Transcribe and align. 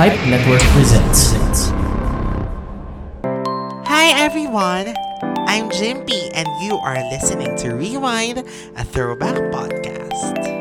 Pipe 0.00 0.18
Network 0.30 0.62
presents. 0.72 1.34
Hi 3.86 4.18
everyone, 4.18 4.94
I'm 5.46 5.68
Jimpy 5.68 6.30
and 6.32 6.48
you 6.62 6.76
are 6.76 6.96
listening 7.10 7.54
to 7.58 7.74
Rewind, 7.74 8.38
a 8.78 8.84
throwback 8.84 9.34
podcast. 9.52 10.59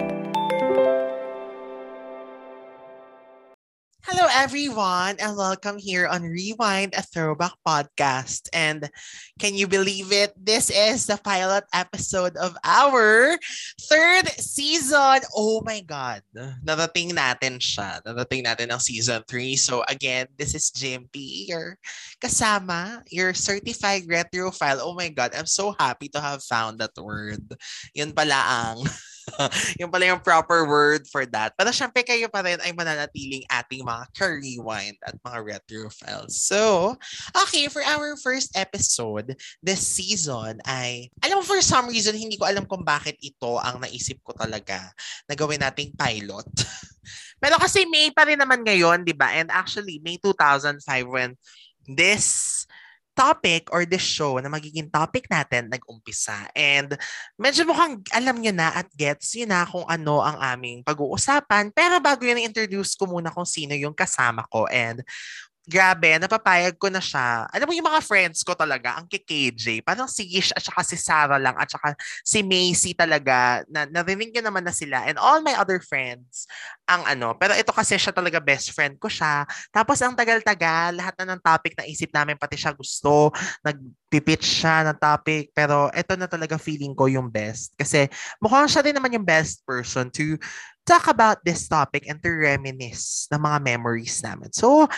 Everyone 4.29 5.17
and 5.17 5.33
welcome 5.35 5.77
here 5.81 6.05
on 6.05 6.21
Rewind, 6.21 6.93
a 6.93 7.01
throwback 7.01 7.57
podcast. 7.65 8.46
And 8.53 8.89
can 9.39 9.55
you 9.55 9.65
believe 9.65 10.13
it? 10.13 10.33
This 10.37 10.69
is 10.69 11.07
the 11.07 11.17
pilot 11.17 11.65
episode 11.73 12.37
of 12.37 12.55
our 12.63 13.37
third 13.89 14.29
season. 14.37 15.25
Oh 15.33 15.61
my 15.65 15.81
God. 15.81 16.21
Nadating 16.38 17.17
natin 17.17 17.57
siya. 17.57 18.05
Nadating 18.05 18.45
natin 18.45 18.70
ang 18.70 18.79
season 18.79 19.25
3. 19.25 19.55
So 19.57 19.81
again, 19.89 20.27
this 20.37 20.53
is 20.53 20.70
Jimpy, 20.70 21.49
your 21.49 21.81
kasama, 22.21 23.01
your 23.09 23.34
certified 23.34 24.05
retrophile. 24.05 24.77
Oh 24.81 24.93
my 24.93 25.09
God, 25.09 25.34
I'm 25.34 25.49
so 25.49 25.73
happy 25.79 26.07
to 26.13 26.21
have 26.21 26.45
found 26.45 26.77
that 26.79 26.93
word. 27.01 27.41
Yun 27.98 28.13
pala 28.13 28.45
ang 28.45 28.85
yung 29.81 29.91
pala 29.91 30.09
yung 30.09 30.23
proper 30.23 30.65
word 30.65 31.05
for 31.09 31.25
that. 31.29 31.53
Pero 31.55 31.70
syempre 31.73 32.01
kayo 32.05 32.27
pa 32.27 32.43
rin 32.45 32.59
ay 32.61 32.73
mananatiling 32.73 33.45
ating 33.49 33.83
mga 33.85 34.03
ka-rewind 34.15 34.97
at 35.05 35.15
mga 35.21 35.39
retrophiles. 35.43 36.39
So, 36.39 36.93
okay, 37.45 37.67
for 37.70 37.84
our 37.85 38.15
first 38.20 38.53
episode 38.55 39.35
this 39.63 39.81
season 39.84 40.59
ay, 40.65 41.09
alam 41.21 41.41
mo 41.41 41.43
for 41.45 41.61
some 41.61 41.89
reason, 41.89 42.15
hindi 42.15 42.35
ko 42.35 42.49
alam 42.49 42.65
kung 42.65 42.84
bakit 42.84 43.17
ito 43.21 43.57
ang 43.59 43.81
naisip 43.84 44.21
ko 44.25 44.34
talaga 44.35 44.91
na 45.27 45.34
gawin 45.34 45.61
nating 45.61 45.93
pilot. 45.95 46.48
Pero 47.43 47.55
kasi 47.55 47.87
May 47.87 48.11
pa 48.11 48.27
rin 48.27 48.37
naman 48.37 48.61
ngayon, 48.61 49.07
di 49.07 49.15
ba? 49.15 49.31
And 49.31 49.48
actually, 49.49 50.03
May 50.03 50.20
2005 50.20 50.84
when 51.07 51.39
this 51.87 52.67
topic 53.18 53.68
or 53.74 53.84
this 53.84 54.04
show 54.04 54.40
na 54.40 54.48
magiging 54.48 54.88
topic 54.88 55.27
natin 55.27 55.68
nag-umpisa. 55.68 56.48
And 56.55 56.96
medyo 57.35 57.68
mukhang 57.68 58.01
alam 58.16 58.40
nyo 58.40 58.54
na 58.55 58.71
at 58.74 58.88
gets 58.96 59.35
yun 59.35 59.51
na 59.51 59.68
kung 59.68 59.84
ano 59.85 60.24
ang 60.24 60.40
aming 60.40 60.82
pag-uusapan. 60.88 61.76
Pero 61.76 61.99
bago 61.99 62.24
yun, 62.24 62.40
introduce 62.40 62.96
ko 62.96 63.10
muna 63.10 63.34
kung 63.34 63.48
sino 63.48 63.76
yung 63.76 63.93
kasama 63.93 64.48
ko. 64.48 64.66
And 64.72 65.04
grabe, 65.70 66.17
napapayag 66.17 66.73
ko 66.81 66.89
na 66.89 66.98
siya. 66.98 67.45
Alam 67.53 67.70
mo 67.70 67.73
yung 67.78 67.86
mga 67.86 68.02
friends 68.02 68.42
ko 68.42 68.58
talaga, 68.58 68.98
ang 68.98 69.06
kay-KJ, 69.06 69.86
parang 69.86 70.09
si 70.09 70.26
Ish 70.26 70.50
at 70.58 70.66
saka 70.66 70.81
si 70.81 70.98
Sarah 70.98 71.38
lang 71.38 71.53
at 71.53 71.70
saka 71.70 71.94
si 72.26 72.42
Macy 72.42 72.98
talaga, 72.98 73.61
na, 73.70 73.86
narinig 73.86 74.34
nyo 74.34 74.50
naman 74.50 74.66
na 74.66 74.73
sila. 74.73 75.06
And 75.06 75.22
all 75.22 75.45
my 75.45 75.53
other 75.53 75.78
friends, 75.78 76.50
ang 76.89 77.06
ano, 77.06 77.38
pero 77.38 77.53
ito 77.53 77.70
kasi 77.70 78.02
siya 78.02 78.09
talaga 78.09 78.42
best 78.42 78.73
friend 78.73 78.98
ko 78.98 79.06
siya. 79.06 79.45
Tapos 79.70 80.02
ang 80.02 80.17
tagal-tagal, 80.17 80.98
lahat 80.98 81.14
na 81.22 81.38
ng 81.38 81.42
topic 81.45 81.78
na 81.78 81.86
isip 81.86 82.09
namin, 82.09 82.33
pati 82.33 82.58
siya 82.58 82.73
gusto, 82.73 83.30
nagpipitch 83.61 84.66
siya 84.66 84.89
ng 84.89 84.98
topic, 84.98 85.54
pero 85.54 85.94
ito 85.94 86.17
na 86.17 86.26
talaga 86.26 86.58
feeling 86.58 86.98
ko 86.98 87.06
yung 87.06 87.30
best. 87.30 87.78
Kasi 87.78 88.09
mukhang 88.42 88.66
siya 88.66 88.81
din 88.81 88.98
naman 88.98 89.14
yung 89.14 89.28
best 89.28 89.61
person 89.70 90.09
to 90.09 90.33
talk 90.81 91.06
about 91.06 91.38
this 91.45 91.70
topic 91.70 92.09
and 92.09 92.17
to 92.26 92.33
reminisce 92.33 93.30
ng 93.30 93.38
mga 93.38 93.61
memories 93.61 94.26
namin. 94.26 94.50
So, 94.50 94.89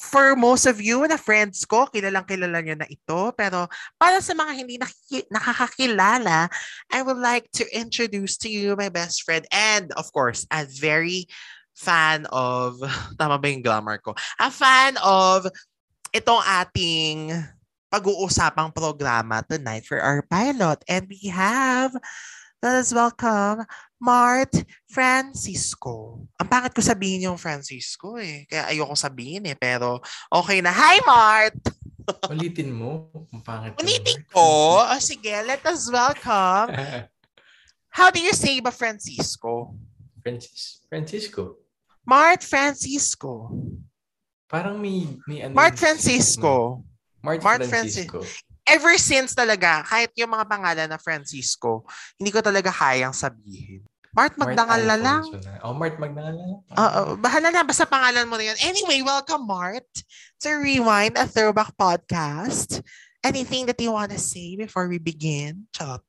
for 0.00 0.32
most 0.32 0.64
of 0.64 0.80
you 0.80 1.04
na 1.04 1.20
friends 1.20 1.68
ko, 1.68 1.84
kilalang 1.92 2.24
kilala 2.24 2.64
nyo 2.64 2.72
na 2.72 2.88
ito. 2.88 3.36
Pero 3.36 3.68
para 4.00 4.24
sa 4.24 4.32
mga 4.32 4.52
hindi 4.56 4.80
nakakakilala, 5.28 6.48
I 6.88 7.04
would 7.04 7.20
like 7.20 7.52
to 7.60 7.68
introduce 7.68 8.40
to 8.40 8.48
you 8.48 8.72
my 8.80 8.88
best 8.88 9.28
friend 9.28 9.44
and 9.52 9.92
of 10.00 10.08
course, 10.16 10.48
a 10.48 10.64
very 10.64 11.28
fan 11.76 12.24
of, 12.32 12.80
tama 13.20 13.36
ba 13.36 13.46
yung 13.52 13.60
grammar 13.60 14.00
ko? 14.00 14.16
A 14.40 14.48
fan 14.48 14.96
of 15.04 15.44
itong 16.16 16.48
ating 16.48 17.36
pag-uusapang 17.92 18.72
programa 18.72 19.44
tonight 19.44 19.84
for 19.84 20.00
our 20.00 20.24
pilot. 20.32 20.80
And 20.88 21.12
we 21.12 21.28
have, 21.28 21.92
let 22.64 22.80
us 22.80 22.96
welcome 22.96 23.68
Mart 24.00 24.56
Francisco. 24.88 26.24
Ang 26.40 26.48
pangit 26.48 26.72
ko 26.72 26.80
sabihin 26.80 27.28
yung 27.28 27.36
Francisco 27.36 28.16
eh. 28.16 28.48
Kaya 28.48 28.72
ayoko 28.72 28.96
sabihin 28.96 29.44
eh. 29.44 29.56
Pero 29.60 30.00
okay 30.32 30.64
na. 30.64 30.72
Hi, 30.72 31.04
Mart! 31.04 31.60
Ulitin 32.32 32.72
mo. 32.72 33.12
Ang 33.28 33.44
pangit. 33.44 33.76
ng 33.76 33.84
Ulitin 33.84 34.24
ko. 34.32 34.40
Oh, 34.80 34.98
sige, 35.04 35.36
let 35.44 35.60
us 35.68 35.92
welcome. 35.92 36.72
How 37.96 38.08
do 38.08 38.24
you 38.24 38.32
say 38.32 38.56
ba 38.64 38.72
Francisco? 38.72 39.76
Francis. 40.24 40.80
Francisco. 40.88 41.60
Mart 42.08 42.40
Francisco. 42.40 43.52
Parang 44.48 44.80
may, 44.80 45.06
may 45.28 45.44
ano. 45.44 45.52
Mart 45.52 45.76
Francisco. 45.76 46.82
Mart, 47.20 47.44
Mart 47.44 47.68
Francisco. 47.68 48.24
Ever 48.64 48.96
since 48.96 49.36
talaga, 49.36 49.84
kahit 49.84 50.14
yung 50.16 50.32
mga 50.32 50.46
pangalan 50.46 50.88
na 50.88 50.96
Francisco, 50.96 51.84
hindi 52.16 52.32
ko 52.32 52.40
talaga 52.40 52.72
kayang 52.72 53.12
sabihin. 53.12 53.84
Mart 54.10 54.34
Magdangal 54.34 54.82
na 54.90 54.98
lang. 54.98 55.22
Oh, 55.62 55.70
Mart 55.70 55.94
Magdangal 56.02 56.34
na 56.34 56.46
lang. 56.50 56.60
Oo, 56.66 57.02
bahala 57.14 57.54
na. 57.54 57.62
Basta 57.62 57.86
pangalan 57.86 58.26
mo 58.26 58.34
na 58.34 58.50
yun. 58.50 58.58
Anyway, 58.66 59.06
welcome, 59.06 59.46
Mart, 59.46 59.86
to 60.42 60.50
Rewind, 60.58 61.14
a 61.14 61.30
throwback 61.30 61.70
podcast. 61.78 62.82
Anything 63.22 63.70
that 63.70 63.78
you 63.78 63.94
want 63.94 64.10
to 64.10 64.18
say 64.18 64.58
before 64.58 64.90
we 64.90 64.98
begin? 64.98 65.70
Charot. 65.70 66.02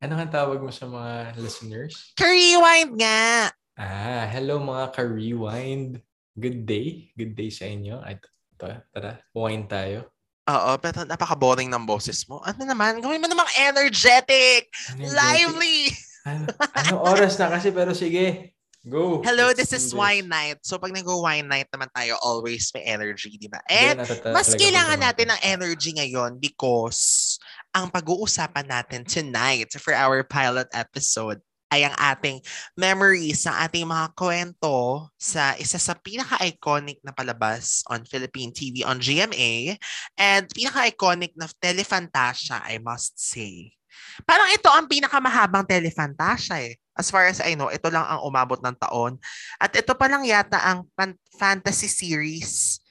Ano 0.00 0.16
nga 0.16 0.40
tawag 0.40 0.62
mo 0.64 0.72
sa 0.72 0.88
mga 0.88 1.36
listeners? 1.36 2.16
Ka-rewind 2.16 2.96
nga! 2.96 3.52
Ah, 3.76 4.24
hello 4.30 4.62
mga 4.62 4.96
ka-rewind. 4.96 6.00
Good 6.38 6.64
day. 6.64 7.12
Good 7.12 7.36
day 7.36 7.50
sa 7.52 7.68
inyo. 7.68 8.00
Ay, 8.00 8.16
tara, 8.56 8.86
tara. 8.94 9.20
Wine 9.36 9.68
tayo. 9.68 10.08
Oo, 10.48 10.80
pero 10.80 11.04
napaka-boring 11.04 11.68
ng 11.68 11.84
boses 11.84 12.24
mo. 12.24 12.40
Ano 12.40 12.64
naman? 12.64 13.04
Gawin 13.04 13.20
mo 13.20 13.28
namang 13.28 13.52
energetic! 13.60 14.72
Energetic. 14.96 15.12
Lively! 15.12 15.92
Ano, 16.28 16.44
ano 16.76 16.94
oras 17.08 17.40
na 17.40 17.48
kasi 17.48 17.72
pero 17.72 17.96
sige. 17.96 18.52
Go. 18.86 19.20
Hello, 19.26 19.50
Let's 19.50 19.68
this 19.68 19.72
is 19.74 19.90
Wine 19.90 20.30
Night. 20.30 20.62
So 20.62 20.78
pag 20.78 20.94
nag-wine 20.94 21.44
night 21.44 21.68
naman 21.74 21.90
tayo, 21.92 22.16
always 22.22 22.70
may 22.72 22.86
energy, 22.88 23.36
di 23.36 23.50
ba? 23.50 23.60
And 23.68 24.00
natata- 24.00 24.32
mas 24.32 24.54
kailangan 24.54 25.02
natin 25.02 25.28
ng 25.34 25.40
energy 25.44 25.92
ngayon 25.98 26.38
because 26.40 27.36
ang 27.74 27.90
pag-uusapan 27.92 28.64
natin 28.64 29.02
tonight 29.04 29.68
for 29.76 29.92
our 29.92 30.24
pilot 30.24 30.70
episode 30.72 31.42
ay 31.68 31.84
ang 31.84 31.92
ating 32.00 32.40
memories 32.80 33.44
sa 33.44 33.68
ating 33.68 33.84
mga 33.84 34.16
kwento 34.16 35.04
sa 35.20 35.52
isa 35.60 35.76
sa 35.76 35.92
pinaka-iconic 35.92 36.96
na 37.04 37.12
palabas 37.12 37.84
on 37.92 38.08
Philippine 38.08 38.56
TV 38.56 38.88
on 38.88 38.96
GMA 38.96 39.76
and 40.16 40.48
pinaka-iconic 40.48 41.36
na 41.36 41.44
Telefantasia, 41.60 42.64
I 42.64 42.80
must 42.80 43.20
say. 43.20 43.77
Parang 44.24 44.48
ito 44.50 44.68
ang 44.68 44.86
pinakamahabang 44.86 45.66
Telefantasia 45.66 46.62
eh. 46.62 46.74
As 46.98 47.08
far 47.08 47.30
as 47.30 47.38
I 47.38 47.54
know, 47.54 47.70
ito 47.70 47.86
lang 47.88 48.02
ang 48.02 48.26
umabot 48.26 48.58
ng 48.58 48.74
taon. 48.74 49.22
At 49.62 49.70
ito 49.72 49.94
pa 49.94 50.10
lang 50.10 50.26
yata 50.26 50.58
ang 50.58 50.90
pan- 50.98 51.18
fantasy 51.38 51.86
series 51.86 52.82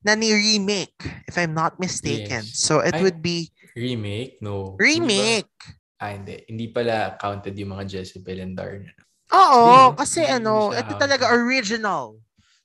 na 0.00 0.16
ni-remake, 0.16 0.96
if 1.28 1.36
I'm 1.36 1.52
not 1.52 1.76
mistaken. 1.76 2.40
Yes. 2.40 2.56
So 2.56 2.80
it 2.80 2.96
Ay, 2.96 3.04
would 3.04 3.20
be 3.20 3.52
Remake? 3.76 4.40
No. 4.42 4.74
Hindi 4.80 4.84
remake. 5.04 5.54
Ah, 6.00 6.16
hindi. 6.16 6.40
Hindi 6.48 6.72
pala 6.72 7.14
counted 7.20 7.52
yung 7.54 7.76
mga 7.76 8.00
Jezebel 8.00 8.40
and 8.40 8.56
Darn. 8.56 8.88
Oo, 9.30 9.92
Hindi, 9.92 10.00
kasi 10.00 10.20
hindi 10.24 10.36
ano, 10.40 10.72
ito 10.72 10.96
counted. 10.96 10.98
talaga 10.98 11.24
original. 11.30 12.16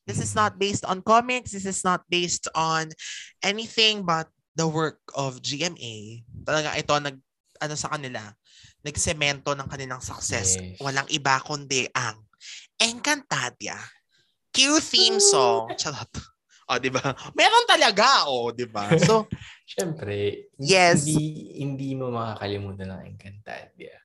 This 0.07 0.21
is 0.21 0.33
not 0.33 0.55
based 0.57 0.85
on 0.85 1.01
comics. 1.03 1.51
This 1.51 1.67
is 1.67 1.83
not 1.83 2.05
based 2.07 2.47
on 2.55 2.93
anything 3.41 4.05
but 4.05 4.29
the 4.55 4.65
work 4.65 5.01
of 5.13 5.41
GMA. 5.43 6.23
Talaga 6.45 6.77
ito 6.77 6.93
nag 6.95 7.17
ano 7.59 7.75
sa 7.75 7.91
kanila, 7.91 8.21
nagsemento 8.81 9.53
ng 9.53 9.67
kanilang 9.67 10.01
success. 10.01 10.55
Yes. 10.55 10.77
Walang 10.79 11.07
iba 11.09 11.39
kundi 11.41 11.87
ang 11.91 12.21
Encantadia. 12.75 13.75
Q 14.51 14.79
theme 14.79 15.19
song. 15.19 15.71
Charot. 15.75 16.11
O, 16.65 16.79
di 16.81 16.89
ba? 16.89 17.01
Meron 17.37 17.65
talaga, 17.69 18.25
o, 18.25 18.49
di 18.49 18.65
ba? 18.65 18.89
So, 18.97 19.29
Siyempre, 19.69 20.49
Yes. 20.57 21.05
hindi, 21.09 21.57
hindi 21.57 21.89
mo 21.97 22.13
makakalimutan 22.13 22.89
ng 22.93 23.01
Encantadia 23.09 23.97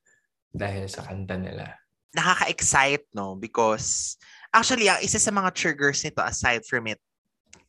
dahil 0.50 0.88
sa 0.88 1.04
kanta 1.04 1.36
nila. 1.36 1.68
nakaka-excite, 2.10 3.06
no? 3.14 3.38
Because, 3.38 4.18
actually, 4.50 4.90
ang 4.90 4.98
isa 4.98 5.14
sa 5.16 5.30
mga 5.30 5.54
triggers 5.54 6.02
nito, 6.02 6.18
aside 6.18 6.66
from 6.66 6.90
it, 6.90 6.98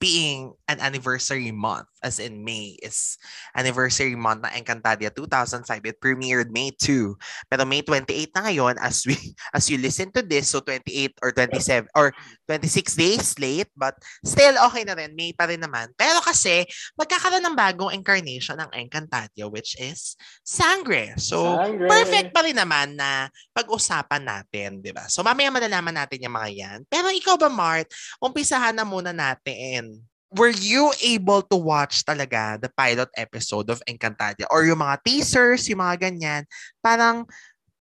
being 0.02 0.50
an 0.66 0.82
anniversary 0.82 1.54
month, 1.54 1.91
as 2.02 2.18
in 2.18 2.42
May 2.42 2.76
is 2.82 3.16
anniversary 3.54 4.18
month 4.18 4.42
na 4.44 4.52
Encantadia 4.54 5.14
2005. 5.14 5.66
It 5.86 6.02
premiered 6.02 6.50
May 6.50 6.74
2. 6.74 7.16
Pero 7.48 7.64
May 7.64 7.86
28 7.86 8.34
na 8.36 8.42
ngayon 8.50 8.76
as 8.82 9.06
we 9.06 9.16
as 9.56 9.70
you 9.70 9.78
listen 9.78 10.10
to 10.18 10.26
this, 10.26 10.52
so 10.52 10.60
28 10.60 11.22
or 11.22 11.32
27 11.32 11.88
or 11.96 12.12
26 12.50 12.98
days 12.98 13.38
late, 13.38 13.70
but 13.78 13.96
still 14.26 14.58
okay 14.68 14.84
na 14.84 14.98
rin. 14.98 15.14
May 15.14 15.32
pa 15.32 15.48
rin 15.48 15.62
naman. 15.62 15.94
Pero 15.96 16.20
kasi 16.20 16.66
magkakaroon 16.98 17.46
ng 17.46 17.56
bagong 17.56 17.94
incarnation 17.94 18.58
ng 18.58 18.74
Encantadia 18.74 19.48
which 19.48 19.78
is 19.78 20.18
Sangre. 20.42 21.16
So 21.22 21.56
Sangre. 21.56 21.88
perfect 21.88 22.30
pa 22.34 22.42
rin 22.44 22.58
naman 22.58 22.98
na 22.98 23.30
pag-usapan 23.54 24.26
natin, 24.26 24.82
'di 24.82 24.92
ba? 24.92 25.06
So 25.08 25.22
mamaya 25.22 25.54
malalaman 25.54 25.96
natin 25.96 26.26
yung 26.26 26.36
mga 26.36 26.50
yan. 26.52 26.80
Pero 26.90 27.14
ikaw 27.14 27.38
ba, 27.38 27.48
Mart, 27.48 27.88
umpisahan 28.18 28.74
na 28.74 28.84
muna 28.84 29.14
natin 29.14 30.11
were 30.32 30.56
you 30.56 30.96
able 31.04 31.44
to 31.44 31.60
watch 31.60 32.08
talaga 32.08 32.56
the 32.60 32.72
pilot 32.72 33.12
episode 33.20 33.68
of 33.68 33.84
Encantadia 33.84 34.48
or 34.48 34.64
yung 34.64 34.80
mga 34.80 35.04
teasers, 35.04 35.68
yung 35.68 35.84
mga 35.84 36.08
ganyan? 36.08 36.44
Parang, 36.80 37.28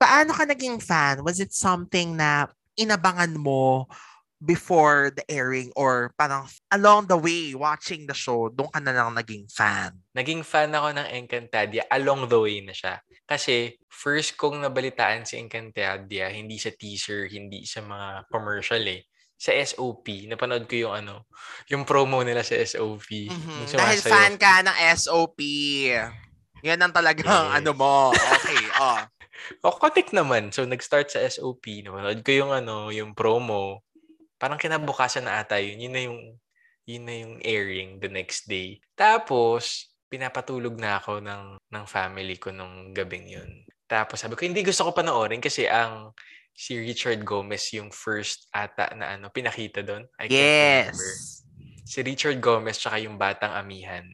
paano 0.02 0.34
ka 0.34 0.50
naging 0.50 0.82
fan? 0.82 1.22
Was 1.22 1.38
it 1.38 1.54
something 1.54 2.18
na 2.18 2.50
inabangan 2.74 3.38
mo 3.38 3.86
before 4.40 5.12
the 5.12 5.22
airing 5.28 5.68
or 5.76 6.16
parang 6.16 6.48
along 6.72 7.06
the 7.12 7.20
way 7.20 7.52
watching 7.54 8.08
the 8.08 8.16
show, 8.16 8.48
doon 8.50 8.72
ka 8.72 8.80
na 8.82 8.96
lang 8.98 9.14
naging 9.14 9.46
fan? 9.52 9.94
Naging 10.16 10.42
fan 10.42 10.74
ako 10.74 10.96
ng 10.96 11.08
Encantadia 11.12 11.86
along 11.94 12.26
the 12.32 12.40
way 12.40 12.64
na 12.66 12.74
siya. 12.74 12.98
Kasi 13.30 13.78
first 13.86 14.40
kong 14.40 14.64
nabalitaan 14.64 15.28
si 15.28 15.38
Encantadia, 15.38 16.34
hindi 16.34 16.58
sa 16.58 16.74
teaser, 16.74 17.30
hindi 17.30 17.68
sa 17.68 17.86
mga 17.86 18.26
commercial 18.32 18.82
eh 18.90 19.06
sa 19.40 19.56
SOP, 19.56 20.28
napanood 20.28 20.68
ko 20.68 20.76
yung 20.76 20.94
ano, 21.00 21.24
yung 21.72 21.88
promo 21.88 22.20
nila 22.28 22.44
sa 22.44 22.60
SOP. 22.60 23.32
Mhm. 23.32 23.56
Yung 23.64 23.72
Dahil 23.72 24.04
fan 24.04 24.36
ka 24.36 24.60
ng 24.68 24.78
SOP. 25.00 25.40
Yan 26.60 26.84
ang 26.84 26.92
talagang 26.92 27.24
Yes. 27.24 27.56
ano 27.64 27.72
mo. 27.72 28.12
Okay, 28.12 28.60
oh. 28.84 29.00
O, 29.64 29.80
katik 29.80 30.12
naman. 30.12 30.52
So, 30.52 30.68
nag-start 30.68 31.16
sa 31.16 31.24
SOP. 31.24 31.88
Napanood 31.88 32.20
ko 32.20 32.32
yung 32.36 32.52
ano, 32.52 32.92
yung 32.92 33.16
promo. 33.16 33.80
Parang 34.36 34.60
kinabukasan 34.60 35.24
na 35.24 35.40
ata 35.40 35.56
yun. 35.56 35.80
Yun 35.88 35.94
na 35.96 36.02
yung, 36.04 36.20
yun 36.84 37.04
na 37.08 37.16
yung 37.16 37.34
airing 37.40 38.04
the 38.04 38.12
next 38.12 38.44
day. 38.52 38.84
Tapos, 39.00 39.88
pinapatulog 40.12 40.76
na 40.76 41.00
ako 41.00 41.24
ng, 41.24 41.44
ng 41.64 41.86
family 41.88 42.36
ko 42.36 42.52
nung 42.52 42.92
gabing 42.92 43.32
yun. 43.32 43.64
Tapos 43.90 44.22
sabi 44.22 44.36
ko, 44.36 44.44
hindi 44.44 44.62
gusto 44.66 44.86
ko 44.86 44.92
panoorin 44.94 45.42
kasi 45.42 45.66
ang 45.66 46.14
si 46.56 46.76
Richard 46.76 47.24
Gomez 47.24 47.72
yung 47.72 47.90
first 47.90 48.52
ata 48.52 48.92
na 48.96 49.16
ano, 49.16 49.32
pinakita 49.32 49.86
doon. 49.86 50.06
I 50.20 50.28
can't 50.28 50.92
remember. 50.92 51.10
Yes. 51.10 51.44
Si 51.90 52.00
Richard 52.06 52.38
Gomez 52.38 52.78
tsaka 52.78 53.02
yung 53.02 53.18
Batang 53.18 53.56
Amihan 53.56 54.06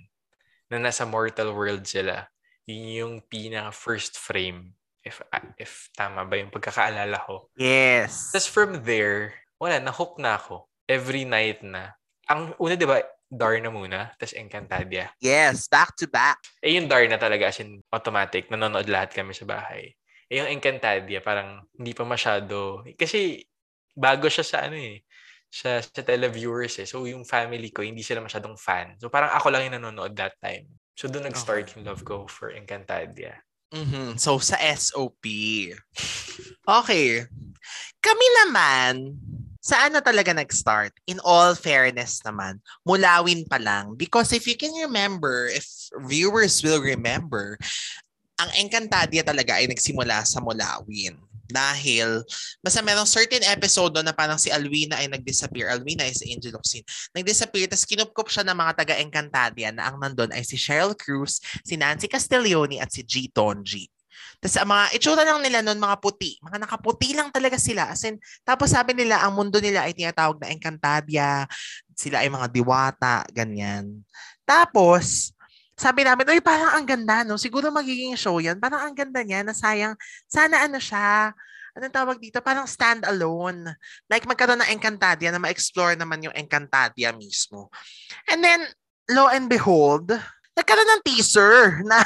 na 0.71 0.77
nasa 0.79 1.03
Mortal 1.03 1.51
World 1.51 1.83
sila. 1.83 2.29
Yun 2.65 2.85
yung 2.89 3.15
pinaka 3.25 3.69
first 3.75 4.17
frame. 4.17 4.73
If, 5.05 5.21
if 5.61 5.93
tama 5.93 6.25
ba 6.25 6.39
yung 6.39 6.49
pagkakaalala 6.49 7.21
ko. 7.29 7.53
Yes. 7.53 8.33
Tapos 8.33 8.49
from 8.49 8.81
there, 8.81 9.37
wala, 9.61 9.77
na-hook 9.77 10.17
na 10.17 10.39
ako. 10.39 10.65
Every 10.89 11.25
night 11.29 11.61
na. 11.61 11.93
Ang 12.25 12.57
una, 12.57 12.73
di 12.73 12.89
ba, 12.89 13.01
Darna 13.25 13.69
muna, 13.73 14.13
tapos 14.17 14.37
Encantadia. 14.37 15.09
Yes, 15.17 15.65
back 15.69 15.97
to 15.97 16.05
back. 16.09 16.37
Eh, 16.61 16.77
yung 16.77 16.89
Darna 16.89 17.17
talaga, 17.17 17.49
as 17.49 17.59
in, 17.61 17.81
automatic, 17.89 18.49
nanonood 18.49 18.85
lahat 18.89 19.13
kami 19.13 19.33
sa 19.33 19.45
bahay. 19.45 19.93
Yung 20.35 20.51
Encantadia, 20.51 21.23
parang 21.23 21.63
hindi 21.79 21.95
pa 21.95 22.03
masyado, 22.03 22.83
kasi 22.99 23.47
bago 23.95 24.27
siya 24.27 24.43
sa 24.43 24.57
ano 24.67 24.75
eh, 24.75 24.99
sa, 25.47 25.79
sa 25.79 26.03
televiewers 26.03 26.75
eh. 26.83 26.87
So, 26.87 27.07
yung 27.07 27.23
family 27.23 27.71
ko, 27.71 27.79
hindi 27.79 28.03
sila 28.03 28.19
masyadong 28.19 28.59
fan. 28.59 28.99
So, 28.99 29.07
parang 29.07 29.31
ako 29.31 29.47
lang 29.47 29.71
yung 29.71 29.79
nanonood 29.79 30.11
that 30.19 30.35
time. 30.43 30.67
So, 30.99 31.07
doon 31.07 31.31
nag-start 31.31 31.71
yung 31.75 31.87
love 31.87 32.03
ko 32.03 32.27
for 32.27 32.51
Encantadia. 32.51 33.39
Mhm. 33.71 34.19
So, 34.19 34.35
sa 34.43 34.59
SOP. 34.59 35.23
Okay. 36.67 37.23
Kami 38.03 38.27
naman, 38.43 39.15
saan 39.63 39.95
na 39.95 40.03
talaga 40.03 40.35
nag-start? 40.35 40.91
In 41.07 41.23
all 41.23 41.55
fairness 41.55 42.19
naman, 42.27 42.59
mulawin 42.83 43.47
pa 43.47 43.55
lang. 43.55 43.95
Because 43.95 44.35
if 44.35 44.45
you 44.45 44.59
can 44.59 44.75
remember, 44.75 45.47
if 45.47 45.65
viewers 46.05 46.59
will 46.61 46.83
remember, 46.83 47.55
ang 48.35 48.49
Encantadia 48.59 49.23
talaga 49.23 49.59
ay 49.59 49.71
nagsimula 49.71 50.23
sa 50.27 50.43
mulawin. 50.43 51.15
Dahil, 51.45 52.25
basta 52.59 52.81
merong 52.81 53.05
certain 53.05 53.45
episode 53.45 53.93
doon 53.93 54.09
na 54.09 54.17
parang 54.17 54.35
si 54.41 54.49
Alwina 54.49 54.97
ay 54.97 55.07
nag-disappear. 55.07 55.69
Alwina 55.69 56.03
is 56.09 56.25
Angel 56.25 56.57
Locsin. 56.57 56.81
Nag-disappear, 57.13 57.69
tapos 57.69 57.85
kinupkup 57.85 58.27
siya 58.33 58.43
ng 58.49 58.57
mga 58.57 58.73
taga-Encantadia 58.81 59.69
na 59.69 59.93
ang 59.93 60.01
nandun 60.01 60.33
ay 60.33 60.41
si 60.41 60.57
Cheryl 60.57 60.97
Cruz, 60.97 61.37
si 61.61 61.77
Nancy 61.77 62.09
Castiglione 62.09 62.81
at 62.81 62.89
si 62.89 63.05
G. 63.05 63.29
Tonji. 63.29 63.85
Tapos 64.41 64.57
ang 64.57 64.69
mga 64.73 64.85
itsura 64.97 65.23
lang 65.23 65.39
nila 65.45 65.61
noon 65.61 65.79
mga 65.79 65.97
puti. 66.01 66.41
Mga 66.41 66.57
nakaputi 66.65 67.13
lang 67.13 67.29
talaga 67.29 67.61
sila. 67.61 67.93
As 67.93 68.03
in, 68.03 68.17
tapos 68.41 68.73
sabi 68.73 68.97
nila, 68.97 69.21
ang 69.21 69.37
mundo 69.37 69.61
nila 69.61 69.85
ay 69.85 69.93
tinatawag 69.93 70.41
na 70.41 70.49
Encantadia. 70.49 71.45
Sila 71.93 72.25
ay 72.25 72.29
mga 72.33 72.47
diwata, 72.51 73.23
ganyan. 73.31 74.01
Tapos, 74.43 75.34
sabi 75.75 76.07
namin, 76.07 76.24
uy, 76.31 76.39
parang 76.39 76.72
ang 76.80 76.88
ganda, 76.88 77.27
no? 77.27 77.36
Siguro 77.36 77.68
magiging 77.68 78.16
show 78.16 78.39
yan. 78.39 78.60
Parang 78.63 78.88
ang 78.88 78.95
ganda 78.95 79.19
niya, 79.19 79.44
na 79.44 79.51
sayang, 79.51 79.95
sana 80.25 80.63
ano 80.63 80.80
siya, 80.80 81.36
anong 81.75 81.92
tawag 81.92 82.18
dito? 82.24 82.39
Parang 82.39 82.63
stand-alone. 82.63 83.75
Like 84.07 84.24
magkaroon 84.24 84.63
ng 84.63 84.72
Encantadia 84.72 85.36
na 85.36 85.44
ma-explore 85.44 86.00
naman 86.00 86.24
yung 86.24 86.36
Encantadia 86.36 87.12
mismo. 87.12 87.68
And 88.31 88.39
then, 88.39 88.63
lo 89.12 89.27
and 89.27 89.51
behold, 89.51 90.16
nagkaroon 90.56 90.89
ng 90.95 91.04
teaser 91.04 91.83
na 91.83 92.00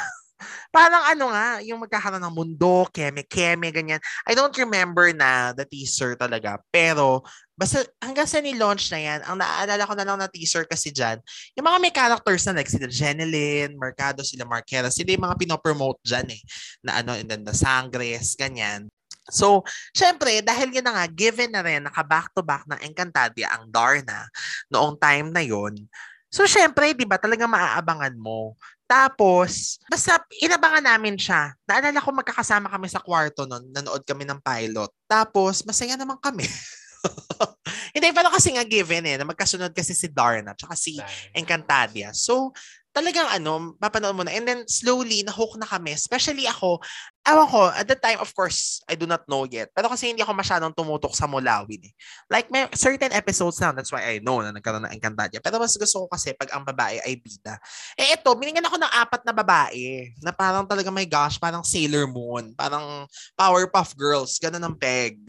parang 0.74 1.04
ano 1.06 1.30
nga, 1.30 1.60
yung 1.64 1.80
magkakaroon 1.84 2.22
ng 2.22 2.36
mundo, 2.36 2.86
keme-keme, 2.90 3.70
ganyan. 3.70 4.00
I 4.26 4.32
don't 4.32 4.54
remember 4.56 5.12
na 5.14 5.52
the 5.54 5.64
teaser 5.64 6.16
talaga. 6.16 6.58
Pero, 6.72 7.22
basta 7.54 7.84
hanggang 8.00 8.24
sa 8.24 8.40
ni-launch 8.40 8.88
na 8.88 9.00
yan, 9.00 9.20
ang 9.28 9.36
naaalala 9.36 9.84
ko 9.84 9.94
na 9.94 10.06
lang 10.06 10.18
na 10.18 10.32
teaser 10.32 10.64
kasi 10.64 10.88
dyan, 10.88 11.20
yung 11.54 11.66
mga 11.68 11.78
may 11.78 11.92
characters 11.92 12.48
na 12.48 12.56
like 12.56 12.72
sila 12.72 12.88
Jeneline, 12.88 13.76
Mercado, 13.76 14.24
sila 14.24 14.48
Marquera, 14.48 14.88
sila 14.88 15.12
yung 15.12 15.26
mga 15.28 15.36
pinopromote 15.36 16.00
dyan 16.00 16.28
eh. 16.32 16.42
Na 16.80 17.04
ano, 17.04 17.12
and 17.14 17.28
then 17.28 17.44
the 17.44 17.52
Sangres, 17.52 18.32
ganyan. 18.34 18.88
So, 19.30 19.62
syempre, 19.94 20.42
dahil 20.42 20.74
yun 20.74 20.84
na 20.84 20.96
nga, 20.96 21.06
given 21.06 21.54
na 21.54 21.62
rin, 21.62 21.86
naka-back-to-back 21.86 22.66
ng 22.66 22.80
Encantadia 22.82 23.52
ang 23.52 23.70
Darna 23.70 24.26
noong 24.72 24.98
time 24.98 25.30
na 25.30 25.44
yon 25.44 25.86
So, 26.30 26.46
syempre, 26.46 26.94
di 26.94 27.02
ba, 27.02 27.18
talagang 27.18 27.50
maaabangan 27.50 28.14
mo. 28.14 28.54
Tapos, 28.90 29.78
basta 29.86 30.18
inabangan 30.42 30.82
namin 30.82 31.14
siya. 31.14 31.54
Naalala 31.62 32.02
ko 32.02 32.10
magkakasama 32.10 32.66
kami 32.66 32.90
sa 32.90 32.98
kwarto 32.98 33.46
noon, 33.46 33.70
nanood 33.70 34.02
kami 34.02 34.26
ng 34.26 34.42
pilot. 34.42 34.90
Tapos, 35.06 35.62
masaya 35.62 35.94
naman 35.94 36.18
kami. 36.18 36.42
Hindi, 37.94 38.10
pero 38.10 38.34
kasi 38.34 38.50
nga 38.50 38.66
given 38.66 39.06
eh, 39.06 39.14
na 39.14 39.22
magkasunod 39.30 39.70
kasi 39.70 39.94
si 39.94 40.10
Darna 40.10 40.58
tsaka 40.58 40.74
si 40.74 40.98
Encantadia. 41.30 42.10
So, 42.10 42.50
talagang 42.90 43.30
ano, 43.30 43.78
mapanood 43.78 44.18
mo 44.18 44.26
na. 44.26 44.34
And 44.34 44.42
then 44.42 44.60
slowly, 44.66 45.22
na-hook 45.22 45.54
na 45.54 45.70
kami. 45.70 45.94
Especially 45.94 46.50
ako, 46.50 46.82
ewan 47.26 47.48
ko, 47.48 47.68
at 47.68 47.86
the 47.86 47.96
time, 47.96 48.18
of 48.18 48.32
course, 48.32 48.80
I 48.88 48.96
do 48.96 49.04
not 49.04 49.28
know 49.28 49.44
yet. 49.44 49.68
Pero 49.76 49.92
kasi 49.92 50.08
hindi 50.10 50.24
ako 50.24 50.32
masyadong 50.32 50.72
tumutok 50.72 51.12
sa 51.12 51.28
Mulawin 51.28 51.84
eh. 51.84 51.92
Like, 52.32 52.48
may 52.48 52.66
certain 52.72 53.12
episodes 53.12 53.60
now, 53.60 53.70
that's 53.76 53.92
why 53.92 54.02
I 54.02 54.24
know 54.24 54.40
na 54.40 54.50
nagkaroon 54.50 54.88
ng 54.88 54.94
Encantadia. 54.96 55.38
Pero 55.38 55.60
mas 55.60 55.76
gusto 55.76 56.04
ko 56.04 56.06
kasi 56.08 56.32
pag 56.32 56.48
ang 56.56 56.64
babae 56.64 56.98
ay 57.04 57.20
bida. 57.20 57.60
Eh 57.94 58.16
ito, 58.16 58.30
binigyan 58.34 58.64
ako 58.64 58.76
ng 58.80 58.92
apat 59.04 59.22
na 59.28 59.34
babae 59.36 60.10
na 60.24 60.32
parang 60.32 60.64
talaga, 60.64 60.88
my 60.88 61.04
gosh, 61.04 61.36
parang 61.36 61.62
Sailor 61.62 62.08
Moon. 62.08 62.56
Parang 62.56 63.04
Powerpuff 63.36 63.92
Girls. 63.94 64.40
Ganun 64.40 64.64
ang 64.64 64.76
peg. 64.76 65.20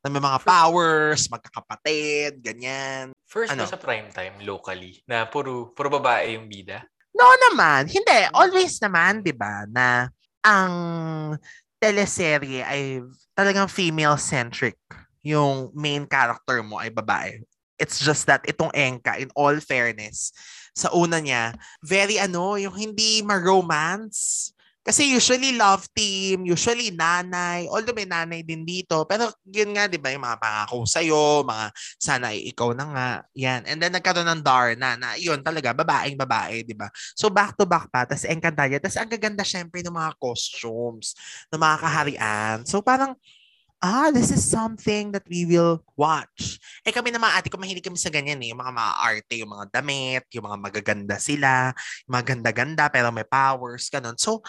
Na 0.00 0.08
may 0.08 0.20
mga 0.22 0.40
powers, 0.42 1.28
magkakapatid, 1.28 2.40
ganyan. 2.40 3.12
First 3.28 3.52
Ano? 3.52 3.66
na 3.66 3.70
sa 3.70 3.80
primetime 3.80 4.38
locally 4.46 5.02
na 5.10 5.26
puro 5.26 5.74
puro 5.74 5.90
babae 5.90 6.38
yung 6.38 6.46
bida. 6.46 6.86
No 7.14 7.30
naman. 7.50 7.86
Hindi. 7.86 8.26
Always 8.34 8.82
naman, 8.82 9.22
di 9.22 9.30
ba, 9.30 9.66
na 9.70 10.10
ang 10.44 10.74
teleserye 11.82 12.62
ay 12.62 13.02
talagang 13.34 13.66
female-centric. 13.66 14.78
Yung 15.24 15.72
main 15.74 16.06
character 16.06 16.62
mo 16.62 16.78
ay 16.78 16.92
babae. 16.92 17.40
It's 17.80 17.98
just 17.98 18.30
that 18.30 18.46
itong 18.46 18.70
Enka, 18.70 19.18
in 19.18 19.34
all 19.34 19.58
fairness, 19.58 20.30
sa 20.76 20.94
una 20.94 21.18
niya, 21.18 21.58
very 21.82 22.22
ano, 22.22 22.54
yung 22.54 22.76
hindi 22.78 23.18
ma-romance. 23.26 24.53
Kasi 24.84 25.16
usually 25.16 25.56
love 25.56 25.88
team, 25.96 26.44
usually 26.44 26.92
nanay, 26.92 27.64
although 27.72 27.96
may 27.96 28.04
nanay 28.04 28.44
din 28.44 28.68
dito. 28.68 29.08
Pero 29.08 29.32
yun 29.48 29.72
nga, 29.72 29.88
di 29.88 29.96
ba, 29.96 30.12
yung 30.12 30.20
mga 30.20 30.36
pangako 30.36 30.84
sa'yo, 30.84 31.40
mga 31.40 31.72
sana 31.96 32.36
ikaw 32.36 32.76
na 32.76 32.84
nga, 32.92 33.08
yan. 33.32 33.64
And 33.64 33.80
then 33.80 33.96
nagkaroon 33.96 34.28
ng 34.28 34.44
Darna 34.44 34.92
na 35.00 35.16
yun 35.16 35.40
talaga, 35.40 35.72
babaeng 35.72 36.20
babae, 36.20 36.68
di 36.68 36.76
ba? 36.76 36.92
So 37.16 37.32
back 37.32 37.56
to 37.56 37.64
back 37.64 37.88
pa, 37.88 38.04
tas 38.04 38.28
Encantadia, 38.28 38.76
tas 38.76 39.00
ang 39.00 39.08
gaganda 39.08 39.40
syempre 39.40 39.80
ng 39.80 39.96
mga 39.96 40.20
costumes, 40.20 41.16
ng 41.48 41.60
mga 41.64 41.76
kaharian. 41.80 42.56
So 42.68 42.84
parang, 42.84 43.16
ah, 43.84 44.08
this 44.08 44.32
is 44.32 44.40
something 44.40 45.12
that 45.12 45.28
we 45.28 45.44
will 45.44 45.84
watch. 45.92 46.56
Eh 46.80 46.88
kami 46.88 47.12
naman 47.12 47.28
ate 47.36 47.52
ko, 47.52 47.60
mahilig 47.60 47.84
kami 47.84 48.00
sa 48.00 48.08
ganyan 48.08 48.40
eh. 48.40 48.48
Yung 48.48 48.60
mga 48.64 48.72
mga 48.72 48.92
arte, 48.96 49.34
yung 49.36 49.52
mga 49.52 49.66
damit, 49.68 50.24
yung 50.32 50.48
mga 50.48 50.58
magaganda 50.58 51.16
sila, 51.20 51.68
yung 52.08 52.12
mga 52.16 52.26
ganda-ganda 52.32 52.88
pero 52.88 53.12
may 53.12 53.28
powers, 53.28 53.92
ganun. 53.92 54.16
So, 54.16 54.40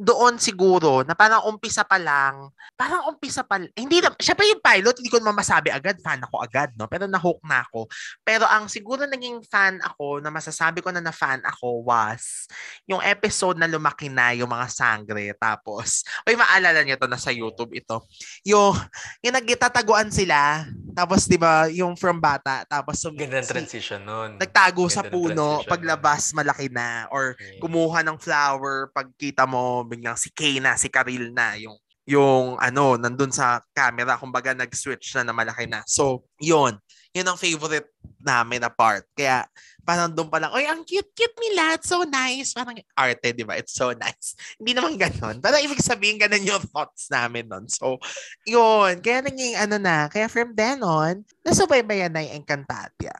doon 0.00 0.40
siguro 0.40 1.04
na 1.04 1.12
parang 1.12 1.44
umpisa 1.44 1.84
pa 1.84 2.00
lang, 2.00 2.48
parang 2.72 3.12
umpisa 3.12 3.44
pa, 3.44 3.60
hindi 3.76 4.00
na, 4.00 4.08
syempre 4.16 4.48
yung 4.48 4.64
pilot, 4.64 4.96
hindi 4.96 5.12
ko 5.12 5.20
naman 5.20 5.36
masabi 5.36 5.68
agad, 5.68 6.00
fan 6.00 6.24
ako 6.24 6.40
agad, 6.40 6.72
no? 6.80 6.88
Pero 6.88 7.04
na-hook 7.04 7.44
na 7.44 7.60
ako. 7.68 7.84
Pero 8.24 8.48
ang 8.48 8.64
siguro 8.72 9.04
naging 9.04 9.44
fan 9.44 9.76
ako, 9.84 10.24
na 10.24 10.32
masasabi 10.32 10.80
ko 10.80 10.88
na 10.88 11.04
na-fan 11.04 11.44
ako 11.44 11.84
was 11.84 12.48
yung 12.88 13.04
episode 13.04 13.60
na 13.60 13.68
lumaki 13.68 14.08
na 14.08 14.32
yung 14.32 14.48
mga 14.48 14.72
sangre. 14.72 15.36
Tapos, 15.36 16.00
oy 16.24 16.32
maalala 16.32 16.80
niyo 16.80 16.96
to 16.96 17.04
na 17.04 17.20
sa 17.20 17.28
YouTube 17.28 17.76
ito. 17.76 18.00
Yung, 18.48 18.72
yung 19.20 19.36
nagtataguan 19.36 20.08
sila, 20.08 20.64
tapos 20.96 21.28
di 21.28 21.36
ba 21.36 21.68
yung 21.68 21.92
from 21.92 22.16
bata, 22.16 22.64
tapos 22.64 22.96
sum- 22.96 23.20
Ganda 23.20 23.44
transition 23.44 24.00
nun. 24.00 24.40
nagtago 24.40 24.88
sa 24.88 25.04
Ganda 25.04 25.12
ng 25.12 25.12
puno, 25.12 25.46
paglabas 25.68 26.32
malaki 26.32 26.72
na, 26.72 27.04
or 27.12 27.36
kumuha 27.60 28.00
ng 28.00 28.16
flower, 28.16 28.88
pagkita 28.96 29.44
mo, 29.44 29.89
biglang 29.90 30.14
si 30.14 30.30
Kay 30.30 30.62
na, 30.62 30.78
si 30.78 30.86
Karil 30.86 31.34
na, 31.34 31.58
yung 31.58 31.74
yung 32.10 32.58
ano, 32.58 32.98
nandun 32.98 33.30
sa 33.30 33.62
camera, 33.70 34.18
kumbaga 34.18 34.50
nag-switch 34.50 35.14
na 35.14 35.30
na 35.30 35.34
malaki 35.36 35.70
na. 35.70 35.86
So, 35.86 36.26
yun. 36.42 36.74
Yun 37.14 37.26
ang 37.26 37.38
favorite 37.38 37.90
namin 38.22 38.62
na 38.62 38.70
part. 38.70 39.06
Kaya, 39.14 39.46
parang 39.82 40.10
doon 40.10 40.30
pa 40.30 40.38
lang, 40.38 40.50
oy, 40.54 40.66
ang 40.66 40.82
cute-cute 40.82 41.38
nila. 41.38 41.78
It's 41.78 41.90
so 41.90 42.02
nice. 42.06 42.54
Parang 42.54 42.78
arte, 42.94 43.34
di 43.34 43.46
ba? 43.46 43.58
It's 43.58 43.74
so 43.74 43.94
nice. 43.94 44.34
Hindi 44.58 44.74
naman 44.74 44.98
ganun. 44.98 45.38
Pero 45.38 45.58
ibig 45.58 45.82
sabihin, 45.82 46.18
ganun 46.18 46.46
yung 46.46 46.62
thoughts 46.70 47.10
namin 47.10 47.46
nun. 47.46 47.66
So, 47.70 47.98
yun. 48.46 48.98
Kaya 49.02 49.26
naging 49.26 49.54
ano 49.58 49.76
na. 49.78 50.06
Kaya 50.10 50.30
from 50.30 50.54
then 50.54 50.82
on, 50.82 51.22
nasubaybayan 51.46 52.14
na 52.14 52.26
yung 52.26 52.42
Encantadia. 52.42 53.14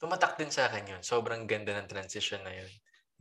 Tumatak 0.00 0.36
din 0.36 0.50
sa 0.50 0.68
akin 0.68 0.98
yun. 0.98 1.02
Sobrang 1.04 1.44
ganda 1.48 1.76
ng 1.76 1.88
transition 1.88 2.40
na 2.44 2.52
yun. 2.52 2.68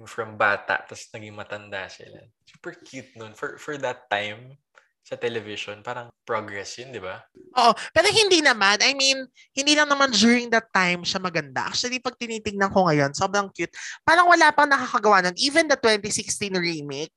From 0.07 0.39
bata, 0.39 0.81
tapos 0.85 1.09
naging 1.13 1.35
matanda 1.35 1.85
sila. 1.91 2.21
Super 2.47 2.73
cute 2.81 3.13
nun. 3.17 3.33
For, 3.37 3.57
for 3.61 3.77
that 3.81 4.09
time, 4.09 4.57
sa 5.01 5.17
television, 5.17 5.81
parang 5.81 6.13
progress 6.23 6.77
yun, 6.77 6.93
di 6.93 7.01
ba? 7.01 7.25
Oo, 7.57 7.73
pero 7.89 8.07
hindi 8.13 8.39
naman. 8.39 8.77
I 8.85 8.93
mean, 8.93 9.25
hindi 9.51 9.73
lang 9.73 9.89
naman 9.89 10.13
during 10.13 10.47
that 10.53 10.69
time 10.69 11.01
siya 11.01 11.17
maganda. 11.17 11.67
Actually, 11.67 11.97
pag 11.97 12.13
tinitingnan 12.21 12.69
ko 12.69 12.85
ngayon, 12.85 13.11
sobrang 13.17 13.49
cute. 13.49 13.73
Parang 14.05 14.29
wala 14.29 14.53
pang 14.53 14.69
nakakagawa 14.69 15.25
nun. 15.25 15.35
Even 15.41 15.65
the 15.65 15.75
2016 15.75 16.53
remake, 16.53 17.11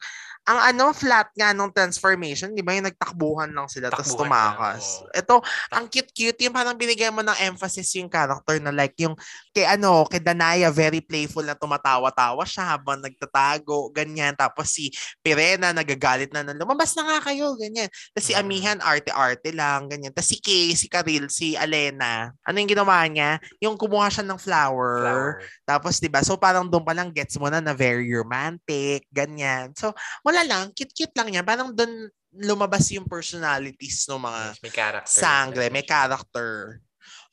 ang 0.45 0.61
ano, 0.73 0.93
flat 0.93 1.33
nga 1.33 1.57
nung 1.57 1.73
transformation, 1.73 2.53
di 2.53 2.61
ba 2.61 2.77
yung 2.77 2.85
nagtakbuhan 2.87 3.49
lang 3.49 3.65
sila 3.65 3.89
tapos 3.89 4.13
tumakas. 4.13 5.01
lang, 5.01 5.09
oo. 5.09 5.17
Ito, 5.17 5.35
ang 5.73 5.85
cute-cute, 5.89 6.37
yung 6.45 6.55
parang 6.55 6.77
binigyan 6.77 7.17
mo 7.17 7.25
ng 7.25 7.39
emphasis 7.49 7.97
yung 7.97 8.13
character 8.13 8.61
na 8.61 8.69
like 8.69 8.93
yung 9.01 9.17
kay 9.57 9.65
ano, 9.65 10.05
kay 10.05 10.21
Danaya, 10.21 10.69
very 10.69 11.01
playful 11.01 11.43
na 11.43 11.57
tumatawa-tawa 11.57 12.45
siya 12.45 12.77
habang 12.77 13.01
nagtatago, 13.01 13.89
ganyan. 13.95 14.37
Tapos 14.37 14.69
si 14.69 14.93
Pirena, 15.25 15.73
nagagalit 15.73 16.29
na 16.35 16.45
na, 16.45 16.53
lumabas 16.53 16.93
na 16.93 17.09
nga 17.09 17.33
kayo, 17.33 17.57
ganyan. 17.57 17.89
Tapos 18.13 18.27
si 18.29 18.35
Mm. 18.35 18.41
Amihan, 18.45 18.79
arte-arte 18.83 19.51
lang, 19.55 19.87
ganyan. 19.89 20.11
Tapos 20.11 20.29
si 20.29 20.37
Kay, 20.43 20.75
si 20.77 20.91
Karil, 20.91 21.31
si 21.31 21.55
Alena, 21.55 22.35
ano 22.43 22.57
yung 22.59 22.69
ginawa 22.69 23.01
niya? 23.07 23.39
Yung 23.63 23.79
kumuha 23.79 24.11
siya 24.11 24.27
ng 24.27 24.37
flower. 24.37 25.01
Flower. 25.01 25.31
Tapos, 25.63 26.03
di 26.03 26.11
ba? 26.11 26.21
So, 26.27 26.35
parang 26.37 26.67
doon 26.67 26.83
pa 26.83 26.93
lang 26.93 27.15
gets 27.15 27.39
mo 27.39 27.47
na 27.47 27.63
na 27.63 27.73
very 27.73 28.11
romantic, 28.11 29.07
ganyan. 29.15 29.71
So, 29.79 29.95
wala 30.27 30.34
lang. 30.43 30.75
Cute-cute 30.75 31.15
lang 31.15 31.29
niya. 31.31 31.47
Parang 31.47 31.71
doon 31.71 32.11
lumabas 32.35 32.91
yung 32.91 33.07
personalities 33.07 34.11
ng 34.11 34.19
mga 34.19 34.43
may 34.59 34.73
character. 34.75 35.15
sangre, 35.23 35.71
may 35.71 35.87
character. 35.87 36.83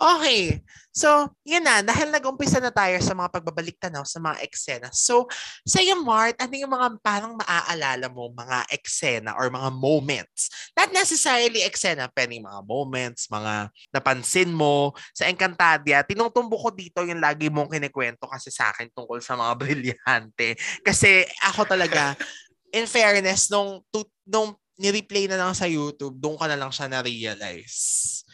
Okay. 0.01 0.57
So, 0.89 1.29
yun 1.45 1.61
na. 1.61 1.85
Dahil 1.85 2.09
nag-umpisa 2.09 2.57
na 2.57 2.73
tayo 2.73 2.97
sa 2.99 3.13
mga 3.13 3.29
pagbabalik 3.37 3.77
tanaw 3.77 4.01
sa 4.01 4.17
mga 4.17 4.41
eksena. 4.41 4.89
So, 4.89 5.29
sa 5.61 5.77
iyo, 5.77 6.01
Mart, 6.01 6.41
ano 6.41 6.51
yung 6.57 6.73
mga 6.73 6.97
parang 7.05 7.37
maaalala 7.37 8.09
mo, 8.09 8.33
mga 8.33 8.65
eksena 8.73 9.37
or 9.37 9.53
mga 9.53 9.69
moments? 9.71 10.49
Not 10.73 10.89
necessarily 10.89 11.61
eksena, 11.61 12.09
pero 12.09 12.33
yung 12.33 12.49
mga 12.49 12.61
moments, 12.65 13.29
mga 13.29 13.69
napansin 13.93 14.49
mo 14.49 14.91
sa 15.13 15.29
Encantadia. 15.29 16.01
Tinutumbo 16.01 16.57
ko 16.57 16.73
dito 16.73 17.05
yung 17.05 17.21
lagi 17.21 17.53
mong 17.53 17.69
kinikwento 17.69 18.25
kasi 18.25 18.49
sa 18.49 18.73
akin 18.73 18.89
tungkol 18.91 19.21
sa 19.21 19.37
mga 19.37 19.53
brilyante. 19.61 20.57
Kasi 20.81 21.23
ako 21.45 21.69
talaga, 21.69 22.17
in 22.71 22.87
fairness, 22.87 23.51
nung, 23.51 23.83
tu- 23.91 24.09
nung 24.25 24.55
ni-replay 24.75 25.29
na 25.29 25.37
lang 25.37 25.53
sa 25.53 25.69
YouTube, 25.69 26.17
doon 26.17 26.35
ka 26.35 26.49
na 26.49 26.57
lang 26.57 26.71
siya 26.73 26.89
na-realize. 26.89 27.77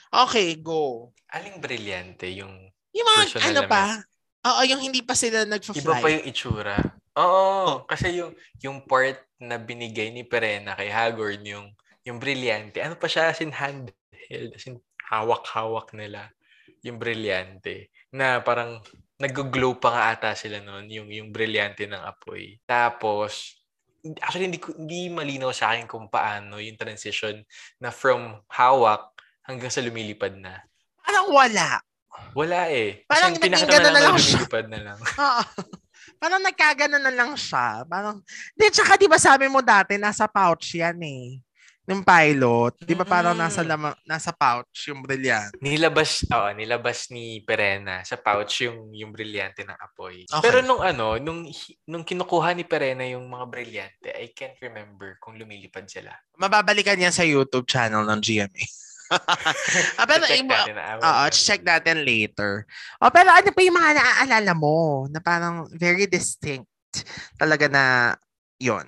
Okay, 0.07 0.55
go. 0.57 1.11
Aling 1.35 1.59
brilyante 1.59 2.31
yung 2.31 2.71
Yung 2.95 3.07
mga, 3.07 3.23
ano 3.43 3.61
naman. 3.61 3.69
pa? 3.69 3.83
Oo, 4.47 4.61
yung 4.63 4.79
hindi 4.79 5.03
pa 5.03 5.11
sila 5.11 5.43
iba 5.43 5.51
nagfa-fly. 5.59 6.01
pa 6.01 6.09
yung 6.09 6.25
itsura. 6.25 6.77
Oo, 7.17 7.83
kasi 7.83 8.15
yung 8.21 8.31
yung 8.63 8.85
part 8.85 9.19
na 9.41 9.57
binigay 9.59 10.13
ni 10.13 10.23
Perena 10.23 10.77
kay 10.77 10.87
Hagorn 10.87 11.43
yung 11.43 11.67
yung 12.07 12.21
brilyante. 12.21 12.79
Ano 12.79 12.95
pa 12.95 13.09
siya 13.11 13.33
as 13.33 13.41
in 13.43 13.51
handheld, 13.51 14.53
as 14.55 14.63
in 14.69 14.79
hawak-hawak 15.11 15.91
nila 15.91 16.31
yung 16.85 16.95
brilyante 16.95 17.89
na 18.13 18.39
parang 18.39 18.79
nag-glow 19.17 19.75
pa 19.81 19.89
nga 19.91 20.03
ata 20.13 20.31
sila 20.37 20.61
noon 20.61 20.87
yung 20.87 21.09
yung 21.11 21.29
brilyante 21.33 21.89
ng 21.89 21.99
apoy. 21.99 22.55
Tapos 22.63 23.56
actually 24.21 24.47
hindi 24.49 24.59
hindi 24.77 25.01
malinaw 25.09 25.51
sa 25.51 25.73
akin 25.73 25.85
kung 25.89 26.07
paano 26.07 26.61
yung 26.61 26.77
transition 26.79 27.41
na 27.81 27.89
from 27.89 28.39
hawak 28.51 29.11
hanggang 29.43 29.71
sa 29.71 29.83
lumilipad 29.83 30.35
na. 30.37 30.61
Parang 31.01 31.31
wala. 31.31 31.79
Wala 32.33 32.67
eh. 32.67 33.05
Parang 33.07 33.37
Kasi 33.37 33.47
naging 33.47 33.69
na 33.69 33.77
naman 33.79 34.01
lang 34.03 34.15
siya. 34.17 34.37
lumilipad 34.37 34.65
na 34.67 34.79
lang. 34.81 34.99
Oo. 35.23 35.43
parang 36.17 36.41
nagkagano 36.41 36.97
na 36.97 37.13
lang 37.13 37.31
siya. 37.37 37.85
Parang, 37.85 38.19
di, 38.57 38.65
tsaka 38.73 38.97
di 38.97 39.05
ba 39.05 39.21
sabi 39.21 39.45
mo 39.47 39.61
dati, 39.61 39.95
nasa 40.01 40.25
pouch 40.25 40.75
yan 40.75 40.97
eh. 41.03 41.39
Yung 41.87 42.03
pilot. 42.03 42.83
Di 42.83 42.99
ba 42.99 43.07
parang 43.07 43.31
nasa, 43.31 43.63
lama, 43.63 43.95
nasa 44.03 44.35
pouch 44.35 44.91
yung 44.91 44.99
brilliant. 44.99 45.55
Nilabas, 45.63 46.27
oo, 46.27 46.49
nilabas 46.51 47.07
ni 47.15 47.39
Perena 47.47 48.03
sa 48.03 48.19
pouch 48.19 48.67
yung 48.67 48.91
yung 48.91 49.15
brilyante 49.15 49.63
ng 49.63 49.79
apoy. 49.79 50.27
Okay. 50.27 50.43
Pero 50.43 50.59
nung 50.67 50.83
ano, 50.83 51.15
nung 51.15 51.47
hi- 51.47 51.79
nung 51.87 52.03
kinukuha 52.03 52.51
ni 52.59 52.67
Perena 52.67 53.07
yung 53.07 53.23
mga 53.31 53.45
brilyante, 53.47 54.11
I 54.11 54.35
can't 54.35 54.59
remember 54.59 55.15
kung 55.23 55.39
lumilipad 55.39 55.87
sila. 55.87 56.11
Mababalikan 56.35 56.99
yan 56.99 57.15
sa 57.15 57.23
YouTube 57.23 57.63
channel 57.71 58.03
ng 58.03 58.19
GMA. 58.19 58.63
ah, 59.95 60.03
pero 60.03 60.27
check 60.27 60.43
natin 60.43 60.75
na. 60.75 60.99
Oo, 60.99 61.23
check 61.31 61.63
natin 61.63 62.03
later. 62.03 62.67
Oh, 62.99 63.07
pero 63.07 63.31
ano 63.31 63.47
pa 63.55 63.63
yung 63.63 63.79
mga 63.79 63.91
naaalala 63.95 64.51
mo 64.51 65.07
na 65.07 65.23
parang 65.23 65.71
very 65.71 66.03
distinct 66.03 66.67
talaga 67.39 67.71
na 67.71 67.83
yon. 68.59 68.83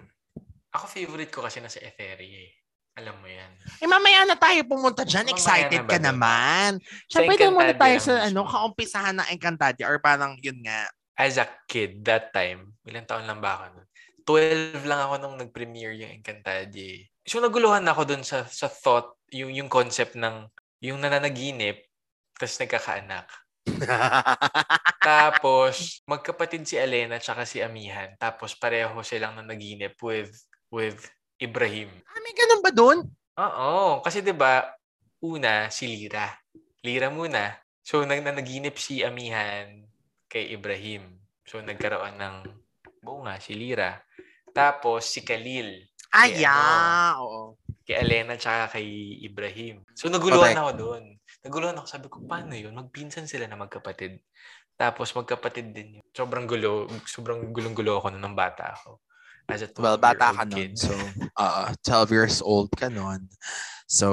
Ako 0.76 0.86
favorite 0.92 1.32
ko 1.32 1.48
kasi 1.48 1.64
nasa 1.64 1.80
Etheria 1.80 2.44
eh. 2.44 2.59
Alam 3.00 3.16
mo 3.24 3.28
yan. 3.32 3.52
Eh, 3.80 3.88
mamaya 3.88 4.28
na 4.28 4.36
tayo 4.36 4.60
pumunta 4.68 5.08
dyan. 5.08 5.26
Mamaya 5.26 5.36
Excited 5.40 5.82
na 5.84 5.90
ka 5.90 5.98
doon? 5.98 6.08
naman. 6.12 6.72
Siyempre, 7.08 7.36
doon 7.40 7.56
muna 7.56 7.76
tayo 7.76 7.98
sa 8.04 8.14
ano, 8.28 8.44
kaumpisahan 8.44 9.16
ng 9.24 9.28
Encantadia 9.32 9.88
or 9.88 10.04
parang 10.04 10.36
yun 10.44 10.60
nga. 10.62 10.92
As 11.16 11.40
a 11.40 11.48
kid, 11.68 12.04
that 12.04 12.36
time, 12.36 12.76
ilang 12.84 13.08
taon 13.08 13.24
lang 13.24 13.40
ba 13.40 13.60
ako 13.60 13.64
nun? 13.76 13.88
12 14.28 14.86
lang 14.86 15.02
ako 15.08 15.14
nung 15.18 15.36
nag-premiere 15.40 15.96
yung 15.96 16.12
Encantadia. 16.20 17.08
So 17.24 17.40
naguluhan 17.40 17.88
ako 17.88 18.02
dun 18.04 18.24
sa 18.28 18.46
sa 18.46 18.68
thought, 18.68 19.16
yung 19.32 19.52
yung 19.52 19.70
concept 19.72 20.14
ng 20.20 20.48
yung 20.84 21.00
nananaginip 21.02 21.90
tapos 22.40 22.56
nagkakaanak. 22.64 23.28
Tapos, 25.04 26.00
magkapatid 26.08 26.64
si 26.64 26.80
Elena 26.80 27.20
tsaka 27.20 27.44
si 27.44 27.60
Amihan. 27.60 28.16
Tapos, 28.16 28.56
pareho 28.56 28.96
silang 29.04 29.36
nanaginip 29.36 30.00
with, 30.00 30.32
with 30.72 31.04
Ibrahim. 31.40 31.90
ah, 32.06 32.20
may 32.20 32.36
ganun 32.36 32.62
ba 32.62 32.72
doon? 32.72 33.00
Oo. 33.40 34.04
Kasi 34.04 34.20
'di 34.20 34.36
ba 34.36 34.68
una, 35.24 35.72
si 35.72 35.88
Lira. 35.88 36.28
Lira 36.84 37.08
muna. 37.12 37.56
So, 37.84 38.04
nag 38.04 38.22
nanaginip 38.24 38.76
si 38.78 39.02
Amihan 39.04 39.84
kay 40.28 40.54
Ibrahim. 40.54 41.18
So, 41.44 41.60
nagkaroon 41.60 42.16
ng, 42.16 42.36
buo 43.02 43.26
nga, 43.26 43.36
si 43.42 43.58
Lira. 43.58 44.00
Tapos, 44.54 45.10
si 45.10 45.26
Khalil 45.26 45.90
Ah, 46.14 46.26
Eh, 46.26 46.42
yeah. 46.42 47.14
Oo. 47.20 47.58
kay 47.86 48.00
Elena 48.02 48.34
tsaka 48.38 48.78
kay 48.78 48.86
Ibrahim. 49.26 49.82
So, 49.98 50.10
naguluhan 50.10 50.54
Correct. 50.54 50.62
ako 50.62 50.72
doon. 50.78 51.04
Naguluhan 51.46 51.76
ako. 51.78 51.86
Sabi 51.90 52.08
ko, 52.10 52.18
paano 52.26 52.54
yun? 52.54 52.74
Magpinsan 52.78 53.26
sila 53.26 53.50
na 53.50 53.58
magkapatid. 53.58 54.22
Tapos, 54.78 55.10
magkapatid 55.14 55.74
din 55.74 55.90
yun. 56.00 56.06
Sobrang 56.14 56.46
gulo. 56.46 56.86
Sobrang 57.06 57.50
gulong-gulo 57.50 57.98
ako 58.00 58.14
nung 58.14 58.38
bata 58.38 58.72
ako. 58.78 59.02
As 59.50 59.66
a 59.66 59.70
Well, 59.82 59.98
bata 59.98 60.32
12-year-old 60.32 60.38
ka 60.38 60.46
nun. 60.46 60.72
So, 60.78 60.94
uh, 61.42 61.74
12 61.82 62.16
years 62.16 62.38
old 62.46 62.70
ka 62.78 62.88
nun. 62.88 63.26
So, 63.90 64.08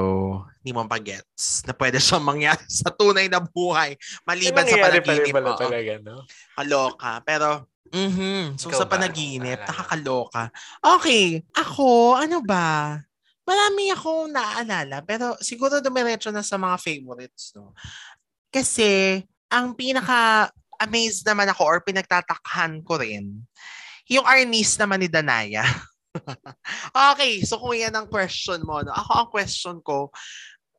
hindi 0.64 0.72
mo 0.72 0.88
pa 0.88 0.96
gets 0.96 1.60
na 1.68 1.76
pwede 1.76 2.00
siyang 2.00 2.24
mangyari 2.24 2.64
sa 2.66 2.88
tunay 2.88 3.28
na 3.28 3.44
buhay. 3.44 4.00
Maliban 4.24 4.64
sa 4.64 4.80
panaginip. 4.80 5.36
pala 5.36 5.52
oo. 5.52 5.60
talaga, 5.60 5.92
no? 6.00 6.24
Kaloka. 6.56 7.12
Pero, 7.28 7.68
mhm. 7.92 8.56
So, 8.56 8.72
Ikaw 8.72 8.80
sa 8.80 8.88
ba? 8.88 8.92
panaginip, 8.96 9.60
mo? 9.60 9.68
nakakaloka. 9.68 10.42
Okay. 10.80 11.44
Ako, 11.52 12.16
ano 12.16 12.40
ba? 12.40 12.96
marami 13.46 13.94
akong 13.94 14.34
naaalala, 14.34 15.06
pero 15.06 15.38
siguro 15.38 15.78
dumiretso 15.78 16.34
na 16.34 16.42
sa 16.42 16.58
mga 16.58 16.76
favorites, 16.82 17.54
no? 17.54 17.70
Kasi, 18.50 19.22
ang 19.46 19.72
pinaka 19.78 20.50
amazed 20.82 21.22
naman 21.22 21.46
ako 21.48 21.62
or 21.62 21.78
pinagtatakhan 21.80 22.82
ko 22.82 22.98
rin, 22.98 23.46
yung 24.06 24.26
Arnis 24.26 24.78
naman 24.78 25.02
ni 25.02 25.08
Danaya. 25.10 25.66
okay, 27.12 27.42
so 27.44 27.60
kung 27.60 27.76
yan 27.76 27.92
ang 27.92 28.08
question 28.08 28.62
mo, 28.64 28.80
no? 28.80 28.94
ako 28.94 29.12
ang 29.12 29.30
question 29.30 29.76
ko, 29.82 30.08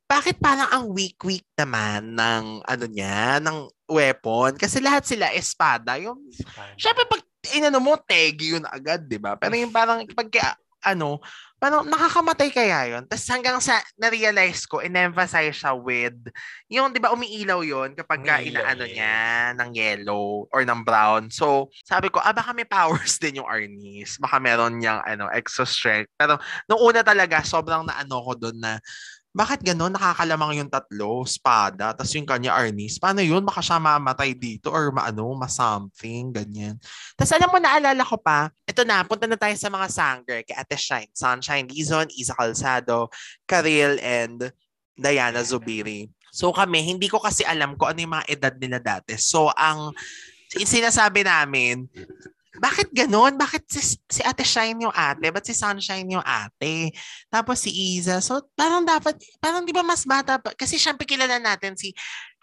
bakit 0.07 0.39
parang 0.39 0.71
ang 0.71 0.85
weak-weak 0.95 1.43
naman 1.59 2.15
ng 2.15 2.63
ano 2.63 2.85
niya, 2.87 3.43
ng 3.43 3.67
weapon? 3.91 4.55
Kasi 4.55 4.79
lahat 4.79 5.03
sila 5.03 5.35
espada. 5.35 5.99
Yung, 5.99 6.31
syempre 6.79 7.03
pag 7.03 7.19
inano 7.51 7.83
mo, 7.83 7.99
tegi 7.99 8.55
yun 8.55 8.63
agad, 8.63 9.03
di 9.03 9.19
ba? 9.19 9.35
Pero 9.35 9.59
yung 9.59 9.71
parang 9.75 10.07
pag 10.15 10.31
ano, 10.85 11.19
parang 11.57 11.89
nakakamatay 11.89 12.49
kaya 12.53 12.79
yun. 12.93 13.03
Tapos 13.09 13.25
hanggang 13.33 13.57
sa 13.57 13.81
na-realize 13.97 14.69
ko, 14.69 14.77
in-emphasize 14.79 15.57
siya 15.57 15.73
with, 15.73 16.17
yung 16.69 16.93
di 16.93 17.01
ba 17.01 17.09
umiilaw 17.09 17.65
yun 17.65 17.97
kapag 17.97 18.21
ka 18.21 18.37
inaano 18.45 18.85
niya 18.85 19.53
ng 19.57 19.69
yellow 19.73 20.45
or 20.53 20.61
ng 20.61 20.85
brown. 20.85 21.33
So, 21.33 21.73
sabi 21.81 22.13
ko, 22.13 22.21
ah 22.21 22.33
baka 22.33 22.53
may 22.53 22.67
powers 22.67 23.17
din 23.21 23.41
yung 23.41 23.49
Arnis. 23.49 24.21
Baka 24.21 24.37
meron 24.37 24.77
niyang 24.77 25.01
ano, 25.01 25.27
extra 25.33 25.65
strength. 25.65 26.13
Pero 26.13 26.37
nung 26.69 26.81
una 26.93 27.01
talaga, 27.01 27.41
sobrang 27.41 27.89
naano 27.89 28.21
ko 28.21 28.31
doon 28.37 28.57
na 28.61 28.77
bakit 29.37 29.61
gano'n? 29.61 29.93
Nakakalamang 29.93 30.57
yung 30.57 30.71
tatlo, 30.73 31.21
spada, 31.29 31.93
tapos 31.93 32.09
yung 32.17 32.25
kanya 32.25 32.57
Arnis. 32.57 32.97
Paano 32.97 33.21
yun? 33.21 33.45
Baka 33.45 33.61
siya 33.61 33.77
mamatay 33.77 34.33
dito 34.33 34.73
or 34.73 34.89
maano, 34.89 35.29
ma-something, 35.37 36.33
ganyan. 36.33 36.81
Tapos 37.13 37.37
alam 37.37 37.53
mo, 37.53 37.61
naalala 37.61 38.01
ko 38.01 38.17
pa, 38.17 38.49
ito 38.65 38.81
na, 38.81 39.05
punta 39.05 39.29
na 39.29 39.37
tayo 39.37 39.53
sa 39.53 39.69
mga 39.69 39.87
sanger 39.93 40.41
kay 40.41 40.57
Ate 40.57 40.73
Shine, 40.73 41.13
Sunshine 41.13 41.69
Lizon, 41.69 42.09
Isa 42.17 42.33
Calzado, 42.33 43.13
Karil, 43.45 44.01
and 44.01 44.49
Diana 44.97 45.45
Zubiri. 45.45 46.09
So 46.33 46.49
kami, 46.49 46.81
hindi 46.81 47.05
ko 47.05 47.21
kasi 47.21 47.45
alam 47.45 47.77
ko 47.77 47.93
ano 47.93 48.01
yung 48.01 48.17
mga 48.17 48.27
edad 48.33 48.53
nila 48.57 48.81
dati. 48.81 49.13
So 49.21 49.53
ang 49.53 49.93
sinasabi 50.49 51.21
namin, 51.21 51.85
bakit 52.57 52.89
ganon? 52.89 53.37
Bakit 53.37 53.63
si, 53.69 53.97
si 54.09 54.21
Ate 54.25 54.41
Shine 54.41 54.89
yung 54.89 54.95
ate? 54.95 55.29
Ba't 55.29 55.45
si 55.45 55.53
Sunshine 55.53 56.09
yung 56.09 56.25
ate? 56.25 56.91
Tapos 57.29 57.61
si 57.61 57.69
Iza. 57.69 58.17
So, 58.19 58.41
parang 58.57 58.81
dapat, 58.83 59.17
parang 59.37 59.61
di 59.63 59.73
ba 59.73 59.85
mas 59.85 60.03
bata 60.03 60.41
pa? 60.41 60.53
Kasi 60.57 60.81
syempre 60.81 61.05
kilala 61.05 61.37
natin 61.37 61.77
si, 61.77 61.93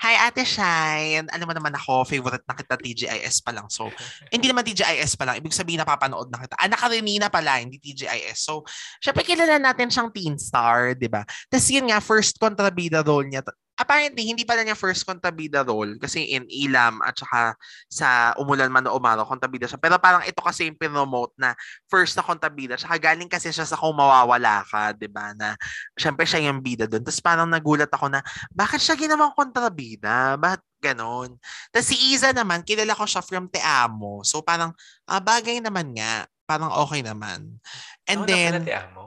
Hi 0.02 0.26
Ate 0.26 0.42
Shine. 0.42 1.30
Alam 1.30 1.46
mo 1.50 1.54
naman 1.54 1.74
ako, 1.78 2.02
favorite 2.02 2.42
na 2.50 2.58
kita 2.58 2.74
TGIS 2.74 3.46
pa 3.46 3.54
lang. 3.54 3.70
So, 3.70 3.86
hindi 4.34 4.50
naman 4.50 4.66
TGIS 4.66 5.14
pa 5.14 5.30
lang. 5.30 5.38
Ibig 5.38 5.54
sabihin 5.54 5.82
napapanood 5.82 6.28
na 6.34 6.42
kita. 6.42 6.58
Anak 6.58 6.78
ka 6.82 6.90
Renina 6.90 7.30
pala, 7.30 7.62
hindi 7.62 7.78
TGIS. 7.78 8.42
So, 8.42 8.66
syempre 8.98 9.22
kilala 9.22 9.62
natin 9.62 9.90
siyang 9.90 10.10
teen 10.10 10.34
star, 10.34 10.98
di 10.98 11.06
ba? 11.06 11.22
Tapos 11.46 11.70
yun 11.70 11.86
nga, 11.90 12.02
first 12.02 12.38
kontrabida 12.42 13.06
role 13.06 13.30
niya 13.30 13.46
apparently, 13.74 14.22
hindi 14.26 14.46
pala 14.46 14.62
niya 14.62 14.78
first 14.78 15.02
kontabida 15.02 15.66
role 15.66 15.98
kasi 15.98 16.34
in 16.34 16.46
Ilam 16.46 17.02
at 17.02 17.18
saka 17.18 17.58
sa 17.90 18.32
Umulan 18.38 18.70
Man 18.70 18.86
o 18.86 18.96
Umaraw, 18.96 19.26
kontabida 19.26 19.66
siya. 19.66 19.78
Pero 19.82 19.98
parang 19.98 20.22
ito 20.22 20.38
kasi 20.38 20.70
yung 20.70 20.78
pinomote 20.78 21.34
na 21.34 21.52
first 21.90 22.14
na 22.14 22.22
kontabida. 22.22 22.78
Tsaka 22.78 22.98
galing 22.98 23.26
kasi 23.26 23.50
siya 23.50 23.66
sa 23.66 23.74
kung 23.74 23.98
mawawala 23.98 24.62
ka, 24.66 24.94
di 24.94 25.10
ba? 25.10 25.34
Na 25.34 25.58
syempre 25.98 26.22
siya 26.22 26.46
yung 26.46 26.62
bida 26.62 26.86
doon. 26.86 27.02
Tapos 27.02 27.20
parang 27.22 27.48
nagulat 27.50 27.90
ako 27.90 28.06
na, 28.10 28.22
bakit 28.54 28.78
siya 28.78 28.94
ginawang 28.94 29.34
kontrabida? 29.34 30.38
Bakit 30.38 30.62
ganon? 30.78 31.34
Tapos 31.74 31.86
si 31.90 31.96
Iza 32.14 32.30
naman, 32.30 32.62
kilala 32.62 32.94
ko 32.94 33.04
siya 33.04 33.22
from 33.26 33.50
Te 33.50 33.58
Amo. 33.58 34.22
So 34.22 34.40
parang, 34.40 34.70
ah, 35.10 35.18
bagay 35.18 35.58
naman 35.58 35.94
nga. 35.98 36.26
Parang 36.46 36.70
okay 36.86 37.02
naman. 37.02 37.58
And 38.06 38.22
ano 38.22 38.28
then... 38.28 38.52
Na 38.62 38.66
Te 38.66 38.74
Amo? 38.78 39.04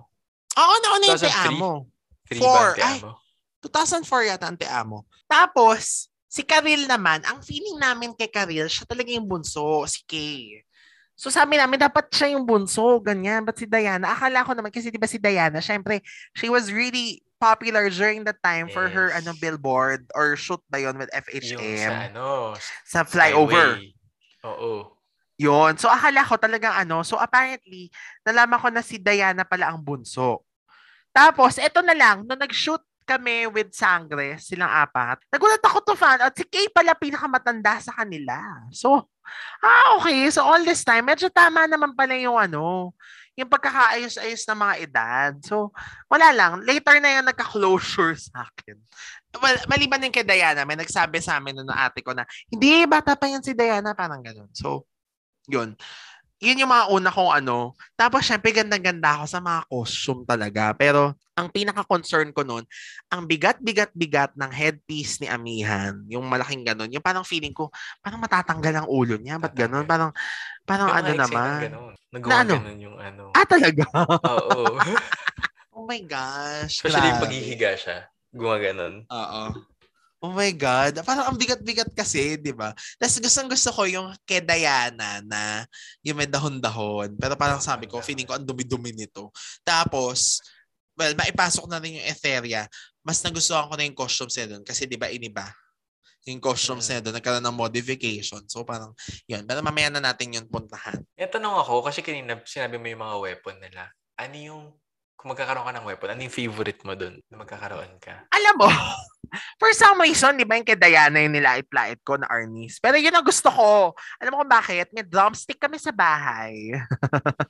Oo, 0.57 0.73
nauna 0.83 1.05
yung 1.07 1.21
Te 1.21 1.31
Amo. 1.31 1.71
Four. 2.27 2.75
Ay, 2.83 2.99
2004 3.61 4.29
yata 4.29 4.47
ang 4.49 4.57
Amo. 4.69 5.07
Tapos, 5.25 6.11
si 6.27 6.43
Karil 6.43 6.85
naman, 6.85 7.23
ang 7.25 7.41
feeling 7.41 7.79
namin 7.79 8.13
kay 8.13 8.29
Karil, 8.29 8.69
siya 8.69 8.85
talaga 8.85 9.09
yung 9.09 9.25
bunso, 9.25 9.87
si 9.89 10.03
Kay. 10.05 10.61
So 11.17 11.33
sabi 11.33 11.57
namin, 11.57 11.81
dapat 11.81 12.13
siya 12.13 12.37
yung 12.37 12.45
bunso, 12.45 13.01
ganyan. 13.01 13.41
But 13.41 13.57
si 13.57 13.65
Diana, 13.65 14.13
akala 14.13 14.45
ko 14.45 14.53
naman, 14.53 14.69
kasi 14.69 14.93
di 14.93 15.01
ba 15.01 15.09
si 15.09 15.17
Diana, 15.17 15.57
syempre, 15.57 16.05
she 16.37 16.45
was 16.45 16.69
really 16.69 17.25
popular 17.41 17.89
during 17.89 18.21
that 18.29 18.37
time 18.45 18.69
yes. 18.69 18.73
for 18.73 18.85
her 18.89 19.13
ano 19.13 19.33
billboard 19.37 20.09
or 20.17 20.33
shoot 20.37 20.61
ba 20.73 20.81
yon 20.81 20.97
with 20.97 21.09
FHM. 21.13 21.57
Yung 21.57 21.77
sa 21.81 21.93
ano, 22.09 22.29
sa 22.85 22.99
flyover. 23.01 23.81
Oo. 24.45 24.93
Yon. 25.37 25.77
So 25.81 25.89
akala 25.89 26.21
ko 26.21 26.37
talagang 26.37 26.73
ano, 26.73 27.01
so 27.01 27.17
apparently, 27.17 27.89
nalaman 28.21 28.61
ko 28.61 28.69
na 28.69 28.85
si 28.85 29.01
Diana 29.01 29.41
pala 29.41 29.73
ang 29.73 29.81
bunso. 29.81 30.45
Tapos, 31.09 31.57
eto 31.57 31.81
na 31.81 31.97
lang, 31.97 32.29
nung 32.29 32.37
nag-shoot 32.37 32.81
kami 33.07 33.47
with 33.47 33.71
Sangre, 33.71 34.35
silang 34.43 34.67
apat. 34.67 35.23
Nagulat 35.31 35.63
ako 35.63 35.77
to 35.87 35.95
fan 35.95 36.19
at 36.19 36.35
si 36.35 36.43
Kay 36.43 36.67
pala 36.67 36.91
pinakamatanda 36.91 37.79
sa 37.79 37.95
kanila. 37.95 38.35
So, 38.75 39.07
ah, 39.63 39.95
okay. 39.95 40.27
So, 40.27 40.43
all 40.43 40.61
this 40.67 40.83
time, 40.83 41.07
medyo 41.07 41.31
tama 41.31 41.63
naman 41.65 41.95
pala 41.95 42.19
yung 42.19 42.35
ano, 42.35 42.91
yung 43.39 43.47
pagkakaayos-ayos 43.47 44.43
ng 44.43 44.59
mga 44.59 44.75
edad. 44.83 45.31
So, 45.47 45.71
wala 46.11 46.35
lang. 46.35 46.67
Later 46.67 46.99
na 46.99 47.21
yung 47.21 47.27
nagka-closure 47.31 48.19
sa 48.27 48.43
akin. 48.43 48.75
Well, 49.39 49.57
maliban 49.71 50.03
din 50.03 50.11
kay 50.11 50.27
Diana, 50.27 50.67
may 50.67 50.75
nagsabi 50.75 51.23
sa 51.23 51.39
amin 51.39 51.63
ng 51.63 51.71
ate 51.71 52.03
ko 52.03 52.11
na, 52.11 52.27
hindi, 52.51 52.83
bata 52.83 53.15
pa 53.15 53.31
yan 53.31 53.45
si 53.45 53.55
Diana, 53.55 53.95
parang 53.95 54.19
ganun. 54.19 54.51
So, 54.51 54.83
yun 55.47 55.79
yun 56.37 56.61
yung 56.61 56.69
mga 56.69 56.85
una 56.93 57.09
kong 57.09 57.33
ano. 57.41 57.73
Tapos, 57.97 58.21
syempre, 58.21 58.53
ganda-ganda 58.53 59.17
ako 59.17 59.25
sa 59.25 59.39
mga 59.41 59.61
costume 59.65 60.21
talaga. 60.21 60.69
Pero, 60.77 61.17
ang 61.33 61.49
pinaka-concern 61.49 62.29
ko 62.29 62.45
nun, 62.45 62.61
ang 63.09 63.25
bigat-bigat-bigat 63.25 64.37
ng 64.37 64.51
headpiece 64.53 65.17
ni 65.17 65.27
Amihan, 65.29 65.97
yung 66.05 66.25
malaking 66.29 66.61
ganun, 66.61 66.93
yung 66.93 67.01
parang 67.01 67.25
feeling 67.25 67.53
ko, 67.53 67.73
parang 68.05 68.21
matatanggal 68.21 68.85
ang 68.85 68.87
ulo 68.89 69.17
niya. 69.17 69.41
Ba't 69.41 69.53
ganun? 69.57 69.85
Parang, 69.97 70.11
parang 70.67 70.91
ano 70.93 71.09
naman. 71.15 71.59
Nagawa 72.11 72.29
na 72.29 72.37
ano? 72.43 72.53
ganun 72.59 72.79
yung 72.79 72.97
ano. 72.99 73.23
Ah, 73.33 73.47
talaga? 73.47 73.83
Oo. 74.27 74.77
oh 75.77 75.85
my 75.87 76.01
gosh. 76.05 76.83
Especially 76.83 77.09
yung 77.09 77.23
paghihiga 77.23 77.71
siya. 77.79 77.97
Gumaganon. 78.35 79.07
Oo. 79.09 79.41
Oh 80.27 80.35
my 80.35 80.51
God. 80.51 80.99
Parang 81.07 81.31
ang 81.31 81.39
bigat-bigat 81.39 81.95
kasi, 81.95 82.35
di 82.35 82.51
ba? 82.51 82.75
Tapos 82.99 83.15
gustong 83.23 83.47
gusto 83.47 83.71
ko 83.71 83.87
yung 83.87 84.11
kay 84.27 84.43
Diana 84.43 85.23
na 85.23 85.63
yung 86.03 86.19
may 86.19 86.27
dahon-dahon. 86.27 87.15
Pero 87.15 87.39
parang 87.39 87.63
sabi 87.63 87.87
ko, 87.87 88.03
feeling 88.03 88.27
ko 88.27 88.35
ang 88.35 88.43
dumi-dumi 88.43 88.91
nito. 88.91 89.31
Tapos, 89.63 90.43
well, 90.99 91.15
maipasok 91.15 91.63
na 91.71 91.79
rin 91.79 91.95
yung 91.95 92.07
Etheria. 92.11 92.67
Mas 93.07 93.23
nagustuhan 93.23 93.71
ko 93.71 93.79
na 93.79 93.87
yung 93.87 93.95
costumes 93.95 94.35
niya 94.35 94.51
doon 94.51 94.67
kasi 94.67 94.83
di 94.83 94.99
ba 94.99 95.07
iniba? 95.07 95.47
Yung 96.27 96.43
costumes 96.43 96.91
niya 96.91 96.99
doon, 96.99 97.15
nagkaroon 97.15 97.47
ng 97.47 97.55
modification. 97.55 98.43
So 98.51 98.67
parang, 98.67 98.91
yun. 99.31 99.47
Pero 99.47 99.63
mamaya 99.63 99.87
na 99.87 100.03
natin 100.03 100.35
yun 100.35 100.43
puntahan. 100.51 100.99
E, 101.15 101.23
tanong 101.23 101.55
ako, 101.63 101.87
kasi 101.87 102.03
kanina 102.03 102.35
sinabi 102.43 102.75
mo 102.75 102.91
yung 102.91 102.99
mga 102.99 103.15
weapon 103.23 103.55
nila. 103.63 103.87
Ano 104.19 104.35
yung 104.35 104.63
kung 105.17 105.33
magkakaroon 105.33 105.65
ka 105.65 105.73
ng 105.73 105.87
weapon, 105.89 106.09
ano 106.13 106.21
yung 106.21 106.37
favorite 106.37 106.81
mo 106.85 106.93
dun 106.93 107.17
na 107.25 107.41
magkakaroon 107.41 107.97
ka? 107.97 108.29
Alam 108.29 108.55
mo, 108.61 108.69
for 109.59 109.73
some 109.73 109.97
reason, 110.05 110.37
di 110.37 110.45
ba 110.45 110.61
yung 110.61 110.67
kay 110.67 110.77
Diana 110.77 111.17
yung 111.25 111.33
nilait-lait 111.33 111.97
ko 112.05 112.21
na 112.21 112.29
Arnis? 112.29 112.77
Pero 112.77 113.01
yun 113.01 113.17
ang 113.17 113.25
gusto 113.25 113.49
ko. 113.49 113.97
Alam 114.21 114.37
mo 114.37 114.45
kung 114.45 114.53
bakit? 114.53 114.93
May 114.93 115.01
drumstick 115.01 115.57
kami 115.57 115.81
sa 115.81 115.89
bahay. 115.89 116.69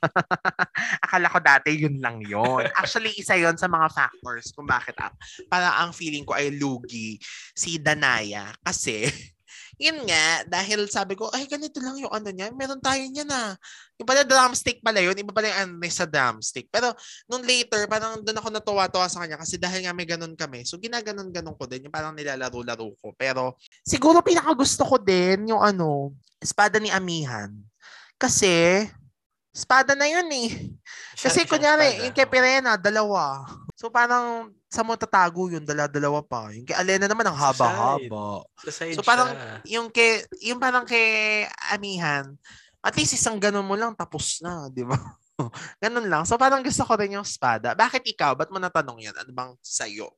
Akala 1.04 1.28
ko 1.28 1.38
dati 1.44 1.76
yun 1.76 2.00
lang 2.00 2.24
yon. 2.24 2.64
Actually, 2.80 3.12
isa 3.20 3.36
yon 3.36 3.60
sa 3.60 3.68
mga 3.68 3.92
factors 3.92 4.48
kung 4.56 4.64
bakit 4.64 4.96
ah, 5.04 5.12
para 5.52 5.84
ang 5.84 5.92
feeling 5.92 6.24
ko 6.24 6.40
ay 6.40 6.48
lugi 6.56 7.20
si 7.52 7.76
Danaya. 7.76 8.48
Kasi 8.64 9.04
yun 9.78 10.02
nga, 10.10 10.42
dahil 10.50 10.90
sabi 10.90 11.14
ko, 11.14 11.30
ay, 11.30 11.46
ganito 11.46 11.78
lang 11.78 11.94
yung 12.02 12.10
ano 12.10 12.34
niya. 12.34 12.50
Meron 12.50 12.82
tayo 12.82 12.98
niya 12.98 13.22
na. 13.22 13.54
Yung 13.94 14.10
pala 14.10 14.26
drumstick 14.26 14.82
pala 14.82 14.98
yun. 14.98 15.14
Iba 15.14 15.30
pala 15.30 15.54
yung 15.54 15.78
ano 15.78 15.86
sa 15.86 16.02
drumstick. 16.02 16.66
Pero 16.66 16.90
nung 17.30 17.46
later, 17.46 17.86
parang 17.86 18.18
doon 18.18 18.42
ako 18.42 18.48
natuwa-tuwa 18.50 19.06
sa 19.06 19.22
kanya 19.22 19.38
kasi 19.38 19.54
dahil 19.54 19.86
nga 19.86 19.94
may 19.94 20.02
ganun 20.02 20.34
kami. 20.34 20.66
So 20.66 20.82
ginaganon-ganon 20.82 21.54
ko 21.54 21.64
din. 21.70 21.86
Yung 21.86 21.94
parang 21.94 22.10
nilalaro-laro 22.18 22.90
ko. 22.98 23.14
Pero 23.14 23.54
siguro 23.86 24.18
pinakagusto 24.18 24.82
ko 24.82 24.98
din 24.98 25.54
yung 25.54 25.62
ano, 25.62 26.10
espada 26.42 26.82
ni 26.82 26.90
Amihan. 26.90 27.54
Kasi 28.18 28.82
espada 29.54 29.94
na 29.94 30.10
yun 30.10 30.26
eh. 30.30 30.74
Kasi 31.14 31.46
kunyari, 31.46 32.02
yung 32.02 32.14
kay 32.14 32.26
Pirena, 32.26 32.74
dalawa. 32.74 33.46
So 33.78 33.94
parang 33.94 34.50
sa 34.66 34.82
mo 34.82 34.98
tatago 34.98 35.46
yun, 35.46 35.62
dala-dalawa 35.62 36.18
pa. 36.26 36.50
Yung 36.50 36.66
kay 36.66 36.74
Alena 36.74 37.06
naman 37.06 37.30
ang 37.30 37.38
haba-haba. 37.38 38.42
So 38.66 39.06
parang 39.06 39.30
siya. 39.30 39.78
yung 39.78 39.86
kay 39.94 40.26
yung 40.42 40.58
parang 40.58 40.82
kay 40.82 41.46
Amihan, 41.70 42.34
at 42.82 42.94
least 42.98 43.14
isang 43.14 43.38
ganun 43.38 43.62
mo 43.62 43.78
lang 43.78 43.94
tapos 43.94 44.42
na, 44.42 44.66
di 44.66 44.82
ba? 44.82 44.98
ganun 45.84 46.10
lang. 46.10 46.26
So 46.26 46.34
parang 46.34 46.66
gusto 46.66 46.82
ko 46.82 46.98
rin 46.98 47.14
yung 47.14 47.22
espada. 47.22 47.78
Bakit 47.78 48.02
ikaw? 48.02 48.34
Ba't 48.34 48.50
mo 48.50 48.58
natanong 48.58 48.98
yan? 48.98 49.14
Ano 49.14 49.30
bang 49.30 49.54
sa'yo? 49.62 50.10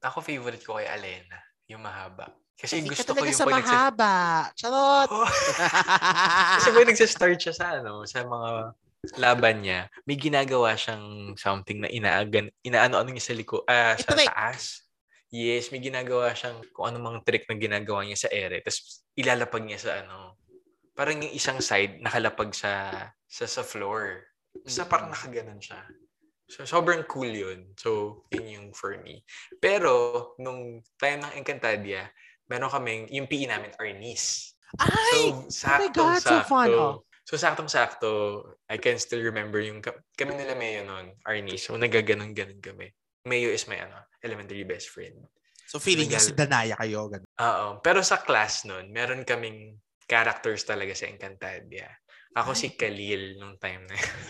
Ako 0.00 0.24
favorite 0.24 0.64
ko 0.64 0.80
kay 0.80 0.88
Alena, 0.88 1.36
yung 1.68 1.84
mahaba. 1.84 2.32
Kasi 2.56 2.80
Hindi 2.80 2.96
gusto 2.96 3.12
ko 3.12 3.20
yung 3.20 3.36
sa 3.36 3.44
mahaba. 3.44 4.48
Charot! 4.56 5.12
Oh. 5.12 5.28
Kasi 6.56 6.72
may 6.72 6.88
nagsa-start 6.88 7.36
siya 7.36 7.52
sa 7.52 7.84
ano, 7.84 8.08
sa 8.08 8.24
mga 8.24 8.72
laban 9.14 9.62
niya, 9.62 9.86
may 10.02 10.18
ginagawa 10.18 10.74
siyang 10.74 11.36
something 11.38 11.82
na 11.84 11.90
inaagan, 11.90 12.50
inaano-ano 12.66 13.14
niya 13.14 13.24
sa 13.30 13.34
liko, 13.38 13.62
ah, 13.70 13.94
sa 13.94 14.14
taas. 14.18 14.86
Yes, 15.30 15.70
may 15.70 15.82
ginagawa 15.82 16.34
siyang 16.34 16.62
kung 16.70 16.90
ano 16.90 16.98
mang 17.02 17.22
trick 17.22 17.46
na 17.50 17.58
ginagawa 17.58 18.06
niya 18.06 18.26
sa 18.26 18.30
ere. 18.30 18.62
Tapos 18.62 19.02
ilalapag 19.18 19.66
niya 19.66 19.80
sa 19.82 19.92
ano. 20.02 20.38
Parang 20.96 21.18
yung 21.18 21.34
isang 21.34 21.58
side 21.58 21.98
nakalapag 22.00 22.54
sa 22.54 22.90
sa, 23.26 23.44
sa 23.44 23.62
floor. 23.66 24.22
Sa 24.64 24.86
parang 24.86 25.12
nakaganon 25.12 25.60
siya. 25.60 25.82
So, 26.46 26.62
sobrang 26.62 27.02
cool 27.10 27.26
yun. 27.26 27.74
So, 27.74 28.22
yun 28.30 28.46
yung 28.46 28.68
for 28.70 28.94
me. 29.02 29.26
Pero, 29.58 30.32
nung 30.38 30.78
time 30.94 31.26
ng 31.26 31.42
Encantadia, 31.42 32.06
meron 32.46 32.70
kaming, 32.70 33.10
yung 33.10 33.26
PE 33.26 33.50
namin, 33.50 33.74
Arnis. 33.82 34.54
Ay! 34.78 35.34
So, 35.34 35.50
saktong 35.50 35.94
God, 35.94 36.22
so 36.22 36.38
fun, 36.46 36.70
oh. 36.70 37.02
So, 37.26 37.34
saktong-sakto, 37.34 38.38
I 38.70 38.78
can 38.78 39.02
still 39.02 39.18
remember 39.18 39.58
yung, 39.58 39.82
ka- 39.82 39.98
kami 40.14 40.38
nila 40.38 40.54
Mayo 40.54 40.86
noon, 40.86 41.18
Arnis. 41.26 41.66
So, 41.66 41.74
nagaganon-ganon 41.74 42.62
kami. 42.62 42.94
Mayo 43.26 43.50
is 43.50 43.66
my 43.66 43.82
ano, 43.82 43.98
elementary 44.22 44.62
best 44.62 44.94
friend. 44.94 45.26
so 45.66 45.82
feeling 45.82 46.06
niyo 46.06 46.22
si. 46.22 46.30
Danaya 46.38 46.78
kayo. 46.78 47.10
Ganun. 47.10 47.26
Oo. 47.26 47.66
Pero 47.82 47.98
sa 48.06 48.22
class 48.22 48.62
noon, 48.62 48.94
meron 48.94 49.26
kaming 49.26 49.74
characters 50.06 50.62
talaga 50.62 50.94
sa 50.94 51.10
Encantadia. 51.10 51.90
Ako 52.38 52.54
si 52.54 52.78
Khalil 52.78 53.42
nung 53.42 53.58
time 53.58 53.82
na 53.90 53.96
yun. 53.98 54.22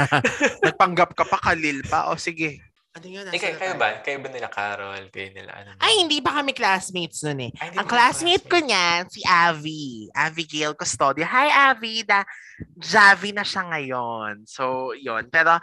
Nagpanggap 0.70 1.12
ka 1.12 1.28
pa, 1.28 1.36
Khalil 1.36 1.84
pa. 1.84 2.08
O 2.08 2.16
sige. 2.16 2.69
Ano 2.90 3.06
yun? 3.06 3.22
Eh, 3.30 3.38
kayo, 3.38 3.54
kayo 3.54 3.74
ba? 3.78 4.02
Kayo 4.02 4.18
ba 4.18 4.28
nila 4.34 4.50
Carol? 4.50 5.06
Kayo 5.14 5.30
nila 5.30 5.54
ano? 5.54 5.78
Ay, 5.78 6.02
hindi 6.02 6.18
pa 6.18 6.42
kami 6.42 6.50
classmates 6.50 7.22
nun 7.22 7.38
eh. 7.46 7.50
Ay, 7.62 7.70
Ang 7.78 7.86
ba 7.86 7.92
classmate 7.94 8.42
ko 8.50 8.58
classmate? 8.58 8.66
niyan, 8.66 9.00
si 9.06 9.20
Avi. 9.22 9.86
Abigail 10.10 10.74
Custodio. 10.74 11.22
Hi, 11.22 11.70
Avi. 11.70 12.02
Da, 12.02 12.26
Javi 12.74 13.30
na 13.30 13.46
siya 13.46 13.62
ngayon. 13.70 14.42
So, 14.42 14.90
yon 14.98 15.30
Pero, 15.30 15.54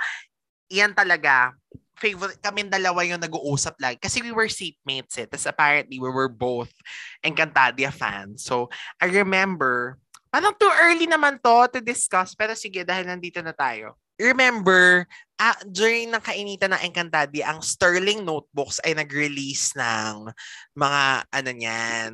yan 0.72 0.96
talaga. 0.96 1.52
Favorite, 2.00 2.40
kami 2.40 2.72
dalawa 2.72 3.04
yung 3.04 3.20
nag-uusap 3.20 3.76
lagi. 3.84 4.00
Kasi 4.00 4.24
we 4.24 4.32
were 4.32 4.48
seatmates 4.48 5.20
eh. 5.20 5.28
Tapos 5.28 5.52
apparently, 5.52 6.00
we 6.00 6.08
were 6.08 6.32
both 6.32 6.72
Encantadia 7.20 7.92
fans. 7.92 8.48
So, 8.48 8.72
I 9.04 9.12
remember, 9.12 10.00
parang 10.32 10.56
too 10.56 10.72
early 10.80 11.12
naman 11.12 11.44
to 11.44 11.76
to 11.76 11.84
discuss. 11.84 12.40
Pero 12.40 12.56
sige, 12.56 12.88
dahil 12.88 13.04
nandito 13.04 13.44
na 13.44 13.52
tayo. 13.52 14.00
Remember, 14.16 15.04
ah, 15.38 15.58
during 15.70 16.10
ng 16.10 16.24
kainitan 16.24 16.74
ng 16.74 16.82
Encantadia, 16.90 17.50
ang 17.50 17.62
Sterling 17.62 18.26
Notebooks 18.26 18.82
ay 18.82 18.98
nag-release 18.98 19.78
ng 19.78 20.34
mga 20.74 21.04
ano 21.30 21.50
niyan. 21.54 22.12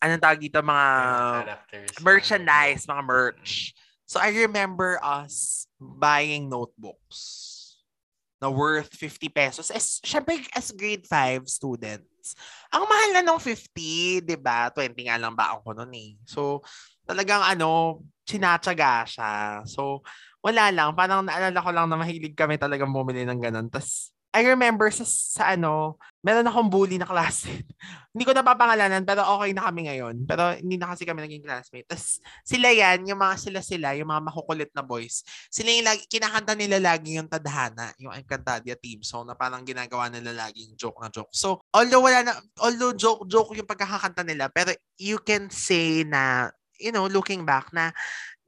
Anong 0.00 0.22
tawag 0.24 0.40
dito? 0.40 0.58
Mga 0.64 0.88
characters. 1.44 1.90
merchandise, 2.00 2.82
mga 2.88 3.02
merch. 3.04 3.76
So 4.08 4.20
I 4.20 4.32
remember 4.44 5.00
us 5.00 5.64
buying 5.80 6.52
notebooks 6.52 7.40
na 8.42 8.50
worth 8.50 8.90
50 8.92 9.30
pesos. 9.30 9.70
As, 9.70 10.02
syempre, 10.02 10.42
as 10.52 10.74
grade 10.74 11.06
5 11.06 11.46
students, 11.46 12.34
ang 12.74 12.84
mahal 12.90 13.10
na 13.14 13.22
nung 13.22 13.38
50, 13.38 14.20
di 14.20 14.36
ba? 14.36 14.66
20 14.74 14.92
nga 15.06 15.16
lang 15.16 15.32
ba 15.32 15.54
ako 15.54 15.78
noon 15.78 15.94
eh. 15.94 16.12
So, 16.26 16.58
talagang 17.06 17.40
ano, 17.40 18.02
sinatsaga 18.26 19.06
siya. 19.06 19.32
So, 19.64 20.02
wala 20.42 20.74
lang. 20.74 20.90
Parang 20.98 21.22
naalala 21.22 21.58
ko 21.62 21.70
lang 21.70 21.86
na 21.86 21.96
mahilig 21.96 22.34
kami 22.34 22.58
talagang 22.58 22.90
bumili 22.90 23.22
ng 23.22 23.38
ganun. 23.38 23.70
Tapos, 23.70 24.10
I 24.32 24.48
remember 24.48 24.88
sa, 24.88 25.04
sa 25.04 25.52
ano, 25.52 26.00
meron 26.24 26.48
akong 26.48 26.72
bully 26.72 26.96
na 26.96 27.04
classmate. 27.04 27.68
hindi 28.16 28.24
ko 28.24 28.32
napapangalanan, 28.32 29.04
pero 29.04 29.28
okay 29.36 29.52
na 29.52 29.68
kami 29.68 29.92
ngayon. 29.92 30.24
Pero 30.24 30.56
hindi 30.56 30.80
na 30.80 30.88
kasi 30.88 31.04
kami 31.04 31.20
naging 31.20 31.44
classmate. 31.44 31.84
Tapos, 31.84 32.16
sila 32.40 32.72
yan, 32.72 33.04
yung 33.04 33.20
mga 33.20 33.36
sila-sila, 33.36 33.92
yung 33.92 34.08
mga 34.08 34.32
makukulit 34.32 34.72
na 34.72 34.80
boys, 34.80 35.20
sila 35.52 35.68
yung 35.68 35.84
lagi, 35.84 36.08
kinakanta 36.08 36.56
nila 36.56 36.80
lagi 36.80 37.20
yung 37.20 37.28
tadhana, 37.28 37.92
yung 38.00 38.16
Encantadia 38.16 38.72
team 38.80 39.04
song 39.04 39.28
na 39.28 39.36
parang 39.36 39.68
ginagawa 39.68 40.08
nila 40.08 40.48
laging 40.48 40.80
joke 40.80 40.96
na 41.04 41.12
joke. 41.12 41.28
So, 41.36 41.60
although 41.68 42.00
wala 42.00 42.24
na, 42.24 42.32
although 42.64 42.96
joke, 42.96 43.28
joke 43.28 43.52
yung 43.52 43.68
pagkakakanta 43.68 44.24
nila, 44.24 44.48
pero 44.48 44.72
you 44.96 45.20
can 45.20 45.52
say 45.52 46.08
na, 46.08 46.48
you 46.80 46.88
know, 46.88 47.04
looking 47.04 47.44
back 47.44 47.68
na, 47.76 47.92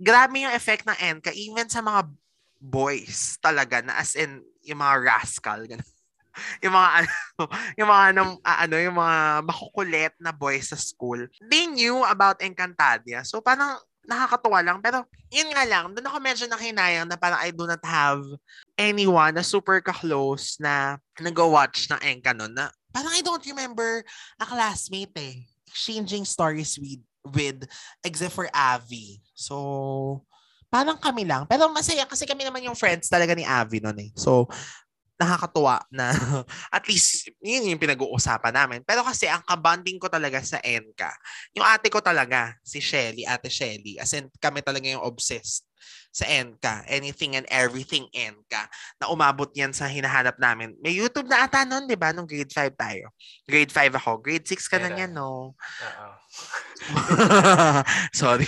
grabe 0.00 0.42
yung 0.42 0.54
effect 0.54 0.84
ng 0.86 0.98
Enka, 0.98 1.30
even 1.34 1.68
sa 1.70 1.82
mga 1.82 2.08
boys 2.58 3.36
talaga, 3.38 3.84
na 3.84 3.98
as 4.00 4.16
in, 4.16 4.40
yung 4.64 4.80
mga 4.80 4.94
rascal, 5.04 5.60
ganun. 5.68 5.90
yung 6.64 6.74
mga 6.74 6.90
ano, 6.98 7.10
yung 7.78 7.90
mga 7.90 8.06
nam- 8.14 8.42
ah, 8.42 8.58
ano, 8.66 8.76
yung 8.78 8.96
mga 8.98 9.18
makukulit 9.46 10.14
na 10.18 10.34
boys 10.34 10.70
sa 10.70 10.78
school. 10.78 11.30
They 11.46 11.70
knew 11.70 12.02
about 12.02 12.42
Encantadia. 12.42 13.22
So 13.22 13.38
parang 13.38 13.78
nakakatuwa 14.04 14.60
lang. 14.60 14.78
Pero 14.84 15.04
yun 15.32 15.50
nga 15.50 15.64
lang, 15.64 15.92
doon 15.92 16.06
ako 16.06 16.18
medyo 16.20 16.44
nakinayang 16.46 17.08
na 17.08 17.16
parang 17.16 17.40
I 17.40 17.50
do 17.50 17.64
not 17.64 17.82
have 17.84 18.22
anyone 18.76 19.34
na 19.34 19.44
super 19.44 19.80
ka-close 19.80 20.60
na 20.60 21.00
nag-watch 21.18 21.88
ng 21.90 22.00
Enka 22.04 22.36
nun. 22.36 22.52
Na, 22.52 22.70
parang 22.92 23.12
I 23.12 23.24
don't 23.24 23.44
remember 23.48 24.04
a 24.38 24.46
classmate 24.46 25.16
eh. 25.16 25.48
Exchanging 25.68 26.28
stories 26.28 26.78
with, 26.78 27.02
with 27.24 27.64
except 28.04 28.36
for 28.36 28.46
Avi. 28.52 29.20
So, 29.32 30.20
parang 30.68 30.98
kami 31.00 31.24
lang. 31.24 31.48
Pero 31.48 31.70
masaya 31.72 32.04
kasi 32.04 32.28
kami 32.28 32.44
naman 32.44 32.66
yung 32.66 32.76
friends 32.76 33.08
talaga 33.08 33.32
ni 33.32 33.46
Avi 33.46 33.80
nun 33.80 33.98
eh. 33.98 34.10
So, 34.18 34.50
nakakatuwa 35.14 35.78
na 35.94 36.10
at 36.76 36.84
least 36.90 37.30
yun 37.38 37.70
yung 37.70 37.82
pinag-uusapan 37.82 38.54
namin. 38.54 38.80
Pero 38.82 39.06
kasi 39.06 39.30
ang 39.30 39.42
kabanding 39.46 39.98
ko 40.02 40.10
talaga 40.10 40.42
sa 40.42 40.58
Enka, 40.60 41.14
yung 41.54 41.66
ate 41.66 41.86
ko 41.90 42.02
talaga, 42.02 42.54
si 42.66 42.82
Shelly, 42.82 43.22
ate 43.22 43.46
Shelly, 43.50 43.98
as 44.02 44.10
in 44.14 44.26
kami 44.42 44.60
talaga 44.60 44.90
yung 44.90 45.02
obsessed 45.06 45.66
sa 46.14 46.30
Enka. 46.30 46.86
Anything 46.86 47.34
and 47.34 47.46
everything 47.50 48.06
Enka. 48.14 48.70
Na 49.02 49.10
umabot 49.10 49.50
yan 49.50 49.74
sa 49.74 49.90
hinahanap 49.90 50.38
namin. 50.38 50.78
May 50.78 50.94
YouTube 50.94 51.26
na 51.26 51.42
ata 51.42 51.66
nun, 51.66 51.90
di 51.90 51.98
ba? 51.98 52.14
Nung 52.14 52.30
grade 52.30 52.54
5 52.54 52.70
tayo. 52.78 53.10
Grade 53.50 53.74
5 53.74 53.98
ako. 53.98 54.22
Grade 54.22 54.46
6 54.46 54.70
ka 54.70 54.78
na 54.78 54.94
Meron. 54.94 55.00
yan, 55.02 55.10
no? 55.10 55.58
Oo. 55.58 56.08
Sorry. 58.22 58.46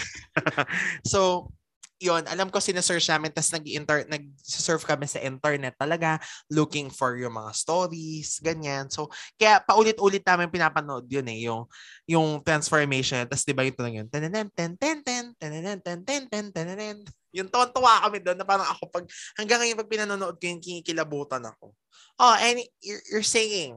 so, 1.13 1.51
yon 1.97 2.25
alam 2.29 2.53
ko 2.53 2.61
sinesearch 2.61 3.09
namin 3.09 3.33
tas 3.33 3.49
nag 3.49 3.65
nag-surf 4.09 4.85
kami 4.85 5.09
sa 5.09 5.21
internet 5.25 5.73
talaga 5.81 6.21
looking 6.53 6.93
for 6.93 7.17
yung 7.17 7.37
mga 7.37 7.53
stories 7.57 8.41
ganyan. 8.45 8.93
So 8.93 9.09
kaya 9.41 9.65
paulit-ulit 9.65 10.21
namin 10.25 10.53
pinapanood 10.53 11.09
yun 11.09 11.27
eh 11.33 11.49
yung 11.49 11.65
yung 12.05 12.45
transformation. 12.45 13.25
Tas 13.25 13.49
di 13.49 13.57
ba 13.57 13.65
yung 13.65 13.77
tunog 13.77 13.97
yun 13.97 14.09
tenen 14.13 14.53
ten 14.53 14.77
ten 14.77 15.01
ten 15.01 15.33
tenen 15.41 15.81
ten 15.81 16.01
ten 16.05 16.23
ten 16.29 16.47
tenen 16.53 16.99
yung 17.37 17.53
tuwa 17.53 18.01
kami 18.09 18.25
doon 18.25 18.41
na 18.41 18.49
parang 18.49 18.65
ako 18.65 18.89
pag 18.89 19.05
hanggang 19.37 19.61
ngayon 19.61 19.77
pag 19.77 19.93
pinanonood 19.93 20.37
ko 20.41 20.45
yung 20.49 20.65
kinikilabutan 20.65 21.45
ako. 21.45 21.77
Oh 22.21 22.37
and 22.41 22.65
you're, 22.81 23.05
you're 23.13 23.27
saying. 23.27 23.77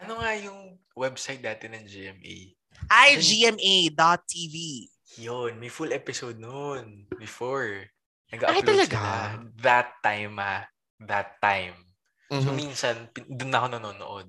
Ano 0.00 0.20
nga 0.22 0.32
yung 0.36 0.80
website 0.96 1.44
dati 1.44 1.68
ng 1.68 1.84
GMA? 1.84 2.36
Ay, 2.86 3.18
ano 3.18 3.22
GMA.tv. 3.24 4.54
Yun, 5.16 5.56
may 5.56 5.72
full 5.72 5.88
episode 5.90 6.36
noon 6.36 7.08
before. 7.16 7.88
Ay, 8.28 8.36
Nag-upload 8.36 8.66
talaga? 8.68 8.98
sila. 9.00 9.40
That 9.56 9.88
time, 10.04 10.36
ah. 10.36 10.68
That 11.00 11.40
time. 11.40 11.88
So, 12.28 12.52
Mhm. 12.52 12.54
minsan, 12.54 12.96
pin- 13.08 13.24
doon 13.26 13.54
ako 13.54 13.66
nanonood. 13.72 14.28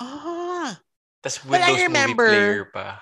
ah 0.00 0.80
Tapos 1.20 1.44
Windows 1.44 1.68
Movie 1.68 1.84
remember- 1.86 2.32
Player 2.32 2.64
pa. 2.72 2.98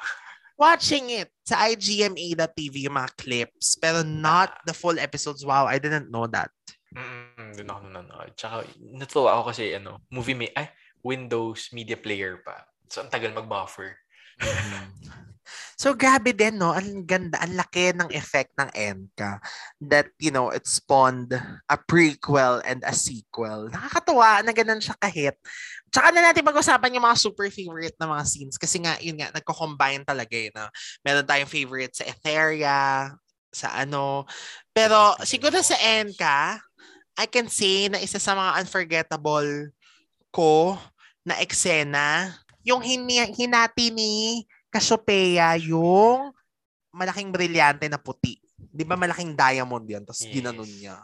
watching 0.59 1.09
it 1.09 1.31
sa 1.41 1.65
igma.tv 1.65 2.85
yung 2.85 2.99
mga 2.99 3.17
clips 3.17 3.81
pero 3.81 4.03
not 4.03 4.61
the 4.67 4.75
full 4.75 4.99
episodes. 4.99 5.41
Wow, 5.41 5.65
I 5.65 5.79
didn't 5.79 6.11
know 6.11 6.27
that. 6.29 6.51
Mm, 6.93 7.55
doon 7.57 7.71
ako 7.71 7.81
nanonood. 7.87 8.31
Tsaka, 8.35 8.67
natuwa 8.93 9.39
ako 9.39 9.55
kasi, 9.55 9.73
ano, 9.73 10.03
movie 10.11 10.35
may, 10.35 10.51
ay, 10.53 10.69
Windows 11.01 11.71
Media 11.73 11.97
Player 11.97 12.43
pa. 12.45 12.67
So, 12.91 13.01
ang 13.01 13.09
tagal 13.09 13.33
mag-buffer. 13.33 13.97
So 15.81 15.97
grabe 15.97 16.37
din 16.37 16.61
no, 16.61 16.77
ang 16.77 17.09
ganda, 17.09 17.41
ang 17.41 17.57
laki 17.57 17.97
ng 17.97 18.13
effect 18.13 18.53
ng 18.61 18.69
Enka 18.77 19.41
that 19.81 20.13
you 20.21 20.29
know, 20.29 20.53
it 20.53 20.69
spawned 20.69 21.33
a 21.73 21.77
prequel 21.89 22.61
and 22.69 22.85
a 22.85 22.93
sequel. 22.93 23.73
Nakakatuwa 23.73 24.45
na 24.45 24.53
ganun 24.53 24.85
siya 24.85 24.93
kahit. 25.01 25.41
Tsaka 25.89 26.13
na 26.13 26.21
natin 26.21 26.45
pag-usapan 26.45 27.01
yung 27.01 27.09
mga 27.09 27.17
super 27.17 27.49
favorite 27.49 27.97
na 27.97 28.13
mga 28.13 28.29
scenes 28.29 28.61
kasi 28.61 28.77
nga 28.85 29.01
yun 29.01 29.17
nga 29.17 29.33
nagko-combine 29.33 30.05
talaga 30.05 30.37
eh 30.37 30.53
na 30.53 30.69
meron 31.01 31.25
tayong 31.25 31.49
favorite 31.49 31.97
sa 31.97 32.05
Etheria, 32.05 33.17
sa 33.49 33.73
ano. 33.73 34.29
Pero 34.77 35.17
siguro 35.25 35.65
sa 35.65 35.81
Enka, 35.81 36.61
I 37.17 37.25
can 37.25 37.49
say 37.49 37.89
na 37.89 38.05
isa 38.05 38.21
sa 38.21 38.37
mga 38.37 38.61
unforgettable 38.69 39.73
ko 40.29 40.77
na 41.25 41.41
eksena, 41.41 42.37
yung 42.69 42.85
hini- 42.85 43.33
hinati 43.33 43.89
ni 43.89 44.45
Cassiopeia 44.71 45.59
yung 45.59 46.31
malaking 46.95 47.31
brilyante 47.31 47.87
na 47.91 47.99
puti. 47.99 48.39
Di 48.71 48.87
ba 48.87 48.95
malaking 48.95 49.35
diamond 49.35 49.83
yan? 49.87 50.03
Tapos 50.07 50.23
Yes. 50.27 50.31
ginanon 50.31 50.71
niya. 50.71 50.97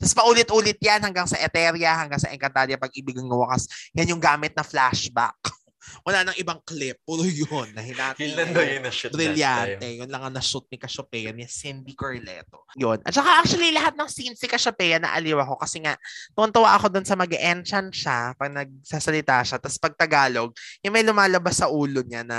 Tapos 0.00 0.16
paulit-ulit 0.16 0.80
yan 0.80 1.04
hanggang 1.04 1.28
sa 1.28 1.36
Eteria, 1.36 1.92
hanggang 1.92 2.16
sa 2.16 2.32
Encantadia 2.32 2.80
pag-ibig 2.80 3.20
ng 3.20 3.28
wakas. 3.28 3.68
Yan 3.92 4.16
yung 4.16 4.22
gamit 4.22 4.56
na 4.56 4.64
flashback. 4.64 5.36
Wala 6.04 6.24
nang 6.26 6.36
ibang 6.36 6.60
clip. 6.62 7.00
Puro 7.02 7.24
yun 7.24 7.72
na 7.72 7.80
hinati. 7.80 8.28
Yun 8.28 8.34
lang 8.36 8.50
daw 8.52 8.62
yun 8.64 8.82
na 8.84 8.92
shoot 8.92 9.12
Brilyante. 9.12 9.88
Yun 9.96 10.10
lang 10.12 10.22
ang 10.22 10.34
na-shoot 10.34 10.66
ni 10.68 10.76
Cassiopeia 10.76 11.32
ni 11.32 11.48
Cindy 11.48 11.96
Corleto. 11.96 12.68
Yun. 12.76 13.00
At 13.02 13.16
saka 13.16 13.40
actually, 13.40 13.72
lahat 13.72 13.96
ng 13.96 14.08
scenes 14.08 14.38
si 14.38 14.46
Cassiopeia 14.46 15.00
na 15.00 15.16
aliw 15.16 15.40
ako 15.40 15.60
kasi 15.60 15.80
nga, 15.80 15.96
tuwan 16.36 16.52
ako 16.52 16.86
dun 16.92 17.06
sa 17.06 17.16
mag 17.16 17.32
enchant 17.32 17.90
siya 17.92 18.36
pag 18.36 18.52
nagsasalita 18.52 19.42
siya. 19.42 19.56
Tapos 19.58 19.80
pag 19.80 19.96
Tagalog, 19.96 20.52
yung 20.84 20.94
may 20.94 21.04
lumalabas 21.04 21.60
sa 21.60 21.72
ulo 21.72 22.04
niya 22.04 22.22
na 22.22 22.38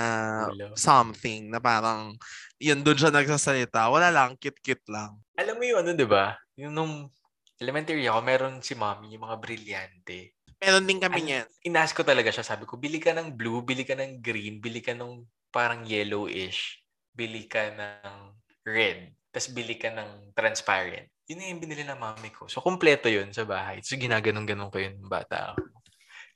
Ulo. 0.50 0.74
something 0.78 1.50
na 1.50 1.58
parang 1.58 2.16
yun 2.62 2.86
doon 2.86 2.98
siya 2.98 3.10
nagsasalita. 3.10 3.90
Wala 3.90 4.14
lang, 4.14 4.38
cute-cute 4.38 4.86
lang. 4.86 5.18
Alam 5.34 5.58
mo 5.58 5.64
yung 5.66 5.80
ano, 5.82 5.98
di 5.98 6.06
ba? 6.06 6.38
Yung 6.62 6.78
nung 6.78 7.10
elementary 7.58 8.06
ako, 8.06 8.20
meron 8.22 8.56
si 8.62 8.78
mommy, 8.78 9.18
yung 9.18 9.26
mga 9.26 9.38
brilyante. 9.42 10.38
Meron 10.62 10.86
din 10.86 11.02
kami 11.02 11.20
niyan. 11.26 11.50
Inask 11.66 11.98
ko 11.98 12.06
talaga 12.06 12.30
siya. 12.30 12.46
Sabi 12.46 12.70
ko, 12.70 12.78
bili 12.78 13.02
ka 13.02 13.18
ng 13.18 13.34
blue, 13.34 13.66
bili 13.66 13.82
ka 13.82 13.98
ng 13.98 14.22
green, 14.22 14.62
bili 14.62 14.78
ka 14.78 14.94
ng 14.94 15.26
parang 15.50 15.82
yellowish, 15.84 16.78
bili 17.12 17.50
ka 17.50 17.74
ng 17.74 18.38
red, 18.64 19.10
tapos 19.34 19.50
bili 19.52 19.76
ka 19.76 19.90
ng 19.90 20.32
transparent. 20.38 21.10
Yun 21.26 21.38
na 21.42 21.50
yung 21.50 21.62
binili 21.64 21.82
ng 21.82 21.98
mami 21.98 22.30
ko. 22.30 22.46
So, 22.46 22.62
kompleto 22.62 23.10
yun 23.10 23.34
sa 23.34 23.42
bahay. 23.42 23.82
So, 23.82 23.98
ginaganon-ganon 23.98 24.70
ko 24.70 24.78
yun 24.78 25.02
bata 25.02 25.58
ako. 25.58 25.66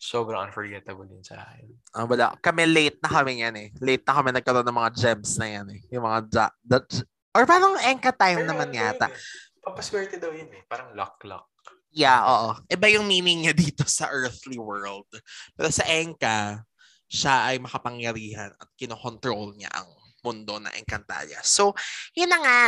Sobrang 0.01 0.49
unforgettable 0.49 1.07
yun 1.07 1.23
sa 1.23 1.39
akin. 1.45 1.67
Ah, 1.93 2.03
wala. 2.09 2.33
Kami 2.41 2.65
late 2.65 2.99
na 2.99 3.09
kami 3.11 3.45
yan 3.45 3.55
eh. 3.55 3.67
Late 3.79 4.03
na 4.03 4.13
kami 4.15 4.29
nagkaroon 4.33 4.65
ng 4.67 4.79
mga 4.81 4.91
gems 4.95 5.37
na 5.37 5.47
yan 5.47 5.67
eh. 5.69 5.79
Yung 5.93 6.03
mga 6.03 6.19
ja- 6.33 6.55
that- 6.65 7.05
or 7.35 7.43
parang 7.45 7.75
enka 7.83 8.11
time 8.11 8.41
Pero 8.43 8.49
naman 8.51 8.73
yata. 8.73 9.07
eh, 9.07 9.15
Papaswerte 9.61 10.19
daw 10.19 10.31
yun 10.31 10.51
eh. 10.51 10.63
Parang 10.67 10.91
luck-luck. 10.95 11.54
Yeah, 11.95 12.19
oo. 12.27 12.59
Iba 12.67 12.91
yung 12.91 13.07
meaning 13.07 13.47
niya 13.47 13.55
dito 13.55 13.87
sa 13.89 14.11
earthly 14.11 14.59
world. 14.59 15.07
Pero 15.55 15.71
sa 15.71 15.87
Enka, 15.87 16.59
siya 17.07 17.47
ay 17.49 17.57
makapangyarihan 17.63 18.51
at 18.51 18.69
kinokontrol 18.75 19.55
niya 19.55 19.71
ang 19.71 19.87
mundo 20.19 20.59
na 20.59 20.75
Encantadia. 20.75 21.39
So, 21.45 21.71
yun 22.11 22.27
na 22.27 22.39
nga. 22.43 22.61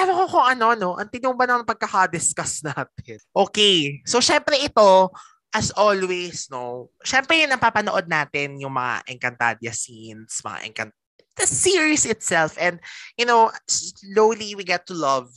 Ewan 0.00 0.16
ko 0.24 0.26
kung 0.38 0.46
ano, 0.46 0.66
no? 0.78 0.90
Ang 0.96 1.10
tinong 1.10 1.36
ba 1.36 1.44
ng 1.44 1.66
pagkakadiscuss 1.68 2.64
natin? 2.64 3.20
Okay. 3.34 4.00
So, 4.08 4.22
syempre 4.22 4.56
ito, 4.56 5.10
as 5.50 5.74
always, 5.74 6.46
no? 6.48 6.94
Syempre 7.02 7.42
yung 7.42 7.50
napapanood 7.50 8.06
natin 8.06 8.56
yung 8.62 8.72
mga 8.72 9.02
Encantadia 9.10 9.74
scenes, 9.74 10.40
mga 10.46 10.58
Encant 10.70 10.94
the 11.40 11.48
series 11.48 12.04
itself. 12.04 12.60
And, 12.60 12.76
you 13.16 13.24
know, 13.24 13.48
slowly 13.64 14.52
we 14.52 14.62
get 14.62 14.84
to 14.92 14.94
love 14.94 15.32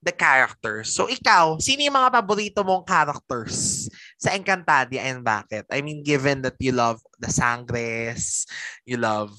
the 0.00 0.10
characters. 0.10 0.96
So 0.96 1.06
ikaw, 1.06 1.60
sino 1.60 1.84
yung 1.84 1.94
mga 2.00 2.10
paborito 2.10 2.64
mong 2.64 2.88
characters 2.88 3.86
sa 4.16 4.32
Encantadia 4.32 5.04
and 5.04 5.20
bakit? 5.20 5.68
I 5.68 5.84
mean, 5.84 6.00
given 6.00 6.40
that 6.48 6.56
you 6.56 6.72
love 6.72 7.04
the 7.20 7.28
Sangres, 7.28 8.48
you 8.88 8.96
love 8.96 9.36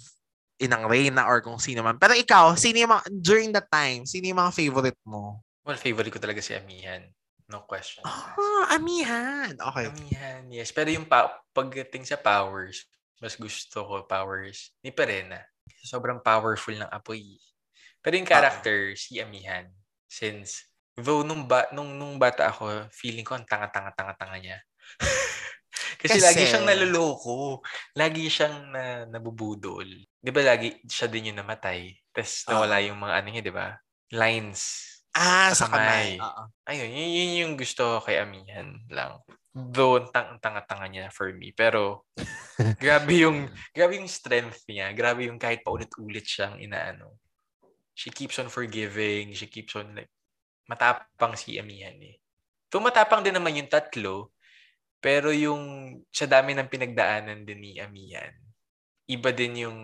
Inang 0.62 0.88
Reyna 0.88 1.26
or 1.28 1.42
kung 1.42 1.58
sino 1.58 1.84
man. 1.84 1.98
Pero 1.98 2.14
ikaw, 2.14 2.54
sino 2.56 2.80
yung 2.80 2.94
mga, 2.94 3.04
during 3.10 3.52
that 3.52 3.68
time, 3.68 4.06
sino 4.08 4.30
yung 4.30 4.40
mga 4.40 4.54
favorite 4.54 5.02
mo? 5.04 5.44
Well, 5.66 5.76
favorite 5.76 6.14
ko 6.14 6.22
talaga 6.22 6.40
si 6.40 6.56
Amihan. 6.56 7.04
No 7.52 7.68
question. 7.68 8.06
Ah, 8.08 8.80
Amihan. 8.80 9.60
Okay. 9.60 9.92
Amihan, 9.92 10.48
yes. 10.48 10.72
Pero 10.72 10.88
yung 10.94 11.04
pa- 11.04 11.44
pagdating 11.52 12.08
sa 12.08 12.16
powers, 12.16 12.88
mas 13.20 13.36
gusto 13.36 13.84
ko 13.84 13.94
powers 14.08 14.72
ni 14.80 14.96
Perena. 14.96 15.44
Sobrang 15.84 16.20
powerful 16.24 16.76
ng 16.76 16.92
apoy. 16.92 17.40
Pero 18.04 18.14
yung 18.20 18.28
character, 18.28 18.96
si 19.00 19.20
Amihan, 19.24 19.72
since 20.12 20.68
though 21.00 21.26
nung, 21.26 21.50
ba, 21.50 21.66
nung, 21.74 21.98
nung 21.98 22.22
bata 22.22 22.52
ako, 22.54 22.88
feeling 22.94 23.26
ko 23.26 23.34
ang 23.34 23.48
tanga-tanga-tanga-tanga 23.50 24.38
niya. 24.38 24.58
Kasi, 25.98 26.20
Kasi- 26.20 26.22
lagi 26.22 26.44
siyang 26.46 26.68
naluloko. 26.68 27.64
Lagi 27.98 28.24
siyang 28.30 28.58
na, 28.70 28.84
nabubudol. 29.10 29.88
Di 30.22 30.30
ba 30.30 30.42
lagi 30.46 30.78
siya 30.86 31.10
din 31.10 31.34
yung 31.34 31.42
namatay? 31.42 31.90
Tapos 32.14 32.46
nawala 32.46 32.78
yung 32.86 33.00
mga 33.02 33.14
ano 33.18 33.28
niya, 33.34 33.44
di 33.44 33.54
ba? 33.54 33.74
Lines. 34.14 34.93
Ah, 35.14 35.54
Sa 35.54 35.66
sa 35.66 35.72
kamay. 35.72 36.18
kamay. 36.18 36.26
Oo. 36.26 36.44
Ayun, 36.66 36.90
yun, 36.90 37.10
yun 37.14 37.32
yung 37.46 37.54
gusto 37.54 38.02
kay 38.02 38.18
Amihan 38.18 38.82
lang. 38.90 39.22
Though, 39.54 40.02
ang 40.02 40.10
tang- 40.10 40.30
ang 40.34 40.40
tanga-tanga 40.42 40.90
niya 40.90 41.14
for 41.14 41.30
me. 41.30 41.54
Pero, 41.54 42.10
grabe 42.82 43.22
yung, 43.22 43.46
grabe 43.70 44.02
yung 44.02 44.10
strength 44.10 44.66
niya. 44.66 44.90
Grabe 44.98 45.30
yung 45.30 45.38
kahit 45.38 45.62
paulit-ulit 45.62 46.26
siyang 46.26 46.58
inaano. 46.58 47.22
She 47.94 48.10
keeps 48.10 48.42
on 48.42 48.50
forgiving. 48.50 49.38
She 49.38 49.46
keeps 49.46 49.78
on 49.78 49.94
like, 49.94 50.10
matapang 50.66 51.38
si 51.38 51.62
Amihan 51.62 51.94
eh. 52.02 52.18
Tumatapang 52.74 53.22
din 53.22 53.38
naman 53.38 53.54
yung 53.54 53.70
tatlo. 53.70 54.34
Pero 54.98 55.30
yung, 55.30 55.94
sa 56.10 56.26
dami 56.26 56.58
ng 56.58 56.72
pinagdaanan 56.72 57.46
din 57.46 57.60
ni 57.62 57.72
Amihan, 57.78 58.34
iba 59.06 59.30
din 59.30 59.70
yung, 59.70 59.78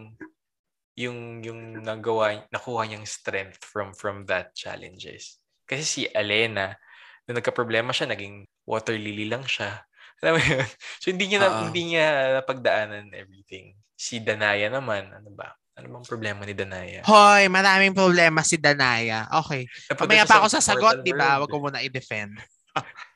yung, 1.00 1.40
yung 1.40 1.80
nagawa, 1.80 2.44
nakuha 2.52 2.84
niyang 2.84 3.08
strength 3.08 3.64
from, 3.64 3.96
from 3.96 4.28
that 4.28 4.52
challenges. 4.52 5.40
Kasi 5.64 5.84
si 5.88 6.02
Alena, 6.12 6.76
nung 7.24 7.40
nagka-problema 7.40 7.96
siya, 7.96 8.12
naging 8.12 8.44
water 8.68 9.00
lily 9.00 9.32
lang 9.32 9.48
siya. 9.48 9.80
Alam 10.20 10.36
mo 10.36 10.42
yun? 10.44 10.68
So, 11.00 11.08
hindi 11.16 11.26
niya, 11.32 11.40
na, 11.40 11.48
Oo. 11.48 11.60
hindi 11.72 11.82
niya 11.96 12.06
napagdaanan 12.44 13.16
everything. 13.16 13.80
Si 13.96 14.20
Danaya 14.20 14.68
naman, 14.68 15.08
ano 15.16 15.32
ba? 15.32 15.56
Ano 15.80 15.96
bang 15.96 16.08
problema 16.12 16.44
ni 16.44 16.52
Danaya? 16.52 17.08
Hoy, 17.08 17.48
maraming 17.48 17.96
problema 17.96 18.44
si 18.44 18.60
Danaya. 18.60 19.32
Okay. 19.40 19.64
Mamaya 19.96 20.28
pa 20.28 20.36
sa 20.36 20.38
ako 20.44 20.48
sasagot, 20.52 20.98
di 21.08 21.16
ba? 21.16 21.40
Wag 21.40 21.48
ko 21.48 21.64
muna 21.64 21.80
i-defend. 21.80 22.36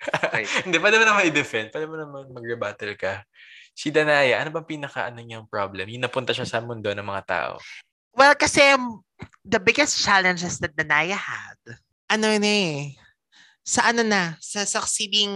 Okay. 0.03 0.43
Hindi, 0.67 0.83
pwede 0.83 0.99
mo 0.99 1.05
naman 1.07 1.29
i-defend. 1.31 1.71
Pwede 1.71 1.87
mo 1.87 1.95
naman 1.95 2.27
mag-rebuttal 2.35 2.99
ka. 2.99 3.23
Si 3.73 3.89
Danaya, 3.89 4.41
ano 4.41 4.53
bang 4.53 4.69
pinaka 4.77 5.09
ano 5.09 5.19
niyang 5.19 5.49
problem? 5.49 5.89
Yung 5.89 6.05
napunta 6.05 6.31
siya 6.31 6.45
sa 6.45 6.61
mundo 6.61 6.93
ng 6.93 7.05
mga 7.05 7.23
tao. 7.25 7.53
Well, 8.13 8.37
kasi 8.37 8.61
the 9.41 9.57
biggest 9.57 10.05
challenges 10.05 10.61
that 10.61 10.77
Danaya 10.77 11.17
had, 11.17 11.57
ano 12.05 12.29
yun 12.29 12.45
eh, 12.45 12.93
sa 13.65 13.89
ano 13.89 14.05
na, 14.05 14.37
sa 14.37 14.61
succeeding 14.67 15.31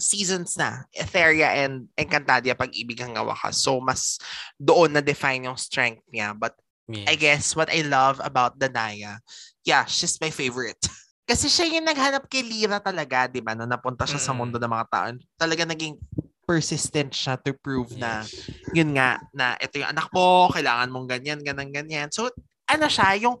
seasons 0.00 0.56
na, 0.56 0.88
Etheria 0.96 1.52
and 1.66 1.90
Encantadia, 1.98 2.56
pag-ibig 2.56 2.96
hanggang 2.96 3.28
wakas. 3.28 3.60
So, 3.60 3.82
mas 3.82 4.16
doon 4.56 4.96
na-define 4.96 5.44
yung 5.50 5.60
strength 5.60 6.02
niya. 6.08 6.32
But 6.32 6.56
Yes. 6.90 7.06
I 7.08 7.14
guess 7.14 7.44
what 7.54 7.70
I 7.70 7.86
love 7.86 8.18
about 8.20 8.58
Danaya, 8.58 9.22
yeah, 9.62 9.86
she's 9.86 10.18
my 10.18 10.34
favorite. 10.34 10.78
Kasi 11.30 11.46
siya 11.46 11.78
yung 11.78 11.86
naghanap 11.86 12.26
kay 12.26 12.42
Lira 12.42 12.82
talaga, 12.82 13.30
di 13.30 13.38
ba? 13.38 13.54
Nung 13.54 13.70
napunta 13.70 14.02
siya 14.02 14.18
sa 14.18 14.34
Mm-mm. 14.34 14.50
mundo 14.50 14.56
ng 14.58 14.68
mga 14.68 14.86
tao. 14.90 15.06
Talaga 15.38 15.62
naging 15.62 15.96
persistent 16.42 17.14
siya 17.14 17.38
to 17.38 17.54
prove 17.54 17.94
na 17.94 18.26
yun 18.74 18.92
nga, 18.98 19.22
na 19.30 19.54
ito 19.62 19.78
yung 19.78 19.90
anak 19.94 20.10
mo, 20.10 20.50
kailangan 20.50 20.90
mong 20.90 21.08
ganyan, 21.08 21.40
ganang, 21.40 21.70
ganyan. 21.70 22.10
So, 22.10 22.28
ano 22.66 22.86
siya, 22.90 23.14
yung 23.28 23.36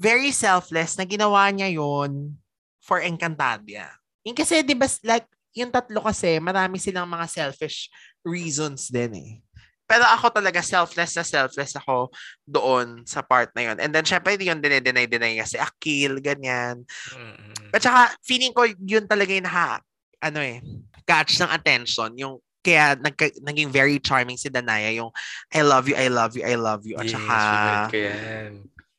very 0.00 0.34
selfless 0.34 0.98
na 0.98 1.06
ginawa 1.06 1.46
niya 1.52 1.70
yun 1.70 2.34
for 2.82 2.98
Encantadia. 2.98 3.92
Yung 4.26 4.34
kasi, 4.34 4.66
di 4.66 4.74
ba, 4.74 4.90
like, 5.06 5.28
yung 5.54 5.70
tatlo 5.70 6.02
kasi, 6.02 6.38
marami 6.42 6.78
silang 6.78 7.06
mga 7.06 7.26
selfish 7.30 7.90
reasons 8.26 8.90
din 8.90 9.12
eh. 9.14 9.32
Pero 9.90 10.06
ako 10.06 10.30
talaga, 10.30 10.62
selfless 10.62 11.18
na 11.18 11.26
selfless 11.26 11.74
ako 11.74 12.14
doon 12.46 13.02
sa 13.02 13.26
part 13.26 13.50
na 13.58 13.70
yun. 13.70 13.76
And 13.82 13.90
then, 13.90 14.06
syempre, 14.06 14.38
yun 14.38 14.62
dinay-deny-deny 14.62 15.34
niya 15.34 15.50
si 15.50 15.58
Akil, 15.58 16.22
ganyan. 16.22 16.86
At 17.74 17.82
saka, 17.82 18.14
feeling 18.22 18.54
ko, 18.54 18.70
yun 18.70 19.10
talaga 19.10 19.34
yung 19.34 19.50
naka, 19.50 19.82
ano 20.22 20.38
eh, 20.38 20.62
catch 21.04 21.40
ng 21.40 21.50
attention. 21.50 22.12
Yung, 22.16 22.34
kaya 22.60 22.92
nagka, 22.96 23.32
naging 23.40 23.72
very 23.72 23.96
charming 23.98 24.36
si 24.36 24.52
Danaya, 24.52 24.92
yung 24.92 25.08
I 25.48 25.64
love 25.64 25.88
you, 25.88 25.96
I 25.96 26.12
love 26.12 26.36
you, 26.36 26.44
I 26.44 26.56
love 26.60 26.84
you. 26.84 27.00
At 27.00 27.08
Yes, 27.08 27.16
saka, 27.16 27.40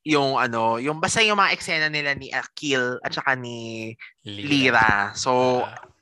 yung 0.01 0.33
ano, 0.41 0.81
yung 0.81 0.97
basta 0.97 1.21
yung 1.21 1.37
mga 1.37 1.53
eksena 1.53 1.87
nila 1.93 2.17
ni 2.17 2.33
Akil 2.33 2.97
at 3.05 3.13
saka 3.13 3.37
ni 3.37 3.93
Lira. 4.25 4.49
Lira. 4.49 4.89
So, 5.13 5.61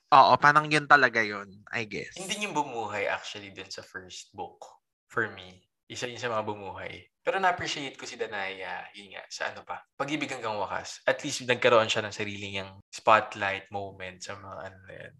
Ah, 0.10 0.34
oo, 0.34 0.42
parang 0.42 0.66
yun 0.72 0.88
talaga 0.90 1.22
yun, 1.22 1.52
I 1.70 1.86
guess. 1.86 2.18
hindi 2.18 2.42
yung 2.42 2.56
bumuhay 2.56 3.06
actually 3.06 3.52
dun 3.54 3.70
sa 3.70 3.84
first 3.86 4.34
book. 4.34 4.66
For 5.12 5.30
me. 5.30 5.62
Isa 5.86 6.06
yun 6.06 6.18
sa 6.22 6.30
mga 6.30 6.46
bumuhay. 6.46 7.06
Pero 7.22 7.38
na-appreciate 7.38 7.94
ko 7.98 8.06
si 8.10 8.18
Danaya, 8.18 8.90
yun 8.98 9.14
nga, 9.14 9.22
sa 9.30 9.54
ano 9.54 9.62
pa, 9.62 9.86
pag-ibig 9.98 10.30
hanggang 10.30 10.58
wakas. 10.58 11.02
At 11.06 11.22
least 11.22 11.46
nagkaroon 11.46 11.90
siya 11.90 12.02
ng 12.06 12.14
sarili 12.16 12.56
niyang 12.56 12.78
spotlight 12.90 13.70
moment 13.70 14.18
sa 14.22 14.34
mga 14.38 14.58
ano 14.70 14.78
na 14.86 14.94
yan. 14.98 15.14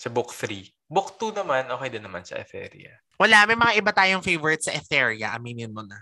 Sa 0.00 0.08
book 0.08 0.32
3. 0.32 0.64
Book 0.88 1.20
2 1.20 1.36
naman, 1.36 1.68
okay 1.68 1.92
din 1.92 2.00
naman 2.00 2.24
sa 2.24 2.40
Etheria. 2.40 2.96
Wala, 3.20 3.44
may 3.44 3.52
mga 3.60 3.72
iba 3.76 3.92
tayong 3.92 4.24
favorites 4.24 4.64
sa 4.64 4.72
Etheria, 4.72 5.36
aminin 5.36 5.68
mo 5.68 5.84
na. 5.84 6.00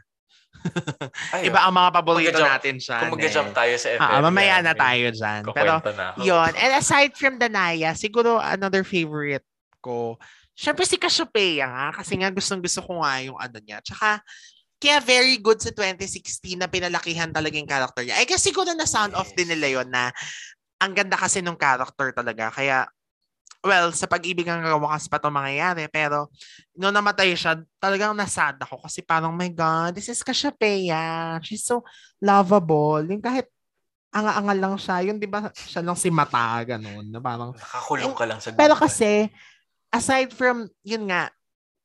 Iba 1.47 1.67
ang 1.67 1.75
mga 1.75 1.91
paborito 1.91 2.39
natin 2.39 2.79
siya. 2.79 3.07
Kung 3.07 3.19
mag-jump 3.19 3.51
tayo 3.55 3.75
sa 3.75 3.89
Etheria. 3.95 4.19
Ah, 4.19 4.23
mamaya 4.23 4.57
na 4.63 4.75
tayo 4.75 5.07
dyan. 5.11 5.43
Pero, 5.51 5.83
na 5.83 6.15
ako. 6.15 6.19
Yon. 6.23 6.53
And 6.55 6.73
aside 6.79 7.13
from 7.19 7.43
Danaya, 7.43 7.95
siguro 7.95 8.39
another 8.39 8.83
favorite 8.87 9.45
ko, 9.83 10.19
syempre 10.55 10.87
si 10.87 10.99
Cassiopeia 10.99 11.67
nga, 11.67 11.87
kasi 12.03 12.19
nga 12.19 12.31
gustong 12.31 12.63
gusto 12.63 12.83
ko 12.87 13.03
nga 13.03 13.23
yung 13.23 13.39
ano 13.39 13.59
niya. 13.63 13.83
Tsaka, 13.83 14.23
kaya 14.79 14.99
very 15.03 15.43
good 15.43 15.59
sa 15.59 15.75
2016 15.75 16.55
na 16.55 16.71
pinalakihan 16.71 17.31
talaga 17.35 17.55
yung 17.59 17.71
character 17.71 18.03
niya. 18.07 18.19
I 18.19 18.27
guess 18.27 18.47
siguro 18.47 18.71
na 18.75 18.87
sound 18.87 19.15
off 19.19 19.31
din 19.35 19.51
Yes. 19.51 19.59
nila 19.59 19.67
yon 19.83 19.89
na 19.91 20.15
ang 20.79 20.95
ganda 20.95 21.19
kasi 21.19 21.43
nung 21.43 21.59
character 21.59 22.15
talaga. 22.15 22.55
Kaya, 22.55 22.87
well, 23.63 23.91
sa 23.91 24.07
pag-ibig 24.07 24.47
ang 24.47 24.63
wakas 24.83 25.11
pa 25.11 25.19
ito 25.19 25.29
mangyayari. 25.31 25.91
Pero, 25.91 26.31
nung 26.79 26.95
namatay 26.95 27.35
siya, 27.35 27.59
talagang 27.83 28.15
nasad 28.15 28.59
ako 28.63 28.83
kasi 28.87 29.03
parang, 29.03 29.35
my 29.35 29.51
God, 29.51 29.99
this 29.99 30.11
is 30.11 30.23
Cassiopeia. 30.23 31.37
She's 31.43 31.67
so 31.67 31.83
lovable. 32.23 33.03
Yung 33.07 33.23
kahit 33.23 33.51
anga-anga 34.15 34.55
lang 34.57 34.75
siya, 34.81 34.97
yun 35.05 35.21
di 35.21 35.29
ba 35.29 35.53
siya 35.53 35.85
lang 35.85 35.99
si 35.99 36.09
mata, 36.09 36.63
ganun. 36.65 37.13
Na 37.13 37.21
parang, 37.21 37.53
Nakakulong 37.53 38.15
ka 38.17 38.25
lang 38.25 38.39
sa 38.41 38.55
pero 38.55 38.75
kasi, 38.79 39.29
aside 39.93 40.33
from, 40.33 40.71
yun 40.87 41.11
nga, 41.11 41.29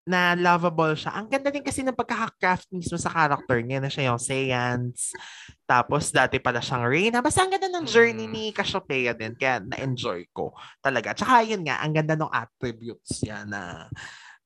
na 0.04 0.36
lovable 0.36 1.00
siya. 1.00 1.16
Ang 1.16 1.32
ganda 1.32 1.48
din 1.48 1.64
kasi 1.64 1.80
ng 1.80 1.96
pagkaka-craft 1.96 2.68
mismo 2.76 3.00
sa 3.00 3.08
character 3.08 3.64
niya 3.64 3.80
na 3.80 3.88
siya 3.88 4.12
yung 4.12 4.20
Saiyans. 4.20 5.16
Tapos 5.64 6.12
dati 6.12 6.44
pala 6.44 6.60
siyang 6.60 6.84
Reyna. 6.84 7.24
Basta 7.24 7.44
ang 7.44 7.52
ganda 7.56 7.72
ng 7.72 7.88
journey 7.88 8.28
Mm. 8.28 8.34
ni 8.36 8.44
Cassiopeia 8.52 9.16
din. 9.16 9.32
Kaya 9.40 9.64
na-enjoy 9.64 10.28
ko 10.36 10.52
talaga. 10.84 11.16
Tsaka 11.16 11.48
yun 11.48 11.64
nga, 11.64 11.80
ang 11.80 11.96
ganda 11.96 12.20
ng 12.20 12.32
attributes 12.32 13.24
niya 13.24 13.48
na 13.48 13.88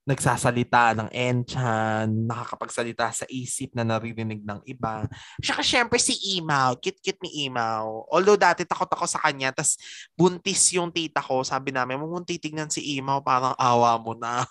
nagsasalita 0.08 0.96
ng 0.96 1.10
enchan, 1.12 2.08
nakakapagsalita 2.08 3.12
sa 3.12 3.26
isip 3.28 3.76
na 3.76 3.84
naririnig 3.84 4.40
ng 4.40 4.64
iba. 4.64 5.04
Tsaka 5.44 5.60
syempre 5.60 6.00
si 6.00 6.16
Imaw, 6.40 6.80
cute-cute 6.80 7.20
ni 7.28 7.52
Imaw. 7.52 8.08
Although 8.08 8.40
dati 8.40 8.64
takot 8.64 8.88
ako 8.88 9.04
sa 9.04 9.20
kanya, 9.20 9.52
tas 9.52 9.76
buntis 10.16 10.72
yung 10.72 10.96
tita 10.96 11.20
ko, 11.20 11.44
sabi 11.44 11.76
namin, 11.76 12.00
huwag 12.00 12.24
mong 12.24 12.28
titignan 12.32 12.72
si 12.72 12.96
Imaw, 12.96 13.20
parang 13.20 13.52
awa 13.60 14.00
mo 14.00 14.16
na. 14.16 14.48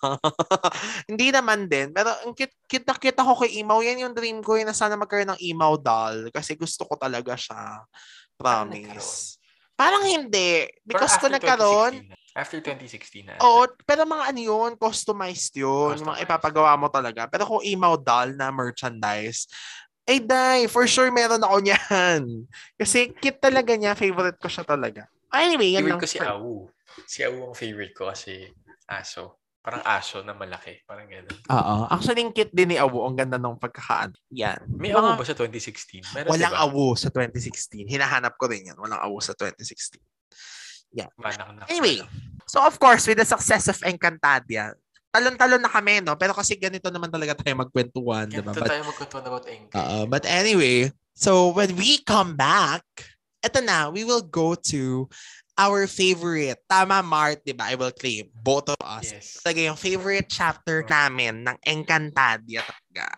Hindi 1.08 1.32
naman 1.32 1.64
din, 1.72 1.88
pero 1.96 2.12
ang 2.12 2.36
cute, 2.36 2.52
cute 2.68 2.84
na 2.84 2.92
cute 2.92 3.16
ako 3.16 3.48
kay 3.48 3.64
Imaw. 3.64 3.80
Yan 3.80 4.04
yung 4.04 4.14
dream 4.14 4.44
ko, 4.44 4.60
yun 4.60 4.68
na 4.68 4.76
sana 4.76 5.00
magkaroon 5.00 5.32
ng 5.32 5.40
Imaw 5.40 5.80
doll, 5.80 6.28
kasi 6.36 6.52
gusto 6.52 6.84
ko 6.84 7.00
talaga 7.00 7.32
siya. 7.32 7.80
Promise. 8.36 9.40
Parang 9.72 10.04
hindi. 10.04 10.68
Because 10.84 11.16
kung 11.16 11.32
nagkaroon, 11.32 12.04
2016 12.04 12.12
na. 12.12 12.25
After 12.36 12.60
2016 12.60 13.24
na. 13.24 13.40
Oo, 13.40 13.64
pero 13.82 14.04
mga 14.04 14.28
ano 14.28 14.40
yun, 14.42 14.70
customized 14.76 15.56
yun. 15.56 15.96
Yung 15.96 16.04
mga 16.04 16.20
Customized. 16.20 16.24
ipapagawa 16.28 16.76
mo 16.76 16.86
talaga. 16.86 17.24
Pero 17.24 17.48
kung 17.48 17.64
email 17.64 17.96
doll 17.96 18.36
na 18.36 18.52
merchandise, 18.52 19.48
ay 20.04 20.20
die, 20.20 20.68
for 20.68 20.84
sure 20.84 21.08
meron 21.08 21.40
ako 21.40 21.56
niyan. 21.58 22.22
Kasi 22.78 23.10
cute 23.10 23.40
talaga 23.40 23.72
niya, 23.72 23.96
favorite 23.96 24.36
ko 24.36 24.46
siya 24.46 24.62
talaga. 24.62 25.08
Anyway, 25.32 25.74
yan 25.74 25.82
Favorite 25.82 25.96
lang. 25.96 26.04
ko 26.04 26.06
si 26.06 26.18
Awu. 26.20 26.54
Si 27.02 27.18
Awu 27.20 27.38
ang 27.42 27.56
favorite 27.56 27.92
ko 27.92 28.06
kasi 28.06 28.46
aso. 28.86 29.40
Parang 29.58 29.82
aso 29.82 30.22
na 30.22 30.30
malaki. 30.30 30.78
Parang 30.86 31.04
gano'n. 31.04 31.42
Oo. 31.50 31.74
Actually, 31.90 32.22
yung 32.22 32.30
cute 32.30 32.54
din 32.54 32.70
ni 32.70 32.78
Awu. 32.78 33.02
Ang 33.02 33.18
ganda 33.18 33.34
ng 33.34 33.58
pagkakaan. 33.58 34.14
Yan. 34.30 34.62
May 34.70 34.94
Mga- 34.94 35.02
Awu 35.02 35.18
ba 35.18 35.26
sa 35.26 35.34
2016? 35.34 36.14
Meron 36.14 36.30
Walang 36.30 36.54
diba? 36.54 36.62
Awu 36.62 36.94
sa 36.94 37.10
2016. 37.10 37.84
Hinahanap 37.84 38.38
ko 38.38 38.46
rin 38.46 38.70
yan. 38.70 38.78
Walang 38.78 39.02
Awu 39.02 39.18
sa 39.18 39.34
2016. 39.34 39.98
Na. 40.94 41.08
Anyway, 41.68 42.02
so 42.46 42.62
of 42.62 42.78
course, 42.78 43.06
with 43.06 43.18
the 43.18 43.26
success 43.26 43.66
of 43.68 43.78
Encantadia, 43.82 44.76
talon-talon 45.16 45.64
na 45.64 45.72
kami, 45.72 46.04
no? 46.04 46.14
Pero 46.20 46.36
kasi 46.36 46.60
ganito 46.60 46.92
naman 46.92 47.08
talaga 47.08 47.32
tayo 47.40 47.56
magkwentuhan, 47.64 48.28
di 48.28 48.44
ba? 48.44 48.52
Ganito 48.52 48.68
tayo 48.68 48.82
magkwentuhan 48.84 49.24
about 49.24 49.46
Enki. 49.48 49.72
Uh, 49.72 50.04
but 50.04 50.28
anyway, 50.28 50.92
so 51.16 51.56
when 51.56 51.72
we 51.76 52.04
come 52.04 52.36
back, 52.36 52.84
eto 53.40 53.64
na, 53.64 53.88
we 53.88 54.04
will 54.04 54.20
go 54.20 54.52
to 54.52 55.08
our 55.56 55.88
favorite. 55.88 56.60
Tama, 56.68 57.00
Mart, 57.00 57.40
di 57.48 57.56
ba? 57.56 57.72
I 57.72 57.80
will 57.80 57.92
claim 57.96 58.28
both 58.44 58.68
of 58.68 58.76
us. 58.84 59.08
Yes. 59.08 59.40
Talaga 59.40 59.72
yung 59.72 59.80
favorite 59.80 60.28
chapter 60.28 60.84
namin 60.84 61.48
ng 61.48 61.56
Encantadia. 61.64 62.60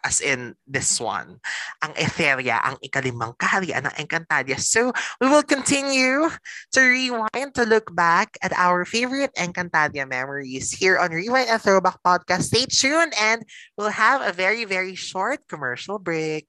As 0.04 0.20
in 0.20 0.54
this 0.66 1.00
one. 1.00 1.38
Ang 1.82 1.92
Etheria, 1.94 2.58
ang 2.64 2.76
ikalimang 2.82 3.36
kaharian 3.38 3.86
ng 3.86 3.94
Encantadia. 4.00 4.58
So, 4.58 4.92
we 5.20 5.28
will 5.28 5.46
continue 5.46 6.30
to 6.72 6.80
rewind, 6.80 7.54
to 7.54 7.64
look 7.64 7.94
back 7.94 8.38
at 8.42 8.52
our 8.56 8.84
favorite 8.84 9.30
Encantadia 9.38 10.08
memories 10.08 10.72
here 10.72 10.98
on 10.98 11.10
Rewind 11.10 11.48
and 11.48 11.62
Throwback 11.62 12.02
Podcast. 12.02 12.50
Stay 12.50 12.66
tuned 12.66 13.14
and 13.20 13.44
we'll 13.76 13.94
have 13.94 14.22
a 14.22 14.32
very, 14.32 14.64
very 14.64 14.94
short 14.94 15.46
commercial 15.48 15.98
break. 15.98 16.46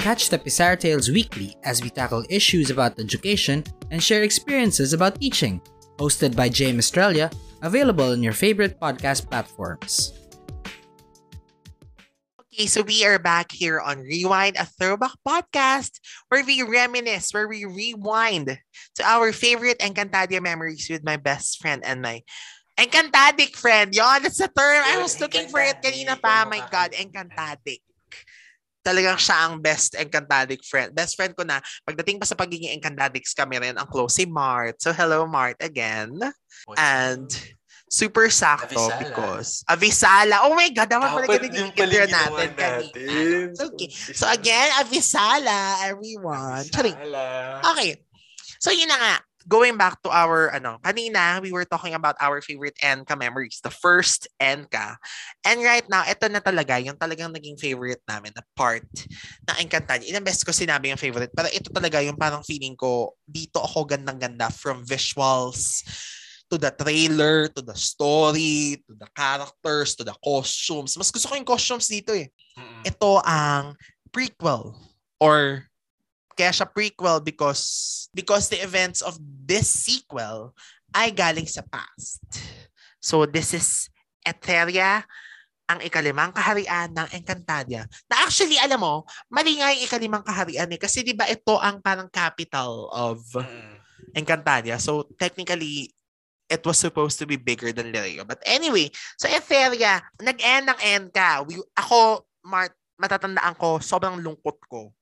Catch 0.00 0.30
the 0.30 0.38
Pizarro 0.38 0.76
Tales 0.76 1.10
weekly 1.10 1.54
as 1.62 1.82
we 1.82 1.90
tackle 1.90 2.24
issues 2.30 2.70
about 2.70 2.98
education 2.98 3.62
and 3.90 4.02
share 4.02 4.22
experiences 4.24 4.92
about 4.92 5.20
teaching. 5.20 5.60
Hosted 6.00 6.34
by 6.34 6.48
James 6.48 6.80
Australia, 6.88 7.28
available 7.62 8.12
on 8.12 8.22
your 8.22 8.32
favorite 8.32 8.80
podcast 8.80 9.28
platforms. 9.28 10.12
Okay, 12.52 12.66
so 12.66 12.82
we 12.82 13.06
are 13.06 13.18
back 13.18 13.52
here 13.52 13.80
on 13.80 14.02
Rewind, 14.02 14.56
a 14.58 14.66
throwback 14.66 15.14
podcast 15.26 16.00
where 16.28 16.44
we 16.44 16.62
reminisce, 16.62 17.32
where 17.32 17.48
we 17.48 17.64
rewind 17.64 18.58
to 18.96 19.02
our 19.04 19.32
favorite 19.32 19.78
Encantadia 19.78 20.42
memories 20.42 20.88
with 20.90 21.04
my 21.04 21.16
best 21.16 21.62
friend 21.62 21.82
and 21.86 22.02
my 22.02 22.22
Encantadic 22.76 23.54
friend. 23.54 23.94
Yon, 23.94 24.22
that's 24.22 24.38
the 24.38 24.48
term. 24.48 24.82
I 24.84 24.98
was 25.00 25.20
looking 25.20 25.48
for 25.48 25.60
it 25.60 25.80
kanina 25.82 26.20
pa. 26.20 26.48
My 26.48 26.64
God, 26.70 26.92
Encantadic. 26.92 27.84
Talagang 28.80 29.20
siya 29.20 29.48
ang 29.48 29.60
best 29.60 29.92
Encantadic 29.92 30.64
friend. 30.64 30.96
Best 30.96 31.14
friend 31.14 31.36
ko 31.36 31.44
na. 31.44 31.60
Pagdating 31.84 32.16
pa 32.16 32.24
sa 32.24 32.36
pagiging 32.36 32.72
Encantadics 32.76 33.36
kami 33.36 33.60
rin, 33.60 33.76
ang 33.76 33.88
close 33.88 34.16
si 34.16 34.24
Mart. 34.24 34.80
So 34.80 34.90
hello, 34.92 35.28
Mart, 35.28 35.60
again. 35.60 36.16
And 36.76 37.28
super 37.90 38.30
sakto 38.30 38.78
Avisala. 38.78 38.98
because 39.02 39.50
Avisala. 39.66 40.36
Oh 40.46 40.54
my 40.54 40.70
God, 40.70 40.88
dapat 40.88 41.08
pala 41.10 41.26
ganun 41.26 41.52
yung 41.58 41.72
ginawa 41.74 42.06
natin 42.06 42.50
natin. 42.54 43.46
Okay. 43.70 43.90
So 43.92 44.30
again, 44.30 44.70
Avisala, 44.78 45.84
everyone. 45.84 46.64
Charing. 46.70 46.96
Sala. 46.96 47.60
Okay. 47.74 48.00
So 48.62 48.70
yun 48.70 48.88
na 48.88 48.96
nga. 48.96 49.14
Going 49.48 49.80
back 49.80 50.02
to 50.04 50.10
our, 50.12 50.52
ano, 50.52 50.76
kanina, 50.84 51.40
we 51.40 51.52
were 51.52 51.64
talking 51.64 51.94
about 51.94 52.16
our 52.20 52.40
favorite 52.40 52.76
Enka 52.82 53.16
memories. 53.16 53.60
The 53.64 53.72
first 53.72 54.28
Enka. 54.36 55.00
And 55.44 55.64
right 55.64 55.86
now, 55.88 56.04
ito 56.04 56.28
na 56.28 56.40
talaga, 56.44 56.76
yung 56.82 57.00
talagang 57.00 57.32
naging 57.32 57.56
favorite 57.56 58.04
namin 58.04 58.36
na 58.36 58.44
part 58.52 58.84
ng 59.48 59.56
Encantadia. 59.62 60.10
Ilang 60.12 60.26
beses 60.28 60.44
ko 60.44 60.52
sinabi 60.52 60.92
yung 60.92 61.00
favorite, 61.00 61.32
pero 61.32 61.48
ito 61.48 61.72
talaga 61.72 62.04
yung 62.04 62.20
parang 62.20 62.44
feeling 62.44 62.76
ko, 62.76 63.16
dito 63.24 63.64
ako 63.64 63.88
gandang-ganda 63.88 64.52
from 64.52 64.84
visuals 64.84 65.80
to 66.50 66.58
the 66.58 66.74
trailer, 66.74 67.46
to 67.46 67.62
the 67.62 67.78
story, 67.78 68.82
to 68.82 68.92
the 68.98 69.06
characters, 69.14 69.94
to 69.94 70.02
the 70.02 70.16
costumes. 70.18 70.98
Mas 70.98 71.14
gusto 71.14 71.30
ko 71.30 71.38
yung 71.38 71.46
costumes 71.46 71.86
dito 71.86 72.10
eh 72.10 72.28
ito 72.84 73.20
ang 73.24 73.76
prequel 74.10 74.74
or 75.20 75.64
siya 76.48 76.64
prequel 76.64 77.20
because 77.20 78.08
because 78.16 78.48
the 78.48 78.56
events 78.64 79.04
of 79.04 79.20
this 79.20 79.68
sequel 79.68 80.56
ay 80.96 81.12
galing 81.12 81.46
sa 81.46 81.60
past. 81.68 82.24
So 83.00 83.28
this 83.28 83.52
is 83.52 83.88
Etheria, 84.24 85.04
ang 85.70 85.80
ikalimang 85.80 86.34
kaharian 86.34 86.92
ng 86.92 87.08
Encantadia. 87.14 87.86
Na 88.10 88.26
actually, 88.26 88.58
alam 88.58 88.82
mo, 88.82 89.06
mali 89.30 89.56
nga 89.56 89.70
yung 89.72 89.86
ikalimang 89.86 90.26
kaharian 90.26 90.68
eh. 90.68 90.80
Kasi 90.80 91.06
di 91.06 91.14
ba 91.14 91.30
ito 91.30 91.56
ang 91.56 91.80
parang 91.80 92.10
capital 92.10 92.90
of 92.90 93.22
Mm-mm. 93.32 93.78
Encantadia. 94.12 94.76
So 94.82 95.06
technically, 95.16 95.94
it 96.50 96.60
was 96.66 96.76
supposed 96.76 97.22
to 97.22 97.26
be 97.30 97.38
bigger 97.38 97.70
than 97.70 97.94
Lirio. 97.94 98.26
But 98.26 98.42
anyway, 98.42 98.90
so 99.14 99.30
Etheria, 99.30 100.02
nag-end 100.18 100.68
ng 100.68 100.80
Enka. 100.82 101.46
We, 101.46 101.62
ako, 101.78 102.26
Mart, 102.42 102.74
matatandaan 102.98 103.54
ko, 103.56 103.78
sobrang 103.78 104.18
lungkot 104.18 104.58
ko 104.66 104.92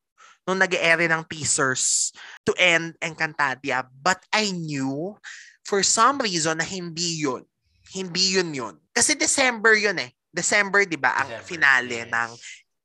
nung 0.48 0.56
nag-ere 0.56 1.04
ng 1.12 1.28
teasers 1.28 2.08
to 2.48 2.56
end 2.56 2.96
Encantadia. 3.04 3.84
But 3.84 4.24
I 4.32 4.48
knew, 4.48 5.20
for 5.68 5.84
some 5.84 6.24
reason, 6.24 6.56
na 6.56 6.64
hindi 6.64 7.20
yun. 7.20 7.44
Hindi 7.92 8.40
yun 8.40 8.56
yun. 8.56 8.74
Kasi 8.96 9.12
December 9.12 9.76
yun 9.76 10.00
eh. 10.00 10.10
December, 10.32 10.88
di 10.88 10.96
ba, 10.96 11.20
ang 11.20 11.28
December, 11.28 11.44
finale 11.44 11.98
yes. 12.00 12.08
ng 12.08 12.30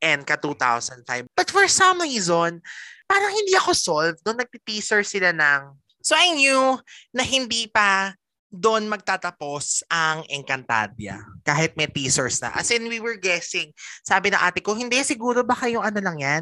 Enka 0.04 0.36
2005. 0.36 1.32
But 1.32 1.48
for 1.48 1.64
some 1.72 2.04
reason, 2.04 2.60
parang 3.08 3.32
hindi 3.32 3.56
ako 3.56 3.72
solved 3.72 4.20
nung 4.28 4.36
nagti-teaser 4.36 5.08
sila 5.08 5.32
ng 5.32 5.80
So 6.04 6.20
I 6.20 6.36
knew 6.36 6.76
na 7.16 7.24
hindi 7.24 7.72
pa 7.72 8.12
doon 8.54 8.86
magtatapos 8.86 9.82
ang 9.90 10.22
Encantadia. 10.30 11.18
Kahit 11.42 11.74
may 11.74 11.90
teasers 11.90 12.38
na. 12.38 12.54
As 12.54 12.70
in, 12.70 12.86
we 12.86 13.02
were 13.02 13.18
guessing. 13.18 13.74
Sabi 14.06 14.30
ng 14.30 14.38
ate 14.38 14.62
ko, 14.62 14.78
hindi, 14.78 15.02
siguro 15.02 15.42
baka 15.42 15.66
yung 15.74 15.82
ano 15.82 15.98
lang 15.98 16.22
yan. 16.22 16.42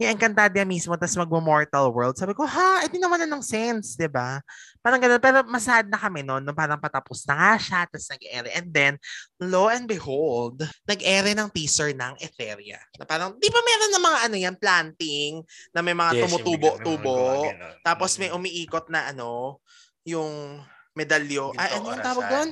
Yung 0.00 0.16
Encantadia 0.16 0.64
mismo, 0.64 0.96
tapos 0.96 1.20
magmo-Mortal 1.20 1.92
World. 1.92 2.16
Sabi 2.16 2.32
ko, 2.32 2.48
ha, 2.48 2.88
edi 2.88 2.96
naman 2.96 3.20
na 3.20 3.28
ng 3.28 3.44
sense, 3.44 3.92
di 3.92 4.08
ba? 4.08 4.40
Parang 4.80 4.96
ganun. 4.96 5.20
Pero 5.20 5.44
masad 5.44 5.84
na 5.92 6.00
kami 6.00 6.24
noon, 6.24 6.40
nung 6.48 6.56
parang 6.56 6.80
patapos 6.80 7.28
na 7.28 7.36
nga 7.36 7.52
siya, 7.60 7.80
tapos 7.84 8.08
nag-ere. 8.08 8.48
And 8.56 8.68
then, 8.72 8.94
lo 9.36 9.68
and 9.68 9.84
behold, 9.84 10.64
nag-ere 10.88 11.36
ng 11.36 11.52
teaser 11.52 11.92
ng 11.92 12.16
Etheria. 12.24 12.80
Na 12.96 13.04
parang, 13.04 13.36
di 13.36 13.52
ba 13.52 13.60
meron 13.60 13.92
ng 13.92 14.04
mga 14.08 14.18
ano 14.24 14.36
yan, 14.40 14.56
planting, 14.56 15.44
na 15.76 15.84
may 15.84 15.92
mga 15.92 16.16
Yes, 16.16 16.22
tumutubo-tubo. 16.24 17.52
Tapos 17.84 18.16
may 18.16 18.32
umiikot 18.32 18.88
na 18.88 19.12
ano, 19.12 19.60
yung 20.08 20.64
medalyo. 20.94 21.54
Ginto 21.54 21.62
Ay, 21.62 21.70
ano 21.76 21.86
yung 21.92 22.06
tawag 22.06 22.26
doon? 22.28 22.48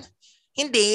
Hindi. 0.54 0.90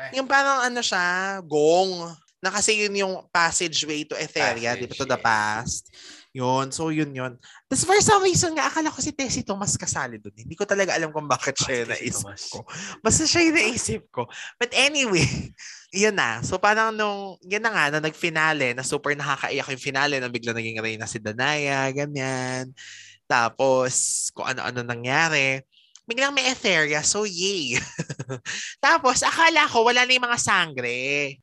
Ay. 0.00 0.10
Yung 0.18 0.28
parang 0.28 0.64
ano 0.66 0.80
siya, 0.82 1.38
gong 1.44 2.12
Na 2.44 2.52
kasi 2.52 2.76
yun 2.76 2.92
yung 2.92 3.14
passageway 3.32 4.04
to 4.04 4.12
Etheria, 4.20 4.76
di 4.76 4.84
ba? 4.84 4.92
To 4.92 5.08
the 5.08 5.16
past. 5.16 5.88
Yun. 6.36 6.68
So, 6.74 6.92
yun 6.92 7.14
yun. 7.16 7.40
Tapos 7.70 7.88
for 7.88 7.96
some 8.04 8.20
reason 8.20 8.52
nga, 8.52 8.68
akala 8.68 8.92
ko 8.92 9.00
si 9.00 9.16
Tessie 9.16 9.46
Thomas 9.46 9.80
kasali 9.80 10.20
doon. 10.20 10.34
Hindi 10.36 10.52
ko 10.52 10.68
talaga 10.68 10.92
alam 10.92 11.08
kung 11.08 11.24
bakit 11.24 11.56
siya 11.56 11.86
yung 11.86 11.90
naisip 11.96 12.26
Tomas? 12.26 12.44
ko. 12.52 12.58
Basta 13.00 13.24
siya 13.24 13.48
yung 13.48 13.56
naisip 13.56 14.02
ko. 14.12 14.28
But 14.60 14.76
anyway, 14.76 15.24
yun 16.04 16.12
na. 16.12 16.44
So 16.44 16.60
parang 16.60 16.92
nung, 16.92 17.40
yun 17.48 17.64
na 17.64 17.72
nga, 17.72 17.84
na 17.96 18.04
nag-finale, 18.04 18.76
na 18.76 18.84
super 18.84 19.16
nakakaiyak 19.16 19.70
yung 19.72 19.80
finale, 19.80 20.20
na 20.20 20.28
bigla 20.28 20.52
naging 20.52 20.84
reyna 20.84 21.08
si 21.08 21.22
Danaya, 21.22 21.88
ganyan. 21.96 22.76
Tapos, 23.24 24.28
kung 24.36 24.44
ano-ano 24.44 24.84
nangyari. 24.84 25.64
Biglang 26.04 26.36
may 26.36 26.52
Etheria, 26.52 27.00
so 27.00 27.24
yay. 27.24 27.80
Tapos, 28.84 29.24
akala 29.24 29.64
ko 29.64 29.88
wala 29.88 30.04
na 30.04 30.12
yung 30.12 30.28
mga 30.28 30.36
sangre. 30.36 30.96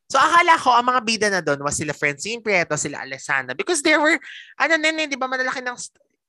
So, 0.06 0.22
akala 0.22 0.54
ko 0.62 0.70
ang 0.78 0.86
mga 0.86 1.02
bida 1.02 1.28
na 1.34 1.42
doon 1.42 1.66
was 1.66 1.74
sila 1.74 1.98
Francine 1.98 2.46
Prieto, 2.46 2.78
sila 2.78 3.02
Alessandra. 3.02 3.58
Because 3.58 3.82
there 3.82 3.98
were, 3.98 4.22
ano 4.62 4.74
na 4.78 4.94
yun, 4.94 5.02
eh, 5.02 5.10
di 5.10 5.18
ba, 5.18 5.26
malalaki 5.26 5.66
ng, 5.66 5.74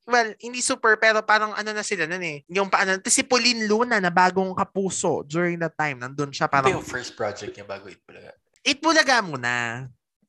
well, 0.08 0.32
hindi 0.40 0.64
super, 0.64 0.96
pero 0.96 1.20
parang 1.20 1.52
ano 1.52 1.76
na 1.76 1.84
sila 1.84 2.08
nun 2.08 2.24
eh. 2.24 2.40
Yung 2.48 2.72
paano, 2.72 2.96
si 3.04 3.20
Pauline 3.20 3.68
Luna 3.68 4.00
na 4.00 4.08
bagong 4.08 4.56
kapuso 4.56 5.28
during 5.28 5.60
that 5.60 5.76
time. 5.76 6.00
Nandun 6.00 6.32
siya 6.32 6.48
Ito 6.48 6.54
parang, 6.56 6.72
yung 6.80 6.88
first 6.88 7.12
project 7.12 7.52
niya 7.52 7.68
bago 7.68 7.92
Itbulaga. 7.92 8.32
Itbulaga 8.64 9.16
muna. 9.20 9.54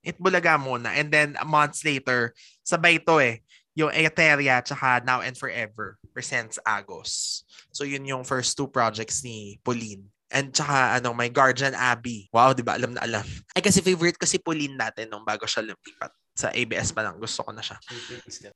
Itbulaga 0.03 0.53
muna. 0.59 0.91
And 0.91 1.07
then, 1.07 1.39
months 1.47 1.87
later, 1.87 2.35
sabay 2.67 2.99
to 2.99 3.23
eh. 3.23 3.39
Yung 3.73 3.89
Etheria, 3.89 4.61
tsaka 4.61 5.01
Now 5.01 5.25
and 5.25 5.33
Forever 5.33 5.97
presents 6.13 6.61
Agos. 6.61 7.41
So, 7.73 7.83
yun 7.83 8.05
yung 8.05 8.21
first 8.21 8.53
two 8.53 8.69
projects 8.69 9.25
ni 9.25 9.57
Pauline. 9.65 10.05
And 10.33 10.53
tsaka, 10.53 10.97
ano, 11.01 11.13
may 11.13 11.29
Guardian 11.29 11.77
Abbey. 11.77 12.29
Wow, 12.33 12.53
di 12.53 12.65
ba? 12.65 12.77
Alam 12.77 12.97
na 12.97 13.01
alam. 13.05 13.25
Ay, 13.53 13.61
kasi 13.61 13.81
favorite 13.81 14.17
ko 14.17 14.25
si 14.25 14.41
Pauline 14.41 14.77
natin 14.77 15.09
nung 15.09 15.25
bago 15.25 15.45
siya 15.45 15.65
lumipat. 15.65 16.13
Sa 16.33 16.49
ABS 16.49 16.89
pa 16.89 17.05
lang. 17.05 17.21
Gusto 17.21 17.45
ko 17.45 17.53
na 17.53 17.61
siya. 17.61 17.77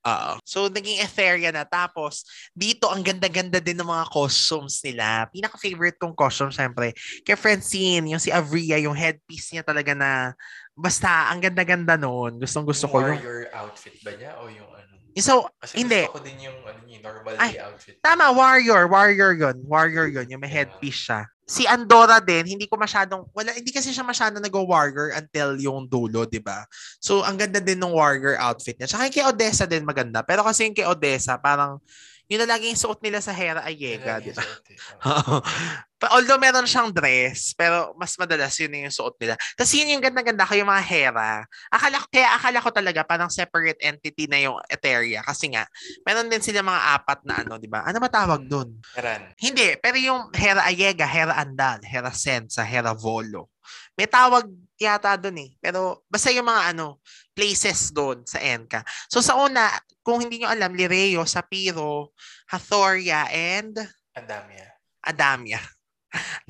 Oo. 0.01 0.41
So, 0.41 0.65
naging 0.65 0.97
Etheria 0.97 1.53
na. 1.53 1.61
Tapos, 1.61 2.25
dito, 2.49 2.89
ang 2.89 3.05
ganda-ganda 3.05 3.61
din 3.61 3.77
ng 3.77 3.85
mga 3.85 4.09
costumes 4.09 4.81
nila. 4.81 5.29
Pinaka-favorite 5.29 6.01
kong 6.01 6.17
costume, 6.17 6.49
syempre, 6.49 6.97
kay 7.21 7.37
Francine, 7.37 8.09
yung 8.09 8.21
si 8.21 8.33
Avria, 8.33 8.81
yung 8.81 8.97
headpiece 8.97 9.53
niya 9.53 9.61
talaga 9.61 9.93
na, 9.93 10.33
basta, 10.73 11.29
ang 11.29 11.37
ganda-ganda 11.37 11.93
noon. 12.01 12.41
Gustong 12.41 12.65
gusto 12.65 12.89
yung 12.89 12.93
ko 12.93 12.97
yung, 13.05 13.21
warrior 13.21 13.45
outfit 13.53 13.93
ba 14.01 14.11
niya 14.17 14.33
o 14.41 14.49
yung 14.49 14.69
ano? 14.73 14.86
Yung 15.17 15.25
so, 15.25 15.49
Kasi 15.57 15.81
Hindi. 15.81 16.05
gusto 16.05 16.21
ko 16.21 16.21
din 16.21 16.37
yung 16.45 16.57
ano 16.61 16.79
niya, 16.85 16.99
normal 17.01 17.33
Ay, 17.41 17.57
outfit. 17.57 17.97
tama, 18.05 18.29
warrior, 18.29 18.85
warrior 18.85 19.33
yun. 19.33 19.57
Warrior 19.65 20.13
yun, 20.13 20.29
yung 20.29 20.41
may 20.45 20.51
headpiece 20.53 21.09
siya. 21.09 21.25
Si 21.47 21.65
Andorra 21.65 22.21
din, 22.21 22.43
hindi 22.45 22.67
ko 22.69 22.77
masyadong, 22.77 23.25
wala, 23.33 23.55
hindi 23.55 23.73
kasi 23.73 23.89
siya 23.89 24.05
masyadong 24.05 24.43
nag-warrior 24.43 25.15
until 25.17 25.57
yung 25.57 25.87
dulo, 25.89 26.27
di 26.27 26.37
ba? 26.37 26.67
So, 27.01 27.25
ang 27.25 27.39
ganda 27.39 27.57
din 27.57 27.79
ng 27.81 27.95
warrior 27.97 28.37
outfit 28.37 28.77
niya. 28.77 28.85
Tsaka 28.85 29.07
yung 29.09 29.15
kay 29.15 29.25
Odessa 29.25 29.65
din 29.65 29.87
maganda. 29.87 30.21
Pero 30.21 30.43
kasi 30.43 30.67
yung 30.69 30.75
kay 30.75 30.85
Odessa, 30.85 31.39
parang, 31.39 31.79
yun 32.27 32.43
na 32.43 32.51
lagi 32.53 32.67
yung 32.67 32.77
suot 32.77 32.99
nila 32.99 33.23
sa 33.23 33.31
Hera 33.31 33.63
Ayega, 33.63 34.19
di 34.19 34.35
ba? 34.35 34.43
Although 35.97 36.37
meron 36.37 36.69
siyang 36.69 36.93
dress, 36.93 37.57
pero 37.57 37.97
mas 37.97 38.13
madalas 38.21 38.53
yun 38.61 38.85
yung 38.85 38.93
suot 38.93 39.17
nila. 39.17 39.33
Tapos 39.57 39.73
yun 39.73 39.97
yung 39.97 40.03
ganda-ganda 40.05 40.45
ko 40.45 40.53
yung 40.53 40.69
mga 40.69 40.85
Hera. 40.85 41.41
Akala, 41.73 41.97
ko- 41.97 42.11
kaya 42.13 42.29
akala 42.37 42.59
ko 42.61 42.69
talaga 42.69 43.01
parang 43.01 43.33
separate 43.33 43.81
entity 43.81 44.29
na 44.29 44.37
yung 44.37 44.61
Etheria. 44.69 45.25
Kasi 45.25 45.49
nga, 45.49 45.65
meron 46.05 46.29
din 46.29 46.37
sila 46.45 46.61
mga 46.61 46.81
apat 47.01 47.19
na 47.25 47.41
ano, 47.41 47.57
di 47.57 47.65
ba? 47.65 47.81
Ano 47.81 47.97
ba 47.97 48.13
tawag 48.13 48.45
dun? 48.45 48.77
Karan. 48.93 49.33
Hindi, 49.41 49.73
pero 49.81 49.97
yung 49.97 50.29
Hera 50.37 50.69
Ayega, 50.69 51.09
Hera 51.09 51.33
Andal, 51.33 51.81
Hera 51.81 52.13
Sensa, 52.13 52.61
Hera 52.61 52.93
Volo. 52.93 53.49
May 53.97 54.05
tawag 54.05 54.45
yata 54.77 55.17
dun 55.17 55.41
eh. 55.41 55.57
Pero 55.57 56.05
basta 56.05 56.29
yung 56.29 56.45
mga 56.45 56.77
ano, 56.77 57.01
places 57.33 57.89
doon 57.89 58.21
sa 58.21 58.37
Enka. 58.37 58.85
So 59.09 59.25
sa 59.25 59.33
una, 59.33 59.73
kung 60.05 60.21
hindi 60.21 60.39
nyo 60.39 60.53
alam, 60.53 60.77
Lireo, 60.77 61.25
Sapiro, 61.25 62.13
Hathoria, 62.45 63.25
and 63.33 63.73
Ang 64.13 64.29
dami 64.29 64.61
ah. 64.61 64.71
Adamia. 65.07 65.76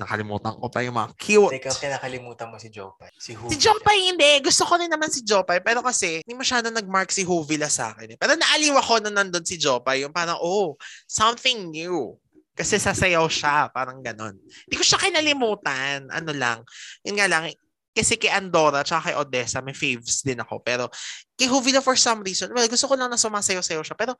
Nakalimutan 0.00 0.54
ko 0.56 0.66
pa 0.68 0.80
yung 0.84 0.96
mga 0.96 1.10
cute. 1.18 1.52
Teka, 1.58 1.72
kinakalimutan 1.78 2.46
mo 2.48 2.56
si 2.56 2.68
Jopay. 2.68 3.10
Si 3.16 3.32
Hugo. 3.34 3.50
Si 3.50 3.56
Jopay 3.58 4.12
hindi. 4.12 4.42
Gusto 4.44 4.66
ko 4.68 4.76
rin 4.76 4.90
naman 4.90 5.08
si 5.08 5.20
Jopay. 5.24 5.60
Pero 5.60 5.80
kasi, 5.80 6.24
hindi 6.24 6.34
masyado 6.36 6.68
nag-mark 6.68 7.08
si 7.10 7.22
Hovila 7.24 7.70
sa 7.70 7.92
akin. 7.94 8.14
Eh. 8.14 8.18
Pero 8.18 8.34
naaliw 8.36 8.74
ako 8.78 9.08
na 9.08 9.10
nandun 9.10 9.44
si 9.44 9.56
Jopay. 9.56 10.04
Yung 10.06 10.14
parang, 10.14 10.38
oh, 10.40 10.78
something 11.06 11.68
new. 11.72 12.16
Kasi 12.58 12.78
sasayaw 12.78 13.26
siya. 13.30 13.70
Parang 13.70 14.02
ganon. 14.02 14.34
Hindi 14.38 14.76
ko 14.76 14.84
siya 14.84 14.98
kinalimutan. 14.98 16.10
Ano 16.10 16.30
lang. 16.34 16.66
Yun 17.06 17.16
nga 17.16 17.30
lang, 17.30 17.50
kasi 17.98 18.14
kay 18.14 18.30
Andorra 18.30 18.86
tsaka 18.86 19.10
kay 19.10 19.14
Odessa, 19.18 19.58
may 19.58 19.74
faves 19.74 20.22
din 20.22 20.38
ako. 20.38 20.62
Pero 20.62 20.86
kay 21.34 21.50
Hovila 21.50 21.82
for 21.82 21.98
some 21.98 22.22
reason, 22.22 22.46
well, 22.54 22.70
gusto 22.70 22.86
ko 22.86 22.94
lang 22.94 23.10
na 23.10 23.18
sumasayaw-sayaw 23.18 23.82
siya. 23.82 23.98
Pero 23.98 24.14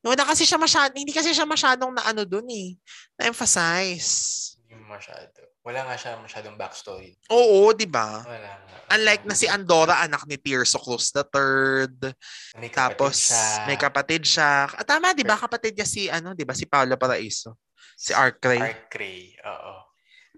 wala 0.00 0.24
kasi 0.24 0.48
siya 0.48 0.56
masyado, 0.56 0.96
hindi 0.96 1.12
kasi 1.12 1.36
siya 1.36 1.44
masyadong 1.44 1.92
na 1.92 2.08
ano 2.08 2.24
dun 2.24 2.48
eh. 2.48 2.72
Na-emphasize. 3.20 4.56
Hindi 4.68 4.84
masyado. 4.84 5.40
Wala 5.64 5.80
nga 5.88 5.96
siya 5.96 6.20
masyadong 6.20 6.60
backstory. 6.60 7.16
Oo, 7.32 7.72
di 7.72 7.88
ba? 7.88 8.20
Wala 8.20 8.52
nga. 8.60 8.76
Unlike 8.92 9.24
na 9.24 9.32
si 9.32 9.48
Andorra, 9.48 10.04
anak 10.04 10.28
ni 10.28 10.36
Tirso 10.36 10.76
Cruz 10.76 11.08
the 11.08 11.24
Third. 11.24 12.12
May 12.60 12.68
Tapos 12.68 13.32
siya. 13.32 13.64
may 13.64 13.80
kapatid 13.80 14.28
siya. 14.28 14.68
Ah, 14.68 14.84
tama, 14.84 15.16
'di 15.16 15.24
ba? 15.24 15.40
Kapatid 15.40 15.72
niya 15.72 15.88
si 15.88 16.12
ano, 16.12 16.36
'di 16.36 16.44
ba? 16.44 16.52
Si 16.52 16.68
Paolo 16.68 17.00
Paraiso. 17.00 17.56
Si 17.96 18.12
Ark 18.12 18.44
Ray. 18.44 18.60
Ark 18.60 18.92
Ray. 18.92 19.32
Oo. 19.40 19.88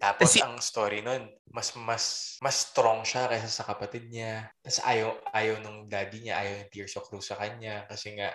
Tapos 0.00 0.32
Si- 0.32 0.40
ang 0.40 0.56
story 0.56 1.02
nun, 1.04 1.28
mas 1.50 1.74
mas 1.76 2.38
mas 2.40 2.56
strong 2.70 3.02
siya 3.04 3.26
kaysa 3.28 3.50
sa 3.50 3.66
kapatid 3.66 4.08
niya. 4.08 4.48
Tapos 4.62 4.80
ayaw, 4.80 5.10
ayaw 5.34 5.58
nung 5.60 5.84
daddy 5.90 6.24
niya, 6.24 6.38
ayaw 6.40 6.54
yung 6.64 6.70
Tears 6.72 6.94
of 6.96 7.04
Cruz 7.04 7.26
sa 7.28 7.36
kanya 7.36 7.84
kasi 7.84 8.14
nga 8.16 8.30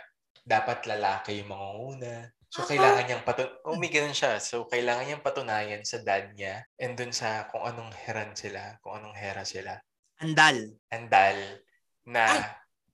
dapat 0.46 0.86
lalaki 0.86 1.41
yung 1.41 1.50
mangunguna. 1.56 2.30
So, 2.56 2.64
kailangan 2.64 3.03
niyang 3.03 3.28
patun... 3.28 3.51
Oh, 3.68 3.76
may 3.76 3.91
ganun 3.91 4.16
siya. 4.16 4.39
So, 4.39 4.64
kailangan 4.72 5.03
niyang 5.03 5.20
patunayan 5.20 5.84
sa 5.84 5.99
dad 5.99 6.32
niya 6.39 6.64
and 6.80 6.95
dun 6.95 7.12
sa 7.12 7.51
kung 7.51 7.68
anong 7.68 7.91
heran 7.91 8.32
sila, 8.32 8.80
kung 8.80 8.95
anong 8.95 9.12
hera 9.12 9.43
sila. 9.43 9.76
Andal. 10.24 10.72
Andal 10.88 11.36
na 12.08 12.24
Ay, 12.32 12.47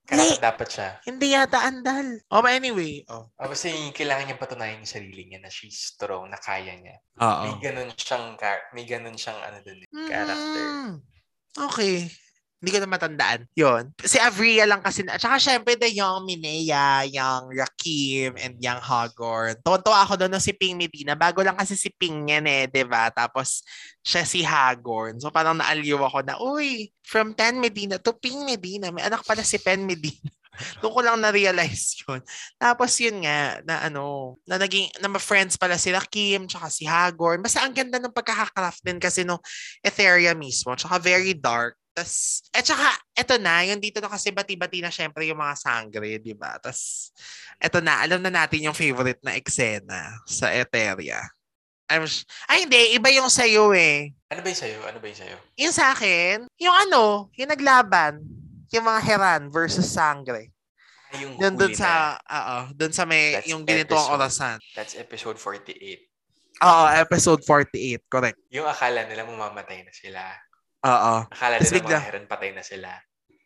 karapat 0.09 0.41
dapat 0.41 0.67
siya. 0.73 0.89
Hindi 1.05 1.37
yata 1.37 1.61
andal. 1.61 2.25
Oh, 2.33 2.41
but 2.41 2.57
anyway. 2.57 3.05
Oh. 3.05 3.29
Oh, 3.37 3.47
basta 3.53 3.69
yung 3.69 3.93
kailangan 3.93 4.33
niyang 4.33 4.41
patunayan 4.41 4.81
yung 4.81 4.89
sarili 4.89 5.29
niya 5.29 5.45
na 5.45 5.53
she's 5.53 5.93
strong, 5.93 6.25
na 6.33 6.41
kaya 6.41 6.73
niya. 6.81 6.97
Oo. 7.21 7.41
May 7.45 7.53
ganun 7.61 7.93
siyang, 7.93 8.33
may 8.73 8.85
ganun 8.89 9.13
siyang 9.13 9.37
ano 9.45 9.61
dun, 9.61 9.77
eh, 9.77 9.89
character. 10.09 10.65
Mm, 10.65 10.91
okay. 11.69 12.09
Hindi 12.61 12.77
ko 12.77 12.79
na 12.85 12.93
matandaan. 12.93 13.41
Yon. 13.57 13.89
Si 14.05 14.21
Avria 14.21 14.69
lang 14.69 14.85
kasi. 14.85 15.01
At 15.09 15.17
saka 15.17 15.41
syempre 15.41 15.73
the 15.81 15.89
young 15.89 16.29
Minea, 16.29 17.09
young 17.09 17.49
Rakim, 17.49 18.37
and 18.37 18.61
young 18.61 18.77
Hagor. 18.77 19.57
Tonto 19.65 19.89
ako 19.89 20.13
doon 20.13 20.37
ng 20.37 20.45
si 20.45 20.53
Ping 20.53 20.77
Medina. 20.77 21.17
Bago 21.17 21.41
lang 21.41 21.57
kasi 21.57 21.73
si 21.73 21.89
Ping 21.89 22.29
yan 22.29 22.45
eh, 22.45 22.69
di 22.69 22.85
ba? 22.85 23.09
Tapos 23.09 23.65
siya 24.05 24.29
si 24.29 24.45
Hagorn. 24.45 25.17
So 25.17 25.33
parang 25.33 25.57
naaliw 25.57 26.05
ako 26.05 26.21
na, 26.21 26.37
uy, 26.37 26.93
from 27.01 27.33
Ten 27.33 27.57
Medina 27.57 27.97
to 27.97 28.13
Ping 28.13 28.45
Medina. 28.45 28.93
May 28.93 29.09
anak 29.09 29.25
pala 29.25 29.41
si 29.41 29.57
Pen 29.57 29.81
Medina. 29.81 30.29
Doon 30.85 30.93
ko 30.93 31.01
lang 31.01 31.17
na-realize 31.17 31.97
yun. 32.05 32.21
Tapos 32.61 32.93
yun 33.01 33.25
nga, 33.25 33.57
na 33.65 33.89
ano, 33.89 34.37
na 34.45 34.61
naging, 34.61 34.93
na 35.01 35.09
ma-friends 35.09 35.57
pala 35.57 35.81
sila 35.81 35.97
Kim, 36.05 36.45
tsaka 36.45 36.69
si 36.69 36.85
Hagorn. 36.85 37.41
Basta 37.41 37.65
ang 37.65 37.73
ganda 37.73 37.97
ng 37.97 38.13
pagkakakraft 38.13 38.85
din 38.85 39.01
kasi 39.01 39.25
no 39.25 39.41
Etheria 39.81 40.37
mismo. 40.37 40.77
Tsaka 40.77 41.01
very 41.01 41.33
dark. 41.33 41.80
Tas, 42.01 42.41
eh 42.49 42.65
tsaka, 42.65 42.89
eto 43.13 43.37
na, 43.37 43.61
yung 43.61 43.77
dito 43.77 44.01
na 44.01 44.09
kasi 44.09 44.33
bati-bati 44.33 44.81
na 44.81 44.89
syempre 44.89 45.21
yung 45.29 45.37
mga 45.37 45.53
sangre, 45.53 46.17
di 46.17 46.33
ba? 46.33 46.57
Tas, 46.57 47.13
eto 47.61 47.77
na, 47.77 48.01
alam 48.01 48.17
na 48.25 48.33
natin 48.33 48.65
yung 48.65 48.73
favorite 48.73 49.21
na 49.21 49.37
eksena 49.37 50.17
sa 50.25 50.49
Etheria. 50.49 51.21
I'm 51.93 52.09
sh- 52.09 52.25
Ay, 52.49 52.65
hindi, 52.65 52.97
iba 52.97 53.13
yung 53.13 53.29
sa'yo 53.29 53.69
eh. 53.77 54.09
Ano 54.33 54.41
ba 54.41 54.49
yung 54.49 54.61
sa'yo? 54.65 54.79
Ano 54.81 54.97
ba 54.97 55.05
yung 55.05 55.19
sa'yo? 55.21 55.37
Yung 55.61 55.75
sa 55.77 55.93
akin, 55.93 56.49
yung 56.57 56.73
ano, 56.73 57.29
yung 57.37 57.53
naglaban, 57.53 58.25
yung 58.73 58.85
mga 58.89 58.99
Heran 59.05 59.41
versus 59.53 59.85
Sangre. 59.85 60.49
Ah, 61.13 61.21
Yung 61.21 61.37
Doon 61.37 61.53
doon 61.53 61.75
sa, 61.77 62.17
oo, 62.17 62.57
doon 62.73 62.93
sa 62.97 63.05
may, 63.05 63.37
That's 63.37 63.45
yung 63.45 63.61
ginitong 63.61 64.09
orasan. 64.09 64.57
That's 64.73 64.97
episode 64.97 65.37
48. 65.37 65.77
Oo, 66.65 66.83
episode 66.97 67.45
48, 67.45 68.09
correct. 68.09 68.41
Yung 68.49 68.65
akala 68.65 69.05
nila 69.05 69.21
mamamatay 69.21 69.85
na 69.85 69.93
sila. 69.93 70.25
Oo, 70.81 71.13
Akala 71.27 71.55
Tas 71.57 71.69
nila 71.69 71.77
bigla- 71.77 71.99
mga 71.99 72.07
heron 72.07 72.25
patay 72.25 72.51
na 72.51 72.63
sila. 72.63 72.89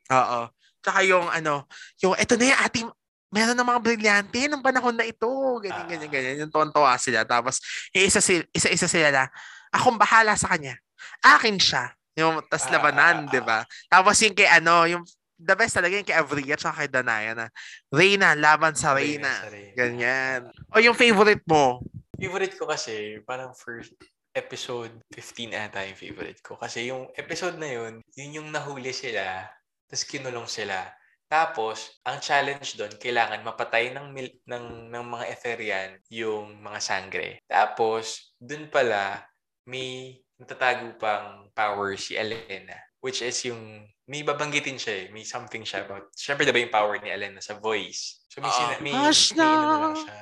oo. 0.10 0.40
Tsaka 0.80 1.00
yung 1.02 1.28
ano, 1.28 1.66
yung, 2.00 2.14
eto 2.14 2.38
na 2.38 2.46
yung 2.48 2.62
ating, 2.62 2.88
meron 3.28 3.58
ng 3.58 3.68
mga 3.68 3.82
brilyante 3.82 4.42
ng 4.46 4.62
panahon 4.62 4.94
na 4.94 5.04
ito. 5.04 5.28
Ganyan, 5.60 5.84
Ah. 5.84 5.90
ganyan, 5.90 6.08
ganyan. 6.08 6.36
Yung 6.46 6.52
tuwan-tuwa 6.54 6.96
sila. 6.96 7.26
Tapos, 7.26 7.60
yung 7.92 8.06
isa, 8.06 8.22
sil- 8.24 8.48
isa-isa 8.50 8.86
sila 8.86 9.10
na, 9.10 9.24
akong 9.70 9.98
bahala 9.98 10.38
sa 10.38 10.48
kanya. 10.48 10.78
Akin 11.20 11.58
siya. 11.58 11.92
Yung 12.16 12.40
tas 12.48 12.70
Ah, 12.70 12.80
labanan, 12.80 13.16
ah, 13.18 13.28
ah, 13.28 13.32
di 13.34 13.42
ba? 13.44 13.60
Tapos 13.90 14.16
yung 14.24 14.32
kay 14.32 14.48
ano, 14.48 14.88
yung 14.88 15.04
the 15.36 15.52
best 15.52 15.76
talaga 15.76 16.00
yung 16.00 16.08
kay 16.08 16.16
Avria 16.16 16.56
at 16.56 16.64
kay 16.64 16.88
Danaya 16.88 17.36
na 17.36 17.46
Reyna, 17.92 18.40
laban 18.40 18.72
sa 18.72 18.96
Reyna. 18.96 19.28
sa 19.44 19.52
Reyna. 19.52 19.76
Ganyan. 19.76 20.40
O 20.72 20.80
yung 20.80 20.96
favorite 20.96 21.44
mo? 21.44 21.84
Favorite 22.16 22.56
ko 22.56 22.64
kasi, 22.64 23.20
parang 23.28 23.52
first, 23.52 23.92
episode 24.36 24.92
15 25.16 25.56
ata 25.56 25.88
yung 25.88 25.96
favorite 25.98 26.44
ko. 26.44 26.60
Kasi 26.60 26.92
yung 26.92 27.08
episode 27.16 27.56
na 27.56 27.72
yun, 27.72 28.04
yun 28.14 28.44
yung 28.44 28.50
nahuli 28.52 28.92
sila, 28.92 29.48
tapos 29.88 30.04
kinulong 30.06 30.50
sila. 30.52 30.92
Tapos, 31.26 31.98
ang 32.06 32.22
challenge 32.22 32.78
doon, 32.78 32.94
kailangan 33.02 33.42
mapatay 33.42 33.90
ng, 33.98 34.14
mil- 34.14 34.38
ng, 34.46 34.94
ng 34.94 35.04
mga 35.10 35.26
Etherian 35.26 35.92
yung 36.14 36.62
mga 36.62 36.80
sangre. 36.80 37.42
Tapos, 37.50 38.36
doon 38.38 38.70
pala, 38.70 39.26
may 39.66 40.22
natatago 40.38 40.94
pang 41.02 41.50
power 41.58 41.98
si 41.98 42.14
Elena. 42.14 42.78
Which 43.02 43.26
is 43.26 43.42
yung, 43.50 43.90
may 44.06 44.22
babanggitin 44.22 44.78
siya 44.78 44.94
eh. 45.02 45.06
May 45.10 45.26
something 45.26 45.66
siya 45.66 45.90
about, 45.90 46.14
syempre 46.14 46.46
diba 46.46 46.62
yung 46.62 46.74
power 46.74 47.02
ni 47.02 47.10
Elena 47.10 47.42
sa 47.42 47.58
voice. 47.58 48.22
So 48.30 48.38
may, 48.38 48.52
Ah. 48.52 48.58
sina- 48.62 48.82
may, 48.86 48.94
Gosh, 48.94 49.34
may, 49.34 49.42
ano 49.42 49.66
no. 49.66 49.82
lang 49.82 49.98
siya. 49.98 50.20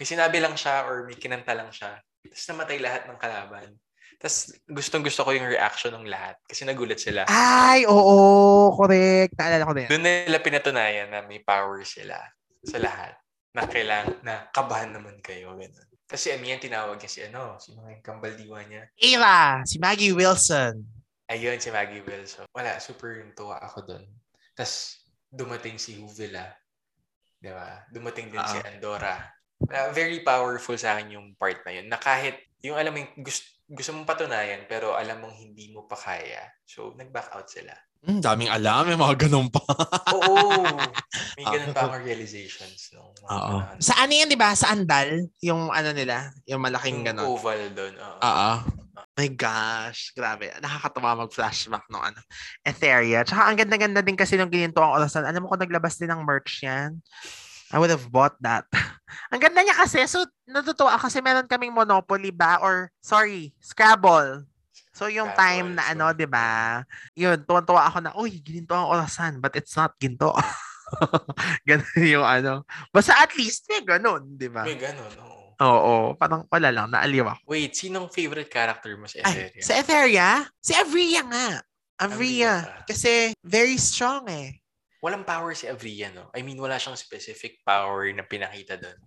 May 0.00 0.06
sinabi 0.08 0.38
lang 0.40 0.54
siya 0.56 0.74
or 0.88 1.04
may 1.04 1.16
kinanta 1.20 1.52
lang 1.52 1.68
siya. 1.68 2.00
Tapos 2.32 2.48
namatay 2.48 2.78
lahat 2.80 3.02
ng 3.06 3.20
kalaban. 3.20 3.68
Tapos 4.16 4.56
gustong 4.64 5.04
gusto 5.04 5.20
ko 5.20 5.36
yung 5.36 5.50
reaction 5.50 5.92
ng 5.92 6.08
lahat 6.08 6.40
kasi 6.48 6.64
nagulat 6.64 6.96
sila. 6.96 7.28
Ay, 7.28 7.84
oo, 7.84 8.72
correct. 8.72 9.36
Naalala 9.36 9.68
ko 9.68 9.72
na 9.76 9.80
yan. 9.84 9.90
Doon 9.92 10.04
nila 10.08 10.38
pinatunayan 10.40 11.08
na 11.12 11.20
may 11.20 11.44
power 11.44 11.84
sila 11.84 12.16
sa 12.64 12.78
lahat. 12.80 13.12
Na 13.52 13.68
kailangan, 13.68 14.16
na 14.24 14.48
kabahan 14.48 14.96
naman 14.96 15.20
kayo. 15.20 15.52
Ganun. 15.52 15.84
Kasi 16.08 16.32
Amiyan 16.32 16.60
tinawag 16.60 16.96
niya 16.96 17.10
si 17.12 17.20
ano, 17.20 17.60
si 17.60 17.76
mga 17.76 18.00
kambaldiwa 18.00 18.64
niya. 18.64 18.88
Ira, 18.96 19.60
si 19.68 19.76
Maggie 19.76 20.16
Wilson. 20.16 20.80
Ayun, 21.28 21.60
si 21.60 21.68
Maggie 21.68 22.04
Wilson. 22.04 22.48
Wala, 22.52 22.80
super 22.80 23.20
yung 23.20 23.32
tuwa 23.36 23.60
ako 23.60 23.84
doon. 23.84 24.04
Tapos 24.56 25.04
dumating 25.28 25.76
si 25.76 25.96
Huvila. 26.00 26.48
Di 27.40 27.50
ba? 27.50 27.84
Dumating 27.90 28.28
din 28.30 28.44
si 28.44 28.56
Ah. 28.60 28.68
Andorra. 28.70 29.16
Uh, 29.68 29.90
very 29.92 30.20
powerful 30.20 30.74
sa 30.74 30.96
akin 30.96 31.14
yung 31.14 31.26
part 31.36 31.62
na 31.62 31.72
yun. 31.72 31.86
Na 31.86 31.96
kahit, 31.96 32.34
yung 32.60 32.74
alam 32.74 32.94
mo, 32.94 32.98
yung 33.00 33.22
gusto, 33.22 33.44
gusto 33.66 33.90
mong 33.92 34.08
patunayan, 34.08 34.66
pero 34.66 34.92
alam 34.94 35.20
mong 35.20 35.36
hindi 35.36 35.70
mo 35.70 35.86
pa 35.86 35.96
kaya. 35.96 36.42
So, 36.66 36.92
nag-back 36.94 37.32
out 37.32 37.48
sila. 37.48 37.72
Hmm, 38.02 38.18
daming 38.18 38.50
alam, 38.50 38.82
may 38.82 38.98
mga 38.98 39.30
ganun 39.30 39.46
pa. 39.46 39.62
Oo! 40.10 40.66
May 41.38 41.46
ganun 41.46 41.70
pa 41.70 41.86
akong 41.86 42.02
realizations. 42.02 42.90
No? 42.92 43.14
Oo. 43.30 43.62
Sa 43.78 43.94
ano 43.96 44.10
yan, 44.10 44.26
di 44.26 44.34
ba? 44.34 44.50
Sa 44.58 44.74
Andal, 44.74 45.30
yung 45.38 45.70
ano 45.70 45.94
nila, 45.94 46.28
yung 46.44 46.60
malaking 46.60 47.00
Yung 47.00 47.14
ganun. 47.14 47.30
oval 47.30 47.62
doon. 47.72 47.94
oo. 47.94 48.18
Oo. 48.20 48.52
My 49.12 49.28
gosh, 49.32 50.12
grabe. 50.12 50.50
Nakakatawa 50.58 51.24
mag-flashback 51.24 51.84
no 51.88 52.02
ano. 52.02 52.18
Etheria. 52.66 53.22
Tsaka 53.22 53.48
ang 53.48 53.56
ganda-ganda 53.56 54.00
din 54.02 54.18
kasi 54.18 54.34
nung 54.36 54.50
gininto 54.50 54.82
ang 54.82 54.98
orasan. 54.98 55.22
Alam 55.24 55.46
mo 55.46 55.52
kung 55.52 55.62
naglabas 55.62 55.96
din 55.96 56.10
ng 56.10 56.26
merch 56.26 56.64
yan? 56.66 56.98
I 57.72 57.80
would 57.80 57.90
have 57.90 58.04
bought 58.12 58.36
that. 58.44 58.68
ang 59.32 59.40
ganda 59.40 59.64
niya 59.64 59.74
kasi. 59.74 60.04
So, 60.04 60.22
natutuwa 60.44 61.00
kasi 61.00 61.24
meron 61.24 61.48
kaming 61.48 61.72
Monopoly 61.72 62.30
ba? 62.30 62.60
Or, 62.60 62.92
sorry, 63.00 63.56
Scrabble. 63.58 64.44
So, 64.92 65.08
yung 65.08 65.32
Scrabble, 65.32 65.40
time 65.40 65.68
na 65.80 65.84
ano, 65.88 66.12
so- 66.12 66.18
di 66.20 66.28
ba? 66.28 66.84
Yun, 67.16 67.40
tuwan-tuwa 67.48 67.88
ako 67.88 67.98
na, 68.04 68.12
uy, 68.14 68.44
ginto 68.44 68.76
ang 68.76 68.92
orasan. 68.92 69.40
But 69.40 69.56
it's 69.56 69.72
not 69.72 69.96
ginto. 69.96 70.36
ganun 71.68 71.88
yung 72.04 72.26
ano. 72.26 72.68
Basta 72.92 73.16
at 73.16 73.32
least 73.36 73.64
may 73.72 73.80
ganun, 73.80 74.36
di 74.36 74.52
ba? 74.52 74.68
May 74.68 74.76
ganun, 74.76 75.08
oo. 75.20 75.32
Oo, 75.62 75.94
parang 76.18 76.42
wala 76.50 76.68
lang, 76.74 76.90
naaliw 76.90 77.22
ako. 77.22 77.40
Wait, 77.46 77.70
sinong 77.72 78.10
favorite 78.10 78.50
character 78.50 78.98
mo 78.98 79.06
sa 79.06 79.22
Ay, 79.22 79.46
Etheria? 79.48 79.62
sa 79.62 79.72
Etheria? 79.78 80.28
Si 80.58 80.72
Avria 80.74 81.22
nga. 81.22 81.48
Avria 82.02 82.10
Avria. 82.10 82.54
ka. 82.82 82.90
Kasi 82.90 83.30
very 83.46 83.78
strong 83.78 84.26
eh. 84.26 84.58
Walang 85.02 85.26
power 85.26 85.50
si 85.52 85.66
Avria, 85.66 86.14
no? 86.14 86.30
I 86.30 86.46
mean, 86.46 86.56
wala 86.56 86.78
siyang 86.78 86.94
specific 86.94 87.58
power 87.66 88.06
na 88.14 88.22
pinakita 88.22 88.78
doon. 88.78 88.98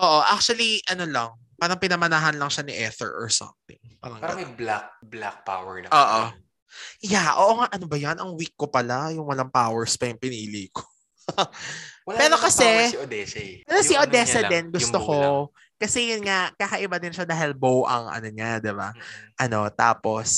Oo, 0.00 0.18
actually, 0.24 0.80
ano 0.88 1.04
lang, 1.04 1.30
parang 1.60 1.76
pinamanahan 1.76 2.32
lang 2.34 2.48
siya 2.48 2.64
ni 2.64 2.72
Ether 2.72 3.12
or 3.12 3.28
something. 3.28 3.76
Parang, 4.00 4.24
Parang 4.24 4.40
may 4.40 4.48
black 4.48 4.96
black 5.04 5.44
power 5.44 5.84
lang. 5.84 5.92
Oo. 5.92 6.22
Yeah, 7.00 7.36
oo 7.36 7.60
nga, 7.60 7.68
ano 7.72 7.84
ba 7.84 7.96
yan? 7.96 8.16
Ang 8.16 8.36
weak 8.36 8.56
ko 8.56 8.68
pala, 8.68 9.12
yung 9.12 9.28
walang 9.28 9.52
powers 9.52 9.96
pa 9.96 10.08
yung 10.08 10.20
pinili 10.20 10.68
ko. 10.72 10.84
Wala 12.06 12.16
Pero 12.16 12.34
kasi- 12.38 12.92
si 12.92 13.00
Odessa 13.00 13.40
eh. 13.40 13.56
Pero 13.64 13.80
si 13.82 13.94
ano 13.96 14.04
Odessa 14.04 14.40
lang, 14.44 14.50
din, 14.52 14.64
yung 14.68 14.76
gusto 14.76 14.98
ko. 15.00 15.14
lang. 15.16 15.36
Kasi 15.76 15.98
yun 16.08 16.22
nga, 16.24 16.52
kakaiba 16.56 16.96
din 16.96 17.12
siya 17.12 17.28
dahil 17.28 17.52
bow 17.52 17.84
ang 17.84 18.08
ano 18.08 18.28
niya, 18.32 18.60
di 18.64 18.72
ba? 18.72 18.96
Mm-mm. 18.96 19.44
ano, 19.44 19.68
tapos, 19.68 20.28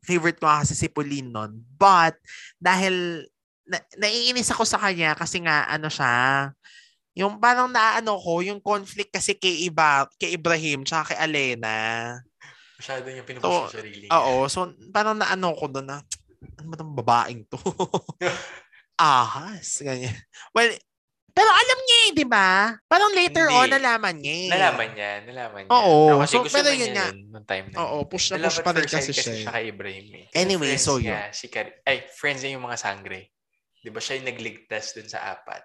favorite 0.00 0.40
ko 0.40 0.48
kasi 0.48 0.72
si 0.72 0.88
Pauline 0.88 1.28
nun. 1.28 1.52
But, 1.76 2.16
dahil, 2.56 3.26
na, 3.70 3.78
naiinis 3.96 4.50
ako 4.50 4.66
sa 4.66 4.82
kanya 4.82 5.14
kasi 5.14 5.38
nga, 5.38 5.70
ano 5.70 5.86
siya, 5.86 6.50
yung 7.14 7.38
parang 7.38 7.70
naano 7.70 8.18
ko, 8.18 8.42
yung 8.42 8.58
conflict 8.58 9.14
kasi 9.14 9.38
kay 9.38 9.70
Iba, 9.70 10.10
kay 10.18 10.34
Ibrahim, 10.34 10.82
tsaka 10.82 11.14
kay 11.14 11.18
Alena. 11.22 11.76
Masyado 12.76 13.06
yung 13.06 13.26
pinupush 13.26 13.46
So, 13.46 13.54
yung 13.62 13.76
sarili. 13.78 14.06
Oo, 14.10 14.34
so 14.50 14.58
parang 14.90 15.14
naano 15.14 15.54
ko 15.54 15.70
doon 15.70 15.86
na, 15.86 16.02
ano 16.58 16.66
ba 16.66 16.74
itong 16.74 16.94
babaeng 16.98 17.42
to? 17.46 17.58
Ahas, 19.00 19.80
ganyan. 19.80 20.12
Well, 20.52 20.74
pero 21.30 21.46
alam 21.46 21.78
niya 21.86 21.98
eh, 22.04 22.10
di 22.12 22.26
ba? 22.26 22.74
Parang 22.84 23.14
later 23.14 23.48
Hindi. 23.48 23.56
on, 23.56 23.68
nalaman 23.70 24.16
niya 24.18 24.34
eh. 24.34 24.48
Nalaman 24.50 24.88
niya, 24.92 25.10
nalaman 25.24 25.62
niya. 25.64 25.72
Oo, 25.72 26.20
kasi 26.20 26.34
so, 26.36 26.42
gusto 26.42 26.56
pero 26.58 26.70
yun 26.74 26.90
nga. 26.92 27.06
yun 27.08 27.18
nung 27.30 27.46
time 27.46 27.66
na 27.70 27.76
Oo, 27.80 27.96
yun. 28.02 28.10
push 28.10 28.26
na 28.34 28.44
push 28.44 28.60
pa 28.60 28.70
rin 28.74 28.84
first 28.84 28.92
sight 28.92 29.06
kasi 29.06 29.12
siya. 29.14 29.22
siya 29.22 29.34
eh. 29.38 29.46
kay 29.48 29.64
Ibrahim 29.70 30.06
eh. 30.20 30.24
Anyway, 30.36 30.74
so 30.76 30.98
niya, 30.98 31.30
Si 31.32 31.46
Kar- 31.48 31.80
ay, 31.86 32.04
friends 32.12 32.42
niya 32.42 32.58
yung 32.58 32.66
mga 32.66 32.76
sangre. 32.76 33.30
Di 33.80 33.88
ba 33.88 33.96
siya 33.96 34.20
yung 34.20 34.28
nagligtas 34.28 34.92
dun 34.92 35.08
sa 35.08 35.32
apat? 35.32 35.64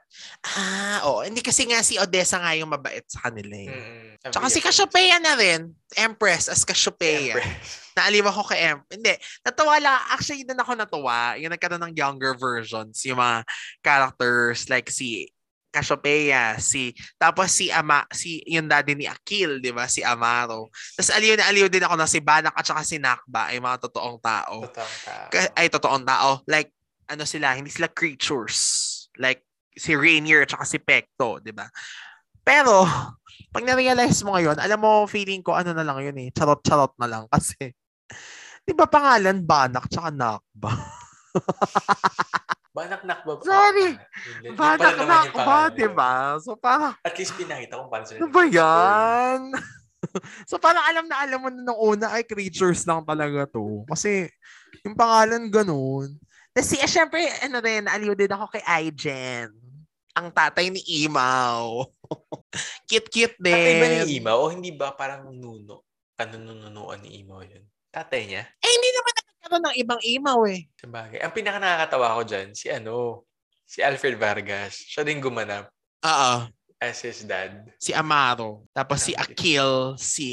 Ah, 0.56 1.04
oo. 1.04 1.28
Hindi 1.28 1.44
kasi 1.44 1.68
nga 1.68 1.84
si 1.84 2.00
Odessa 2.00 2.40
nga 2.40 2.56
yung 2.56 2.72
mabait 2.72 3.04
sa 3.12 3.28
kanila 3.28 3.56
eh. 3.60 3.68
Mm-mm. 3.68 4.32
Tsaka 4.32 4.48
si 4.48 4.64
Cassiopeia 4.64 5.20
na 5.20 5.36
rin. 5.36 5.68
Empress 6.00 6.48
as 6.48 6.64
Cassiopeia. 6.64 7.36
Empress. 7.36 7.84
Naaliw 8.00 8.24
ako 8.24 8.42
kay 8.48 8.72
Em. 8.72 8.80
Hindi. 8.88 9.20
Natuwa 9.44 9.76
lang. 9.84 10.00
Actually, 10.16 10.48
doon 10.48 10.64
ako 10.64 10.72
natuwa. 10.80 11.36
Yung 11.36 11.52
nagkaroon 11.52 11.84
ng 11.92 11.96
younger 11.96 12.40
versions. 12.40 13.04
Yung 13.04 13.20
mga 13.20 13.44
characters 13.84 14.72
like 14.72 14.88
si 14.88 15.28
Cassiopeia, 15.76 16.56
si 16.56 16.96
tapos 17.20 17.52
si 17.52 17.68
Ama, 17.68 18.08
si 18.16 18.40
yung 18.48 18.72
daddy 18.72 18.96
ni 18.96 19.12
Akil, 19.12 19.60
'di 19.60 19.76
ba? 19.76 19.92
Si 19.92 20.00
Amaro. 20.00 20.72
Tapos 20.96 21.12
aliw 21.12 21.36
na 21.36 21.52
aliw 21.52 21.68
din 21.68 21.84
ako 21.84 22.00
na 22.00 22.08
si 22.08 22.24
Banak 22.24 22.56
at 22.56 22.64
saka 22.64 22.88
si 22.88 22.96
Nakba 22.96 23.52
ay 23.52 23.60
mga 23.60 23.84
totoong 23.84 24.24
tao. 24.24 24.64
Totoong 24.72 24.96
tao. 25.04 25.28
Ay 25.52 25.68
totoong 25.68 26.06
tao. 26.08 26.40
Like 26.48 26.72
ano 27.06 27.24
sila, 27.24 27.54
hindi 27.54 27.70
sila 27.70 27.90
creatures. 27.90 28.58
Like 29.18 29.44
si 29.76 29.94
Rainier 29.94 30.44
at 30.44 30.56
si 30.68 30.80
Pecto, 30.80 31.40
'di 31.40 31.52
ba? 31.52 31.68
Pero 32.46 32.86
pag 33.52 33.64
na-realize 33.66 34.22
mo 34.24 34.36
ngayon, 34.38 34.56
alam 34.62 34.80
mo 34.80 35.04
feeling 35.10 35.42
ko 35.42 35.56
ano 35.58 35.74
na 35.76 35.84
lang 35.84 36.00
yun 36.00 36.18
eh, 36.22 36.30
charot-charot 36.32 36.94
na 37.02 37.08
lang 37.10 37.24
kasi 37.28 37.74
'di 38.66 38.74
ba 38.74 38.86
pangalan 38.88 39.42
Banak 39.44 39.90
tsaka 39.90 40.10
Nakba? 40.14 40.72
Banak-nak 42.76 43.24
ba? 43.24 43.32
Sorry. 43.40 43.96
Oh, 43.96 44.00
yun- 44.44 44.52
yun 44.52 44.54
pala 44.60 44.76
Banak 44.76 44.96
Nakba. 45.08 45.56
'di 45.72 45.88
ba? 45.92 46.36
So 46.44 46.60
parang 46.60 46.96
At 47.02 47.16
least 47.16 47.36
pinakita 47.36 47.80
kung 47.80 47.88
paano 47.88 48.04
sila. 48.04 48.20
ano 48.20 48.28
ba 48.32 48.44
yan? 48.44 49.40
so 50.50 50.60
parang 50.60 50.84
alam 50.86 51.06
na 51.08 51.16
alam 51.24 51.40
mo 51.40 51.50
na 51.50 51.62
nung 51.64 51.80
una 51.80 52.12
ay 52.14 52.28
creatures 52.28 52.84
lang 52.84 53.02
talaga 53.08 53.48
to. 53.48 53.88
Kasi 53.88 54.28
yung 54.84 54.96
pangalan 54.96 55.48
ganun. 55.48 56.14
Tapos 56.56 56.72
si, 56.72 56.80
eh, 56.80 56.88
syempre, 56.88 57.20
ano 57.44 57.60
rin, 57.60 57.84
aliw 57.84 58.16
din 58.16 58.32
ako 58.32 58.48
kay 58.48 58.64
Ijen. 58.88 59.52
Ang 60.16 60.32
tatay 60.32 60.72
ni 60.72 60.80
Imaw. 61.04 61.84
Cute-cute 62.88 63.36
din. 63.36 63.52
Tatay 63.52 63.76
ba 63.76 63.88
ni 63.92 64.24
Imaw 64.24 64.38
o 64.40 64.48
hindi 64.48 64.72
ba 64.72 64.96
parang 64.96 65.36
nuno? 65.36 65.84
Kanununuan 66.16 67.04
ni 67.04 67.20
Imaw 67.20 67.44
yun? 67.44 67.68
Tatay 67.92 68.24
niya? 68.24 68.48
Eh, 68.64 68.72
hindi 68.72 68.90
naman 68.96 69.12
nagkaroon 69.20 69.64
ng 69.68 69.76
ibang 69.84 70.00
Imaw 70.00 70.40
eh. 70.48 70.64
Sabagay. 70.80 71.20
Ang 71.20 71.36
pinaka 71.36 71.60
nakakatawa 71.60 72.16
ko 72.16 72.22
dyan, 72.24 72.48
si 72.56 72.72
ano, 72.72 73.28
si 73.68 73.84
Alfred 73.84 74.16
Vargas. 74.16 74.80
Siya 74.80 75.04
din 75.04 75.20
gumanap 75.20 75.68
Oo. 76.08 76.48
as 76.80 77.04
his 77.04 77.28
dad. 77.28 77.68
Si 77.76 77.92
Amaro. 77.92 78.64
Tapos 78.72 79.04
si 79.04 79.12
Akil, 79.12 80.00
si 80.00 80.30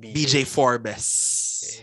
BJ 0.00 0.48
Forbes. 0.48 1.04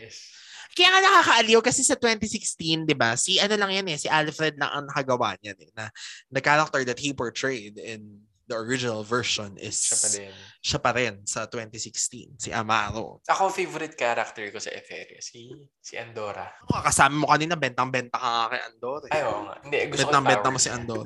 Yes. 0.02 0.37
Kaya 0.78 0.94
nga 0.94 1.02
nakakaaliw 1.02 1.58
kasi 1.66 1.82
sa 1.82 1.98
2016, 1.98 2.86
'di 2.86 2.94
ba? 2.94 3.18
Si 3.18 3.42
ano 3.42 3.58
lang 3.58 3.74
yan 3.74 3.90
eh, 3.90 3.98
si 3.98 4.06
Alfred 4.06 4.62
lang 4.62 4.70
ang 4.70 4.86
nakagawa 4.86 5.34
niyan 5.42 5.58
eh, 5.58 5.72
na 5.74 5.90
the 6.30 6.38
character 6.38 6.86
that 6.86 7.02
he 7.02 7.18
portrayed 7.18 7.82
in 7.82 8.22
the 8.46 8.56
original 8.56 9.04
version 9.04 9.58
is 9.60 9.76
Siya 9.76 9.98
pa 10.00 10.08
din. 10.14 10.32
siya 10.64 10.80
pa 10.80 10.92
rin 10.96 11.14
sa 11.28 11.50
2016, 11.52 12.40
si 12.40 12.50
Amaro. 12.54 13.20
Ako, 13.28 13.52
favorite 13.52 13.98
character 14.00 14.48
ko 14.54 14.62
sa 14.62 14.72
Etheria, 14.72 15.20
si 15.20 15.52
si 15.82 15.98
Andorra. 16.00 16.48
Oh, 16.72 16.80
kasama 16.80 17.18
mo 17.18 17.28
kanina, 17.28 17.60
bentang-benta 17.60 18.16
ka 18.16 18.24
nga 18.24 18.46
kay 18.56 18.62
Andor. 18.72 19.02
Eh. 19.04 19.12
Ay, 19.18 19.22
oo 19.28 19.42
nga. 19.50 19.56
Hindi, 19.66 19.78
gusto 19.92 20.08
Bentang-benta 20.08 20.48
mo 20.48 20.60
si 20.62 20.70
niya. 20.72 20.78
Andor. 20.80 21.06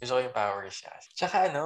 Gusto 0.00 0.12
ko 0.16 0.20
yung 0.24 0.32
powers 0.32 0.76
niya. 0.80 0.92
Tsaka 1.12 1.36
ano, 1.52 1.64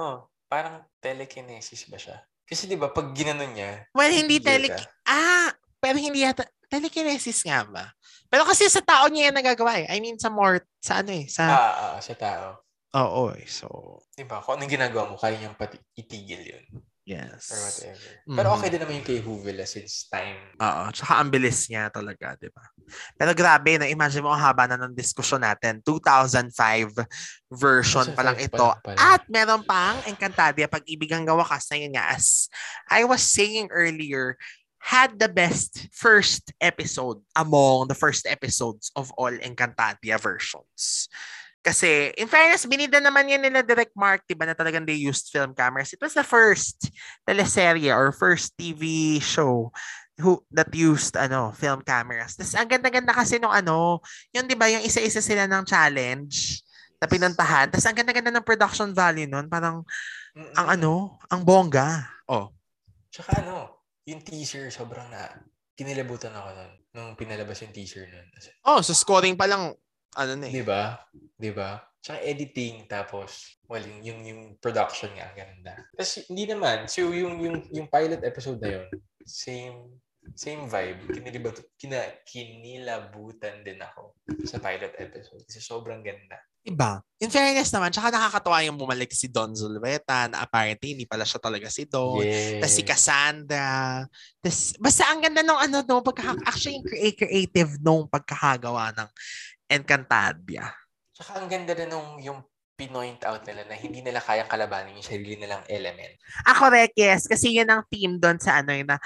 parang 0.51 0.83
telekinesis 0.99 1.87
ba 1.87 1.95
siya? 1.95 2.19
Kasi 2.43 2.67
di 2.67 2.75
ba 2.75 2.91
pag 2.91 3.15
ginanon 3.15 3.55
niya, 3.55 3.87
Well, 3.95 4.11
hindi 4.11 4.43
Tigil 4.43 4.67
tele... 4.67 4.67
ka. 4.75 4.83
Ah, 5.07 5.49
pero 5.79 5.95
hindi 5.95 6.27
yata... 6.27 6.43
Telekinesis 6.75 7.39
nga 7.41 7.63
ba? 7.63 7.85
Pero 8.27 8.43
kasi 8.43 8.67
sa 8.67 8.83
tao 8.83 9.07
niya 9.07 9.31
yan 9.31 9.37
nagagawa 9.37 9.79
eh. 9.79 9.87
I 9.87 10.03
mean, 10.03 10.19
sa 10.19 10.27
mort, 10.27 10.67
sa 10.83 10.99
ano 10.99 11.15
eh. 11.15 11.25
Sa... 11.25 11.43
ah, 11.45 11.73
ah, 11.95 11.99
sa 12.03 12.13
tao. 12.13 12.59
Oo 12.95 13.31
eh. 13.31 13.47
So, 13.47 13.67
Di 14.11 14.23
ba? 14.23 14.39
Kung 14.39 14.59
anong 14.59 14.71
ginagawa 14.71 15.07
mo, 15.07 15.15
kaya 15.15 15.35
niyang 15.35 15.55
pati 15.55 15.75
itigil 15.95 16.43
yun. 16.43 16.65
Yes. 17.05 17.53
or 17.53 17.61
whatever. 17.61 18.09
Pero 18.25 18.47
Mhm. 18.49 18.55
okay 18.57 18.69
din 18.73 18.81
naman 18.81 18.97
yung 18.97 19.05
kay 19.05 19.19
Huvila 19.21 19.61
since 19.69 20.09
time. 20.09 20.57
Oo, 20.57 20.89
tsaka 20.89 21.21
ang 21.21 21.29
bilis 21.29 21.69
niya 21.69 21.93
talaga, 21.93 22.33
di 22.33 22.49
ba? 22.49 22.65
Pero 23.13 23.37
grabe, 23.37 23.77
na-imagine 23.77 24.25
mo 24.25 24.33
ang 24.33 24.41
haba 24.41 24.65
na 24.65 24.73
ng 24.73 24.97
diskusyon 24.97 25.45
natin. 25.45 25.85
2005 25.85 26.89
version 27.53 28.09
pa 28.17 28.25
lang 28.25 28.41
2005 28.41 28.49
ito. 28.49 28.57
pa 28.57 28.73
lang 28.73 28.81
pala. 28.81 28.97
At 28.97 29.21
meron 29.29 29.61
pang 29.61 30.01
Encantadia, 30.09 30.65
Pag-ibig 30.65 31.13
ang 31.13 31.29
Gawakas 31.29 31.69
na 31.69 31.77
yun 31.77 31.93
nga. 31.93 32.09
As 32.09 32.49
I 32.89 33.05
was 33.05 33.21
saying 33.21 33.69
earlier, 33.69 34.33
had 34.85 35.17
the 35.17 35.25
best 35.25 35.89
first 35.89 36.53
episode 36.61 37.17
among 37.33 37.89
the 37.89 37.97
first 37.97 38.29
episodes 38.29 38.93
of 38.93 39.09
all 39.17 39.33
Encantadia 39.33 40.21
versions. 40.21 41.09
Kasi, 41.65 42.13
in 42.13 42.29
fairness, 42.29 42.69
binida 42.69 43.01
naman 43.01 43.25
yan 43.25 43.41
nila 43.41 43.65
Direct 43.65 43.97
Mark, 43.97 44.21
di 44.29 44.37
ba, 44.37 44.45
na 44.45 44.53
talagang 44.53 44.85
they 44.85 44.93
used 44.93 45.33
film 45.33 45.57
cameras. 45.57 45.89
It 45.89 45.97
was 45.97 46.13
the 46.13 46.21
first 46.21 46.93
teleserye 47.25 47.89
or 47.89 48.13
first 48.13 48.53
TV 48.53 49.17
show 49.17 49.73
who 50.21 50.45
that 50.53 50.69
used 50.71 51.17
ano 51.17 51.51
film 51.57 51.81
cameras. 51.81 52.37
Tapos 52.37 52.55
ang 52.55 52.69
ganda-ganda 52.69 53.11
kasi 53.11 53.41
nung 53.41 53.51
ano, 53.51 53.99
yung 54.31 54.47
'di 54.47 54.55
ba, 54.55 54.71
yung 54.71 54.85
isa-isa 54.85 55.19
sila 55.19 55.43
ng 55.43 55.67
challenge 55.67 56.63
na 57.01 57.09
pinuntahan. 57.09 57.67
Tapos 57.67 57.83
ang 57.83 57.97
ganda-ganda 57.97 58.31
ng 58.31 58.45
production 58.45 58.95
value 58.95 59.27
nun, 59.27 59.51
parang 59.51 59.83
Mm-mm. 60.37 60.55
ang 60.55 60.67
ano, 60.79 61.19
ang 61.27 61.43
bongga. 61.43 62.07
Oh. 62.31 62.53
Tsaka 63.11 63.43
ano, 63.43 63.74
yung 64.05 64.21
teaser, 64.21 64.69
sobrang 64.69 65.09
na, 65.09 65.29
kinilabutan 65.75 66.31
ako 66.31 66.49
nun, 66.55 66.71
nung 66.95 67.11
pinalabas 67.19 67.59
yung 67.65 67.73
teaser 67.75 68.07
nun. 68.07 68.27
Oh, 68.63 68.79
so 68.79 68.95
scoring 68.95 69.35
pa 69.35 69.49
lang 69.49 69.75
ano 70.15 70.31
na 70.39 70.47
Di 70.47 70.63
eh. 70.63 70.65
ba? 70.65 70.95
Di 71.35 71.51
ba? 71.51 71.83
Tsaka 71.99 72.21
editing, 72.21 72.85
tapos, 72.87 73.59
well, 73.67 73.81
yung, 73.83 74.05
yung, 74.05 74.19
yung 74.23 74.41
production 74.61 75.09
nga, 75.17 75.33
ang 75.33 75.35
ganda. 75.35 75.73
Tapos, 75.97 76.23
hindi 76.29 76.45
naman. 76.45 76.85
So, 76.85 77.09
yung, 77.09 77.41
yung, 77.41 77.57
yung 77.73 77.87
pilot 77.89 78.21
episode 78.21 78.61
na 78.61 78.79
yun, 78.79 78.87
same, 79.25 79.99
same 80.37 80.69
vibe. 80.69 81.01
Kinilibut, 81.09 81.65
kina, 81.75 82.05
kinilabutan 82.23 83.65
din 83.65 83.81
ako 83.81 84.15
sa 84.45 84.61
pilot 84.61 84.93
episode. 85.01 85.41
Kasi 85.49 85.59
sobrang 85.59 86.05
ganda. 86.05 86.37
Iba. 86.65 87.05
In 87.21 87.29
fairness 87.29 87.69
naman, 87.69 87.93
tsaka 87.93 88.09
nakakatawa 88.09 88.65
yung 88.65 88.75
bumalik 88.75 89.13
si 89.13 89.29
Don 89.29 89.53
Zulveta 89.53 90.25
na 90.27 90.43
apparently 90.43 90.97
hindi 90.97 91.05
pala 91.05 91.21
siya 91.21 91.37
talaga 91.37 91.69
si 91.69 91.85
Don. 91.85 92.25
Yeah. 92.25 92.59
Tapos 92.59 92.73
si 92.73 92.83
Cassandra. 92.83 94.03
Tapos, 94.41 94.73
basta 94.81 95.03
ang 95.13 95.21
ganda 95.21 95.45
nung 95.45 95.61
ano, 95.61 95.85
no, 95.85 96.01
pagka, 96.01 96.33
actually 96.43 96.81
yung 96.81 96.87
crea- 96.89 97.15
creative 97.15 97.77
nung 97.79 98.09
pagkakagawa 98.09 98.91
ng 98.97 99.09
Encantadia. 99.69 100.73
Tsaka 101.13 101.39
ang 101.39 101.47
ganda 101.47 101.71
rin 101.77 101.87
nung 101.87 102.19
yung 102.19 102.41
pinoint 102.75 103.23
out 103.23 103.45
nila 103.47 103.63
na 103.63 103.75
hindi 103.79 104.03
nila 104.03 104.19
kayang 104.19 104.51
kalabanin 104.51 104.99
yung 104.99 105.07
sarili 105.07 105.39
nilang 105.39 105.63
element. 105.71 106.19
Ah, 106.43 106.57
correct, 106.57 106.93
yes. 106.99 107.25
Kasi 107.25 107.55
yun 107.55 107.71
ang 107.71 107.87
team 107.87 108.19
doon 108.19 108.35
sa 108.41 108.59
ano 108.59 108.75
yun 108.75 108.89
na, 108.89 108.99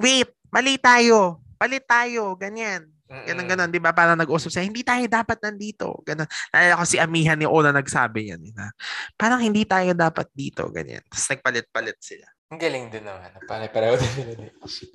wait, 0.00 0.28
mali 0.50 0.76
tayo. 0.76 1.38
Palit 1.56 1.86
tayo. 1.86 2.34
Ganyan. 2.34 2.91
Ganun, 3.12 3.44
Mm-mm. 3.44 3.50
ganun. 3.52 3.68
Di 3.68 3.78
ba? 3.78 3.92
Parang 3.92 4.16
nag-usap 4.16 4.48
siya, 4.48 4.64
hindi 4.64 4.80
tayo 4.80 5.04
dapat 5.04 5.36
nandito. 5.38 6.00
Ganun. 6.02 6.24
Nalala 6.48 6.80
ko 6.80 6.84
si 6.84 6.96
Amihan 6.96 7.36
ni 7.36 7.44
Ola 7.44 7.68
nagsabi 7.70 8.32
yan. 8.32 8.40
eh, 8.42 8.52
Na, 8.52 8.72
parang 9.14 9.38
hindi 9.38 9.62
tayo 9.62 9.92
dapat 9.92 10.32
dito. 10.32 10.64
Ganyan. 10.68 11.04
Tapos 11.06 11.28
nagpalit-palit 11.28 11.98
sila. 11.98 12.24
Ang 12.48 12.60
galing 12.60 12.88
din 12.88 13.04
naman. 13.04 13.32
Pare 13.44 13.68
pareho 13.68 13.96
din 13.96 14.12
din. 14.32 14.52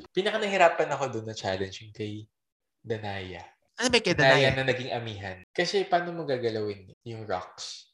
Pinaka 0.09 0.38
nahirapan 0.38 0.89
ako 0.91 1.03
doon 1.09 1.26
na 1.26 1.34
challenge 1.34 1.82
yung 1.82 1.91
kay 1.91 2.26
Danaya. 2.80 3.41
Ano 3.78 3.88
ba 3.88 3.97
kay 3.97 4.13
Danaya 4.13 4.49
Danaya? 4.49 4.57
na 4.57 4.63
naging 4.65 4.91
amihan. 4.91 5.38
Kasi 5.49 5.86
paano 5.86 6.09
mo 6.09 6.22
gagalawin 6.24 6.89
yung 7.03 7.26
rocks? 7.26 7.93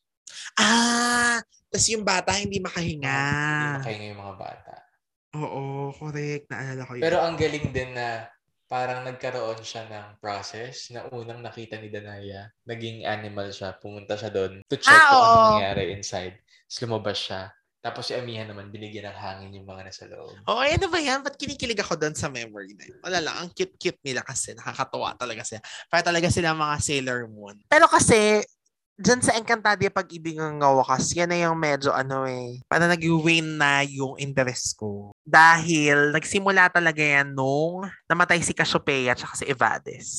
Ah! 0.55 1.39
Tapos 1.67 1.88
yung 1.89 2.05
bata 2.05 2.32
hindi 2.32 2.59
makahinga. 2.59 3.19
Hindi 3.19 3.78
makahinga 3.82 4.07
yung 4.11 4.21
mga 4.21 4.36
bata. 4.38 4.74
Oo, 5.34 5.89
correct. 5.91 6.45
Naalala 6.47 6.86
ko 6.86 6.93
yun. 6.93 7.03
Pero 7.03 7.17
ang 7.19 7.36
galing 7.36 7.67
din 7.74 7.91
na 7.91 8.30
parang 8.74 9.05
nagkaroon 9.05 9.61
siya 9.61 9.86
ng 9.86 10.17
process 10.17 10.89
na 10.89 11.05
unang 11.13 11.45
nakita 11.45 11.78
ni 11.78 11.93
Danaya, 11.93 12.49
naging 12.65 13.05
animal 13.05 13.53
siya, 13.53 13.78
pumunta 13.78 14.17
siya 14.17 14.34
doon 14.34 14.65
to 14.65 14.82
check 14.82 14.97
Ah, 14.97 15.13
kung 15.13 15.21
ano 15.30 15.38
nangyari 15.53 15.93
inside. 15.93 16.41
Tapos 16.41 16.80
lumabas 16.82 17.17
siya. 17.21 17.53
Tapos 17.84 18.09
si 18.09 18.17
Amihan 18.17 18.49
naman, 18.49 18.71
binigyan 18.74 19.11
ng 19.11 19.19
hangin 19.19 19.59
yung 19.59 19.67
mga 19.67 19.91
nasa 19.91 20.07
loob. 20.09 20.34
Oo, 20.47 20.57
oh, 20.57 20.63
ano 20.63 20.88
ba 20.88 20.97
yan? 21.03 21.19
Ba't 21.19 21.36
kinikilig 21.36 21.78
ako 21.84 21.99
doon 21.99 22.15
sa 22.15 22.32
memory 22.32 22.74
na 22.80 22.88
yun? 22.88 22.97
Wala 23.03 23.19
lang, 23.19 23.36
ang 23.36 23.49
cute-cute 23.51 23.99
nila 24.01 24.24
kasi. 24.24 24.55
Nakakatuwa 24.55 25.13
talaga 25.19 25.43
sila. 25.43 25.61
Para 25.91 26.01
talaga 26.01 26.32
sila 26.32 26.55
mga 26.55 26.76
Sailor 26.80 27.28
Moon. 27.28 27.59
Pero 27.67 27.86
kasi, 27.91 28.39
dyan 28.98 29.22
sa 29.26 29.34
Encantadia 29.34 29.89
Pag-ibig 29.89 30.38
ng 30.38 30.62
Wakas, 30.62 31.14
yan 31.18 31.34
na 31.34 31.38
yung 31.41 31.58
medyo 31.58 31.89
ano 31.89 32.30
eh, 32.30 32.62
para 32.70 32.86
nag-wane 32.86 33.58
na 33.58 33.82
yung 33.82 34.18
interest 34.22 34.78
ko. 34.78 35.12
Dahil 35.26 36.14
nagsimula 36.14 36.70
talaga 36.70 37.02
yan 37.02 37.34
nung 37.34 37.89
namatay 38.06 38.39
si 38.46 38.54
Cassiopeia 38.54 39.18
at 39.18 39.22
si 39.34 39.46
Evades. 39.50 40.10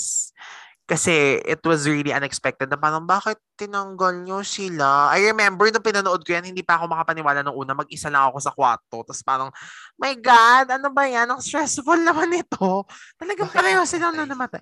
Kasi 0.85 1.41
it 1.49 1.65
was 1.65 1.89
really 1.89 2.13
unexpected 2.13 2.69
na 2.69 2.77
parang 2.77 3.09
bakit 3.09 3.41
tinanggal 3.57 4.21
nyo 4.21 4.45
sila? 4.45 5.09
I 5.17 5.33
remember 5.33 5.73
nung 5.73 5.81
pinanood 5.81 6.21
ko 6.21 6.37
yan, 6.37 6.45
hindi 6.45 6.61
pa 6.61 6.77
ako 6.77 6.93
makapaniwala 6.93 7.41
nung 7.41 7.57
una. 7.57 7.73
Mag-isa 7.73 8.13
lang 8.13 8.29
ako 8.29 8.37
sa 8.37 8.53
kwarto. 8.53 9.01
Tapos 9.01 9.25
parang, 9.25 9.49
my 9.97 10.13
God, 10.21 10.77
ano 10.77 10.93
ba 10.93 11.09
yan? 11.09 11.25
Ang 11.25 11.41
stressful 11.41 11.97
naman 12.05 12.37
ito. 12.37 12.85
Talagang 13.17 13.49
pareho 13.49 13.81
silang 13.89 14.13
na 14.13 14.29
namatay. 14.29 14.61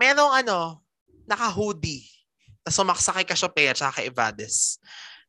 Merong 0.00 0.40
ano, 0.40 0.80
naka-hoodie. 1.28 2.17
Tapos 2.68 2.84
sumaksa 2.84 3.16
kay 3.16 3.24
Cassiopeia 3.24 3.72
at 3.72 3.80
kay 3.96 4.12
Evades. 4.12 4.76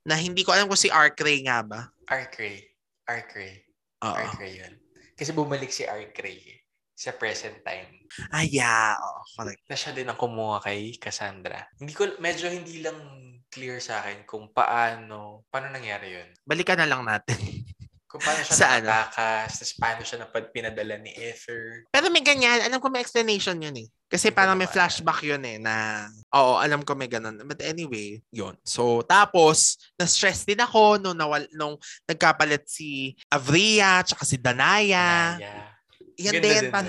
Na 0.03 0.19
hindi 0.19 0.43
ko 0.43 0.51
alam 0.51 0.67
kung 0.67 0.75
si 0.75 0.91
Arcray 0.91 1.39
nga 1.47 1.63
ba. 1.63 1.87
Arcray. 2.11 2.67
Arcray. 3.07 3.63
Oo. 4.03 4.11
Arcray 4.11 4.59
yun. 4.59 4.75
Kasi 5.15 5.31
bumalik 5.31 5.71
si 5.71 5.87
Arcray 5.87 6.35
eh, 6.35 6.59
sa 6.91 7.15
present 7.15 7.63
time. 7.63 8.03
Ah, 8.27 8.43
yeah. 8.43 8.99
Oo, 8.99 9.23
correct. 9.39 9.63
Na 9.71 9.79
siya 9.79 9.95
din 9.95 10.11
ang 10.11 10.19
kumuha 10.19 10.59
kay 10.59 10.99
Cassandra. 10.99 11.63
Hindi 11.79 11.95
ko, 11.95 12.11
medyo 12.19 12.51
hindi 12.51 12.83
lang 12.83 12.99
clear 13.47 13.79
sa 13.79 14.03
akin 14.03 14.27
kung 14.27 14.51
paano, 14.51 15.47
paano 15.47 15.71
nangyari 15.71 16.19
yun. 16.19 16.27
Balikan 16.43 16.75
na 16.75 16.91
lang 16.91 17.07
natin. 17.07 17.39
Kung 18.09 18.25
paano 18.25 18.41
siya 18.41 18.55
Sa 18.57 18.67
ano? 18.73 18.89
nakatakas, 18.89 19.49
tapos 19.61 19.73
paano 19.77 20.01
siya 20.01 20.17
napad 20.25 20.43
pinadala 20.49 20.97
ni 20.97 21.13
Ether. 21.13 21.85
Pero 21.93 22.09
may 22.09 22.25
ganyan. 22.25 22.65
Alam 22.65 22.81
ko 22.81 22.89
may 22.89 23.05
explanation 23.05 23.61
yun 23.61 23.85
eh. 23.85 23.87
Kasi 24.09 24.33
parang 24.33 24.57
may 24.57 24.65
flashback 24.65 25.21
yun 25.21 25.45
eh 25.45 25.61
na, 25.61 26.09
oo, 26.33 26.57
alam 26.57 26.81
ko 26.81 26.97
may 26.97 27.05
ganun. 27.05 27.37
But 27.45 27.61
anyway, 27.61 28.17
yun. 28.33 28.57
So, 28.65 29.05
tapos, 29.05 29.77
na-stress 29.93 30.49
din 30.49 30.57
ako 30.57 30.97
nung, 30.97 31.13
nawal, 31.13 31.45
nung 31.53 31.77
nagkapalit 32.09 32.65
si 32.65 33.13
Avria 33.29 34.01
tsaka 34.01 34.25
si 34.25 34.41
Danaya. 34.41 35.37
Naya. 35.37 35.69
Yan 36.17 36.33
Ganda 36.41 36.49
din. 36.49 36.57
din 36.57 36.73
nun. 36.73 36.87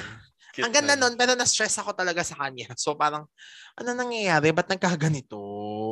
Cute 0.61 0.67
ang 0.69 0.75
ganda 0.77 0.95
nun. 0.95 1.17
pero 1.17 1.33
na-stress 1.33 1.81
ako 1.81 1.97
talaga 1.97 2.21
sa 2.21 2.37
kanya. 2.37 2.69
So, 2.81 2.97
parang, 2.97 3.29
ano 3.77 3.89
nangyayari? 3.93 4.53
Ba't 4.53 4.69
nagkaganito? 4.69 5.37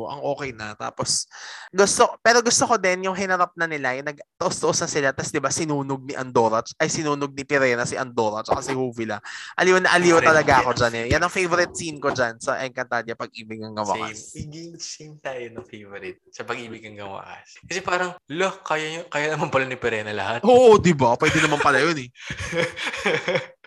Ang 0.09 0.21
okay 0.21 0.53
na. 0.53 0.77
Tapos, 0.77 1.25
gusto, 1.73 2.17
pero 2.21 2.41
gusto 2.41 2.65
ko 2.65 2.77
din 2.77 3.09
yung 3.09 3.17
hinarap 3.17 3.53
na 3.57 3.65
nila, 3.65 3.93
yung 3.97 4.09
nag-toast-toast 4.09 4.85
na 4.85 4.89
sila, 4.89 5.07
tapos 5.13 5.33
di 5.33 5.41
ba 5.41 5.49
sinunog 5.53 6.01
ni 6.05 6.13
Andorra, 6.17 6.61
ay 6.81 6.89
sinunog 6.89 7.33
ni 7.33 7.45
Pirena 7.45 7.85
si 7.85 7.97
Andorra, 7.97 8.41
tsaka 8.45 8.61
si 8.61 8.73
Huvila. 8.73 9.17
Aliw 9.57 9.81
na 9.81 9.93
aliw 9.93 10.21
talaga 10.21 10.61
ko 10.61 10.69
ako 10.69 10.71
yan. 10.71 10.79
dyan 10.79 10.93
eh. 10.93 11.05
Yan 11.13 11.21
ang 11.25 11.33
favorite 11.33 11.73
scene 11.73 11.97
ko 12.01 12.09
dyan 12.13 12.37
sa 12.41 12.61
Encantadia 12.61 13.13
Pag-ibig 13.17 13.61
ng 13.61 13.73
Same. 13.73 13.77
Gawakas. 13.79 14.19
Higing 14.33 14.73
same 14.79 15.15
tayo 15.21 15.45
ng 15.53 15.65
favorite 15.65 16.19
sa 16.29 16.41
pag-ibig 16.45 16.83
ng 16.85 16.97
gawakas. 16.99 17.47
Kasi 17.65 17.79
parang, 17.81 18.17
lo, 18.33 18.49
kaya, 18.65 19.05
kaya 19.07 19.33
naman 19.33 19.49
pala 19.53 19.65
ni 19.65 19.77
Perena 19.77 20.13
lahat. 20.13 20.41
Oo, 20.45 20.77
di 20.81 20.93
ba? 20.93 21.15
Pwede 21.15 21.39
naman 21.41 21.61
pala 21.61 21.81
yun 21.81 21.97
eh. 22.05 22.09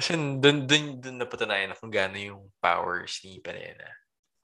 Kasi 0.00 0.16
dun, 0.16 0.64
dun, 0.64 0.96
dun 0.96 1.16
napatunayan 1.20 1.68
na 1.68 1.76
kung 1.76 1.92
gaano 1.92 2.16
yung 2.16 2.48
powers 2.56 3.20
ni 3.28 3.36
Perena. 3.44 3.84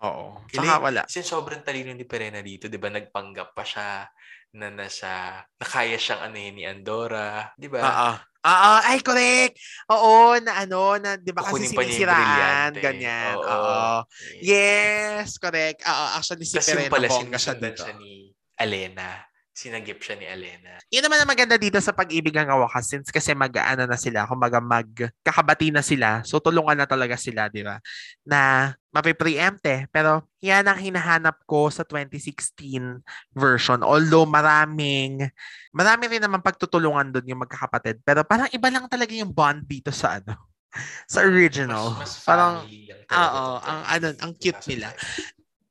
Oo. 0.04 0.44
Tsaka 0.52 0.76
wala. 0.84 1.02
Kasi 1.08 1.24
sobrang 1.24 1.64
talino 1.64 1.96
ni 1.96 2.04
Perena 2.04 2.44
dito, 2.44 2.68
di 2.68 2.76
ba? 2.76 2.92
Nagpanggap 2.92 3.56
pa 3.56 3.64
siya 3.64 4.04
na 4.52 4.68
nasa, 4.68 5.40
nakaya 5.56 5.96
siyang 5.96 6.28
anuhin 6.28 6.54
ni 6.60 6.68
Andorra, 6.68 7.56
di 7.56 7.72
ba? 7.72 7.80
Oo. 7.80 8.12
Oo, 8.46 8.72
ay 8.86 9.02
correct. 9.02 9.58
Oo, 9.90 10.38
na 10.38 10.62
ano, 10.62 10.94
na 11.02 11.18
'di 11.18 11.34
ba 11.34 11.42
kasi 11.42 11.66
sinisiraan, 11.66 12.78
ganyan. 12.78 13.34
Oo. 13.42 13.42
Oo. 13.42 14.06
Yes, 14.38 15.34
correct. 15.42 15.82
Oo, 15.82 16.04
actually 16.14 16.46
si 16.46 16.54
Perena 16.62 16.86
pala, 16.86 17.10
bongga 17.10 17.42
siya 17.42 17.58
sinusundan 17.58 17.74
dito. 17.74 17.82
siya 17.82 17.94
ni 17.98 18.30
Alena. 18.62 19.25
Sinagip 19.56 20.04
siya 20.04 20.20
ni 20.20 20.28
Alena. 20.28 20.76
Yun 20.92 21.08
naman 21.08 21.16
ang 21.16 21.32
maganda 21.32 21.56
dito 21.56 21.80
sa 21.80 21.96
pag-ibig 21.96 22.36
ng 22.36 22.60
wakas 22.60 22.92
since 22.92 23.08
kasi 23.08 23.32
mag-ano 23.32 23.88
na 23.88 23.96
sila, 23.96 24.28
kumbaga 24.28 24.60
magkakabati 24.60 25.72
na 25.72 25.80
sila. 25.80 26.20
So 26.28 26.44
tulungan 26.44 26.76
na 26.76 26.84
talaga 26.84 27.16
sila, 27.16 27.48
di 27.48 27.64
ba? 27.64 27.80
Na 28.28 28.68
mapipreempt 28.92 29.64
eh. 29.64 29.88
Pero 29.88 30.28
yan 30.44 30.68
ang 30.68 30.76
hinahanap 30.76 31.40
ko 31.48 31.72
sa 31.72 31.88
2016 31.88 33.00
version. 33.32 33.80
Although 33.80 34.28
maraming, 34.28 35.24
marami 35.72 36.04
rin 36.12 36.20
naman 36.20 36.44
pagtutulungan 36.44 37.16
doon 37.16 37.24
yung 37.32 37.40
magkakapatid. 37.40 38.04
Pero 38.04 38.28
parang 38.28 38.52
iba 38.52 38.68
lang 38.68 38.84
talaga 38.92 39.16
yung 39.16 39.32
bond 39.32 39.64
dito 39.64 39.88
sa 39.88 40.20
ano, 40.20 40.36
sa 41.08 41.24
original. 41.24 41.96
Mas, 41.96 42.12
mas 42.12 42.28
parang, 42.28 42.60
oo, 43.08 43.44
ang 43.64 43.80
ano, 43.88 44.06
ang 44.20 44.32
cute 44.36 44.60
2005. 44.60 44.68
nila. 44.68 44.92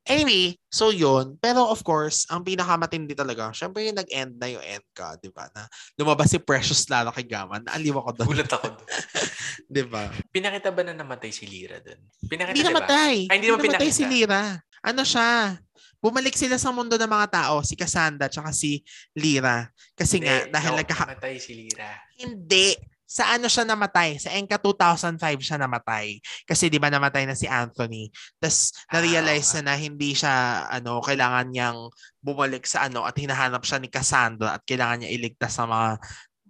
Anyway, 0.06 0.54
so 0.70 0.94
yun. 0.94 1.34
Pero 1.42 1.66
of 1.66 1.82
course, 1.82 2.30
ang 2.30 2.46
pinakamatindi 2.46 3.18
talaga, 3.18 3.50
syempre 3.50 3.82
yung 3.90 3.98
nag-end 3.98 4.38
na 4.38 4.46
yung 4.46 4.62
end 4.62 4.86
ka, 4.94 5.18
di 5.18 5.30
ba? 5.34 5.50
Na 5.50 5.66
lumabas 5.98 6.30
si 6.30 6.38
Precious 6.38 6.86
Lara 6.86 7.10
kay 7.10 7.26
Gaman. 7.26 7.66
Naaliw 7.66 7.98
ako 7.98 8.10
doon. 8.22 8.28
Gulat 8.30 8.50
ako. 8.54 8.66
doon. 8.70 8.86
di 9.74 9.82
ba? 9.82 10.06
Pinakita 10.30 10.70
ba 10.70 10.82
na 10.86 10.94
namatay 10.94 11.34
si 11.34 11.50
Lira 11.50 11.82
doon? 11.82 11.98
Pinakita, 12.30 12.54
Hindi 12.54 12.62
di 12.62 12.66
ba? 12.70 12.72
namatay. 12.78 13.16
Ay, 13.26 13.34
hindi 13.42 13.48
naman 13.50 13.66
namatay 13.66 13.90
si. 13.90 14.04
Lira. 14.06 14.42
Ano 14.86 15.02
siya? 15.02 15.58
Bumalik 15.98 16.38
sila 16.38 16.54
sa 16.54 16.70
mundo 16.70 16.94
ng 16.94 17.10
mga 17.10 17.28
tao, 17.42 17.66
si 17.66 17.74
Cassandra 17.74 18.30
tsaka 18.30 18.54
si 18.54 18.86
Lira. 19.18 19.66
Kasi 19.98 20.22
nga, 20.22 20.46
Hindi, 20.46 20.54
dahil 20.54 20.70
no, 20.70 20.78
nagkaka... 20.78 21.04
Namatay 21.18 21.34
si 21.42 21.52
Lira. 21.58 21.90
Hindi. 22.14 22.78
Sa 23.06 23.22
ano 23.30 23.46
siya 23.46 23.62
namatay? 23.62 24.18
Sa 24.18 24.34
Enka 24.34 24.58
2005 24.58 25.38
siya 25.40 25.58
namatay. 25.62 26.18
Kasi 26.42 26.66
di 26.66 26.82
ba 26.82 26.90
namatay 26.90 27.24
na 27.24 27.38
si 27.38 27.46
Anthony. 27.46 28.10
Tapos 28.42 28.74
Ah, 28.90 28.98
na-realize 28.98 29.62
na 29.62 29.72
na 29.72 29.74
hindi 29.78 30.12
siya 30.12 30.66
ano, 30.68 30.98
kailangan 30.98 31.46
niyang 31.54 31.78
bumalik 32.18 32.66
sa 32.66 32.90
ano 32.90 33.06
at 33.06 33.14
hinahanap 33.14 33.62
siya 33.62 33.78
ni 33.78 33.88
Cassandra 33.88 34.58
at 34.58 34.62
kailangan 34.66 35.06
niya 35.06 35.14
iligtas 35.14 35.54
sa 35.54 35.64
mga 35.70 36.02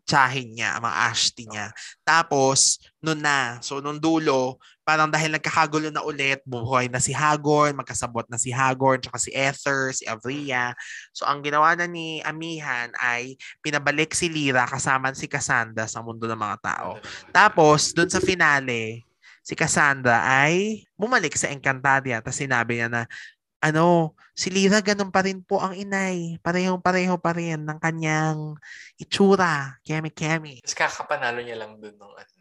tsahin 0.07 0.55
niya, 0.55 0.79
mga 0.79 0.97
ashti 1.11 1.45
niya. 1.51 1.75
Tapos, 2.07 2.79
noon 3.07 3.23
na. 3.23 3.63
So, 3.63 3.79
nung 3.79 4.03
dulo, 4.03 4.59
parang 4.83 5.07
dahil 5.07 5.39
nagkakagulo 5.39 5.95
na 5.95 6.03
ulit, 6.03 6.43
buhay 6.43 6.91
na 6.91 6.99
si 6.99 7.15
Hagorn, 7.15 7.79
magkasabot 7.79 8.27
na 8.27 8.35
si 8.35 8.51
Hagorn, 8.51 8.99
tsaka 8.99 9.23
si 9.23 9.31
Ether, 9.31 9.95
si 9.95 10.03
Avria. 10.11 10.75
So, 11.15 11.23
ang 11.23 11.47
ginawa 11.47 11.79
na 11.79 11.87
ni 11.87 12.19
Amihan 12.27 12.91
ay 12.99 13.39
pinabalik 13.63 14.11
si 14.11 14.27
Lyra 14.27 14.67
kasama 14.67 15.15
si 15.15 15.31
Cassandra 15.31 15.87
sa 15.87 16.03
mundo 16.03 16.27
ng 16.27 16.39
mga 16.39 16.59
tao. 16.59 16.99
Tapos, 17.31 17.95
dun 17.95 18.11
sa 18.11 18.19
finale, 18.19 19.07
si 19.47 19.55
Cassandra 19.55 20.27
ay 20.27 20.83
bumalik 20.99 21.39
sa 21.39 21.55
Encantadia. 21.55 22.19
Tapos 22.19 22.43
sinabi 22.43 22.83
niya 22.83 22.91
na, 22.91 23.03
ano, 23.63 24.19
si 24.35 24.51
Lyra 24.51 24.83
ganun 24.83 25.15
pa 25.15 25.23
rin 25.23 25.39
po 25.41 25.63
ang 25.63 25.73
inay. 25.73 26.43
Parehong-pareho 26.43 27.15
pa 27.23 27.31
rin 27.31 27.63
ng 27.63 27.79
kanyang 27.79 28.59
itsura. 28.99 29.79
Kemi-kemi. 29.87 30.61
Tapos 30.67 30.75
kakapanalo 30.75 31.41
niya 31.41 31.63
lang 31.63 31.79
doon 31.79 31.95
ng 31.95 32.15
ano. 32.19 32.36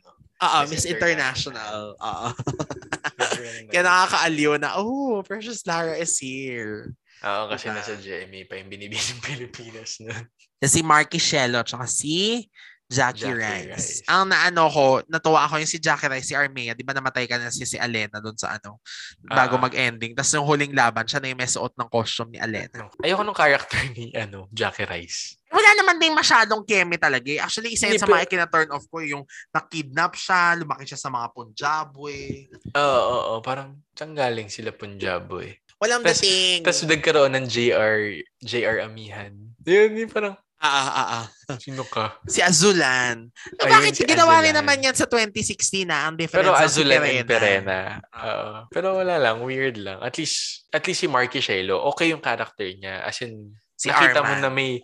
Oo, 0.45 0.57
Miss 0.69 0.85
Miss 0.85 0.93
International. 0.93 1.97
Oo. 1.97 2.27
Ano 2.29 3.67
Kaya 3.73 3.81
na- 3.81 3.89
nakakaaliw 4.05 4.51
na, 4.61 4.77
oh, 4.77 5.25
Precious 5.25 5.65
Lara 5.65 5.97
is 5.97 6.13
here. 6.21 6.93
Oo, 7.25 7.49
kasi 7.49 7.67
Diba? 7.67 7.81
nasa 7.81 7.97
GMA 7.97 8.45
pa 8.45 8.61
yung 8.61 8.69
binibining 8.69 9.21
Pilipinas 9.25 9.97
nun. 9.97 10.29
Si 10.61 10.81
Marky 10.81 11.17
Shelo, 11.17 11.65
tsaka 11.65 11.85
si 11.89 12.45
Jackie, 12.85 13.25
Jackie 13.25 13.33
Rice. 13.35 13.65
Rice. 13.73 13.93
Ang 14.05 14.29
naano 14.29 14.69
ko, 14.69 14.85
natuwa 15.05 15.41
ako 15.43 15.57
yung 15.57 15.67
si 15.67 15.81
Jackie 15.81 16.05
Rice, 16.05 16.29
si 16.29 16.35
Armea, 16.35 16.71
di 16.71 16.85
ba 16.85 16.93
namatay 16.93 17.25
ka 17.25 17.35
na 17.35 17.49
si, 17.49 17.65
si 17.65 17.75
Alena 17.75 18.21
doon 18.21 18.37
sa 18.37 18.53
ano, 18.53 18.77
bago 19.21 19.57
Ah. 19.57 19.63
mag-ending. 19.63 20.13
Tapos 20.13 20.31
yung 20.31 20.45
huling 20.45 20.69
laban, 20.71 21.03
siya 21.03 21.17
na 21.17 21.27
yung 21.27 21.39
may 21.39 21.49
suot 21.49 21.73
ng 21.73 21.89
costume 21.89 22.29
ni 22.31 22.39
Alena. 22.39 22.85
Ayoko 23.01 23.21
nung 23.21 23.33
character 23.33 23.81
ni 23.91 24.13
ano, 24.13 24.45
Jackie 24.49 24.85
Rice. 24.85 25.41
Wala 25.49 25.71
naman 25.73 25.97
din 25.97 26.11
masyadong 26.11 26.61
kemi 26.61 26.95
talaga. 26.95 27.25
eh. 27.25 27.39
Actually, 27.39 27.73
isa 27.73 27.87
yun 27.87 27.97
sa 27.97 28.05
mga 28.05 28.27
kina-turn 28.27 28.69
off 28.69 28.85
ko, 28.85 28.99
yung 28.99 29.23
nakidnap 29.49 30.13
siya, 30.13 30.53
lumaki 30.53 30.85
siya 30.85 30.99
sa 30.99 31.09
mga 31.09 31.31
Punjabwe. 31.31 32.49
Oo, 32.71 32.81
oo, 33.01 33.19
oo. 33.31 33.41
Parang 33.41 33.73
saan 33.91 34.13
galing 34.13 34.47
sila 34.47 34.69
Punjabo 34.69 35.41
eh. 35.41 35.57
Walang 35.75 36.03
Tas- 36.03 36.21
dating. 36.21 36.61
Tapos 36.61 36.83
nagkaroon 36.83 37.33
ng 37.33 37.45
JR, 37.47 37.97
JR 38.39 38.83
Amihan. 38.83 39.33
Yun, 39.65 39.91
yung 39.97 40.11
parang, 40.11 40.35
Ah, 40.65 40.89
ah, 40.89 40.91
ah, 40.97 41.25
ah. 41.45 41.57
sino 41.61 41.85
ka? 41.85 42.17
Si 42.25 42.41
Azulan. 42.41 43.29
Ayun, 43.61 43.69
Bakit 43.69 43.93
si 43.93 44.03
ginawa 44.03 44.41
rin 44.41 44.49
Azulan. 44.49 44.65
naman 44.65 44.77
yan 44.81 44.95
sa 44.97 45.05
2016 45.05 45.85
na 45.85 46.09
ang 46.09 46.17
difference 46.17 46.41
Pero 46.41 46.51
ng 46.51 46.57
si 46.57 46.65
Azulan 46.65 46.99
Perena. 46.99 47.13
and 47.13 47.27
Perena. 47.29 47.79
Oo. 48.11 48.49
Pero 48.69 48.87
wala 48.97 49.15
lang, 49.15 49.37
weird 49.41 49.77
lang. 49.77 50.01
At 50.01 50.17
least, 50.17 50.65
at 50.69 50.81
least 50.83 50.99
si 50.99 51.07
Marky 51.07 51.37
Shelo, 51.37 51.85
okay 51.85 52.09
yung 52.09 52.19
character 52.19 52.65
niya. 52.65 53.05
As 53.05 53.21
in, 53.21 53.53
Si 53.75 53.91
nakita 53.91 54.23
Arman. 54.23 54.39
mo 54.39 54.41
na 54.41 54.49
may, 54.49 54.79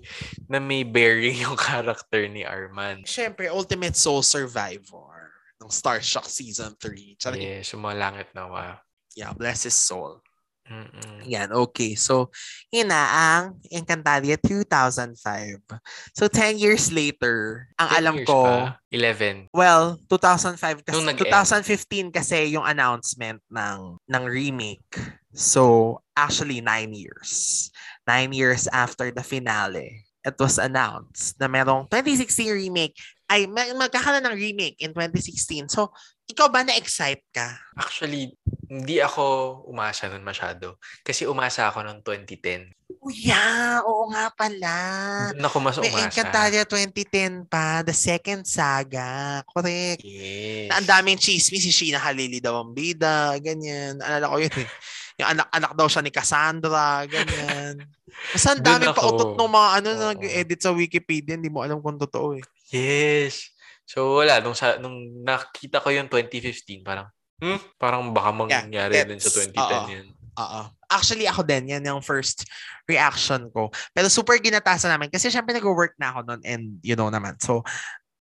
na 0.52 0.60
may 0.60 0.84
bearing 0.84 1.40
yung 1.40 1.56
character 1.56 2.28
ni 2.28 2.44
Arman. 2.44 3.08
Siyempre, 3.08 3.48
Ultimate 3.48 3.96
Soul 3.96 4.20
Survivor 4.22 5.32
ng 5.64 5.72
Star 5.72 6.04
Shock 6.04 6.28
Season 6.28 6.76
3. 6.76 7.16
Tsaka, 7.16 7.40
Yeah, 7.40 7.64
sumalangit 7.64 8.36
na 8.36 8.52
wa. 8.52 8.64
yeah, 9.16 9.32
bless 9.32 9.64
his 9.64 9.76
soul. 9.76 10.20
Mm-mm. 10.70 11.28
Yan, 11.28 11.52
okay. 11.52 12.00
So, 12.00 12.32
yun 12.72 12.88
na 12.88 13.02
ang 13.04 13.60
Encantadia 13.68 14.40
2005. 14.40 15.60
So, 16.16 16.32
10 16.32 16.62
years 16.62 16.94
later, 16.94 17.68
ang 17.76 17.90
10 17.92 18.00
alam 18.00 18.16
years 18.22 18.30
ko, 18.30 18.40
pa, 18.46 18.80
11. 18.94 19.52
well, 19.52 20.00
2005 20.08 20.86
kasi, 20.86 20.96
Nung 20.96 21.10
nag-end. 21.12 21.28
2015 21.28 22.16
kasi 22.16 22.56
yung 22.56 22.64
announcement 22.64 23.44
ng, 23.52 24.00
ng 24.08 24.24
remake. 24.24 24.92
So, 25.36 26.00
actually, 26.16 26.64
9 26.64 26.94
years. 26.96 27.68
9 28.08 28.32
years 28.32 28.68
after 28.72 29.12
the 29.12 29.24
finale, 29.24 30.08
it 30.22 30.38
was 30.38 30.62
announced 30.62 31.36
na 31.42 31.50
merong 31.50 31.90
2016 31.90 32.54
remake 32.54 32.96
ay 33.32 33.48
mag- 33.48 33.74
magkakaroon 33.74 34.24
ng 34.28 34.36
remake 34.38 34.78
in 34.84 34.92
2016. 34.94 35.72
So, 35.72 35.90
ikaw 36.28 36.48
ba 36.52 36.64
na-excite 36.64 37.24
ka? 37.32 37.60
Actually, 37.80 38.36
hindi 38.72 39.04
ako 39.04 39.24
umasa 39.68 40.08
nun 40.08 40.24
masyado. 40.24 40.80
Kasi 41.04 41.28
umasa 41.28 41.68
ako 41.68 41.84
noong 41.84 42.08
2010. 42.08 42.72
Oh 43.04 43.12
yeah, 43.12 43.84
oo 43.84 44.08
nga 44.16 44.32
pala. 44.32 44.76
Doon 45.36 45.44
ako 45.44 45.58
mas 45.60 45.76
May 45.84 45.92
umasa. 45.92 46.08
Encantadia 46.08 46.64
2010 46.64 47.52
pa, 47.52 47.84
the 47.84 47.92
second 47.92 48.48
saga. 48.48 49.44
Correct. 49.52 50.00
Yes. 50.08 50.72
Na 50.72 50.80
ang 50.80 50.88
daming 50.88 51.20
chismis, 51.20 51.68
si 51.68 51.72
Sheena 51.76 52.00
Halili 52.00 52.40
daw 52.40 52.64
ang 52.64 52.72
bida, 52.72 53.36
ganyan. 53.44 54.00
Alala 54.00 54.32
ko 54.32 54.40
yun 54.40 54.56
eh. 54.56 54.70
Yung 55.20 55.30
anak-anak 55.36 55.72
daw 55.76 55.88
siya 55.92 56.02
ni 56.08 56.12
Cassandra, 56.16 57.04
ganyan. 57.12 57.76
Basta 58.32 58.56
ang 58.56 58.62
Dun 58.64 58.68
daming 58.72 58.92
ako. 58.96 59.00
pautot 59.04 59.32
ng 59.36 59.52
mga 59.52 59.70
ano 59.84 59.88
na 59.92 60.06
nag-edit 60.16 60.60
sa 60.64 60.72
Wikipedia, 60.72 61.36
hindi 61.36 61.52
mo 61.52 61.60
alam 61.60 61.84
kung 61.84 62.00
totoo 62.00 62.40
eh. 62.40 62.44
Yes. 62.72 63.52
So 63.84 64.24
wala, 64.24 64.40
nung, 64.40 64.56
sa, 64.56 64.80
nung 64.80 65.28
nakita 65.28 65.84
ko 65.84 65.92
yung 65.92 66.08
2015, 66.08 66.88
parang, 66.88 67.12
hmm, 67.42 67.60
parang 67.82 68.14
baka 68.14 68.30
mangyari 68.32 68.94
din 69.04 69.20
sa 69.20 69.34
that's- 69.34 69.52
2010 69.52 69.58
oo. 69.58 69.88
yun. 69.90 70.08
Oo. 70.40 70.62
Actually, 70.88 71.28
ako 71.28 71.44
din, 71.44 71.72
yan 71.72 71.84
yung 71.84 72.04
first 72.04 72.48
reaction 72.88 73.52
ko. 73.52 73.68
Pero 73.92 74.08
super 74.08 74.40
ginatasan 74.40 74.92
namin 74.92 75.12
kasi 75.12 75.28
syempre 75.28 75.52
nag-work 75.56 75.96
na 76.00 76.16
ako 76.16 76.20
noon 76.28 76.42
and 76.48 76.64
you 76.84 76.96
know 76.96 77.12
naman. 77.12 77.36
So, 77.40 77.64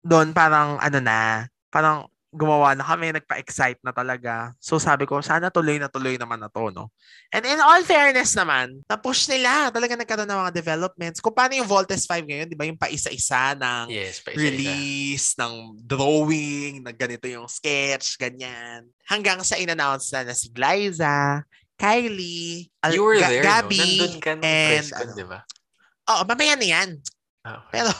doon 0.04 0.36
parang 0.36 0.76
ano 0.80 0.98
na, 1.00 1.48
parang 1.72 2.08
gumawa 2.34 2.74
na 2.74 2.82
kami, 2.82 3.14
nagpa-excite 3.14 3.78
na 3.80 3.94
talaga. 3.94 4.50
So 4.58 4.76
sabi 4.76 5.06
ko, 5.06 5.22
sana 5.22 5.48
tuloy 5.48 5.78
na 5.78 5.86
tuloy 5.86 6.18
naman 6.18 6.42
na 6.42 6.50
to, 6.50 6.68
no? 6.68 6.90
And 7.30 7.46
in 7.46 7.62
all 7.62 7.80
fairness 7.80 8.34
naman, 8.34 8.82
na-push 8.84 9.30
nila. 9.30 9.70
Talaga 9.70 9.94
nagkaroon 9.94 10.26
ng 10.26 10.40
mga 10.44 10.52
developments. 10.52 11.22
Kung 11.22 11.30
paano 11.30 11.54
yung 11.54 11.70
Voltes 11.70 12.04
5 12.04 12.26
ngayon, 12.26 12.46
di 12.46 12.58
ba? 12.58 12.66
Yung 12.66 12.76
paisa-isa 12.76 13.54
ng 13.54 13.86
Yes, 13.88 14.18
pa 14.18 14.34
isa-isa. 14.34 14.42
release, 14.44 15.38
ng 15.38 15.54
drawing, 15.80 16.82
na 16.82 16.90
ganito 16.90 17.24
yung 17.24 17.46
sketch, 17.46 18.18
ganyan. 18.18 18.84
Hanggang 19.06 19.38
sa 19.40 19.54
in-announce 19.54 20.10
na 20.10 20.26
na 20.26 20.34
si 20.34 20.50
Glyza, 20.50 21.46
Kylie, 21.74 22.70
Al- 22.82 22.94
You 22.94 23.02
were 23.04 23.18
Ga- 23.18 23.30
there, 23.30 23.42
Gabby, 23.42 23.78
no? 23.78 23.86
Nandun 23.86 24.14
ka 24.18 24.30
nung 24.34 24.44
and 24.44 24.68
press 24.74 24.88
con, 24.90 25.06
ano. 25.06 25.14
di 25.14 25.24
ba? 25.24 25.38
Oo, 26.04 26.22
mamaya 26.26 26.54
na 26.54 26.66
yan. 26.66 26.90
Ah, 27.44 27.60
okay. 27.60 27.72
Pero 27.76 27.90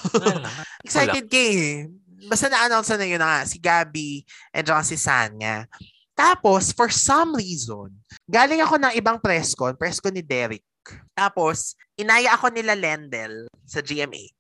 excited 0.85 1.25
ka 1.29 1.37
eh. 1.37 1.85
Basta 2.29 2.49
na-announce 2.49 2.95
na 2.95 3.07
yun 3.09 3.21
na 3.21 3.29
nga, 3.29 3.41
si 3.49 3.59
Gabby 3.61 4.25
and 4.53 4.65
saka 4.65 4.83
si 4.85 4.97
Sanya. 4.97 5.69
Tapos, 6.15 6.71
for 6.71 6.93
some 6.93 7.35
reason, 7.35 7.91
galing 8.31 8.63
ako 8.63 8.79
ng 8.79 8.95
ibang 8.95 9.19
press 9.19 9.57
con, 9.57 9.75
press 9.75 9.99
con 9.99 10.15
ni 10.15 10.23
Derek. 10.23 10.63
Tapos, 11.17 11.75
inaya 11.99 12.37
ako 12.37 12.55
nila 12.55 12.79
Lendel 12.79 13.51
sa 13.67 13.83
GMA 13.83 14.31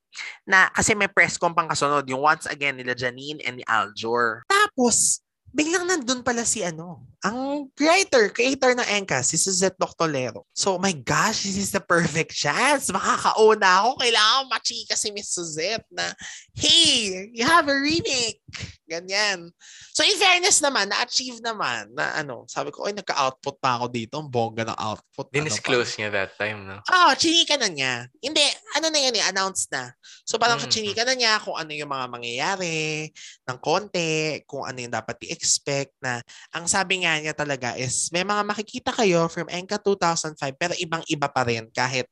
na 0.47 0.71
kasi 0.71 0.95
may 0.95 1.11
press 1.11 1.35
con 1.35 1.51
pang 1.51 1.67
kasunod, 1.67 2.07
yung 2.07 2.23
once 2.23 2.47
again 2.47 2.79
nila 2.79 2.95
Janine 2.95 3.43
and 3.43 3.59
ni 3.59 3.65
Aljor. 3.67 4.47
Tapos, 4.47 5.24
biglang 5.55 5.87
nandun 5.87 6.27
pala 6.27 6.43
si 6.43 6.67
ano, 6.67 7.07
ang 7.23 7.71
writer, 7.79 8.29
creator 8.35 8.75
ng 8.75 8.85
Enka, 8.91 9.23
si 9.23 9.39
Suzette 9.39 9.79
Doctolero. 9.79 10.45
So, 10.53 10.77
my 10.77 10.93
gosh, 10.93 11.47
this 11.47 11.57
is 11.57 11.71
the 11.71 11.81
perfect 11.81 12.35
chance. 12.35 12.91
Makakauna 12.91 13.81
ako. 13.81 13.91
Kailangan 14.03 14.51
machika 14.51 14.99
si 14.99 15.15
Miss 15.15 15.31
Suzette 15.31 15.87
na, 15.95 16.11
hey, 16.59 17.31
you 17.33 17.47
have 17.47 17.71
a 17.71 17.77
remake. 17.79 18.43
Ganyan. 18.85 19.49
So, 19.97 20.05
in 20.05 20.21
fairness 20.21 20.61
naman, 20.61 20.93
na-achieve 20.93 21.41
naman 21.41 21.89
na 21.97 22.21
ano, 22.21 22.45
sabi 22.45 22.69
ko, 22.69 22.85
ay, 22.85 22.93
nagka-output 22.93 23.57
pa 23.57 23.81
ako 23.81 23.89
dito. 23.89 24.21
Ang 24.21 24.29
bongga 24.29 24.69
ng 24.69 24.77
output. 24.77 25.33
Ano? 25.33 25.37
Dinisclose 25.41 25.97
niya 25.97 26.13
that 26.13 26.37
time, 26.37 26.69
no? 26.69 26.85
Oo, 26.85 27.05
oh, 27.09 27.13
chinika 27.17 27.57
na 27.57 27.73
niya. 27.73 28.05
Hindi, 28.21 28.45
ano 28.77 28.93
na 28.93 28.99
yan 29.01 29.17
eh, 29.17 29.25
announced 29.25 29.73
na. 29.73 29.89
So 30.29 30.37
parang 30.37 30.61
Mm. 30.61 30.69
chinika 30.69 31.03
na 31.09 31.17
niya 31.17 31.41
kung 31.41 31.57
ano 31.57 31.73
yung 31.73 31.89
mga 31.89 32.07
mangyayari 32.13 33.09
ng 33.49 33.59
konti, 33.65 34.45
kung 34.45 34.69
ano 34.69 34.77
yung 34.77 34.93
dapat 34.93 35.17
i-expect 35.25 35.97
na. 36.05 36.21
Ang 36.53 36.69
sabi 36.69 37.09
nga 37.09 37.17
niya 37.17 37.33
talaga 37.33 37.73
is, 37.81 38.13
may 38.13 38.25
mga 38.25 38.45
makikita 38.45 38.93
kayo 38.93 39.33
from 39.33 39.49
Enka 39.49 39.81
2005 39.81 40.61
pero 40.61 40.77
ibang-iba 40.77 41.29
pa 41.33 41.41
rin 41.49 41.73
kahit 41.73 42.05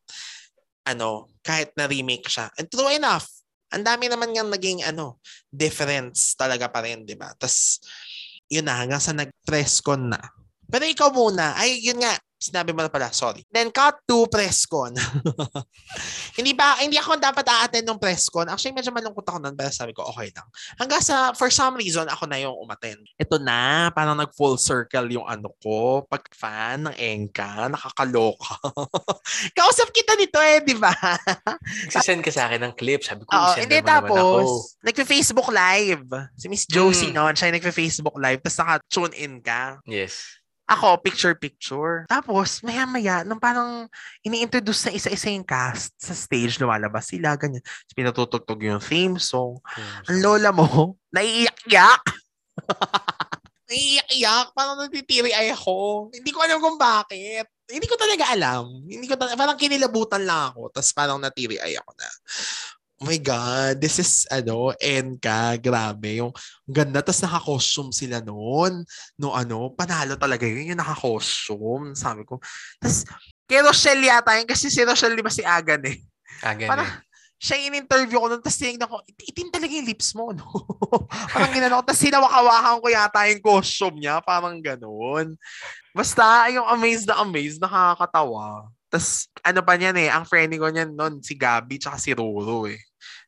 ano, 0.83 1.31
kahit 1.47 1.71
na 1.79 1.87
remake 1.87 2.27
siya. 2.27 2.51
And 2.59 2.67
true 2.67 2.91
enough, 2.91 3.42
ang 3.73 3.85
dami 3.85 4.07
naman 4.07 4.31
niyang 4.31 4.53
naging 4.53 4.85
ano, 4.85 5.19
difference 5.49 6.37
talaga 6.37 6.69
pa 6.69 6.85
rin, 6.85 7.09
di 7.09 7.17
ba? 7.17 7.33
Tapos, 7.35 7.81
yun 8.53 8.69
na, 8.69 8.77
hanggang 8.77 9.01
sa 9.01 9.17
nag-press 9.17 9.81
con 9.81 10.13
na. 10.13 10.21
Pero 10.69 10.85
ikaw 10.85 11.09
muna, 11.13 11.57
ay 11.57 11.81
yun 11.81 12.01
nga, 12.01 12.13
Sinabi 12.43 12.75
mo 12.75 12.83
na 12.83 12.91
pala, 12.91 13.15
sorry. 13.15 13.47
Then 13.55 13.71
cut 13.71 14.03
to 14.11 14.27
press 14.27 14.67
con. 14.67 14.91
hindi 16.39 16.53
ba, 16.59 16.83
hindi 16.83 16.99
ako 16.99 17.23
dapat 17.23 17.47
a-attend 17.47 17.87
ng 17.87 18.03
press 18.03 18.27
con. 18.27 18.51
Actually, 18.51 18.75
medyo 18.75 18.91
malungkot 18.91 19.23
ako 19.23 19.39
nun, 19.39 19.55
pero 19.55 19.71
sabi 19.71 19.95
ko, 19.95 20.03
okay 20.11 20.35
lang. 20.35 20.47
Hanggang 20.75 20.99
sa, 20.99 21.31
for 21.39 21.55
some 21.55 21.79
reason, 21.79 22.11
ako 22.11 22.27
na 22.27 22.43
yung 22.43 22.59
umattend. 22.59 22.99
Ito 23.15 23.39
na, 23.39 23.95
parang 23.95 24.19
nag 24.19 24.35
full 24.35 24.59
circle 24.59 25.07
yung 25.15 25.23
ano 25.23 25.55
ko. 25.63 26.03
Pag 26.11 26.27
fan 26.35 26.91
ng 26.91 26.97
Enka, 26.99 27.71
nakakaloka. 27.71 28.59
Kausap 29.57 29.95
kita 29.95 30.19
nito 30.19 30.43
eh, 30.43 30.59
di 30.67 30.75
ba? 30.75 30.91
Nagsisend 31.87 32.27
ka 32.27 32.35
sa 32.35 32.51
akin 32.51 32.67
ng 32.67 32.75
clip. 32.75 33.07
Sabi 33.07 33.23
ko, 33.23 33.31
Oo, 33.31 33.55
send 33.55 33.71
hindi 33.71 33.79
tapos, 33.87 34.75
nagpe-Facebook 34.83 35.47
live. 35.55 36.11
Si 36.35 36.51
Miss 36.51 36.67
Josie 36.67 37.15
Mm. 37.15 37.15
noon, 37.15 37.35
siya 37.39 37.55
nagpe-Facebook 37.55 38.17
live, 38.19 38.41
tapos 38.43 38.59
naka-tune 38.59 39.15
in 39.15 39.39
ka. 39.39 39.79
Yes. 39.87 40.42
Ako, 40.71 41.03
picture-picture. 41.03 42.07
Tapos, 42.07 42.63
maya-maya, 42.63 43.27
nung 43.27 43.43
parang 43.43 43.91
ini-introduce 44.23 44.87
na 44.89 44.95
isa-isa 44.95 45.29
yung 45.29 45.43
cast 45.43 45.93
sa 45.99 46.15
stage, 46.15 46.63
lumalabas 46.63 47.11
sila, 47.11 47.35
ganyan. 47.35 47.61
Pinatutugtog 47.93 48.63
yung 48.63 48.79
theme 48.79 49.19
song. 49.19 49.59
Ang 50.07 50.19
lola 50.23 50.55
mo, 50.55 50.67
naiiyak-iyak. 51.15 52.05
naiiyak-iyak. 53.69 54.55
Parang 54.55 54.79
natitiri 54.79 55.35
ay 55.35 55.51
ako. 55.51 56.09
Hindi 56.15 56.31
ko 56.31 56.39
alam 56.41 56.63
kung 56.63 56.79
bakit. 56.79 57.51
Hindi 57.67 57.87
ko 57.91 57.97
talaga 57.99 58.31
alam. 58.31 58.87
Hindi 58.87 59.07
ko 59.11 59.19
talaga, 59.19 59.35
parang 59.35 59.59
kinilabutan 59.59 60.23
lang 60.23 60.55
ako. 60.55 60.71
Tapos 60.71 60.91
parang 60.95 61.19
natiri 61.19 61.59
ay 61.59 61.75
ako 61.75 61.91
na. 61.99 62.09
Oh 63.03 63.11
my 63.11 63.19
God, 63.19 63.83
this 63.83 63.99
is, 63.99 64.31
ano, 64.31 64.71
Enka, 64.79 65.59
grabe. 65.59 66.23
Yung 66.23 66.31
ang 66.71 66.71
ganda, 66.87 67.03
tapos 67.03 67.19
naka-costume 67.27 67.91
sila 67.91 68.23
noon. 68.23 68.87
No, 69.19 69.35
ano, 69.35 69.75
panalo 69.75 70.15
talaga 70.15 70.47
yun, 70.47 70.71
yung 70.71 70.79
naka-costume. 70.79 71.99
Sabi 71.99 72.23
ko. 72.23 72.39
Tapos, 72.79 73.03
kay 73.51 73.59
Rochelle 73.59 74.07
yata 74.07 74.39
yun, 74.39 74.47
kasi 74.47 74.71
si 74.71 74.87
Rochelle, 74.87 75.19
di 75.19 75.27
ba 75.27 75.35
si 75.35 75.43
Agan 75.43 75.83
eh. 75.83 75.99
Ah, 76.47 76.55
ganun. 76.55 76.71
Parang, 76.71 76.89
siya 77.43 77.59
yung 77.59 77.75
in-interview 77.75 78.23
ko 78.23 78.31
nun, 78.31 78.39
tapos 78.39 78.55
tinignan 78.63 78.87
ko, 78.87 79.03
"It- 79.03 79.35
itim 79.35 79.51
talaga 79.51 79.73
yung 79.75 79.89
lips 79.91 80.15
mo, 80.15 80.31
no? 80.31 80.47
parang 81.35 81.51
ginano 81.51 81.83
ko, 81.83 81.91
tapos 81.91 82.03
sinawakawakan 82.07 82.77
ko 82.79 82.87
yata 82.87 83.21
yung 83.35 83.43
costume 83.43 83.99
niya, 83.99 84.23
parang 84.23 84.63
ganun. 84.63 85.35
Basta, 85.91 86.55
yung 86.55 86.71
amazed 86.71 87.11
na 87.11 87.19
amazed, 87.19 87.59
nakakatawa. 87.59 88.71
Tapos, 88.87 89.27
ano 89.43 89.59
pa 89.67 89.75
niyan 89.75 90.07
eh, 90.07 90.07
ang 90.07 90.23
friendly 90.23 90.55
ko 90.63 90.71
niyan 90.71 90.95
nun, 90.95 91.19
si 91.19 91.35
Gabi, 91.35 91.83
tsaka 91.83 91.99
si 91.99 92.15
Roro 92.15 92.71
eh. 92.71 92.79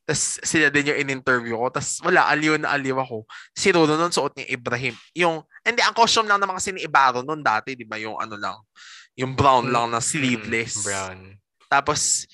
Tapos, 0.05 0.37
sila 0.45 0.69
din 0.69 0.93
yung 0.93 0.99
in-interview 1.01 1.57
ko. 1.57 1.73
Tapos, 1.73 1.97
wala, 2.05 2.29
aliw 2.29 2.61
na 2.61 2.77
aliw 2.77 2.93
ako. 3.01 3.25
Si 3.57 3.73
Roro 3.73 3.97
nun, 3.97 4.13
suot 4.13 4.37
ni 4.37 4.45
Ibrahim. 4.53 4.93
Yung, 5.17 5.41
hindi, 5.65 5.81
ang 5.81 5.97
costume 5.97 6.29
lang 6.29 6.37
naman 6.37 6.61
kasi 6.61 6.69
ni 6.69 6.85
Ibaro 6.85 7.25
nun 7.25 7.41
dati, 7.41 7.73
di 7.73 7.89
ba? 7.89 7.97
Yung 7.97 8.13
ano 8.21 8.37
lang, 8.37 8.53
yung 9.17 9.33
brown 9.33 9.65
lang 9.73 9.89
na 9.89 9.97
sleeveless. 9.97 10.77
Mm, 10.77 10.85
brown. 10.85 11.17
Tapos, 11.65 12.29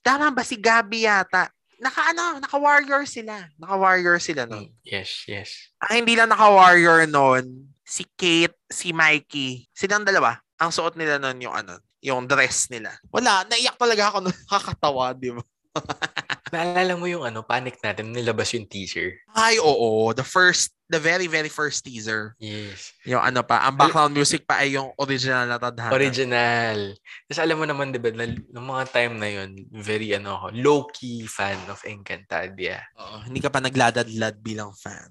tama 0.00 0.32
ba 0.32 0.40
si 0.40 0.56
Gabi 0.56 1.04
yata? 1.04 1.52
Naka 1.76 2.16
ano, 2.16 2.40
naka-warrior 2.40 3.04
sila. 3.04 3.44
Naka-warrior 3.60 4.16
sila 4.16 4.48
nun. 4.48 4.64
Mm, 4.64 4.72
Yes, 4.88 5.28
yes. 5.28 5.50
Ah, 5.84 5.92
hindi 5.92 6.16
lang 6.16 6.32
naka-warrior 6.32 7.04
nun. 7.04 7.68
Si 7.84 8.08
Kate, 8.16 8.56
si 8.72 8.96
Mikey. 8.96 9.68
Silang 9.76 10.08
dalawa. 10.08 10.40
Ang 10.56 10.72
suot 10.72 10.96
nila 10.96 11.20
nun 11.20 11.36
yung 11.36 11.52
ano, 11.52 11.76
yung 12.00 12.24
dress 12.24 12.72
nila. 12.72 12.96
Wala, 13.12 13.44
naiyak 13.44 13.76
talaga 13.76 14.08
ako 14.08 14.24
nun. 14.24 14.36
Nakakatawa, 14.48 15.12
di 15.12 15.36
ba? 15.36 15.44
Naalala 16.52 16.92
mo 17.00 17.08
yung 17.08 17.24
ano, 17.24 17.40
panic 17.40 17.80
natin, 17.80 18.12
nilabas 18.12 18.52
yung 18.52 18.68
teaser. 18.68 19.16
Ay, 19.32 19.56
oo. 19.56 20.12
The 20.12 20.26
first, 20.26 20.76
the 20.92 21.00
very, 21.00 21.24
very 21.24 21.48
first 21.48 21.88
teaser. 21.88 22.36
Yes. 22.36 22.92
Yung 23.08 23.24
ano 23.24 23.40
pa, 23.40 23.64
ang 23.64 23.80
background 23.80 24.12
music 24.12 24.44
pa 24.44 24.60
ay 24.60 24.76
yung 24.76 24.92
original 25.00 25.48
na 25.48 25.56
tadhana. 25.56 25.96
Original. 25.96 26.92
Tapos 27.24 27.40
alam 27.40 27.56
mo 27.56 27.64
naman, 27.64 27.96
di 27.96 28.00
ba, 28.02 28.12
na, 28.12 28.28
nung 28.52 28.68
mga 28.68 28.84
time 28.92 29.14
na 29.16 29.28
yun, 29.32 29.50
very 29.72 30.12
ano 30.12 30.36
ako, 30.36 30.46
low-key 30.52 31.24
fan 31.24 31.56
of 31.72 31.80
Encantadia. 31.88 32.84
Oo, 33.00 33.24
hindi 33.24 33.40
ka 33.40 33.48
pa 33.48 33.64
nagladadlad 33.64 34.36
bilang 34.44 34.76
fan. 34.76 35.08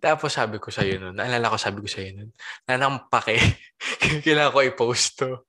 Tapos 0.00 0.32
sabi 0.32 0.56
ko 0.56 0.72
sa'yo 0.72 0.96
nun, 0.96 1.20
naalala 1.20 1.52
ko 1.52 1.60
sabi 1.60 1.84
ko 1.84 1.88
sa'yo 1.92 2.16
nun, 2.16 2.30
nanampake. 2.64 3.36
Kailangan 4.24 4.52
ko 4.56 4.58
i-post 4.64 5.20
to. 5.20 5.44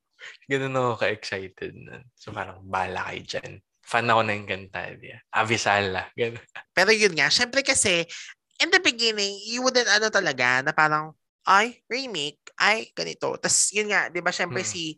Ganun 0.51 0.75
ako 0.75 1.07
ka-excited 1.07 1.71
nun. 1.71 2.03
So 2.19 2.35
parang 2.35 2.59
bala 2.67 3.07
kayo 3.07 3.23
dyan. 3.23 3.63
Fan 3.91 4.07
ako 4.07 4.23
ng 4.23 4.47
Encantadia. 4.47 5.19
Avisala. 5.35 6.07
Ganun. 6.15 6.39
Pero 6.71 6.95
yun 6.95 7.11
nga, 7.11 7.27
syempre 7.27 7.59
kasi, 7.59 8.07
in 8.63 8.71
the 8.71 8.79
beginning, 8.79 9.35
you 9.43 9.59
wouldn't 9.59 9.91
ano 9.91 10.07
talaga, 10.07 10.63
na 10.63 10.71
parang, 10.71 11.11
ay, 11.43 11.83
remake, 11.91 12.39
ay, 12.55 12.87
ganito. 12.95 13.35
Tapos 13.35 13.67
yun 13.75 13.91
nga, 13.91 14.07
di 14.07 14.23
ba, 14.23 14.31
syempre 14.31 14.63
Hmm. 14.63 14.71
si 14.71 14.95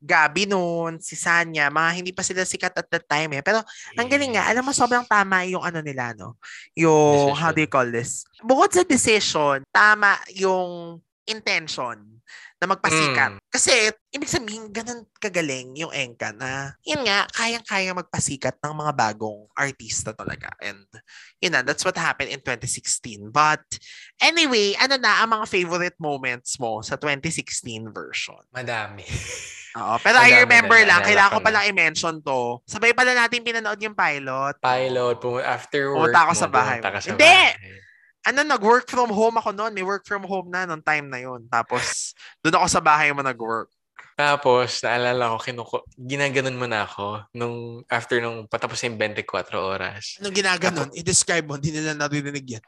Gabi 0.00 0.48
noon, 0.48 0.96
si 0.96 1.12
Sanya, 1.12 1.68
mga 1.68 1.90
hindi 1.92 2.16
pa 2.16 2.24
sila 2.24 2.40
sikat 2.40 2.72
at 2.72 2.88
that 2.88 3.04
time 3.04 3.36
eh. 3.36 3.44
Pero 3.44 3.60
ang 4.00 4.08
galing 4.08 4.32
nga, 4.32 4.48
alam 4.48 4.64
mo, 4.64 4.72
sobrang 4.72 5.04
tama 5.04 5.44
yung 5.44 5.60
ano 5.60 5.84
nila, 5.84 6.16
no? 6.16 6.40
Yung, 6.72 7.36
how 7.36 7.52
do 7.52 7.60
you 7.60 7.68
call 7.68 7.84
this? 7.84 8.24
Bukod 8.40 8.72
sa 8.72 8.80
decision, 8.80 9.60
tama 9.68 10.16
yung 10.32 10.96
intention 11.28 12.00
na 12.60 12.66
magpasikat. 12.68 13.40
Mm. 13.40 13.40
Kasi, 13.48 13.72
ibig 14.12 14.28
sabihin, 14.28 14.68
ganun 14.68 15.08
kagaling 15.16 15.72
yung 15.80 15.92
Enka 15.96 16.30
na, 16.36 16.76
yun 16.84 17.00
nga, 17.08 17.24
kayang-kaya 17.32 17.96
magpasikat 17.96 18.60
ng 18.60 18.74
mga 18.76 18.92
bagong 18.92 19.48
artista 19.56 20.12
talaga. 20.12 20.52
And, 20.60 20.84
yun 21.40 21.56
na, 21.56 21.64
that's 21.64 21.82
what 21.88 21.96
happened 21.96 22.28
in 22.28 22.44
2016. 22.44 23.32
But, 23.32 23.64
anyway, 24.20 24.76
ano 24.76 25.00
na 25.00 25.24
ang 25.24 25.32
mga 25.40 25.46
favorite 25.48 25.96
moments 25.96 26.60
mo 26.60 26.84
sa 26.84 27.00
2016 27.00 27.88
version? 27.96 28.44
Madami. 28.52 29.08
Oo, 29.78 29.96
pero 30.02 30.18
I 30.18 30.34
Madami 30.34 30.42
remember 30.42 30.78
na, 30.82 30.86
lang, 30.86 30.98
naalala 30.98 31.06
kailangan 31.06 31.30
ko 31.30 31.38
palang 31.46 31.66
i-mention 31.70 32.16
to. 32.26 32.40
Sabay 32.66 32.90
pala 32.90 33.14
natin 33.14 33.46
pinanood 33.46 33.78
yung 33.78 33.94
pilot. 33.94 34.58
Pilot, 34.58 35.16
pum- 35.22 35.46
after 35.46 35.94
work 35.94 36.10
Pumunta 36.10 36.20
ako 36.26 36.32
sa 36.34 36.48
bahay 36.50 36.78
ka 36.82 36.98
sa 36.98 37.14
Hindi! 37.14 37.22
bahay. 37.24 37.79
Ano, 38.28 38.44
nag-work 38.44 38.84
from 38.90 39.08
home 39.08 39.40
ako 39.40 39.50
noon. 39.56 39.72
May 39.72 39.86
work 39.86 40.04
from 40.04 40.28
home 40.28 40.52
na 40.52 40.68
noong 40.68 40.84
time 40.84 41.08
na 41.08 41.20
yun. 41.24 41.48
Tapos, 41.48 42.12
doon 42.44 42.60
ako 42.60 42.66
sa 42.68 42.84
bahay 42.84 43.08
mo 43.16 43.24
nag-work. 43.24 43.72
Tapos, 44.20 44.84
naalala 44.84 45.32
ko, 45.32 45.36
kinuko, 45.40 45.76
ginaganon 45.96 46.60
mo 46.60 46.68
na 46.68 46.84
ako 46.84 47.24
nung 47.32 47.80
after 47.88 48.20
nung 48.20 48.44
patapos 48.44 48.84
yung 48.84 49.00
24 49.00 49.24
oras. 49.56 50.20
Anong 50.20 50.36
ginaganon? 50.36 50.88
I-describe 50.92 51.48
mo, 51.48 51.56
hindi 51.56 51.72
nila 51.72 51.96
narinig 51.96 52.60
yan. 52.60 52.64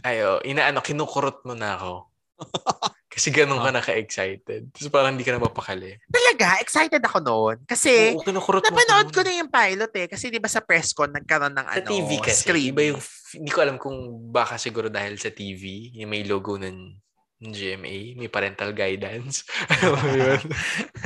Ayo, 0.00 0.40
inaano, 0.40 0.80
kinukurot 0.80 1.44
mo 1.44 1.52
na 1.52 1.76
ako. 1.76 1.92
Kasi 3.10 3.34
ganun 3.34 3.58
ka 3.58 3.74
naka-excited. 3.74 4.70
Tapos 4.70 4.86
parang 4.86 5.18
hindi 5.18 5.26
ka 5.26 5.34
na 5.34 5.42
mapakali. 5.42 5.98
Talaga, 6.06 6.62
excited 6.62 7.02
ako 7.02 7.18
noon. 7.18 7.56
Kasi, 7.66 8.14
Oo, 8.14 8.22
napanood 8.62 9.10
ko 9.10 9.26
na 9.26 9.34
yung 9.34 9.50
pilot 9.50 9.92
eh. 9.98 10.06
Kasi 10.06 10.30
di 10.30 10.38
ba 10.38 10.46
sa 10.46 10.62
press 10.62 10.94
con, 10.94 11.10
nagkaroon 11.10 11.50
ng 11.50 11.66
Sa 11.66 11.82
ano, 11.82 11.90
TV 11.90 12.10
kasi. 12.22 12.46
screen. 12.46 12.70
Iba 12.70 12.82
yung, 12.94 13.00
hindi 13.34 13.50
ko 13.50 13.58
alam 13.66 13.76
kung 13.82 13.98
baka 14.30 14.62
siguro 14.62 14.86
dahil 14.86 15.18
sa 15.18 15.34
TV, 15.34 15.90
yung 15.98 16.06
may 16.06 16.22
logo 16.22 16.54
ng 16.54 17.02
ng 17.40 17.56
GMA, 17.56 18.20
may 18.20 18.28
parental 18.28 18.76
guidance. 18.76 19.48
Alam 19.80 19.96
mo 19.96 20.12
yun? 20.12 20.44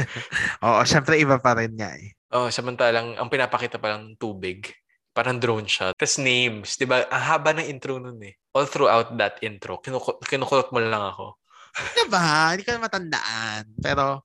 Oo, 0.66 0.82
syempre 0.82 1.14
iba 1.14 1.38
pa 1.38 1.54
rin 1.54 1.78
nga 1.78 1.94
eh. 1.94 2.10
Oh, 2.34 2.50
samantalang 2.50 3.14
ang 3.14 3.30
pinapakita 3.30 3.78
pa 3.78 3.94
lang 3.94 4.18
tubig. 4.18 4.66
Parang 5.14 5.38
drone 5.38 5.70
shot. 5.70 5.94
Tapos 5.94 6.18
names, 6.18 6.74
'di 6.74 6.90
ba? 6.90 7.06
Ang 7.06 7.22
haba 7.22 7.54
ng 7.54 7.70
intro 7.70 8.02
nun 8.02 8.18
eh. 8.18 8.34
All 8.50 8.66
throughout 8.66 9.14
that 9.14 9.38
intro, 9.46 9.78
kinuku- 9.78 10.18
kinukulot 10.26 10.74
mo 10.74 10.82
lang 10.82 11.06
ako. 11.06 11.38
Diba? 11.74 12.54
Hindi 12.54 12.62
ko 12.62 12.70
na 12.74 12.86
matandaan. 12.86 13.64
Pero, 13.82 14.22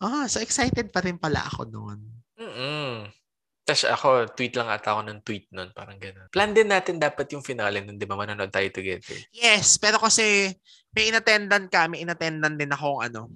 ah, 0.00 0.24
so 0.28 0.40
excited 0.40 0.88
pa 0.88 1.04
rin 1.04 1.20
pala 1.20 1.44
ako 1.44 1.68
noon. 1.68 2.00
Mm. 2.36 3.12
Tapos 3.66 3.82
ako, 3.82 4.08
tweet 4.38 4.54
lang 4.54 4.70
ata 4.70 4.94
ako 4.94 5.02
ng 5.10 5.20
tweet 5.26 5.50
nun. 5.50 5.74
Parang 5.74 5.98
gano'n. 5.98 6.30
Plan 6.30 6.54
din 6.54 6.70
natin 6.70 7.02
dapat 7.02 7.26
yung 7.34 7.42
finale 7.42 7.82
nun, 7.82 7.98
di 7.98 8.06
ba? 8.06 8.14
Manonood 8.14 8.54
tayo 8.54 8.70
together. 8.70 9.18
Yes, 9.34 9.74
pero 9.82 9.98
kasi 9.98 10.54
may 10.94 11.10
inattendan 11.10 11.66
ka, 11.66 11.90
may 11.90 12.06
inattendan 12.06 12.54
din 12.54 12.70
akong 12.70 13.02
ano. 13.02 13.26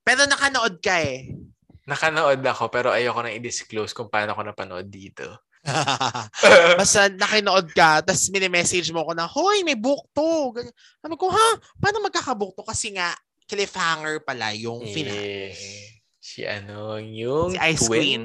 Pero 0.00 0.24
nakanood 0.24 0.80
ka 0.80 1.04
eh. 1.04 1.36
Nakanood 1.84 2.40
ako, 2.40 2.72
pero 2.72 2.96
ayoko 2.96 3.20
na 3.20 3.36
i-disclose 3.36 3.92
kung 3.92 4.08
paano 4.08 4.32
ako 4.32 4.42
napanood 4.48 4.88
dito. 4.88 5.44
Basta 6.80 7.08
nakinood 7.08 7.72
ka, 7.72 8.04
tapos 8.04 8.28
mini-message 8.28 8.92
mo 8.92 9.04
ko 9.08 9.12
na, 9.16 9.24
Hoy, 9.24 9.64
may 9.64 9.76
book 9.76 10.04
to. 10.12 10.52
Ganyan. 10.52 10.74
Sabi 11.00 11.14
ko, 11.16 11.32
ha? 11.32 11.48
Paano 11.80 12.04
magkakabook 12.04 12.52
to? 12.56 12.64
Kasi 12.64 12.92
nga, 12.92 13.16
cliffhanger 13.48 14.24
pala 14.24 14.52
yung 14.56 14.84
finale. 14.88 15.52
Eh, 15.52 15.52
si 16.20 16.44
ano, 16.44 16.96
yung 17.00 17.52
Si 17.52 17.58
Ice 17.60 17.84
twin. 17.88 18.00
Queen. 18.00 18.22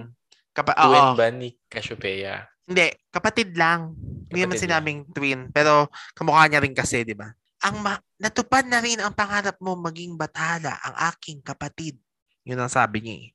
Kapa 0.56 0.76
Twin 0.76 1.04
oo. 1.04 1.16
ba 1.16 1.28
ni 1.32 1.56
Cassiopeia? 1.72 2.44
Hindi, 2.68 2.92
kapatid 3.10 3.56
lang. 3.56 3.96
Hindi 4.30 4.40
naman 4.44 4.56
Kapatid 4.60 4.64
sinabing 4.70 5.00
twin. 5.10 5.40
Pero 5.50 5.88
kamukha 6.14 6.46
niya 6.48 6.62
rin 6.62 6.76
kasi, 6.76 7.08
di 7.08 7.16
ba? 7.16 7.32
Ang 7.66 7.84
ma- 7.84 8.04
natupad 8.20 8.64
na 8.68 8.80
rin 8.80 9.00
ang 9.00 9.12
pangarap 9.12 9.60
mo 9.60 9.76
maging 9.76 10.16
batala, 10.16 10.80
ang 10.80 10.96
aking 11.12 11.44
kapatid. 11.44 12.00
Yun 12.48 12.60
ang 12.60 12.72
sabi 12.72 13.04
niya 13.04 13.16
eh. 13.20 13.28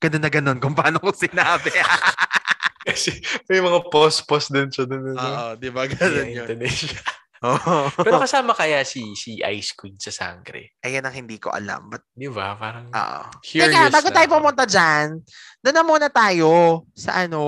Ganun 0.00 0.22
na 0.24 0.30
ganun 0.32 0.58
kung 0.60 0.76
paano 0.76 0.96
ko 1.00 1.12
sinabi. 1.12 1.72
Kasi 2.80 3.12
may 3.48 3.60
mga 3.60 3.92
post-post 3.92 4.52
din 4.52 4.72
siya 4.72 4.88
dun. 4.88 5.12
ano? 5.12 5.20
Oo, 5.20 5.48
di 5.56 5.68
ba? 5.68 5.84
Ganun 5.84 6.28
yun. 6.28 6.46
intonation. 6.48 6.96
Pero 8.04 8.20
kasama 8.20 8.52
kaya 8.52 8.84
si 8.84 9.16
si 9.16 9.40
Ice 9.40 9.72
Queen 9.72 9.96
sa 9.96 10.12
Sangre? 10.12 10.76
Ayan 10.84 11.08
ang 11.08 11.16
hindi 11.24 11.40
ko 11.40 11.48
alam. 11.48 11.88
But, 11.88 12.04
Di 12.12 12.28
ba? 12.28 12.52
Parang 12.52 12.92
oo. 12.92 13.20
curious 13.40 13.72
Teka, 13.72 13.88
bago 13.88 14.08
na 14.12 14.16
tayo 14.20 14.28
pumunta 14.28 14.64
dyan, 14.68 15.24
doon 15.64 15.76
na 15.76 15.84
muna 15.84 16.08
tayo 16.12 16.84
sa 16.92 17.24
ano. 17.24 17.40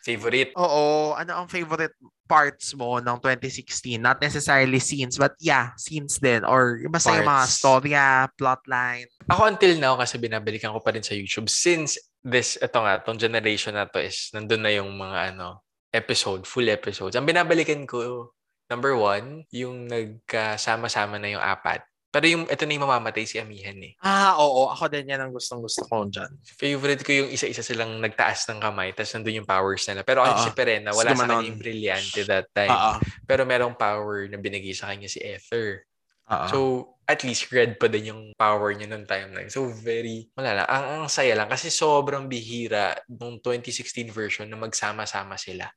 Favorite? 0.00 0.56
Oo, 0.56 1.12
ano 1.12 1.44
ang 1.44 1.48
favorite 1.52 1.92
parts 2.24 2.72
mo 2.72 3.04
ng 3.04 3.20
2016? 3.20 4.00
Not 4.00 4.16
necessarily 4.24 4.80
scenes, 4.80 5.20
but 5.20 5.36
yeah, 5.36 5.76
scenes 5.76 6.16
din. 6.16 6.40
Or 6.48 6.80
basta 6.88 7.12
yung 7.12 7.28
mga 7.28 7.44
Parts. 7.44 7.60
storya, 7.60 8.04
plotline. 8.40 9.12
Ako 9.28 9.44
until 9.44 9.76
now 9.76 10.00
kasi 10.00 10.16
binabalikan 10.16 10.72
ko 10.72 10.80
pa 10.80 10.96
rin 10.96 11.04
sa 11.04 11.12
YouTube 11.12 11.52
since 11.52 12.00
this, 12.24 12.56
ito 12.56 12.78
nga, 12.80 12.98
tong 13.04 13.20
generation 13.20 13.76
na 13.76 13.84
to 13.84 14.00
is 14.00 14.32
nandun 14.32 14.64
na 14.64 14.72
yung 14.72 14.90
mga 14.96 15.36
ano, 15.36 15.62
episode, 15.92 16.48
full 16.48 16.66
episodes. 16.66 17.14
Ang 17.14 17.28
binabalikan 17.28 17.84
ko, 17.86 18.32
number 18.66 18.96
one, 18.96 19.44
yung 19.52 19.86
nagkasama-sama 19.86 21.20
na 21.20 21.36
yung 21.36 21.44
apat. 21.44 21.84
Pero 22.14 22.30
yung, 22.30 22.46
ito 22.46 22.62
na 22.62 22.72
yung 22.78 22.86
mamamatay 22.86 23.26
si 23.26 23.42
Amihan 23.42 23.74
eh. 23.82 23.98
Ah, 23.98 24.38
oo. 24.38 24.70
Ako 24.70 24.86
din 24.86 25.10
yan 25.10 25.18
ang 25.18 25.34
gustong 25.34 25.58
gusto 25.58 25.82
ko 25.82 26.06
dyan. 26.06 26.30
Favorite 26.46 27.02
ko 27.02 27.10
yung 27.10 27.30
isa-isa 27.34 27.58
silang 27.58 27.98
nagtaas 27.98 28.46
ng 28.46 28.62
kamay 28.62 28.94
tapos 28.94 29.18
nandun 29.18 29.42
yung 29.42 29.50
powers 29.50 29.82
nila. 29.90 30.06
Pero 30.06 30.22
ako 30.22 30.38
Oo. 30.38 30.44
si 30.46 30.50
Perena, 30.54 30.94
wala 30.94 31.10
sa 31.10 31.26
kanya 31.26 31.42
yung 31.42 31.58
brillante 31.58 32.22
that 32.22 32.46
time. 32.54 32.70
Oo. 32.70 33.02
Pero 33.26 33.42
merong 33.42 33.74
power 33.74 34.30
na 34.30 34.38
binigay 34.38 34.70
sa 34.78 34.94
kanya 34.94 35.10
si 35.10 35.18
Ether. 35.18 35.82
Oo. 36.30 36.46
So, 36.48 36.58
at 37.04 37.20
least 37.20 37.52
red 37.52 37.76
pa 37.76 37.84
din 37.84 38.08
yung 38.08 38.22
power 38.32 38.72
niya 38.72 38.88
nung 38.88 39.04
time 39.04 39.28
na 39.36 39.44
yun. 39.44 39.52
So, 39.52 39.68
very, 39.68 40.32
wala 40.32 40.62
lang. 40.62 40.66
Ang, 40.68 40.84
ang 41.04 41.06
saya 41.12 41.36
lang 41.36 41.52
kasi 41.52 41.68
sobrang 41.68 42.24
bihira 42.24 42.96
nung 43.12 43.40
2016 43.44 44.08
version 44.08 44.48
na 44.48 44.56
magsama-sama 44.56 45.36
sila. 45.36 45.68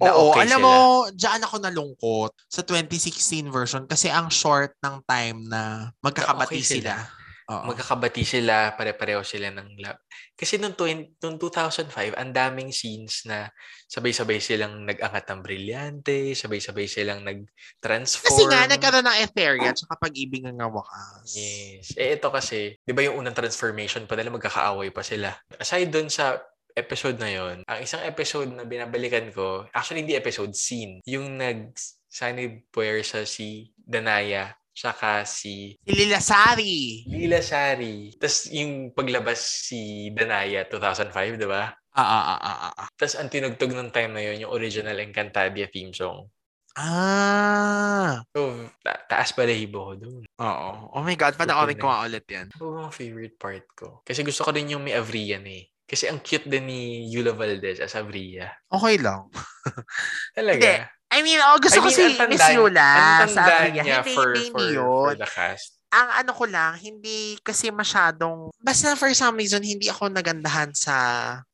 Na 0.00 0.12
Oo, 0.12 0.32
okay 0.32 0.48
alam 0.48 0.60
sila. 0.60 0.64
mo, 0.64 0.76
dyan 1.12 1.40
ako 1.44 1.56
nalungkot 1.60 2.32
sa 2.48 2.60
2016 2.64 3.48
version 3.52 3.82
kasi 3.84 4.08
ang 4.08 4.28
short 4.32 4.76
ng 4.80 4.96
time 5.04 5.44
na 5.48 5.92
magkakabati 6.00 6.60
okay 6.60 6.64
sila. 6.64 6.96
sila. 7.00 7.21
Oo. 7.52 7.68
Magkakabati 7.68 8.24
sila, 8.24 8.72
pare-pareho 8.72 9.20
sila 9.20 9.52
ng 9.52 9.76
love. 9.84 10.00
Kasi 10.32 10.56
nung, 10.56 10.72
20, 10.72 11.20
nung 11.20 11.36
2005, 11.36 12.16
ang 12.16 12.32
daming 12.32 12.72
scenes 12.72 13.28
na 13.28 13.52
sabay-sabay 13.84 14.40
silang 14.40 14.88
nag-angat 14.88 15.28
ng 15.28 15.40
brilyante, 15.44 16.32
sabay-sabay 16.32 16.88
silang 16.88 17.20
nag-transform. 17.20 18.32
Kasi 18.32 18.42
nga, 18.48 18.64
nagkaroon 18.64 19.04
ng 19.04 19.18
Etheria 19.20 19.70
at 19.76 20.00
pag-ibig 20.00 20.40
ng 20.40 20.56
wakas. 20.56 21.36
Yes. 21.36 21.92
Eh, 22.00 22.16
ito 22.16 22.32
kasi, 22.32 22.80
di 22.80 22.92
ba 22.96 23.04
yung 23.04 23.20
unang 23.20 23.36
transformation 23.36 24.08
pa 24.08 24.16
nila, 24.16 24.32
magkakaaway 24.32 24.88
pa 24.88 25.04
sila. 25.04 25.36
Aside 25.60 25.92
dun 25.92 26.08
sa 26.08 26.40
episode 26.72 27.20
na 27.20 27.28
yon 27.28 27.56
ang 27.68 27.80
isang 27.84 28.00
episode 28.00 28.48
na 28.48 28.64
binabalikan 28.64 29.28
ko, 29.32 29.68
actually 29.76 30.04
hindi 30.04 30.16
episode, 30.16 30.56
scene, 30.56 31.04
yung 31.04 31.36
nag-sanib 31.36 32.64
sa 33.04 33.28
si 33.28 33.72
Danaya, 33.76 34.56
tsaka 34.72 35.22
si 35.28 35.76
Si 35.76 35.92
Lila 35.92 36.18
Sari. 36.18 37.06
Lila 37.06 37.40
Shari. 37.40 38.16
Tapos 38.16 38.48
yung 38.50 38.90
paglabas 38.96 39.40
si 39.68 40.10
Danaya 40.10 40.64
2005, 40.66 41.38
di 41.38 41.48
ba? 41.48 41.70
Ah, 41.92 42.00
ah, 42.00 42.24
ah, 42.24 42.40
ah, 42.40 42.72
ah. 42.84 42.88
Tapos 42.96 43.20
ang 43.20 43.28
tinugtog 43.28 43.76
ng 43.76 43.92
time 43.92 44.12
na 44.16 44.24
yun, 44.24 44.48
yung 44.48 44.52
original 44.52 44.96
Encantadia 44.96 45.68
theme 45.68 45.92
song. 45.92 46.24
Ah. 46.72 48.24
So, 48.32 48.56
ta- 48.80 49.04
taas 49.04 49.36
balahibo 49.36 49.92
ko 49.92 49.94
dun. 50.00 50.22
Oo. 50.24 50.68
Oh 50.96 51.04
my 51.04 51.16
God, 51.20 51.36
panoorin 51.36 51.76
ko 51.76 51.92
Super 51.92 51.92
nga 51.92 52.06
ulit 52.08 52.26
yan. 52.32 52.48
Ito 52.48 52.66
ang 52.80 52.92
favorite 52.96 53.36
part 53.36 53.66
ko. 53.76 54.00
Kasi 54.08 54.24
gusto 54.24 54.40
ko 54.40 54.56
din 54.56 54.72
yung 54.72 54.80
may 54.80 54.96
Avrian 54.96 55.44
eh. 55.44 55.68
Kasi 55.84 56.08
ang 56.08 56.24
cute 56.24 56.48
din 56.48 56.64
ni 56.64 56.80
Yula 57.12 57.36
Valdez 57.36 57.76
as 57.76 57.92
Avria. 57.92 58.48
Okay 58.72 58.96
lang. 58.96 59.28
Talaga. 60.36 60.64
Hindi. 60.64 61.01
I 61.12 61.20
mean, 61.20 61.36
oh, 61.38 61.60
gusto 61.60 61.76
I 61.76 61.84
ko 61.84 61.88
mean, 61.92 61.96
si 61.96 62.02
ang 62.02 62.16
tanda- 62.16 62.32
Miss 62.32 62.48
Yula 62.56 62.88
ang 63.20 63.28
sa 63.28 63.42
tanda 63.44 63.68
niya 63.68 63.84
Hindi, 63.84 64.14
for, 64.16 64.28
hindi, 64.32 64.48
for, 64.48 64.60
hindi 64.64 64.80
for 64.80 65.12
the 65.20 65.28
cast. 65.28 65.76
Ang 65.92 66.08
ano 66.24 66.32
ko 66.32 66.44
lang, 66.48 66.72
hindi 66.80 67.36
kasi 67.44 67.68
masyadong, 67.68 68.48
basta 68.56 68.96
for 68.96 69.12
some 69.12 69.36
reason, 69.36 69.60
hindi 69.60 69.92
ako 69.92 70.08
nagandahan 70.08 70.72
sa 70.72 70.96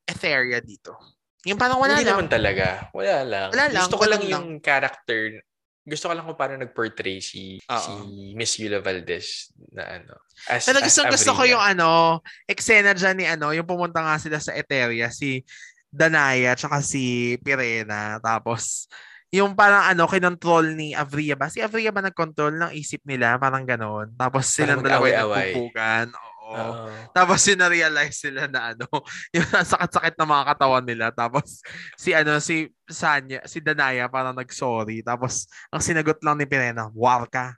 Etheria 0.06 0.62
dito. 0.62 0.94
Yung 1.42 1.58
parang 1.58 1.82
wala 1.82 1.98
Hindi 1.98 2.06
lang. 2.06 2.22
naman 2.22 2.30
talaga. 2.30 2.86
Wala 2.94 3.26
lang. 3.26 3.48
Wala 3.50 3.64
lang, 3.66 3.82
Gusto 3.82 3.98
ko 3.98 4.06
lang 4.06 4.22
yung 4.22 4.46
character. 4.62 5.42
Gusto 5.82 6.06
ko 6.06 6.12
lang 6.14 6.26
kung 6.28 6.36
paano 6.38 6.54
nag-portray 6.60 7.18
si, 7.18 7.58
Oo. 7.64 7.78
si 7.80 7.92
Miss 8.36 8.54
Yula 8.62 8.78
Valdez 8.78 9.50
na 9.72 9.98
ano. 9.98 10.14
As, 10.46 10.68
Pero 10.68 10.78
as 10.78 10.86
gusto, 10.86 11.02
gusto 11.08 11.30
ko 11.34 11.42
yung 11.48 11.62
ano, 11.62 12.20
eksena 12.44 12.92
dyan 12.94 13.16
ni 13.16 13.26
ano, 13.26 13.50
yung 13.50 13.64
pumunta 13.66 14.04
nga 14.04 14.20
sila 14.20 14.38
sa 14.38 14.52
Etheria, 14.54 15.08
si 15.10 15.42
Danaya, 15.88 16.52
tsaka 16.54 16.84
si 16.84 17.34
Pirena. 17.40 18.20
Tapos, 18.20 18.84
yung 19.28 19.52
parang 19.52 19.84
ano, 19.92 20.08
kinontrol 20.08 20.72
ni 20.72 20.96
Avria 20.96 21.36
ba? 21.36 21.52
Si 21.52 21.60
Avria 21.60 21.92
ba 21.92 22.00
nag-control 22.00 22.56
ng 22.56 22.72
isip 22.72 23.04
nila? 23.04 23.36
Parang 23.36 23.64
ganon. 23.68 24.08
Tapos 24.16 24.48
silang 24.48 24.80
dalawa 24.80 25.04
yung 25.04 25.32
nagpupugan. 25.32 26.06
Oo. 26.12 26.38
Oo. 26.48 26.88
Tapos 27.12 27.44
yun 27.44 27.60
na-realize 27.60 28.16
sila 28.24 28.48
na 28.48 28.72
ano, 28.72 28.88
yung 29.36 29.44
sakit-sakit 29.44 30.16
na 30.16 30.24
mga 30.24 30.44
katawan 30.56 30.84
nila. 30.88 31.06
Tapos 31.12 31.60
si 32.00 32.16
ano, 32.16 32.40
si 32.40 32.72
Sanya, 32.88 33.44
si 33.44 33.60
Danaya 33.60 34.08
parang 34.08 34.32
nag-sorry. 34.32 35.04
Tapos 35.04 35.44
ang 35.68 35.84
sinagot 35.84 36.16
lang 36.24 36.40
ni 36.40 36.48
Pirena, 36.48 36.88
war 36.96 37.28
ka. 37.28 37.52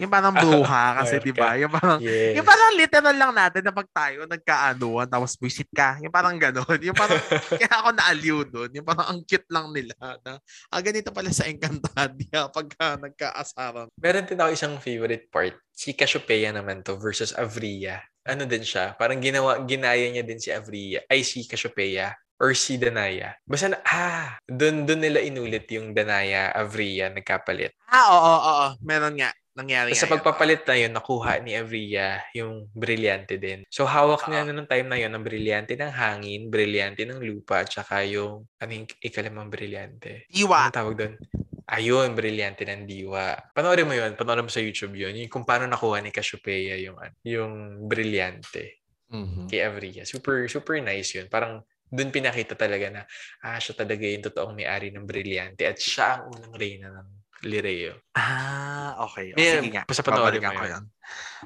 Yung 0.00 0.08
parang 0.08 0.32
bruha 0.32 0.84
kasi, 1.04 1.20
di 1.20 1.30
ba? 1.30 1.54
Yung 1.60 1.68
parang, 1.68 2.00
Yes. 2.00 2.40
yung 2.40 2.48
parang 2.48 2.72
literal 2.72 3.12
lang 3.12 3.32
natin 3.36 3.60
na 3.60 3.72
pag 3.76 3.88
tayo 3.92 4.24
nagkaanuan, 4.24 5.06
tapos 5.06 5.36
visit 5.36 5.68
ka. 5.70 6.00
Yung 6.00 6.08
parang 6.10 6.40
ganon. 6.40 6.80
Yung 6.80 6.96
parang, 6.96 7.20
kaya 7.60 7.68
ako 7.68 7.88
naaliw 7.92 8.38
doon. 8.48 8.70
Yung 8.72 8.86
parang 8.88 9.06
ang 9.12 9.20
cute 9.28 9.46
lang 9.52 9.68
nila. 9.70 9.92
Na, 10.24 10.40
ah, 10.72 10.80
ganito 10.80 11.12
pala 11.12 11.28
sa 11.30 11.44
Encantadia 11.44 12.48
pagka 12.56 12.96
nagkaasaran. 12.96 13.92
Meron 14.00 14.24
din 14.24 14.40
ako 14.40 14.50
isang 14.50 14.74
favorite 14.80 15.28
part. 15.28 15.52
Si 15.70 15.92
Cassiopeia 15.92 16.50
naman 16.50 16.80
to 16.80 16.96
versus 16.96 17.36
Avria. 17.36 18.00
Ano 18.24 18.48
din 18.48 18.64
siya? 18.64 18.96
Parang 18.96 19.20
ginawa, 19.20 19.60
ginaya 19.64 20.08
niya 20.08 20.24
din 20.24 20.40
si 20.40 20.48
Avria. 20.48 21.04
Ay, 21.06 21.20
si 21.20 21.44
Cassiopeia. 21.44 22.16
Or 22.40 22.56
si 22.56 22.80
Danaya. 22.80 23.36
Basta 23.44 23.68
na, 23.68 23.78
ah, 23.84 24.40
dun, 24.48 24.88
dun 24.88 25.04
nila 25.04 25.20
inulit 25.20 25.68
yung 25.68 25.92
Danaya, 25.92 26.48
Avria, 26.56 27.12
nagkapalit. 27.12 27.76
Ah, 27.84 28.08
oo, 28.08 28.16
oo, 28.16 28.40
oo. 28.40 28.66
Meron 28.80 29.12
nga. 29.20 29.28
Nangyari 29.58 29.98
sa 29.98 30.06
pagpapalit 30.06 30.62
na 30.62 30.78
yun, 30.78 30.94
nakuha 30.94 31.42
ni 31.42 31.58
Avria 31.58 32.22
yung 32.38 32.70
brilyante 32.70 33.34
din. 33.34 33.66
So, 33.66 33.82
hawak 33.82 34.30
niya 34.30 34.46
Oo. 34.46 34.46
na 34.46 34.54
nung 34.54 34.70
time 34.70 34.86
na 34.86 34.94
yun, 34.94 35.10
ang 35.10 35.26
brilyante 35.26 35.74
ng 35.74 35.90
hangin, 35.90 36.46
brilyante 36.54 37.02
ng 37.02 37.18
lupa, 37.18 37.66
at 37.66 37.70
saka 37.74 38.06
yung, 38.06 38.46
ano 38.62 38.70
yung 38.70 38.86
ikalimang 39.02 39.50
brilyante? 39.50 40.30
Diwa. 40.30 40.70
Anong 40.70 40.78
tawag 40.78 40.94
doon? 40.94 41.14
Ayun, 41.66 42.14
brilyante 42.14 42.62
ng 42.62 42.86
diwa. 42.86 43.34
Panoorin 43.50 43.86
mo 43.90 43.94
yun, 43.94 44.14
panoorin 44.14 44.46
mo 44.46 44.50
sa 44.54 44.62
YouTube 44.62 44.94
yun. 44.94 45.18
Yung 45.18 45.30
kung 45.30 45.42
paano 45.42 45.66
nakuha 45.66 45.98
ni 45.98 46.14
Cassiopeia 46.14 46.78
yung, 46.78 46.98
ano, 47.02 47.14
yung 47.26 47.54
brilyante 47.90 48.86
Mhm. 49.10 49.50
kay 49.50 49.66
Avria. 49.66 50.06
Super, 50.06 50.46
super 50.46 50.78
nice 50.78 51.18
yun. 51.18 51.26
Parang 51.26 51.66
doon 51.90 52.14
pinakita 52.14 52.54
talaga 52.54 52.86
na, 52.86 53.02
ah, 53.42 53.58
siya 53.58 53.74
talaga 53.74 54.06
yung 54.06 54.22
totoong 54.22 54.54
may-ari 54.54 54.94
ng 54.94 55.02
brilyante 55.02 55.66
at 55.66 55.74
siya 55.74 56.22
ang 56.22 56.30
unang 56.38 56.54
reyna 56.54 56.86
ng 56.94 57.19
Lireo. 57.42 57.96
Ah, 58.12 59.00
okay. 59.00 59.32
O, 59.32 59.36
Yeah, 59.36 59.60
sige 59.60 59.68
nga. 59.72 59.82
basta 59.88 60.02
panoorin 60.02 60.40
mo 60.40 60.52
ko 60.52 60.64
yun. 60.66 60.84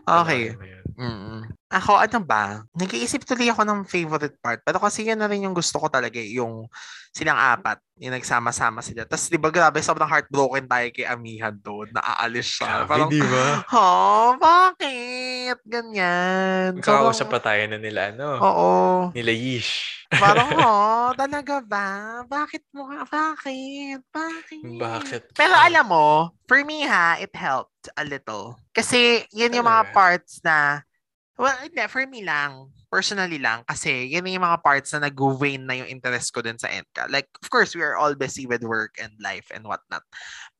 Okay. 0.04 0.42
Panoorin 0.50 0.58
mo 0.58 0.66
yun. 0.66 0.84
mm 0.94 1.40
Ako, 1.74 1.98
ano 1.98 2.18
ba? 2.22 2.62
Nag-iisip 2.70 3.26
tuloy 3.26 3.50
ako 3.50 3.66
ng 3.66 3.80
favorite 3.82 4.38
part. 4.38 4.62
Pero 4.62 4.78
kasi 4.78 5.02
yun 5.02 5.18
na 5.18 5.26
rin 5.26 5.42
yung 5.42 5.54
gusto 5.54 5.78
ko 5.78 5.90
talaga. 5.90 6.14
eh, 6.14 6.38
Yung 6.38 6.70
silang 7.10 7.34
apat. 7.34 7.82
Yung 7.98 8.14
nagsama-sama 8.14 8.78
sila. 8.78 9.02
Tapos, 9.02 9.26
di 9.26 9.38
ba 9.38 9.50
grabe, 9.50 9.78
sobrang 9.78 10.06
heartbroken 10.06 10.66
tayo 10.66 10.86
kay 10.90 11.02
Amihan 11.02 11.54
doon. 11.58 11.90
Naaalis 11.90 12.46
siya. 12.58 12.86
Grabe, 12.86 12.90
Parang, 12.90 13.10
di 13.10 13.22
ba? 13.22 13.46
oh, 13.74 14.38
bakit? 14.38 15.33
Ganyan. 15.68 16.80
Magkakausap 16.80 17.28
Sobrang- 17.28 17.42
pa 17.42 17.46
tayo 17.52 17.62
na 17.68 17.78
nila, 17.78 18.00
ano? 18.14 18.28
Oo. 18.40 18.70
Nila 19.12 19.32
Yish. 19.32 20.04
Parang, 20.08 20.48
oh, 20.64 21.10
talaga 21.18 21.60
ba? 21.60 21.88
Bakit 22.24 22.64
mo 22.72 22.88
nga? 22.88 23.04
Bakit? 23.04 24.00
Bakit? 24.08 24.62
Bakit? 24.78 25.22
Pero 25.34 25.54
alam 25.56 25.86
mo, 25.88 26.32
for 26.48 26.62
me 26.64 26.86
ha, 26.86 27.18
it 27.18 27.34
helped 27.34 27.88
a 27.98 28.04
little. 28.06 28.56
Kasi 28.72 29.26
yun 29.34 29.52
yung 29.52 29.66
mga 29.66 29.92
parts 29.92 30.40
na, 30.44 30.80
well, 31.34 31.56
hindi, 31.60 31.82
for 31.90 32.06
me 32.06 32.22
lang, 32.22 32.70
personally 32.94 33.42
lang, 33.42 33.66
kasi 33.66 34.06
yun 34.06 34.22
yung 34.30 34.46
mga 34.46 34.62
parts 34.62 34.94
na 34.94 35.10
nag-wane 35.10 35.66
na 35.66 35.74
yung 35.74 35.90
interest 35.90 36.30
ko 36.30 36.38
dun 36.46 36.58
sa 36.62 36.70
Enka. 36.70 37.10
Like, 37.10 37.26
of 37.42 37.50
course, 37.50 37.74
we 37.74 37.82
are 37.82 37.98
all 37.98 38.14
busy 38.14 38.46
with 38.46 38.62
work 38.62 38.94
and 39.02 39.10
life 39.18 39.50
and 39.50 39.66
whatnot. 39.66 40.06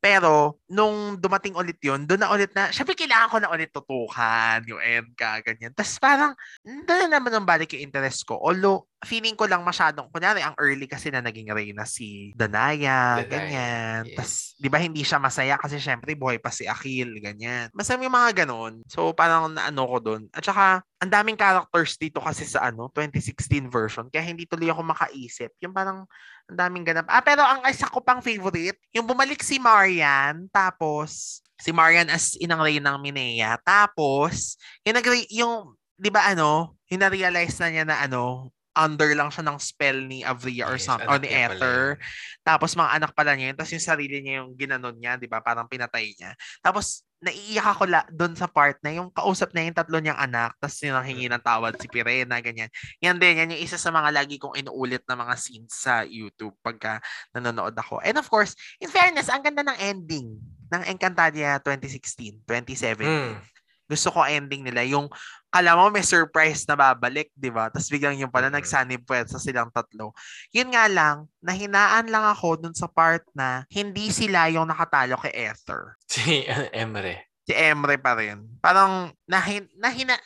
Pero, 0.05 0.61
nung 0.69 1.17
dumating 1.17 1.57
ulit 1.57 1.81
yun, 1.81 2.05
doon 2.05 2.21
na 2.21 2.29
ulit 2.29 2.53
na, 2.53 2.69
syempre 2.69 2.93
kailangan 2.93 3.33
ko 3.33 3.41
na 3.41 3.49
ulit 3.49 3.73
tutukan 3.73 4.61
yung 4.69 4.77
Enka, 4.77 5.41
ganyan. 5.41 5.73
Tapos 5.73 5.97
parang, 5.97 6.37
doon 6.61 7.09
na 7.09 7.17
naman 7.17 7.33
ang 7.33 7.49
balik 7.49 7.73
yung 7.73 7.89
interest 7.89 8.29
ko. 8.29 8.37
Although, 8.37 8.85
feeling 9.01 9.33
ko 9.33 9.49
lang 9.49 9.65
masyadong, 9.65 10.13
kunyari, 10.13 10.45
ang 10.45 10.53
early 10.61 10.85
kasi 10.85 11.09
na 11.09 11.25
naging 11.25 11.49
reyna 11.49 11.89
si 11.89 12.37
Danaya, 12.37 13.25
Danaya, 13.25 13.33
ganyan. 13.33 14.03
yes. 14.05 14.17
Tapos, 14.21 14.33
di 14.61 14.69
ba 14.69 14.77
hindi 14.77 15.01
siya 15.09 15.17
masaya 15.17 15.57
kasi 15.57 15.81
syempre 15.81 16.13
buhay 16.13 16.37
pa 16.37 16.53
si 16.53 16.69
Akil, 16.69 17.17
ganyan. 17.25 17.73
Basta 17.73 17.97
may 17.97 18.13
mga 18.13 18.45
ganon. 18.45 18.85
So, 18.93 19.17
parang 19.17 19.57
naano 19.57 19.89
ko 19.89 19.97
doon. 20.05 20.29
At 20.37 20.45
saka, 20.45 20.85
ang 21.01 21.13
daming 21.13 21.41
characters 21.41 21.97
dito 21.97 22.21
kasi 22.21 22.45
sa 22.45 22.69
ano, 22.69 22.93
2016 22.93 23.73
version. 23.73 24.13
Kaya 24.13 24.25
hindi 24.25 24.45
tuloy 24.45 24.69
ako 24.69 24.85
makaisip. 24.85 25.53
Yung 25.65 25.73
parang 25.73 26.05
ang 26.51 26.59
daming 26.61 26.85
ganap. 26.85 27.09
Ah, 27.09 27.25
pero 27.25 27.41
ang 27.41 27.65
isa 27.65 27.89
ko 27.89 28.05
pang 28.05 28.21
favorite, 28.21 28.77
yung 28.93 29.09
bumalik 29.09 29.41
si 29.41 29.57
Marian, 29.57 30.45
tapos 30.53 31.41
si 31.57 31.73
Marian 31.73 32.11
as 32.13 32.37
inang 32.37 32.61
ng 32.61 32.99
Minea. 33.01 33.57
Tapos, 33.65 34.61
yung, 34.85 34.95
nag 34.97 35.07
yung 35.33 35.55
di 35.97 36.11
ba 36.13 36.29
ano, 36.29 36.77
yung 36.91 37.01
na-realize 37.01 37.57
na 37.63 37.69
niya 37.71 37.85
na 37.89 37.97
ano, 38.05 38.53
under 38.75 39.15
lang 39.15 39.31
siya 39.31 39.47
ng 39.47 39.59
spell 39.63 40.03
ni 40.03 40.27
Avria 40.27 40.67
or 40.67 40.77
Yes, 40.77 40.91
something, 40.91 41.07
or 41.07 41.23
ni 41.23 41.31
Ether. 41.31 41.95
Tapos 42.43 42.75
mga 42.75 42.91
anak 42.99 43.15
pala 43.15 43.39
niya 43.39 43.55
yun. 43.55 43.57
Tapos 43.57 43.73
yung 43.79 43.87
sarili 43.87 44.19
niya 44.19 44.43
yung 44.43 44.59
ginanon 44.59 44.99
niya, 44.99 45.15
di 45.15 45.31
ba? 45.31 45.39
Parang 45.39 45.71
pinatay 45.71 46.11
niya. 46.19 46.35
Tapos 46.59 47.07
naiiyak 47.25 47.65
ako 47.65 47.89
la, 47.89 48.05
doon 48.13 48.37
sa 48.37 48.45
part 48.45 48.77
na 48.85 48.93
yung 48.93 49.09
kausap 49.09 49.57
na 49.57 49.65
yung 49.65 49.73
tatlo 49.73 49.97
niyang 49.99 50.21
anak, 50.21 50.53
tapos 50.61 50.77
yung 50.85 51.01
hingi 51.01 51.33
ng 51.33 51.41
tawad 51.41 51.75
si 51.81 51.89
Pirena, 51.89 52.39
ganyan. 52.45 52.69
Yan 53.01 53.17
din, 53.17 53.41
yan 53.41 53.53
yung 53.57 53.63
isa 53.65 53.81
sa 53.81 53.89
mga 53.89 54.13
lagi 54.13 54.37
kong 54.37 54.61
inuulit 54.61 55.01
na 55.09 55.17
mga 55.17 55.35
scenes 55.41 55.73
sa 55.73 56.05
YouTube 56.05 56.53
pagka 56.61 57.01
nanonood 57.33 57.73
ako. 57.73 58.05
And 58.05 58.21
of 58.21 58.29
course, 58.29 58.53
in 58.79 58.93
fairness, 58.93 59.33
ang 59.33 59.41
ganda 59.41 59.65
ng 59.65 59.79
ending 59.81 60.37
ng 60.69 60.83
Encantadia 60.91 61.57
2016, 61.65 62.45
2017 62.45 63.15
Mm. 63.15 63.54
Gusto 63.85 64.09
ko 64.11 64.25
ending 64.25 64.65
nila. 64.65 64.83
Yung, 64.85 65.07
kala 65.49 65.77
mo 65.77 65.87
may 65.89 66.03
surprise 66.03 66.67
na 66.67 66.75
babalik, 66.75 67.31
di 67.31 67.47
ba? 67.47 67.71
Tapos 67.71 67.87
biglang 67.87 68.19
yung 68.19 68.33
pala, 68.33 68.51
Mhm. 68.51 68.57
nagsanib 68.59 69.05
sa 69.25 69.39
silang 69.39 69.71
tatlo. 69.71 70.11
Yun 70.51 70.73
nga 70.73 70.89
lang, 70.89 71.17
nahinaan 71.39 72.09
lang 72.09 72.25
ako 72.27 72.59
dun 72.59 72.75
sa 72.75 72.87
part 72.87 73.23
na 73.33 73.63
hindi 73.71 74.11
sila 74.11 74.51
yung 74.51 74.67
nakatalo 74.67 75.15
kay 75.17 75.53
Ether. 75.53 75.95
Si 76.09 76.43
uh, 76.45 76.67
Emre. 76.75 77.31
Si 77.45 77.53
Emre 77.53 78.01
pa 78.01 78.17
rin. 78.17 78.41
Parang, 78.59 79.13
nahin, 79.29 79.69
nahina, 79.77 80.17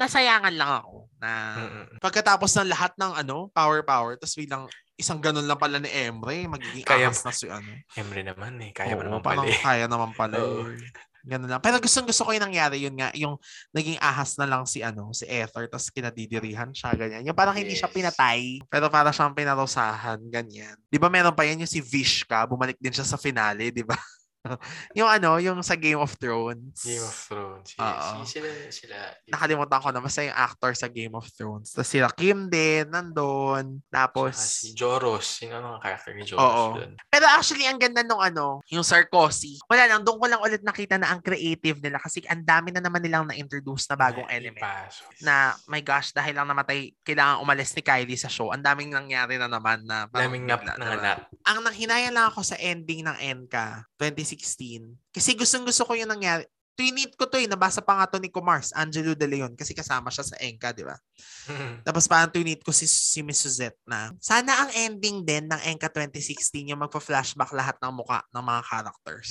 nasayangan 0.00 0.56
lang 0.56 0.72
ako 0.80 1.04
na 1.20 1.30
Mm-mm. 1.60 1.86
pagkatapos 2.00 2.48
ng 2.56 2.72
lahat 2.72 2.96
ng 2.96 3.12
ano, 3.12 3.52
power 3.52 3.84
power, 3.84 4.16
tapos 4.16 4.34
biglang 4.34 4.64
isang 4.96 5.20
ganun 5.20 5.44
lang 5.44 5.60
pala 5.60 5.76
ni 5.76 5.92
Emre, 5.92 6.48
magiging 6.48 6.82
Kaya- 6.82 7.12
na 7.12 7.30
si 7.30 7.44
ano. 7.46 7.68
Emre 7.92 8.24
naman 8.24 8.56
eh. 8.58 8.72
Kaya 8.72 8.96
Oo, 8.96 9.04
naman 9.04 9.20
pala 9.20 9.44
eh. 9.44 9.58
kaya 9.58 9.84
naman 9.86 10.10
pala. 10.12 10.36
Eh. 10.72 10.80
Ganun 11.22 11.46
lang. 11.46 11.62
Pero 11.62 11.78
gusto 11.78 12.02
gusto 12.02 12.22
ko 12.26 12.30
yung 12.34 12.50
nangyari 12.50 12.82
yun 12.82 12.98
nga, 12.98 13.14
yung 13.14 13.38
naging 13.70 13.94
ahas 14.02 14.34
na 14.34 14.46
lang 14.46 14.66
si 14.66 14.82
ano, 14.82 15.14
si 15.14 15.22
Ether, 15.30 15.70
tapos 15.70 15.86
kinadidirihan 15.94 16.74
siya, 16.74 16.98
ganyan. 16.98 17.22
Yung 17.30 17.38
parang 17.38 17.54
hindi 17.54 17.78
siya 17.78 17.86
Yes. 17.86 17.94
pinatay, 17.94 18.40
pero 18.66 18.90
para 18.90 19.14
siyang 19.14 19.30
pinarusahan, 19.34 20.18
ganyan. 20.26 20.74
Di 20.90 20.98
ba 20.98 21.06
meron 21.06 21.34
pa 21.34 21.46
yan 21.46 21.62
yung 21.62 21.70
si 21.70 21.78
Vishka, 21.78 22.42
bumalik 22.50 22.74
din 22.82 22.90
siya 22.90 23.06
sa 23.06 23.14
finale, 23.18 23.70
di 23.70 23.86
ba? 23.86 23.94
yung 24.98 25.06
ano, 25.06 25.38
yung 25.38 25.62
sa 25.62 25.78
Game 25.78 25.98
of 25.98 26.18
Thrones. 26.18 26.82
Game 26.82 27.00
of 27.00 27.14
Thrones. 27.14 27.68
Yes. 27.72 27.78
Oo. 27.78 28.10
Si- 28.22 28.30
Sila, 28.32 28.48
sila. 28.70 28.96
Nakalimutan 29.28 29.78
ko 29.78 29.88
na, 29.88 30.00
basta 30.00 30.20
yung 30.20 30.34
actor 30.34 30.72
sa 30.74 30.88
Game 30.88 31.12
of 31.12 31.28
Thrones. 31.30 31.70
Tapos 31.70 31.86
sila 31.86 32.08
Kim 32.10 32.48
din, 32.48 32.88
nandun. 32.88 33.78
Tapos, 33.86 34.34
Saka 34.34 34.58
si 34.58 34.68
Joros. 34.74 35.26
Sino 35.38 35.54
ang 35.58 35.78
character 35.78 36.12
ni 36.12 36.24
Joros 36.24 36.42
Oo. 36.42 36.64
Pero 37.06 37.26
actually, 37.28 37.64
ang 37.64 37.78
ganda 37.78 38.02
nung 38.02 38.18
ano, 38.18 38.58
yung 38.66 38.82
Sarkozy. 38.82 39.62
Wala 39.64 39.86
lang, 39.86 40.02
doon 40.02 40.18
ko 40.18 40.26
lang 40.26 40.40
ulit 40.40 40.62
nakita 40.62 40.96
na 40.96 41.14
ang 41.14 41.20
creative 41.20 41.78
nila 41.78 42.02
kasi 42.02 42.24
ang 42.26 42.42
dami 42.42 42.74
na 42.74 42.82
naman 42.82 42.98
nilang 42.98 43.28
na-introduce 43.28 43.86
na 43.86 43.96
bagong 43.96 44.26
Na 44.26 44.34
element. 44.34 44.58
ipasok. 44.58 45.08
Na, 45.22 45.34
my 45.68 45.82
gosh, 45.82 46.10
dahil 46.10 46.34
lang 46.34 46.48
namatay, 46.48 46.90
kailangan 47.00 47.38
umalis 47.38 47.70
ni 47.72 47.82
Kylie 47.82 48.18
sa 48.18 48.26
show. 48.26 48.50
Ang 48.50 48.64
daming 48.64 48.90
nangyari 48.90 49.38
na 49.38 49.46
naman 49.46 49.84
na 49.84 50.08
Daming 50.08 50.44
nap 50.44 50.62
bigla, 50.62 50.74
ng 50.74 50.82
diba? 50.82 50.98
anak. 50.98 51.16
Ang 51.44 51.58
nanghinaya 51.62 52.08
lang 52.10 52.26
ako 52.26 52.40
sa 52.42 52.56
ending 52.56 53.04
ng 53.04 53.16
Enka 53.20 53.86
2016. 54.34 55.12
Kasi 55.12 55.36
gustong 55.36 55.64
gusto 55.68 55.84
ko 55.84 55.92
yung 55.96 56.10
nangyari. 56.10 56.48
Tweet 56.72 57.20
ko 57.20 57.28
to 57.28 57.36
eh, 57.36 57.44
nabasa 57.44 57.84
pa 57.84 58.00
nga 58.00 58.08
to 58.08 58.16
ni 58.16 58.32
Kumars, 58.32 58.72
Angelo 58.72 59.12
De 59.12 59.28
Leon, 59.28 59.52
kasi 59.52 59.76
kasama 59.76 60.08
siya 60.08 60.24
sa 60.24 60.40
Enka, 60.40 60.72
di 60.72 60.80
ba? 60.80 60.96
Tapos 61.84 62.08
parang 62.08 62.32
tweet 62.32 62.64
ko 62.64 62.72
si, 62.72 62.88
si 62.88 63.20
Miss 63.20 63.44
Suzette 63.44 63.76
na 63.84 64.08
sana 64.16 64.56
ang 64.56 64.70
ending 64.72 65.20
din 65.20 65.44
ng 65.52 65.60
Enka 65.68 65.92
2016 65.92 66.72
yung 66.72 66.80
magpa-flashback 66.80 67.52
lahat 67.52 67.76
ng 67.76 67.92
muka 67.92 68.24
ng 68.32 68.40
mga 68.40 68.60
characters. 68.64 69.30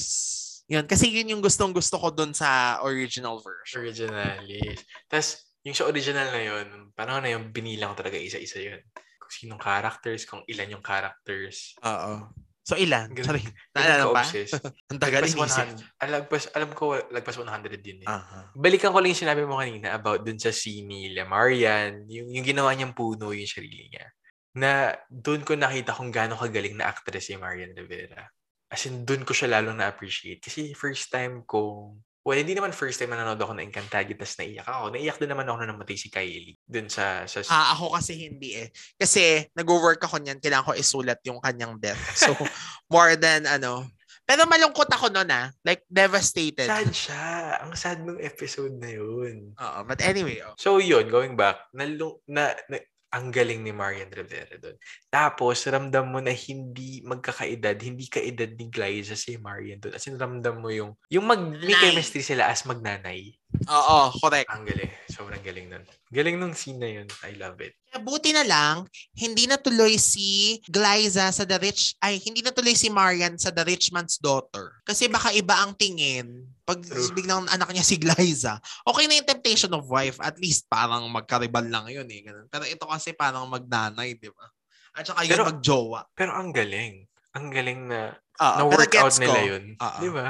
Yun, 0.69 0.85
kasi 0.85 1.09
yun 1.09 1.33
yung 1.33 1.41
gustong 1.41 1.73
gusto 1.73 1.97
ko 1.97 2.13
dun 2.13 2.31
sa 2.31 2.79
original 2.85 3.41
version. 3.41 3.81
Originally. 3.83 4.77
Tapos, 5.09 5.41
yung 5.65 5.75
sa 5.75 5.89
original 5.89 6.29
na 6.29 6.41
yun, 6.45 6.93
parang 6.93 7.25
na 7.25 7.33
yung 7.33 7.49
binilang 7.49 7.97
talaga 7.97 8.21
isa-isa 8.21 8.61
yun. 8.61 8.81
Kung 9.17 9.33
sinong 9.33 9.61
characters, 9.61 10.29
kung 10.29 10.45
ilan 10.45 10.77
yung 10.77 10.85
characters. 10.85 11.73
Oo. 11.81 12.29
So 12.61 12.77
ilan? 12.77 13.09
Ganun- 13.09 13.25
Sorry. 13.25 13.43
Naalala 13.73 14.05
pa? 14.13 14.21
Ang 14.93 14.99
tagal 15.01 15.21
inisip. 15.25 15.81
100. 15.81 15.97
Ah, 15.97 16.07
Lagpas, 16.07 16.43
alam 16.53 16.69
ko, 16.71 16.93
lagpas 17.09 17.37
100 17.41 17.81
din 17.81 18.05
eh. 18.05 18.07
Aha. 18.07 18.53
Balikan 18.53 18.93
ko 18.93 19.01
lang 19.01 19.09
yung 19.09 19.23
sinabi 19.25 19.41
mo 19.43 19.57
kanina 19.57 19.97
about 19.97 20.21
dun 20.21 20.37
sa 20.37 20.53
scene 20.53 20.85
ni 20.85 21.01
Lamarian, 21.11 22.05
yung, 22.05 22.29
yung 22.29 22.45
ginawa 22.45 22.69
niyang 22.71 22.93
puno 22.93 23.33
yung 23.33 23.49
sarili 23.49 23.89
niya. 23.89 24.05
Na 24.53 24.93
doon 25.09 25.41
ko 25.41 25.57
nakita 25.57 25.95
kung 25.95 26.13
gaano 26.13 26.37
kagaling 26.37 26.77
na 26.77 26.91
actress 26.91 27.27
si 27.27 27.35
Marian 27.35 27.73
Rivera. 27.73 28.29
As 28.71 28.85
in, 28.85 29.03
doon 29.03 29.25
ko 29.25 29.33
siya 29.33 29.57
lalong 29.59 29.81
na-appreciate. 29.81 30.39
Kasi 30.39 30.71
first 30.77 31.09
time 31.09 31.43
ko, 31.43 31.91
well, 32.21 32.37
hindi 32.37 32.53
naman 32.53 32.69
first 32.69 33.01
time 33.01 33.09
na 33.13 33.21
nanonood 33.25 33.41
ako 33.41 33.53
ng 33.57 33.65
Encantadia 33.69 34.13
tas 34.13 34.37
naiyak 34.37 34.67
ako. 34.69 34.93
Naiyak 34.93 35.17
din 35.17 35.29
naman 35.33 35.49
ako 35.49 35.57
na 35.57 35.69
namatay 35.73 35.97
si 35.97 36.07
Kylie. 36.13 36.57
Doon 36.69 36.87
sa, 36.87 37.25
sa 37.25 37.41
Ah, 37.49 37.73
ako 37.73 37.97
kasi 37.97 38.29
hindi 38.29 38.61
eh. 38.61 38.69
Kasi 38.97 39.49
nag-work 39.57 40.05
ako 40.05 40.21
niyan, 40.21 40.37
kailangan 40.37 40.69
ko 40.69 40.73
isulat 40.77 41.17
yung 41.25 41.41
kanyang 41.41 41.81
death. 41.81 42.01
So, 42.13 42.37
more 42.93 43.17
than 43.17 43.49
ano. 43.49 43.89
Pero 44.21 44.45
malungkot 44.45 44.87
ako 44.87 45.09
noon 45.09 45.33
ah. 45.33 45.49
Like, 45.65 45.81
devastated. 45.89 46.69
sad 46.69 46.93
siya. 46.93 47.25
Ang 47.65 47.73
sad 47.73 47.99
nung 48.05 48.21
episode 48.21 48.77
na 48.77 48.93
yun. 48.93 49.57
Oo, 49.57 49.79
but 49.83 49.99
anyway, 50.05 50.39
oh. 50.45 50.53
So 50.61 50.77
yun, 50.77 51.09
going 51.09 51.33
back, 51.33 51.73
nalung, 51.73 52.21
na, 52.29 52.53
na, 52.69 52.77
ang 53.11 53.27
galing 53.27 53.59
ni 53.59 53.75
Marian 53.75 54.07
Rivera 54.07 54.55
doon. 54.55 54.79
Tapos, 55.11 55.67
ramdam 55.67 56.07
mo 56.07 56.23
na 56.23 56.31
hindi 56.31 57.03
magkakaedad, 57.03 57.75
hindi 57.83 58.07
kaedad 58.07 58.55
ni 58.55 58.71
Glyza 58.71 59.19
si 59.19 59.35
Marian 59.35 59.83
doon. 59.83 59.99
As 59.99 60.07
in, 60.07 60.15
ramdam 60.15 60.63
mo 60.63 60.71
yung, 60.71 60.95
yung 61.11 61.27
mag, 61.27 61.43
may 61.43 61.75
chemistry 61.75 62.23
sila 62.23 62.47
as 62.47 62.63
magnanay. 62.63 63.35
Oo, 63.61 63.99
correct. 64.17 64.49
Ang 64.49 64.63
galing. 64.65 64.91
Sobrang 65.07 65.43
galing 65.43 65.67
nun. 65.67 65.83
Galing 66.07 66.35
nung 66.35 66.51
scene 66.51 66.79
na 66.79 66.89
yun. 66.89 67.07
I 67.21 67.35
love 67.35 67.59
it. 67.59 67.75
Buti 67.93 68.31
na 68.31 68.41
lang, 68.41 68.87
hindi 69.13 69.45
natuloy 69.45 69.95
si 69.95 70.59
Glyza 70.65 71.29
sa 71.29 71.43
The 71.43 71.59
Rich, 71.59 71.99
ay, 71.99 72.17
hindi 72.23 72.39
natuloy 72.39 72.73
si 72.73 72.87
Marian 72.87 73.35
sa 73.35 73.51
The 73.51 73.61
Rich 73.61 73.91
Man's 73.91 74.15
Daughter. 74.17 74.79
Kasi 74.81 75.07
baka 75.07 75.31
iba 75.31 75.59
ang 75.59 75.75
tingin 75.75 76.47
pag 76.63 76.79
True. 76.79 77.11
biglang 77.11 77.45
anak 77.47 77.69
niya 77.69 77.83
si 77.83 77.99
Glyza. 77.99 78.57
Okay 78.87 79.05
na 79.05 79.19
yung 79.19 79.29
Temptation 79.29 79.71
of 79.71 79.87
Wife, 79.87 80.17
at 80.19 80.39
least 80.39 80.65
parang 80.65 81.05
magkaribal 81.07 81.63
lang 81.63 81.85
yun 81.91 82.07
eh. 82.07 82.23
Ganun. 82.23 82.47
Pero 82.47 82.63
ito 82.63 82.87
kasi 82.87 83.11
parang 83.11 83.45
magnanay, 83.45 84.15
di 84.15 84.31
ba? 84.31 84.47
At 84.95 85.05
saka 85.05 85.23
yun 85.23 85.35
Pero- 85.37 85.47
magjowa. 85.51 86.01
Pero 86.15 86.31
ang 86.33 86.51
galing. 86.51 87.03
Ang 87.31 87.47
galing 87.47 87.87
na 87.87 88.11
pero 88.35 88.67
na-workout 88.67 89.07
gets 89.11 89.19
nila 89.21 89.39
ko. 89.39 89.47
yun. 89.47 89.63
Oo. 89.77 89.99
Di 90.01 90.09
ba? 90.11 90.27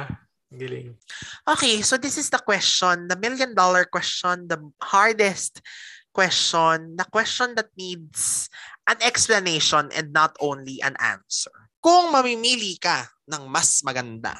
Galing. 0.52 1.00
Okay, 1.48 1.80
so 1.80 1.96
this 1.96 2.20
is 2.20 2.28
the 2.28 2.40
question, 2.44 3.08
the 3.08 3.16
million 3.16 3.56
dollar 3.56 3.88
question, 3.88 4.52
the 4.52 4.60
hardest 4.84 5.64
question, 6.12 7.00
the 7.00 7.08
question 7.08 7.56
that 7.56 7.72
needs 7.80 8.52
an 8.84 9.00
explanation 9.00 9.88
and 9.96 10.12
not 10.12 10.36
only 10.44 10.84
an 10.84 11.00
answer. 11.00 11.56
Kung 11.80 12.12
mamimili 12.12 12.76
ka 12.78 13.08
ng 13.32 13.48
mas 13.48 13.80
maganda, 13.82 14.36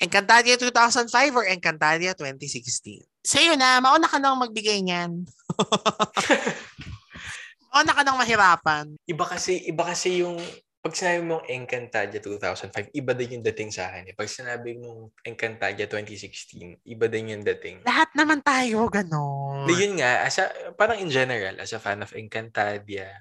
Encantadia 0.00 0.56
2005 0.56 1.12
or 1.36 1.44
Encantadia 1.44 2.16
2016? 2.16 3.04
Sa'yo 3.20 3.52
na, 3.54 3.84
mauna 3.84 4.08
ka 4.08 4.16
nang 4.16 4.40
magbigay 4.40 4.80
niyan. 4.80 5.28
mauna 7.70 7.92
ka 7.92 8.02
nang 8.02 8.16
mahirapan. 8.16 8.96
Iba 9.04 9.28
kasi, 9.28 9.60
iba 9.68 9.84
kasi 9.84 10.24
yung 10.24 10.40
pag 10.80 10.96
sinabi 10.96 11.20
mong 11.28 11.44
Encantadia 11.44 12.24
2005, 12.24 12.96
iba 12.96 13.12
din 13.12 13.36
yung 13.36 13.44
dating 13.44 13.68
sa 13.68 13.92
akin. 13.92 14.08
Eh. 14.08 14.14
Pag 14.16 14.32
sinabi 14.32 14.80
mong 14.80 15.12
Encantadia 15.28 15.84
2016, 15.84 16.80
iba 16.88 17.04
din 17.04 17.36
yung 17.36 17.44
dating. 17.44 17.84
Lahat 17.84 18.08
naman 18.16 18.40
tayo, 18.40 18.88
ganon. 18.88 19.68
Na 19.68 19.74
yun 19.76 20.00
nga, 20.00 20.24
as 20.24 20.40
a, 20.40 20.72
parang 20.72 20.96
in 20.96 21.12
general, 21.12 21.52
as 21.60 21.76
a 21.76 21.80
fan 21.80 22.00
of 22.00 22.16
Encantadia, 22.16 23.12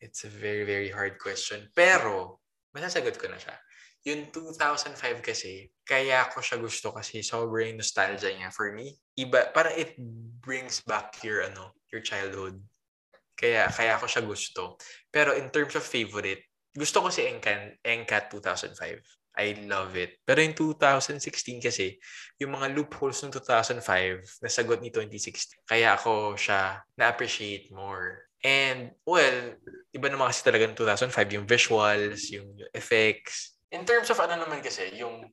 it's 0.00 0.24
a 0.24 0.32
very, 0.32 0.64
very 0.64 0.88
hard 0.88 1.20
question. 1.20 1.68
Pero, 1.76 2.40
masasagot 2.72 3.20
ko 3.20 3.28
na 3.28 3.36
siya. 3.36 3.52
Yung 4.08 4.32
2005 4.32 5.20
kasi, 5.20 5.68
kaya 5.84 6.32
ko 6.32 6.40
siya 6.40 6.56
gusto 6.56 6.96
kasi 6.96 7.20
sobrang 7.20 7.76
nostalgia 7.76 8.32
niya 8.32 8.48
for 8.48 8.72
me. 8.72 8.96
Iba, 9.20 9.52
parang 9.52 9.76
it 9.76 10.00
brings 10.40 10.80
back 10.80 11.20
your, 11.20 11.44
ano, 11.44 11.76
your 11.92 12.00
childhood. 12.00 12.56
Kaya, 13.38 13.70
kaya 13.70 13.94
ko 14.02 14.10
siya 14.10 14.26
gusto. 14.26 14.74
Pero 15.14 15.38
in 15.38 15.46
terms 15.54 15.78
of 15.78 15.86
favorite, 15.86 16.42
gusto 16.74 17.06
ko 17.06 17.08
si 17.14 17.22
Encan, 17.22 17.78
Encat 17.86 18.26
2005. 18.34 18.98
I 19.38 19.54
love 19.70 19.94
it. 19.94 20.18
Pero 20.26 20.42
in 20.42 20.50
2016 20.50 21.62
kasi, 21.62 21.94
yung 22.42 22.58
mga 22.58 22.74
loopholes 22.74 23.22
ng 23.22 23.30
2005, 23.30 24.42
nasagot 24.42 24.82
ni 24.82 24.90
2016. 24.90 25.62
Kaya 25.62 25.94
ako 25.94 26.34
siya 26.34 26.82
na-appreciate 26.98 27.70
more. 27.70 28.26
And, 28.42 28.90
well, 29.06 29.54
iba 29.94 30.06
naman 30.10 30.34
kasi 30.34 30.42
talaga 30.42 30.66
ng 30.66 30.74
2005, 30.74 31.14
yung 31.38 31.46
visuals, 31.46 32.34
yung 32.34 32.50
effects. 32.74 33.62
In 33.70 33.86
terms 33.86 34.10
of 34.10 34.18
ano 34.18 34.42
naman 34.42 34.58
kasi, 34.58 34.90
yung 34.98 35.30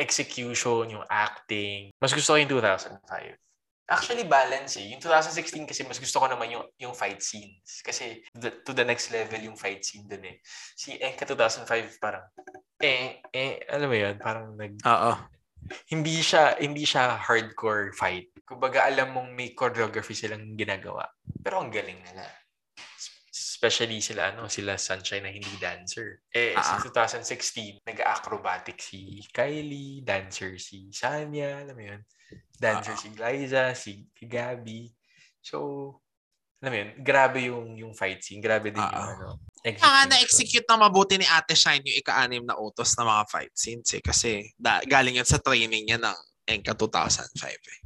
execution, 0.00 0.88
yung 0.88 1.04
acting, 1.12 1.92
mas 2.00 2.16
gusto 2.16 2.32
ko 2.32 2.40
yung 2.40 2.48
2005. 2.48 3.36
Actually, 3.92 4.24
balance 4.24 4.80
eh. 4.80 4.88
Yung 4.96 5.00
2016 5.04 5.68
kasi 5.68 5.84
mas 5.84 6.00
gusto 6.00 6.16
ko 6.16 6.26
naman 6.26 6.48
yung, 6.48 6.64
yung 6.80 6.94
fight 6.96 7.20
scenes. 7.20 7.84
Kasi 7.84 8.24
the, 8.32 8.64
to 8.64 8.72
the 8.72 8.84
next 8.84 9.12
level 9.12 9.36
yung 9.38 9.54
fight 9.54 9.84
scene 9.84 10.08
dun 10.08 10.24
eh. 10.24 10.40
Si 10.72 10.96
Enka 10.96 11.28
2005 11.28 12.00
parang, 12.00 12.24
eh, 12.80 13.20
eh, 13.30 13.60
alam 13.68 13.88
mo 13.92 13.96
yun, 13.96 14.16
parang 14.16 14.56
nag... 14.56 14.80
Oo. 14.82 15.12
Hindi 15.92 16.18
siya, 16.18 16.58
hindi 16.58 16.82
siya 16.82 17.20
hardcore 17.22 17.94
fight. 17.94 18.34
Kumbaga, 18.42 18.82
alam 18.88 19.14
mong 19.14 19.30
may 19.30 19.54
choreography 19.54 20.16
silang 20.16 20.58
ginagawa. 20.58 21.06
Pero 21.38 21.62
ang 21.62 21.70
galing 21.70 22.02
nila. 22.02 22.26
Especially 23.30 24.02
sila, 24.02 24.34
ano, 24.34 24.50
sila 24.50 24.74
Sunshine 24.74 25.22
na 25.22 25.30
hindi 25.30 25.54
dancer. 25.62 26.26
Eh, 26.34 26.50
Ah. 26.58 26.66
sa 26.66 26.82
2016, 26.82 27.86
nag-acrobatic 27.86 28.74
si 28.82 29.22
Kylie, 29.30 30.02
dancer 30.02 30.58
si 30.58 30.90
Sanya, 30.90 31.62
alam 31.62 31.78
mo 31.78 31.84
yun. 31.86 32.02
Dancer 32.52 32.94
Ah. 32.94 33.00
si 33.00 33.08
Liza, 33.10 33.62
si, 33.74 33.92
si 34.12 34.24
Gabby. 34.26 34.88
So, 35.40 35.56
alam 36.62 36.70
mo 36.70 36.76
yun, 36.78 36.90
grabe 37.02 37.38
yung, 37.50 37.74
yung 37.74 37.92
fight 37.92 38.22
scene. 38.22 38.38
Grabe 38.38 38.70
din 38.70 38.78
yung, 38.78 38.94
Ah. 38.94 39.12
ano, 39.18 39.26
execution. 39.66 40.06
na-execute 40.06 40.66
na 40.70 40.76
mabuti 40.78 41.14
ni 41.18 41.26
Ate 41.26 41.54
Shine 41.54 41.82
yung 41.82 41.98
ika-anim 41.98 42.42
na 42.46 42.54
utos 42.54 42.94
na 42.94 43.02
mga 43.02 43.22
fight 43.26 43.54
scenes 43.54 43.90
eh. 43.94 44.02
Kasi 44.02 44.46
da, 44.54 44.78
galing 44.86 45.18
yan 45.18 45.26
sa 45.26 45.42
training 45.42 45.86
niya 45.86 45.98
ng 45.98 46.18
Enka 46.46 46.74
2005 46.74 47.58
eh. 47.58 47.80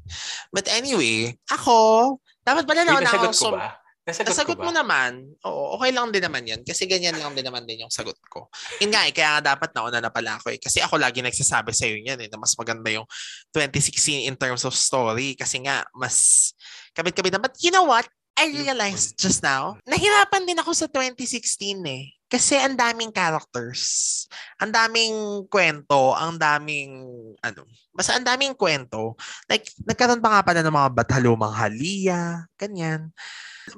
But 0.53 0.69
anyway, 0.69 1.37
ako, 1.49 2.17
dapat 2.41 2.65
pala 2.65 2.85
na 2.85 2.97
na 2.97 3.05
nasagot 3.05 3.33
ako. 3.33 3.45
ko 3.49 3.57
ba? 3.57 3.69
Nasagot, 4.07 4.29
Nasagot 4.33 4.59
mo 4.63 4.71
naman. 4.71 5.13
Oo, 5.43 5.77
okay 5.77 5.91
lang 5.91 6.15
din 6.15 6.23
naman 6.23 6.47
yan. 6.47 6.61
Kasi 6.63 6.87
ganyan 6.87 7.19
lang 7.19 7.35
din 7.35 7.43
naman 7.43 7.67
din 7.67 7.83
yung 7.83 7.91
sagot 7.93 8.15
ko. 8.37 8.53
Yun 8.85 8.93
nga 8.93 9.09
eh, 9.09 9.13
kaya 9.17 9.41
nga 9.41 9.57
dapat 9.57 9.73
nauna 9.73 10.05
na 10.05 10.13
pala 10.13 10.37
ako 10.37 10.53
eh. 10.53 10.61
Kasi 10.61 10.85
ako 10.85 11.01
lagi 11.01 11.25
nagsasabi 11.25 11.73
sa 11.73 11.89
iyo 11.89 11.97
yan 12.05 12.21
eh, 12.21 12.29
na 12.29 12.37
mas 12.37 12.53
maganda 12.53 12.93
yung 12.93 13.09
2016 13.57 14.29
in 14.29 14.37
terms 14.37 14.69
of 14.69 14.77
story. 14.77 15.33
Kasi 15.33 15.65
nga, 15.65 15.89
mas 15.97 16.53
kabit-kabit 16.93 17.33
na. 17.33 17.41
But 17.41 17.57
you 17.65 17.73
know 17.73 17.89
what? 17.89 18.05
I 18.37 18.53
realized 18.53 19.17
just 19.17 19.41
now, 19.41 19.81
nahirapan 19.89 20.45
din 20.45 20.61
ako 20.61 20.77
sa 20.77 20.85
2016 20.93 21.81
eh. 21.89 22.13
Kasi 22.29 22.59
ang 22.61 22.77
daming 22.77 23.15
characters. 23.15 24.27
Ang 24.61 24.77
daming 24.77 25.49
kwento. 25.49 26.13
Ang 26.13 26.37
daming, 26.37 27.01
ano, 27.41 27.63
basta 27.97 28.19
ang 28.19 28.27
daming 28.27 28.53
kwento. 28.53 29.17
Like, 29.49 29.65
nagkaroon 29.89 30.21
pa 30.21 30.37
nga 30.37 30.43
pala 30.45 30.61
ng 30.61 30.75
mga 30.75 30.91
batalumang 30.93 31.55
haliya, 31.55 32.45
ganyan. 32.61 33.09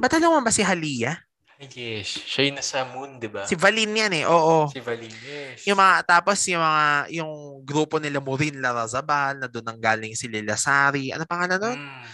Batalumang 0.00 0.42
ba 0.42 0.50
si 0.50 0.66
Halia? 0.66 1.27
Yes. 1.58 2.22
Siya 2.22 2.46
yung 2.46 2.58
nasa 2.62 2.86
moon, 2.86 3.18
di 3.18 3.26
ba? 3.26 3.42
Si 3.42 3.58
Valin 3.58 3.90
yan 3.90 4.14
eh, 4.14 4.24
oo. 4.30 4.70
Si 4.70 4.78
Valin, 4.78 5.10
yes. 5.10 5.66
Yung 5.66 5.74
mga, 5.74 6.06
tapos 6.06 6.38
yung 6.46 6.62
mga, 6.62 6.84
yung 7.18 7.32
grupo 7.66 7.98
nila 7.98 8.22
Murin 8.22 8.62
Larazabal, 8.62 9.42
na 9.42 9.50
doon 9.50 9.66
ang 9.66 9.80
galing 9.82 10.14
si 10.14 10.30
Lila 10.30 10.54
Sari. 10.54 11.10
Ano 11.10 11.26
pangalan 11.26 11.58
nun? 11.58 11.78
Mm. 11.82 12.06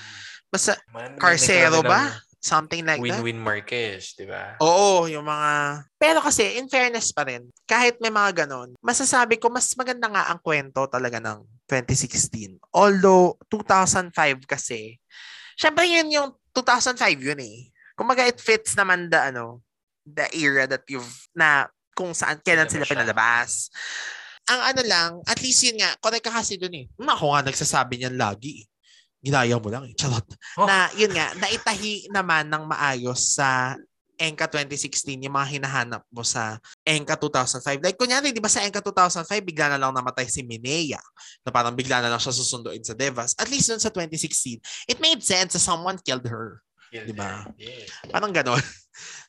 Basta, 0.48 0.80
Man, 0.88 1.20
Carcero 1.20 1.84
ba? 1.84 2.08
ng 2.08 2.24
Something 2.44 2.84
like 2.84 3.00
that. 3.00 3.24
Win-win 3.24 3.40
Marquez, 3.40 4.12
di 4.20 4.28
ba? 4.28 4.60
Oo, 4.60 5.08
yung 5.08 5.24
mga... 5.24 5.80
Pero 5.96 6.20
kasi, 6.20 6.60
in 6.60 6.68
fairness 6.68 7.08
pa 7.08 7.24
rin, 7.24 7.48
kahit 7.64 7.96
may 8.04 8.12
mga 8.12 8.44
ganon, 8.44 8.76
masasabi 8.84 9.40
ko, 9.40 9.48
mas 9.48 9.72
maganda 9.80 10.12
nga 10.12 10.28
ang 10.28 10.36
kwento 10.44 10.84
talaga 10.84 11.24
ng 11.24 11.40
2016. 11.64 12.60
Although, 12.68 13.40
2005 13.48 14.44
kasi, 14.44 15.00
syempre 15.56 15.88
yun 15.88 16.12
yung 16.12 16.28
2005 16.52 17.00
yun 17.16 17.40
eh. 17.40 17.72
Kumaga, 17.94 18.26
it 18.26 18.42
fits 18.42 18.74
naman 18.74 19.06
the, 19.08 19.30
ano, 19.30 19.62
the 20.04 20.26
era 20.34 20.66
that 20.66 20.82
you've, 20.90 21.06
na 21.32 21.66
kung 21.94 22.10
saan, 22.10 22.42
kailan 22.42 22.66
sila 22.66 22.84
Pinalabas. 22.84 23.70
Ang 24.50 24.60
ano 24.60 24.82
lang, 24.84 25.10
at 25.24 25.38
least 25.40 25.64
yun 25.64 25.78
nga, 25.80 25.94
correct 26.02 26.26
ka 26.26 26.34
kasi 26.34 26.58
dun 26.60 26.74
eh. 26.74 26.84
Ako 27.00 27.32
nga 27.32 27.46
nagsasabi 27.46 28.02
niyan 28.02 28.18
lagi 28.18 28.60
eh. 28.60 28.64
Ginaya 29.24 29.56
mo 29.56 29.72
lang 29.72 29.88
eh. 29.88 29.94
Charot 29.96 30.26
Oh. 30.60 30.68
na 30.68 30.92
yun 30.98 31.08
nga, 31.14 31.32
naitahi 31.40 32.12
naman 32.12 32.50
ng 32.52 32.64
maayos 32.68 33.40
sa 33.40 33.72
Enka 34.14 34.46
2016 34.46 35.26
yung 35.26 35.34
mga 35.34 35.58
hinahanap 35.58 36.02
mo 36.12 36.22
sa 36.22 36.60
Enka 36.86 37.18
2005. 37.18 37.82
Like, 37.82 37.98
kunyari, 37.98 38.30
di 38.30 38.38
ba 38.38 38.52
sa 38.52 38.62
Enka 38.62 38.78
2005, 38.78 39.26
bigla 39.42 39.74
na 39.74 39.78
lang 39.80 39.90
namatay 39.90 40.28
si 40.30 40.46
Minea 40.46 41.02
na 41.42 41.50
parang 41.50 41.74
bigla 41.74 41.98
na 41.98 42.12
lang 42.12 42.20
siya 42.22 42.30
susunduin 42.30 42.84
sa 42.84 42.94
Devas. 42.94 43.34
At 43.40 43.50
least 43.50 43.72
dun 43.72 43.82
sa 43.82 43.90
2016, 43.90 44.60
it 44.86 44.98
made 45.02 45.18
sense 45.24 45.56
na 45.56 45.62
someone 45.62 45.98
killed 45.98 46.26
her. 46.30 46.62
Yun 46.94 47.04
di 47.10 47.14
ba? 47.14 47.42
din. 47.58 47.68
Yes. 47.74 47.90
Parang 48.08 48.30
ganon. 48.30 48.62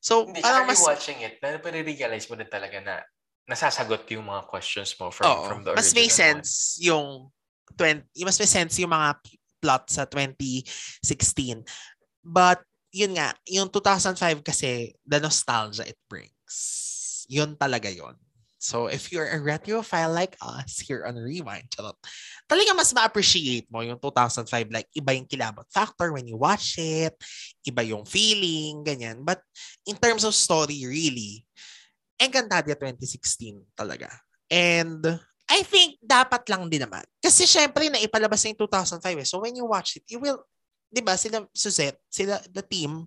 So, 0.06 0.30
Hindi, 0.30 0.46
parang 0.46 0.70
mas, 0.70 0.78
watching 0.78 1.26
it, 1.26 1.42
na 1.42 1.58
realize 1.58 2.30
mo 2.30 2.38
din 2.38 2.46
talaga 2.46 2.78
na 2.78 3.02
nasasagot 3.50 4.06
yung 4.14 4.30
mga 4.30 4.46
questions 4.46 4.94
mo 5.02 5.10
from, 5.10 5.26
oo, 5.26 5.50
from 5.50 5.66
the 5.66 5.74
mas 5.74 5.90
may 5.98 6.06
original 6.06 6.14
one. 6.38 6.46
sense 6.46 6.78
yung 6.78 7.06
20, 7.74 8.06
mas 8.22 8.38
may 8.38 8.46
sense 8.46 8.78
yung 8.78 8.94
mga 8.94 9.18
plot 9.58 9.90
sa 9.90 10.06
2016. 10.06 11.66
But, 12.22 12.62
yun 12.94 13.18
nga, 13.18 13.34
yung 13.50 13.74
2005 13.74 14.46
kasi, 14.46 14.94
the 15.02 15.18
nostalgia 15.18 15.90
it 15.90 15.98
brings. 16.06 16.54
Yun 17.26 17.58
talaga 17.58 17.90
yun. 17.90 18.14
So, 18.57 18.88
if 18.88 19.11
you're 19.11 19.30
a 19.30 19.38
retrophile 19.38 20.15
like 20.15 20.40
us 20.41 20.80
here 20.80 21.06
on 21.06 21.19
Rewind, 21.19 21.69
charot, 21.69 21.99
talaga 22.49 22.72
mas 22.73 22.95
ma-appreciate 22.95 23.69
mo 23.69 23.84
yung 23.84 23.99
2005. 23.99 24.48
Like, 24.72 24.90
iba 24.95 25.11
yung 25.14 25.27
kilabot 25.30 25.68
factor 25.69 26.15
when 26.15 26.26
you 26.26 26.40
watch 26.40 26.80
it, 26.80 27.14
iba 27.68 27.86
yung 27.86 28.07
feeling, 28.07 28.82
ganyan. 28.82 29.22
But, 29.22 29.44
in 29.86 29.99
terms 29.99 30.23
of 30.23 30.34
story, 30.34 30.82
really, 30.88 31.45
Encantadia 32.15 32.80
2016 32.80 33.76
talaga. 33.76 34.10
And, 34.48 35.03
I 35.45 35.61
think 35.61 36.02
dapat 36.02 36.49
lang 36.49 36.65
din 36.72 36.82
naman. 36.82 37.06
Kasi 37.22 37.45
syempre, 37.45 37.86
naipalabas 37.91 38.41
na 38.41 38.56
yung 38.56 38.61
2005 38.65 39.22
eh. 39.22 39.27
So, 39.27 39.44
when 39.45 39.53
you 39.53 39.68
watch 39.69 40.02
it, 40.02 40.06
you 40.10 40.18
will, 40.18 40.41
di 40.90 41.06
ba, 41.06 41.19
sila, 41.19 41.45
Suzette, 41.53 42.02
sila, 42.10 42.41
the 42.49 42.65
team, 42.65 43.06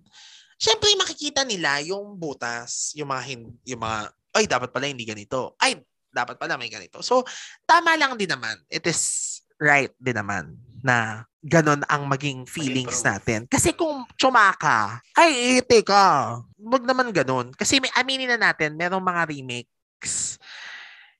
syempre, 0.55 0.87
makikita 0.95 1.43
nila 1.43 1.83
yung 1.83 2.15
butas, 2.15 2.95
yung 2.95 3.11
mga, 3.11 3.23
yung 3.65 3.81
mga, 3.81 3.99
ay, 4.35 4.45
dapat 4.45 4.69
pala 4.69 4.89
hindi 4.89 5.05
ganito. 5.05 5.57
Ay, 5.57 5.79
dapat 6.09 6.37
pala 6.37 6.57
may 6.57 6.69
ganito. 6.69 7.01
So, 7.05 7.25
tama 7.65 7.93
lang 7.97 8.17
din 8.17 8.29
naman. 8.29 8.57
It 8.69 8.85
is 8.89 9.41
right 9.61 9.93
din 9.99 10.17
naman 10.17 10.57
na 10.81 11.27
ganon 11.43 11.83
ang 11.87 12.07
maging 12.07 12.47
feelings 12.47 13.03
natin. 13.03 13.47
Kasi 13.47 13.75
kung 13.75 14.03
tsumaka, 14.15 14.99
ay, 15.15 15.63
teka, 15.63 16.39
wag 16.59 16.83
naman 16.83 17.11
ganon. 17.15 17.51
Kasi 17.55 17.79
may 17.79 17.91
aminin 17.95 18.31
na 18.35 18.51
natin, 18.51 18.75
merong 18.75 19.03
mga 19.03 19.23
remakes 19.29 20.39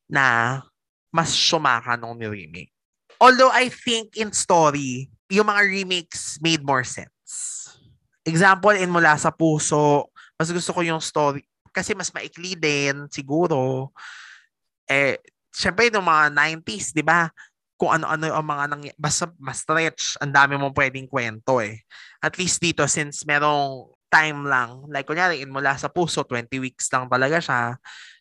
na 0.10 0.60
mas 1.14 1.32
sumaka 1.32 1.96
nung 1.96 2.18
ni-remake. 2.18 2.72
Although 3.20 3.52
I 3.52 3.68
think 3.68 4.16
in 4.16 4.32
story, 4.32 5.12
yung 5.28 5.48
mga 5.52 5.62
remakes 5.68 6.40
made 6.40 6.64
more 6.64 6.88
sense. 6.88 7.12
Example, 8.24 8.76
in 8.76 8.92
Mula 8.92 9.20
sa 9.20 9.32
Puso, 9.32 10.12
mas 10.40 10.48
gusto 10.52 10.72
ko 10.72 10.82
yung 10.84 11.04
story 11.04 11.44
kasi 11.80 11.96
mas 11.96 12.12
maikli 12.12 12.60
din 12.60 13.08
siguro. 13.08 13.90
Eh, 14.84 15.16
syempre 15.56 15.88
yung 15.88 16.04
mga 16.04 16.28
90s, 16.36 16.92
di 16.92 17.02
ba? 17.02 17.32
Kung 17.80 17.96
ano-ano 17.96 18.36
ang 18.36 18.44
mga 18.44 18.66
nang 18.68 18.84
basta 19.00 19.32
mas 19.40 19.64
stretch, 19.64 20.20
ang 20.20 20.36
dami 20.36 20.60
mong 20.60 20.76
pwedeng 20.76 21.08
kwento 21.08 21.64
eh. 21.64 21.80
At 22.20 22.36
least 22.36 22.60
dito, 22.60 22.84
since 22.92 23.24
merong 23.24 23.88
time 24.12 24.44
lang, 24.44 24.90
like 24.92 25.08
kunyari, 25.08 25.40
in 25.40 25.54
Mula 25.54 25.80
sa 25.80 25.88
Puso, 25.88 26.28
20 26.28 26.50
weeks 26.60 26.92
lang 26.92 27.08
talaga 27.08 27.40
siya. 27.40 27.62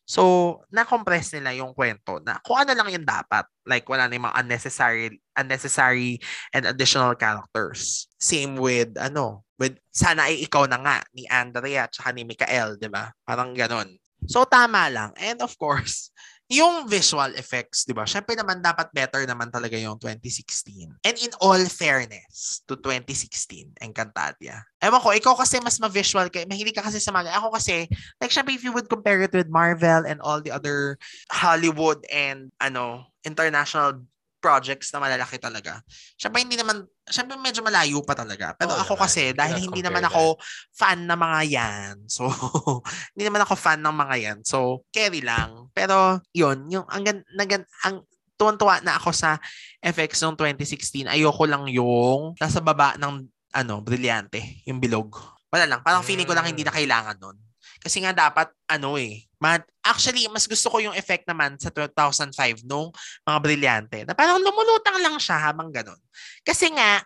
So, 0.09 0.64
na-compress 0.72 1.36
nila 1.36 1.52
yung 1.52 1.76
kwento 1.76 2.16
na 2.24 2.40
kung 2.40 2.56
ano 2.56 2.72
lang 2.72 2.89
yung 2.89 3.05
dapat. 3.05 3.44
Like, 3.68 3.85
wala 3.85 4.09
na 4.09 4.16
yung 4.16 4.24
mga 4.24 4.40
unnecessary, 4.40 5.20
unnecessary 5.36 6.16
and 6.56 6.64
additional 6.64 7.12
characters. 7.12 8.09
Same 8.16 8.56
with, 8.56 8.97
ano, 8.97 9.48
with, 9.59 9.76
sana 9.90 10.30
ay 10.30 10.47
ikaw 10.47 10.64
na 10.70 10.78
nga, 10.78 10.97
ni 11.12 11.26
Andrea 11.26 11.90
at 11.90 12.14
ni 12.14 12.22
Mikael, 12.24 12.78
di 12.78 12.89
ba? 12.89 13.10
Parang 13.26 13.52
ganon. 13.52 13.90
So, 14.26 14.47
tama 14.47 14.90
lang. 14.90 15.14
And 15.18 15.39
of 15.43 15.55
course, 15.59 16.10
yung 16.59 16.89
visual 16.89 17.36
effects, 17.36 17.85
di 17.85 17.93
ba? 17.93 18.09
Siyempre 18.09 18.32
naman, 18.32 18.64
dapat 18.64 18.89
better 18.90 19.28
naman 19.28 19.52
talaga 19.52 19.76
yung 19.76 20.01
2016. 20.01 20.97
And 21.05 21.16
in 21.20 21.32
all 21.44 21.60
fairness 21.68 22.64
to 22.64 22.80
2016, 22.80 23.76
Encantadia. 23.85 24.64
Ewan 24.80 25.02
ko, 25.05 25.12
ikaw 25.12 25.35
kasi 25.36 25.60
mas 25.60 25.76
ma-visual 25.76 26.32
ka. 26.32 26.48
Mahilig 26.48 26.74
ka 26.74 26.82
kasi 26.82 26.98
sa 26.98 27.12
mga. 27.12 27.36
Ako 27.36 27.52
kasi, 27.52 27.85
like, 28.16 28.32
syempre, 28.32 28.56
if 28.56 28.64
you 28.64 28.72
would 28.72 28.89
compare 28.89 29.20
it 29.20 29.35
with 29.36 29.52
Marvel 29.52 30.09
and 30.09 30.24
all 30.24 30.40
the 30.40 30.51
other 30.51 30.97
Hollywood 31.28 32.01
and, 32.09 32.48
ano, 32.64 33.05
international 33.28 34.01
projects 34.39 34.94
na 34.94 35.02
malalaki 35.02 35.36
talaga. 35.39 35.82
Syempre, 36.15 36.43
hindi 36.47 36.55
naman, 36.55 36.86
syempre, 37.06 37.35
medyo 37.39 37.60
malayo 37.62 38.01
pa 38.06 38.15
talaga. 38.15 38.55
Pero 38.55 38.74
Oo 38.74 38.82
ako 38.82 38.94
naman. 38.94 39.05
kasi, 39.05 39.23
dahil 39.35 39.56
hindi 39.59 39.82
naman 39.82 40.02
ako 40.06 40.39
fan 40.73 41.05
ng 41.05 41.19
mga 41.19 41.40
yan. 41.47 41.94
So, 42.06 42.27
hindi 43.15 43.24
naman 43.27 43.43
ako 43.44 43.55
fan 43.59 43.82
ng 43.82 43.97
mga 43.98 44.15
yan. 44.19 44.39
So, 44.47 44.86
carry 44.94 45.20
lang. 45.20 45.70
Pero, 45.74 46.23
yun, 46.32 46.70
yung, 46.70 46.86
ang, 46.86 47.02
nagan, 47.35 47.62
ang, 47.85 48.06
tuwan-tuwa 48.39 48.78
na 48.86 48.94
ako 48.97 49.10
sa 49.10 49.36
FX 49.82 50.23
noong 50.23 50.39
2016. 50.39 51.10
Ayoko 51.10 51.44
lang 51.44 51.66
yung 51.69 52.39
nasa 52.39 52.62
baba 52.62 52.94
ng, 52.97 53.27
ano, 53.52 53.74
brilyante, 53.82 54.62
yung 54.65 54.78
bilog. 54.78 55.19
Wala 55.51 55.66
lang. 55.66 55.81
Parang 55.82 56.06
feeling 56.06 56.24
ko 56.28 56.32
lang 56.39 56.47
hindi 56.47 56.62
na 56.62 56.73
kailangan 56.73 57.19
nun. 57.19 57.36
Kasi 57.82 58.02
nga 58.02 58.15
dapat, 58.15 58.51
ano 58.70 58.98
eh, 58.98 59.27
ma- 59.39 59.65
actually, 59.82 60.27
mas 60.28 60.44
gusto 60.44 60.69
ko 60.69 60.82
yung 60.82 60.94
effect 60.98 61.24
naman 61.24 61.56
sa 61.56 61.70
2005 61.70 62.66
nung 62.66 62.90
mga 63.24 63.39
brilyante. 63.39 63.98
Na 64.05 64.15
parang 64.15 64.43
lumulutang 64.43 64.98
lang 65.01 65.16
siya 65.16 65.39
habang 65.51 65.70
ganun. 65.70 65.98
Kasi 66.43 66.70
nga, 66.74 67.02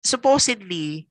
supposedly, 0.00 1.06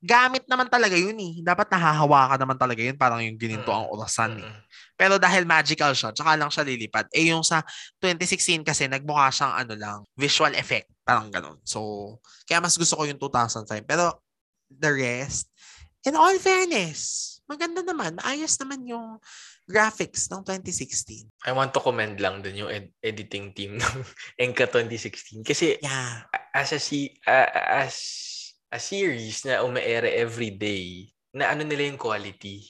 gamit 0.00 0.46
naman 0.46 0.70
talaga 0.70 0.94
yun 0.94 1.18
eh. 1.18 1.42
Dapat 1.42 1.66
nahahawakan 1.72 2.38
naman 2.38 2.58
talaga 2.58 2.80
yun. 2.80 2.94
Parang 2.94 3.20
yung 3.20 3.34
gininto 3.34 3.74
ang 3.74 3.90
orasan 3.90 4.38
eh. 4.38 4.54
Pero 4.96 5.18
dahil 5.20 5.44
magical 5.44 5.92
siya, 5.92 6.14
tsaka 6.14 6.38
lang 6.38 6.48
siya 6.48 6.64
lilipad. 6.64 7.10
Eh 7.12 7.28
yung 7.34 7.42
sa 7.42 7.60
2016 8.00 8.64
kasi, 8.64 8.88
nagmukha 8.88 9.28
siyang 9.28 9.54
ano 9.66 9.74
lang, 9.76 9.98
visual 10.16 10.54
effect. 10.56 10.88
Parang 11.04 11.28
ganun. 11.28 11.58
So, 11.66 12.16
kaya 12.48 12.62
mas 12.62 12.78
gusto 12.78 12.96
ko 12.96 13.04
yung 13.04 13.20
2005. 13.20 13.84
Pero 13.84 14.22
the 14.70 14.90
rest, 14.94 15.50
in 16.06 16.14
all 16.14 16.38
fairness, 16.38 17.36
maganda 17.50 17.82
naman. 17.82 18.16
Maayos 18.22 18.54
naman 18.62 18.86
yung 18.86 19.18
graphics 19.66 20.30
ng 20.30 20.46
2016. 20.46 21.26
I 21.44 21.52
want 21.52 21.74
to 21.74 21.82
commend 21.82 22.22
lang 22.22 22.40
dun 22.40 22.54
yung 22.56 22.70
ed- 22.70 22.94
editing 23.02 23.50
team 23.50 23.76
ng 23.82 23.98
Enka 24.38 24.70
2016. 24.70 25.42
Kasi 25.42 25.76
Yeah. 25.82 26.22
as 26.54 26.70
a, 26.70 26.78
si- 26.78 27.18
uh, 27.26 27.50
as 27.82 27.94
a 28.70 28.78
series 28.78 29.42
na 29.42 29.60
umaere 29.60 30.14
every 30.14 30.50
day, 30.50 31.10
na 31.34 31.52
ano 31.52 31.66
nila 31.66 31.84
yung 31.84 31.98
quality. 31.98 32.62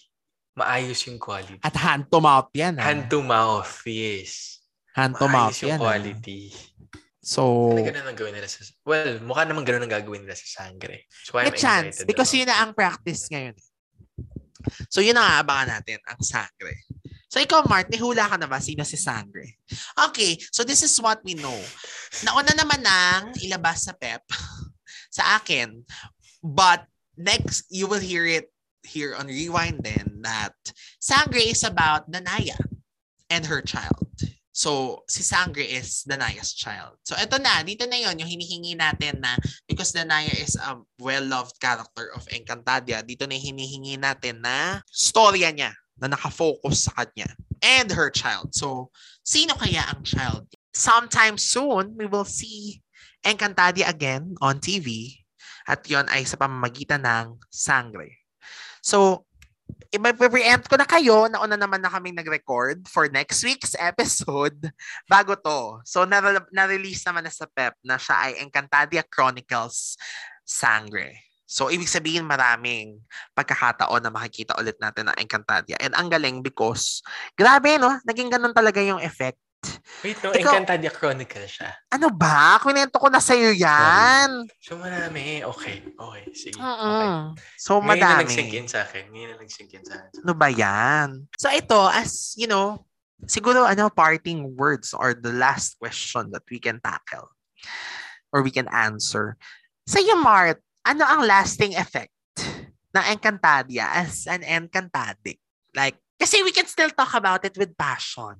Maayos 0.56 1.04
yung 1.04 1.20
quality. 1.20 1.60
At 1.60 1.76
hand 1.76 2.08
to 2.08 2.18
mouth 2.18 2.48
yan. 2.56 2.80
ah. 2.80 2.88
Hand 2.88 3.12
to 3.12 3.20
mouth, 3.20 3.68
yes. 3.84 4.64
Hand 4.96 5.14
to 5.14 5.28
mouth 5.28 5.52
yung 5.60 5.76
yan. 5.76 5.78
ah. 5.78 5.84
quality. 5.84 6.50
So, 7.20 7.74
Sana 7.74 7.82
ganun 7.82 8.06
ang 8.06 8.14
gawin 8.16 8.38
nila 8.38 8.46
sa... 8.46 8.62
Well, 8.86 9.18
mukha 9.20 9.42
naman 9.44 9.66
ganun 9.66 9.84
ang 9.84 9.92
gagawin 9.92 10.22
nila 10.24 10.38
sa 10.38 10.46
Sangre. 10.64 11.10
So 11.26 11.36
I'm 11.36 11.50
may 11.50 11.58
chance. 11.58 12.06
Because 12.06 12.30
about 12.30 12.38
yun 12.38 12.48
na 12.48 12.56
ang 12.62 12.70
practice 12.72 13.26
ngayon. 13.28 13.58
So, 14.88 15.00
yun 15.04 15.16
ang 15.16 15.40
aabangan 15.40 15.80
natin, 15.80 15.98
ang 16.06 16.20
sangre. 16.20 16.86
So, 17.26 17.42
ikaw, 17.42 17.66
Mart, 17.68 17.90
nihula 17.90 18.30
ka 18.30 18.36
na 18.38 18.46
ba 18.46 18.62
sino 18.62 18.86
si 18.86 18.96
Sangre? 18.96 19.60
Okay, 20.08 20.38
so 20.54 20.62
this 20.62 20.80
is 20.86 20.94
what 21.02 21.20
we 21.26 21.34
know. 21.34 21.58
Nauna 22.22 22.54
naman 22.54 22.80
nang 22.80 23.34
ilabas 23.42 23.84
sa 23.84 23.92
PEP 23.92 24.22
sa 25.10 25.36
akin. 25.36 25.84
But, 26.40 26.86
next, 27.18 27.66
you 27.68 27.90
will 27.90 28.00
hear 28.00 28.24
it 28.24 28.48
here 28.86 29.18
on 29.18 29.26
Rewind 29.26 29.82
then 29.82 30.22
that 30.22 30.54
Sangre 31.02 31.42
is 31.42 31.66
about 31.66 32.08
Danaya 32.08 32.56
and 33.28 33.50
her 33.50 33.60
child. 33.60 34.05
So, 34.56 35.04
si 35.04 35.20
Sangre 35.20 35.68
is 35.68 36.00
Danaya's 36.08 36.56
child. 36.56 36.96
So, 37.04 37.12
eto 37.12 37.36
na. 37.36 37.60
Dito 37.60 37.84
na 37.84 38.00
yon 38.00 38.16
yung 38.16 38.30
hinihingi 38.32 38.72
natin 38.72 39.20
na 39.20 39.36
because 39.68 39.92
Danaya 39.92 40.32
is 40.32 40.56
a 40.56 40.80
well-loved 40.96 41.60
character 41.60 42.08
of 42.16 42.24
Encantadia, 42.32 43.04
dito 43.04 43.28
na 43.28 43.36
hinihingi 43.36 44.00
natin 44.00 44.40
na 44.40 44.80
storya 44.88 45.52
niya 45.52 45.76
na 46.00 46.08
nakafocus 46.08 46.88
sa 46.88 47.04
kanya 47.04 47.28
and 47.60 47.92
her 47.92 48.08
child. 48.08 48.56
So, 48.56 48.88
sino 49.20 49.52
kaya 49.60 49.84
ang 49.92 50.08
child? 50.08 50.48
Sometime 50.72 51.36
soon, 51.36 51.92
we 51.92 52.08
will 52.08 52.24
see 52.24 52.80
Encantadia 53.20 53.92
again 53.92 54.40
on 54.40 54.56
TV 54.56 55.20
at 55.68 55.84
yon 55.84 56.08
ay 56.08 56.24
sa 56.24 56.40
pamamagitan 56.40 57.04
ng 57.04 57.44
Sangre. 57.52 58.24
So, 58.80 59.25
i-preempt 60.02 60.66
ko 60.68 60.76
na 60.76 60.84
kayo, 60.84 61.30
nauna 61.30 61.56
naman 61.56 61.80
na 61.80 61.88
kaming 61.88 62.18
nag-record 62.18 62.84
for 62.90 63.08
next 63.08 63.40
week's 63.46 63.72
episode 63.78 64.58
bago 65.12 65.38
to. 65.38 65.80
So, 65.86 66.04
na- 66.04 66.44
na-release 66.52 67.06
naman 67.06 67.24
na 67.24 67.32
sa 67.32 67.48
PEP 67.48 67.78
na 67.86 67.96
siya 67.96 68.16
ay 68.28 68.32
Encantadia 68.42 69.06
Chronicles 69.06 69.96
Sangre. 70.42 71.26
So, 71.46 71.70
ibig 71.70 71.86
sabihin 71.86 72.26
maraming 72.26 72.98
pagkakataon 73.38 74.02
na 74.02 74.10
makikita 74.10 74.58
ulit 74.58 74.74
natin 74.82 75.06
ang 75.06 75.16
Encantadia. 75.16 75.78
And 75.78 75.94
ang 75.94 76.10
galing 76.10 76.42
because, 76.42 77.06
grabe 77.38 77.78
no, 77.78 78.02
naging 78.02 78.34
ganun 78.34 78.50
talaga 78.50 78.82
yung 78.82 78.98
effect. 78.98 79.38
Wait, 80.02 80.16
no, 80.20 80.30
Ikaw- 80.30 80.38
Encantadia 80.60 80.90
Chronicle 80.90 81.46
siya. 81.46 81.70
Ano 81.90 82.10
ba? 82.10 82.58
Kwento 82.58 82.96
ko 82.96 83.08
na 83.08 83.18
sa'yo 83.18 83.50
yan. 83.52 84.44
So 84.60 84.76
marami. 84.76 85.40
Okay, 85.42 85.82
okay. 85.94 86.24
Sige. 86.32 86.56
Okay. 86.56 86.62
Mm-mm. 86.62 87.34
So, 87.56 87.80
Ngayon 87.80 87.86
na 87.86 88.06
madami. 88.16 88.20
nag-sink 88.26 88.52
in 88.52 88.66
sa 88.66 88.84
akin. 88.84 89.08
Ngayon 89.08 89.28
na 89.32 89.36
nag-sink 89.40 89.70
in 89.72 89.84
sa 89.84 89.94
akin. 89.98 90.20
Ano 90.22 90.32
ba 90.32 90.48
yan? 90.48 91.08
So 91.36 91.48
ito, 91.48 91.78
as 91.88 92.36
you 92.36 92.46
know, 92.46 92.84
siguro 93.24 93.64
ano, 93.64 93.88
parting 93.88 94.54
words 94.54 94.92
or 94.92 95.16
the 95.16 95.32
last 95.32 95.80
question 95.80 96.28
that 96.30 96.44
we 96.50 96.60
can 96.60 96.78
tackle 96.78 97.32
or 98.30 98.42
we 98.44 98.50
can 98.50 98.68
answer. 98.68 99.34
Sa 99.86 100.02
iyo, 100.02 100.18
Mart, 100.18 100.58
ano 100.82 101.02
ang 101.02 101.22
lasting 101.24 101.74
effect 101.74 102.12
ng 102.92 103.04
Encantadia 103.08 103.86
as 104.02 104.26
an 104.26 104.42
Encantadic? 104.42 105.38
Like, 105.72 105.96
kasi 106.16 106.40
we 106.42 106.50
can 106.50 106.64
still 106.66 106.88
talk 106.90 107.12
about 107.12 107.44
it 107.44 107.52
with 107.56 107.76
passion, 107.76 108.36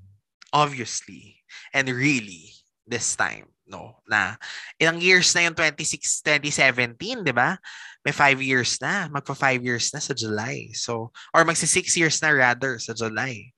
obviously, 0.53 1.43
and 1.75 1.89
really, 1.89 2.57
this 2.87 3.19
time, 3.19 3.51
no? 3.67 3.99
Na 4.07 4.39
ilang 4.79 5.03
years 5.03 5.35
na 5.35 5.51
yung 5.51 5.59
26, 5.59 6.23
2017, 6.23 7.27
di 7.27 7.35
ba? 7.35 7.59
May 8.07 8.15
five 8.15 8.39
years 8.39 8.79
na. 8.79 9.11
Magpa 9.11 9.35
five 9.35 9.59
years 9.67 9.91
na 9.91 9.99
sa 9.99 10.15
July. 10.15 10.71
So, 10.79 11.11
or 11.35 11.43
magsi 11.43 11.67
six 11.67 11.99
years 11.99 12.23
na 12.23 12.31
rather 12.31 12.79
sa 12.79 12.95
July. 12.95 13.51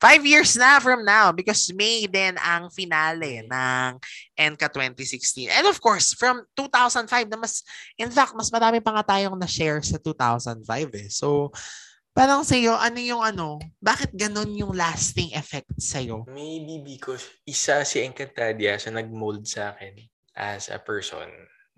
Five 0.00 0.24
years 0.24 0.56
na 0.56 0.80
from 0.80 1.04
now 1.04 1.28
because 1.28 1.68
May 1.76 2.08
din 2.08 2.40
ang 2.40 2.72
finale 2.72 3.44
ng 3.44 4.00
Enka 4.32 4.72
2016. 4.72 5.52
And 5.52 5.68
of 5.68 5.76
course, 5.76 6.16
from 6.16 6.40
2005 6.56 7.28
na 7.28 7.36
mas, 7.36 7.60
in 8.00 8.08
fact, 8.08 8.32
mas 8.32 8.48
marami 8.48 8.80
pa 8.80 8.96
nga 8.96 9.04
tayong 9.04 9.36
na-share 9.36 9.84
sa 9.84 10.00
2005 10.00 10.64
eh. 10.96 11.08
So, 11.12 11.52
parang 12.10 12.42
sa'yo, 12.42 12.74
ano 12.74 12.98
yung 12.98 13.22
ano, 13.22 13.62
bakit 13.78 14.10
ganun 14.12 14.50
yung 14.52 14.74
lasting 14.74 15.32
effect 15.34 15.70
sa'yo? 15.78 16.26
Maybe 16.26 16.82
because 16.82 17.26
isa 17.46 17.82
si 17.86 18.02
Encantadia 18.02 18.76
sa 18.76 18.90
nag-mold 18.90 19.46
sa 19.46 19.74
akin 19.74 19.94
as 20.34 20.68
a 20.68 20.78
person. 20.78 21.26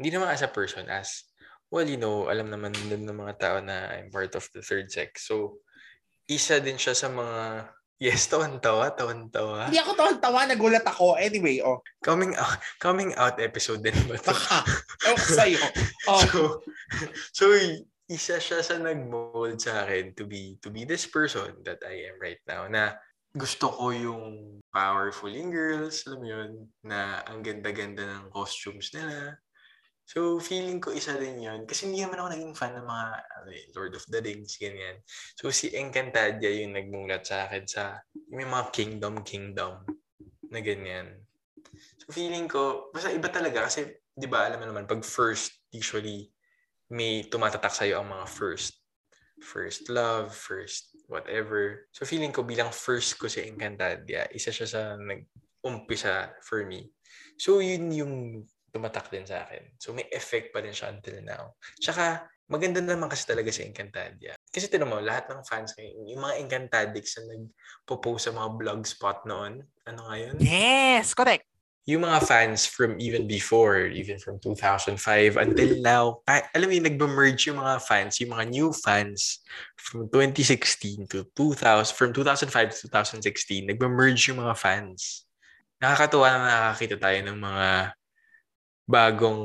Hindi 0.01 0.09
naman 0.13 0.33
as 0.33 0.43
a 0.43 0.51
person, 0.51 0.89
as, 0.89 1.29
well, 1.69 1.85
you 1.85 2.01
know, 2.01 2.29
alam 2.29 2.49
naman 2.49 2.73
din 2.89 3.05
ng 3.05 3.17
mga 3.17 3.35
tao 3.41 3.57
na 3.61 3.93
I'm 3.93 4.13
part 4.13 4.33
of 4.37 4.45
the 4.53 4.65
third 4.65 4.89
sex. 4.89 5.29
So, 5.29 5.61
isa 6.29 6.61
din 6.61 6.81
siya 6.81 6.97
sa 6.97 7.13
mga, 7.13 7.69
yes, 8.01 8.29
tawan-tawa, 8.29 8.93
tawan-tawa. 8.97 9.69
Hindi 9.69 9.81
ako 9.81 10.17
tawa 10.19 10.49
nagulat 10.49 10.85
ako. 10.85 11.21
Anyway, 11.21 11.61
oh. 11.61 11.81
Coming 12.01 12.35
out, 12.35 12.59
coming 12.81 13.13
out 13.21 13.37
episode 13.39 13.85
din 13.85 13.97
ba 14.09 14.17
to? 14.17 14.33
Baka. 14.33 14.65
Ewan 15.07 15.19
ko 15.21 15.31
sa'yo. 15.33 15.61
Oh. 16.09 16.23
So, 16.33 16.41
so 17.33 17.45
isa 18.13 18.37
siya 18.37 18.61
sa 18.61 18.77
nag-mold 18.77 19.57
sa 19.57 19.89
akin 19.89 20.13
to 20.13 20.29
be 20.29 20.61
to 20.61 20.69
be 20.69 20.85
this 20.85 21.09
person 21.09 21.65
that 21.65 21.81
I 21.81 22.13
am 22.13 22.21
right 22.21 22.41
now 22.45 22.69
na 22.69 23.01
gusto 23.33 23.73
ko 23.73 23.89
yung 23.97 24.61
powerful 24.69 25.33
yung 25.33 25.49
girls, 25.49 26.05
alam 26.05 26.21
yun, 26.21 26.51
na 26.85 27.25
ang 27.25 27.41
ganda-ganda 27.41 28.05
ng 28.05 28.29
costumes 28.29 28.93
nila. 28.93 29.41
So, 30.05 30.37
feeling 30.37 30.85
ko 30.85 30.93
isa 30.93 31.17
din 31.17 31.41
yun. 31.41 31.65
Kasi 31.65 31.89
hindi 31.89 32.05
naman 32.05 32.21
ako 32.21 32.29
naging 32.29 32.57
fan 32.59 32.77
ng 32.77 32.85
mga 32.85 33.07
ano, 33.17 33.49
eh, 33.49 33.65
Lord 33.73 33.97
of 33.97 34.05
the 34.13 34.21
Rings, 34.21 34.61
ganyan. 34.61 35.01
So, 35.41 35.49
si 35.49 35.73
Encantadia 35.73 36.53
yung 36.61 36.77
nagmulat 36.77 37.25
sa 37.25 37.49
akin 37.49 37.65
sa 37.65 38.05
may 38.29 38.45
mga 38.45 38.69
kingdom, 38.77 39.25
kingdom 39.25 39.81
na 40.53 40.61
ganyan. 40.61 41.25
So, 42.05 42.13
feeling 42.13 42.53
ko, 42.53 42.93
basta 42.93 43.09
iba 43.09 43.33
talaga 43.33 43.65
kasi, 43.65 43.97
di 44.13 44.29
ba, 44.29 44.45
alam 44.45 44.61
mo 44.61 44.69
naman, 44.69 44.85
pag 44.85 45.01
first, 45.01 45.57
usually, 45.73 46.29
may 46.93 47.25
tumatatak 47.25 47.73
sa'yo 47.73 48.05
ang 48.05 48.13
mga 48.13 48.29
first. 48.29 48.77
First 49.41 49.89
love, 49.89 50.31
first 50.31 50.93
whatever. 51.09 51.89
So, 51.91 52.05
feeling 52.05 52.31
ko 52.31 52.45
bilang 52.45 52.71
first 52.71 53.17
ko 53.17 53.27
si 53.27 53.43
Encantadia, 53.49 54.29
isa 54.31 54.53
siya 54.53 54.69
sa 54.69 54.83
nag-umpisa 55.01 56.37
for 56.45 56.69
me. 56.69 56.93
So, 57.41 57.65
yun 57.65 57.91
yung 57.91 58.15
tumatak 58.73 59.09
din 59.13 59.29
sa 59.29 59.45
akin. 59.45 59.77
So, 59.81 59.97
may 59.97 60.09
effect 60.13 60.53
pa 60.53 60.61
rin 60.61 60.77
siya 60.77 60.93
until 60.93 61.21
now. 61.25 61.57
Tsaka, 61.81 62.29
maganda 62.49 62.81
naman 62.81 63.13
kasi 63.13 63.29
talaga 63.29 63.53
si 63.53 63.65
Encantadia. 63.65 64.37
Kasi 64.49 64.69
tinan 64.69 64.89
mo, 64.89 65.01
lahat 65.01 65.29
ng 65.33 65.45
fans 65.45 65.77
ngayon, 65.77 66.13
yung 66.13 66.23
mga 66.23 66.37
Encantadics 66.45 67.21
na 67.21 67.37
nagpo-post 67.37 68.29
sa 68.29 68.37
mga 68.37 68.49
blogspot 68.57 69.25
noon, 69.29 69.65
ano 69.89 70.01
nga 70.09 70.17
yun? 70.17 70.37
Yes, 70.41 71.13
correct. 71.13 71.52
Yung 71.83 72.07
mga 72.07 72.23
fans 72.23 72.63
from 72.63 72.95
even 73.03 73.27
before, 73.27 73.91
even 73.91 74.15
from 74.15 74.39
2005 74.39 74.95
until 75.35 75.71
now, 75.83 76.23
alam 76.31 76.71
mo 76.71 76.75
yung 76.79 76.87
nagbe-merge 76.87 77.51
yung 77.51 77.59
mga 77.59 77.83
fans, 77.83 78.23
yung 78.23 78.39
mga 78.39 78.45
new 78.55 78.69
fans 78.71 79.43
from 79.75 80.07
2016 80.07 81.11
to 81.11 81.27
2000, 81.35 81.91
from 81.91 82.15
2005 82.15 82.71
to 82.71 82.87
2016, 82.87 83.67
nagbe-merge 83.67 84.31
yung 84.31 84.39
mga 84.39 84.55
fans. 84.55 85.27
Nakakatuwa 85.83 86.31
na 86.31 86.71
nakakita 86.71 87.03
tayo 87.03 87.19
ng 87.27 87.39
mga 87.43 87.67
bagong 88.87 89.43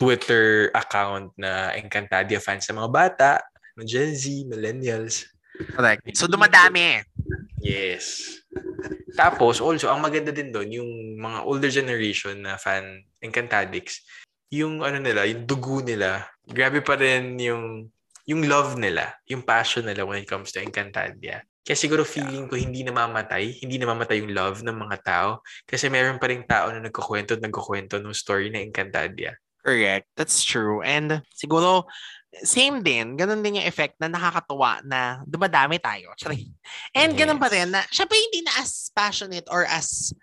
Twitter 0.00 0.72
account 0.72 1.36
na 1.36 1.76
Encantadia 1.76 2.40
fans 2.40 2.64
sa 2.64 2.72
mga 2.72 2.88
bata, 2.88 3.30
mga 3.76 3.84
Gen 3.84 4.12
Z, 4.16 4.24
millennials. 4.48 5.28
Correct. 5.76 6.00
So, 6.16 6.24
dumadami. 6.24 7.04
Yes. 7.60 8.38
Tapos, 9.14 9.60
also, 9.60 9.92
ang 9.92 10.00
maganda 10.00 10.32
din 10.32 10.50
doon, 10.50 10.68
yung 10.70 10.90
mga 11.20 11.38
older 11.44 11.70
generation 11.70 12.40
na 12.40 12.56
fan 12.56 13.04
Encantadix, 13.20 14.00
yung 14.50 14.82
ano 14.82 14.98
nila, 14.98 15.28
yung 15.28 15.46
dugo 15.46 15.84
nila, 15.84 16.26
grabe 16.48 16.82
pa 16.82 16.98
rin 16.98 17.38
yung 17.38 17.86
yung 18.28 18.46
love 18.46 18.78
nila, 18.78 19.10
yung 19.26 19.42
passion 19.42 19.82
nila 19.82 20.06
when 20.06 20.22
it 20.22 20.28
comes 20.30 20.54
to 20.54 20.62
Encantadia. 20.62 21.42
Kaya 21.60 21.76
siguro 21.76 22.06
feeling 22.06 22.46
ko 22.48 22.56
hindi 22.56 22.82
namamatay, 22.86 23.62
hindi 23.62 23.76
namamatay 23.76 24.22
yung 24.22 24.32
love 24.32 24.64
ng 24.64 24.74
mga 24.74 24.96
tao 25.02 25.30
kasi 25.68 25.92
meron 25.92 26.18
pa 26.18 26.30
rin 26.30 26.42
tao 26.46 26.72
na 26.72 26.80
nagkukwento 26.80 27.36
at 27.36 27.42
nagkukwento 27.42 28.00
ng 28.00 28.16
story 28.16 28.48
na 28.48 28.62
Encantadia 28.64 29.36
Correct. 29.60 30.08
That's 30.16 30.40
true. 30.40 30.80
And 30.80 31.20
siguro, 31.36 31.84
same 32.46 32.78
din, 32.80 33.18
ganun 33.18 33.42
din 33.42 33.58
yung 33.58 33.66
effect 33.66 33.98
na 33.98 34.06
nakakatuwa 34.06 34.78
na 34.86 35.20
dumadami 35.26 35.82
tayo. 35.82 36.14
And 36.98 37.18
ganun 37.18 37.42
pa 37.42 37.50
rin 37.50 37.74
na, 37.74 37.82
syempre 37.90 38.14
hindi 38.14 38.46
na 38.46 38.54
as 38.62 38.94
passionate 38.94 39.50
or 39.50 39.66
as 39.66 40.14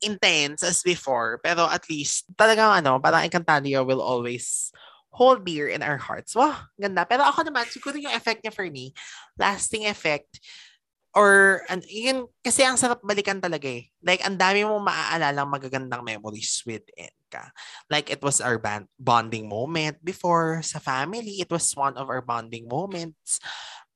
intense 0.00 0.64
as 0.64 0.80
before, 0.80 1.36
pero 1.44 1.68
at 1.68 1.84
least 1.92 2.24
talagang 2.32 2.80
ano, 2.80 2.96
parang 2.96 3.20
Encantadia 3.28 3.84
will 3.84 4.00
always 4.00 4.72
hold 5.12 5.44
dear 5.44 5.68
in 5.68 5.84
our 5.84 6.00
hearts. 6.00 6.32
Wow, 6.32 6.56
ganda. 6.80 7.04
Pero 7.04 7.28
ako 7.28 7.44
naman, 7.44 7.68
siguro 7.68 8.00
yung 8.00 8.14
effect 8.14 8.40
niya 8.40 8.54
for 8.54 8.64
me, 8.64 8.96
lasting 9.36 9.84
effect, 9.84 10.40
or 11.12 11.60
an, 11.68 11.82
yun, 11.90 12.30
kasi 12.40 12.62
ang 12.62 12.78
sarap 12.78 13.02
balikan 13.02 13.42
talaga 13.42 13.66
eh. 13.66 13.90
Like, 14.00 14.22
ang 14.22 14.38
dami 14.38 14.62
mong 14.62 14.86
maaalala 14.86 15.42
magagandang 15.44 16.06
memories 16.06 16.62
with 16.64 16.86
Enka. 17.30 17.54
Like, 17.86 18.10
it 18.10 18.18
was 18.18 18.42
our 18.42 18.58
band, 18.58 18.90
bonding 18.98 19.46
moment 19.46 20.02
before 20.02 20.66
sa 20.66 20.82
family. 20.82 21.38
It 21.38 21.50
was 21.50 21.70
one 21.78 21.94
of 21.94 22.10
our 22.10 22.20
bonding 22.20 22.66
moments 22.66 23.38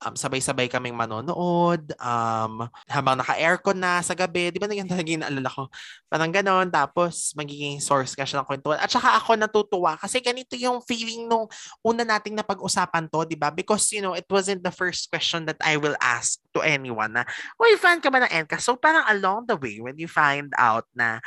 um, 0.05 0.15
sabay-sabay 0.15 0.69
kaming 0.69 0.95
manonood, 0.95 1.89
um, 1.97 2.69
habang 2.85 3.17
naka-aircon 3.17 3.81
na 3.81 4.05
sa 4.05 4.13
gabi, 4.13 4.53
di 4.53 4.61
ba 4.61 4.69
na 4.69 4.77
yan 4.77 4.89
talaga 4.89 5.09
naalala 5.09 5.49
ko? 5.49 5.65
Parang 6.13 6.31
ganon, 6.31 6.69
tapos 6.69 7.33
magiging 7.33 7.81
source 7.81 8.13
ka 8.13 8.29
siya 8.29 8.45
ng 8.45 8.49
kwentuhan. 8.49 8.79
At 8.79 8.93
saka 8.93 9.17
ako 9.17 9.41
natutuwa 9.41 9.97
kasi 9.97 10.21
ganito 10.21 10.55
yung 10.61 10.85
feeling 10.85 11.25
nung 11.25 11.49
una 11.81 12.05
nating 12.05 12.37
napag-usapan 12.37 13.09
to, 13.09 13.25
di 13.25 13.39
ba? 13.39 13.49
Because, 13.49 13.89
you 13.97 14.05
know, 14.05 14.13
it 14.13 14.29
wasn't 14.29 14.61
the 14.61 14.75
first 14.75 15.09
question 15.09 15.49
that 15.49 15.59
I 15.65 15.81
will 15.81 15.97
ask 16.05 16.37
to 16.53 16.61
anyone 16.61 17.17
na, 17.17 17.25
uy, 17.57 17.81
fan 17.81 18.05
ka 18.05 18.13
ba 18.13 18.29
ng 18.29 18.33
Enka? 18.45 18.61
So 18.61 18.77
parang 18.77 19.09
along 19.09 19.49
the 19.49 19.57
way, 19.57 19.81
when 19.81 19.97
you 19.97 20.07
find 20.07 20.53
out 20.61 20.85
na 20.93 21.25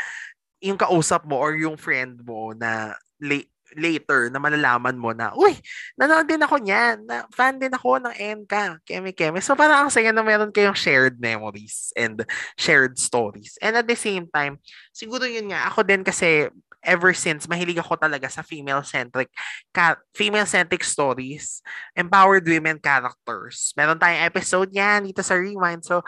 yung 0.61 0.79
kausap 0.79 1.25
mo 1.25 1.37
or 1.37 1.53
yung 1.53 1.77
friend 1.77 2.21
mo 2.25 2.53
na 2.53 2.97
late, 3.21 3.49
later 3.75 4.31
na 4.31 4.39
malalaman 4.39 4.95
mo 4.95 5.11
na, 5.11 5.35
uy, 5.35 5.53
nanood 5.99 6.29
din 6.29 6.39
ako 6.39 6.55
niyan. 6.61 7.03
Na, 7.03 7.27
fan 7.33 7.59
din 7.59 7.73
ako 7.73 7.99
ng 7.99 8.15
Enka, 8.15 8.79
Keme 8.87 9.11
Keme. 9.11 9.43
So 9.43 9.57
parang 9.59 9.85
ang 9.85 9.91
saya 9.91 10.15
na 10.15 10.23
meron 10.23 10.53
kayong 10.53 10.77
shared 10.77 11.19
memories 11.19 11.91
and 11.97 12.23
shared 12.55 12.95
stories. 12.95 13.59
And 13.59 13.75
at 13.75 13.89
the 13.89 13.97
same 13.97 14.31
time, 14.31 14.63
siguro 14.95 15.27
yun 15.27 15.51
nga, 15.51 15.67
ako 15.67 15.83
din 15.83 16.01
kasi 16.05 16.47
ever 16.87 17.11
since, 17.11 17.49
mahilig 17.49 17.81
ako 17.81 17.99
talaga 17.99 18.31
sa 18.31 18.45
female-centric 18.45 19.27
ka- 19.75 19.99
female-centric 20.15 20.87
stories, 20.87 21.59
empowered 21.97 22.47
women 22.47 22.79
characters. 22.79 23.75
Meron 23.75 23.99
tayong 23.99 24.23
episode 24.23 24.71
yan 24.71 25.03
dito 25.03 25.19
sa 25.19 25.35
Rewind. 25.35 25.83
So, 25.83 26.05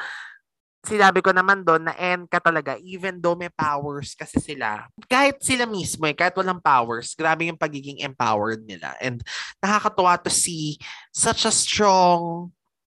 sinabi 0.83 1.19
ko 1.19 1.35
naman 1.35 1.63
doon 1.67 1.91
na 1.91 1.95
N 1.99 2.23
ka 2.25 2.39
talaga, 2.39 2.79
even 2.79 3.19
though 3.19 3.35
may 3.35 3.51
powers 3.51 4.15
kasi 4.15 4.39
sila, 4.39 4.87
kahit 5.11 5.39
sila 5.43 5.67
mismo 5.67 6.07
eh, 6.07 6.15
kahit 6.15 6.35
walang 6.39 6.63
powers, 6.63 7.11
grabe 7.19 7.51
yung 7.51 7.59
pagiging 7.59 7.99
empowered 7.99 8.63
nila. 8.63 8.95
And 9.03 9.19
nakakatuwa 9.59 10.15
to 10.23 10.31
see 10.31 10.79
such 11.11 11.43
a 11.43 11.51
strong 11.51 12.51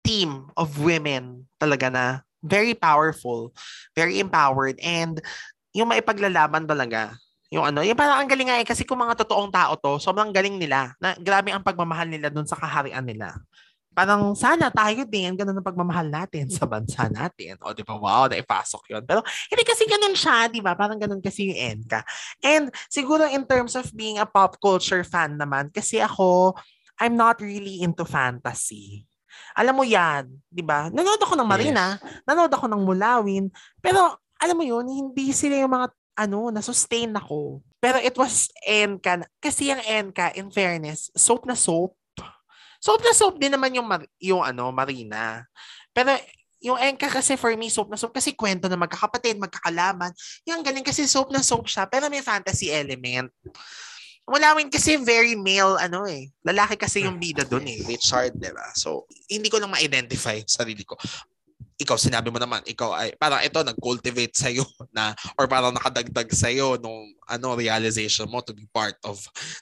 team 0.03 0.51
of 0.59 0.79
women 0.79 1.47
talaga 1.55 1.87
na 1.87 2.05
very 2.43 2.75
powerful, 2.75 3.51
very 3.95 4.19
empowered, 4.19 4.79
and 4.79 5.19
yung 5.75 5.91
maipaglalaban 5.91 6.67
talaga. 6.67 7.15
Yung 7.49 7.65
ano, 7.65 7.81
yung 7.81 7.97
parang 7.97 8.21
ang 8.21 8.29
galing 8.29 8.47
nga 8.47 8.59
eh, 8.61 8.67
kasi 8.67 8.85
kung 8.85 9.01
mga 9.01 9.25
totoong 9.25 9.49
tao 9.49 9.73
to, 9.79 9.97
sobrang 9.97 10.29
galing 10.29 10.59
nila. 10.59 10.93
Na, 11.01 11.17
grabe 11.17 11.49
ang 11.49 11.65
pagmamahal 11.65 12.05
nila 12.05 12.29
doon 12.29 12.45
sa 12.45 12.59
kaharian 12.59 13.01
nila 13.01 13.33
parang 13.93 14.31
sana 14.37 14.71
tayo 14.71 15.03
din, 15.03 15.35
ganun 15.35 15.59
ang 15.59 15.65
pagmamahal 15.65 16.07
natin 16.07 16.47
sa 16.47 16.63
bansa 16.63 17.09
natin. 17.11 17.59
O, 17.61 17.73
di 17.75 17.83
ba? 17.83 17.97
Wow, 17.97 18.31
naipasok 18.31 18.95
yun. 18.95 19.03
Pero 19.03 19.19
hindi 19.49 19.63
kasi 19.65 19.83
ganun 19.89 20.15
siya, 20.15 20.47
di 20.47 20.61
ba? 20.63 20.77
Parang 20.77 20.95
ganun 20.95 21.19
kasi 21.19 21.51
yung 21.51 21.59
Enka. 21.59 22.01
And 22.39 22.71
siguro 22.87 23.27
in 23.27 23.43
terms 23.43 23.75
of 23.75 23.91
being 23.91 24.21
a 24.21 24.27
pop 24.29 24.61
culture 24.61 25.03
fan 25.03 25.35
naman, 25.35 25.73
kasi 25.73 25.99
ako, 25.99 26.55
I'm 26.99 27.19
not 27.19 27.43
really 27.43 27.83
into 27.83 28.07
fantasy. 28.07 29.03
Alam 29.55 29.81
mo 29.81 29.85
yan, 29.87 30.29
di 30.47 30.63
ba? 30.63 30.87
Nanood 30.87 31.19
ako 31.19 31.35
ng 31.35 31.49
Marina, 31.49 31.99
yes. 31.99 32.23
nanood 32.23 32.51
ako 32.51 32.65
ng 32.71 32.81
Mulawin, 32.85 33.45
pero 33.83 34.19
alam 34.39 34.55
mo 34.55 34.63
yun, 34.63 34.87
hindi 34.87 35.35
sila 35.35 35.59
yung 35.59 35.75
mga 35.75 35.87
ano, 36.19 36.51
na-sustain 36.51 37.15
ako. 37.15 37.63
Pero 37.79 37.95
it 37.99 38.15
was 38.19 38.51
Enka. 38.67 39.23
Kasi 39.39 39.71
yung 39.71 39.79
Enka, 39.83 40.35
in 40.35 40.51
fairness, 40.51 41.07
soap 41.15 41.47
na 41.47 41.55
soap, 41.55 41.95
Soap 42.79 43.03
na 43.03 43.13
soap 43.13 43.35
din 43.37 43.51
naman 43.51 43.75
yung, 43.75 43.87
yung 44.19 44.43
ano, 44.43 44.71
Marina. 44.71 45.43
Pero 45.91 46.15
yung 46.59 46.79
Enka 46.79 47.07
kasi 47.07 47.35
for 47.35 47.51
me, 47.55 47.71
soap 47.71 47.91
na 47.91 47.99
soap 47.99 48.15
kasi 48.15 48.35
kwento 48.35 48.67
na 48.67 48.79
magkakapatid, 48.79 49.39
magkakalaman. 49.39 50.11
Yung 50.47 50.63
galing 50.63 50.83
kasi 50.83 51.07
soap 51.07 51.31
na 51.31 51.43
soap 51.43 51.67
siya, 51.67 51.87
pero 51.87 52.07
may 52.11 52.23
fantasy 52.23 52.71
element. 52.71 53.31
Walawin 54.29 54.69
kasi 54.69 54.95
very 54.99 55.33
male, 55.33 55.79
ano 55.81 56.05
eh. 56.05 56.29
Lalaki 56.45 56.77
kasi 56.77 57.01
yung 57.01 57.17
bida 57.17 57.41
doon 57.47 57.65
eh. 57.65 57.81
Richard, 57.81 58.37
di 58.37 58.53
ba? 58.53 58.69
So, 58.77 59.09
hindi 59.25 59.49
ko 59.49 59.57
lang 59.57 59.73
ma-identify 59.73 60.37
sarili 60.45 60.85
ko 60.85 60.99
ikaw 61.79 61.95
sinabi 61.95 62.27
mo 62.27 62.35
naman, 62.37 62.59
ikaw 62.67 62.91
ay 62.91 63.15
parang 63.15 63.39
ito 63.39 63.63
nag-cultivate 63.63 64.35
sa 64.35 64.51
iyo 64.51 64.67
na 64.95 65.15
or 65.39 65.47
parang 65.47 65.71
nakadagdag 65.71 66.27
sa 66.35 66.51
iyo 66.51 66.75
nung 66.75 67.15
ano 67.23 67.55
realization 67.55 68.27
mo 68.27 68.43
to 68.43 68.51
be 68.51 68.67
part 68.75 68.99
of 69.07 69.15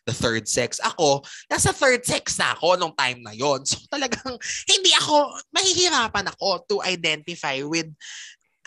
the 0.10 0.14
third 0.16 0.50
sex. 0.50 0.82
Ako, 0.82 1.22
nasa 1.46 1.70
third 1.70 2.02
sex 2.02 2.42
na 2.42 2.58
ako 2.58 2.74
nung 2.74 2.96
time 2.98 3.22
na 3.22 3.38
yon. 3.38 3.62
So 3.70 3.78
talagang 3.86 4.34
hindi 4.74 4.92
ako 4.98 5.38
mahihirapan 5.54 6.26
ako 6.34 6.66
to 6.66 6.76
identify 6.82 7.62
with 7.62 7.88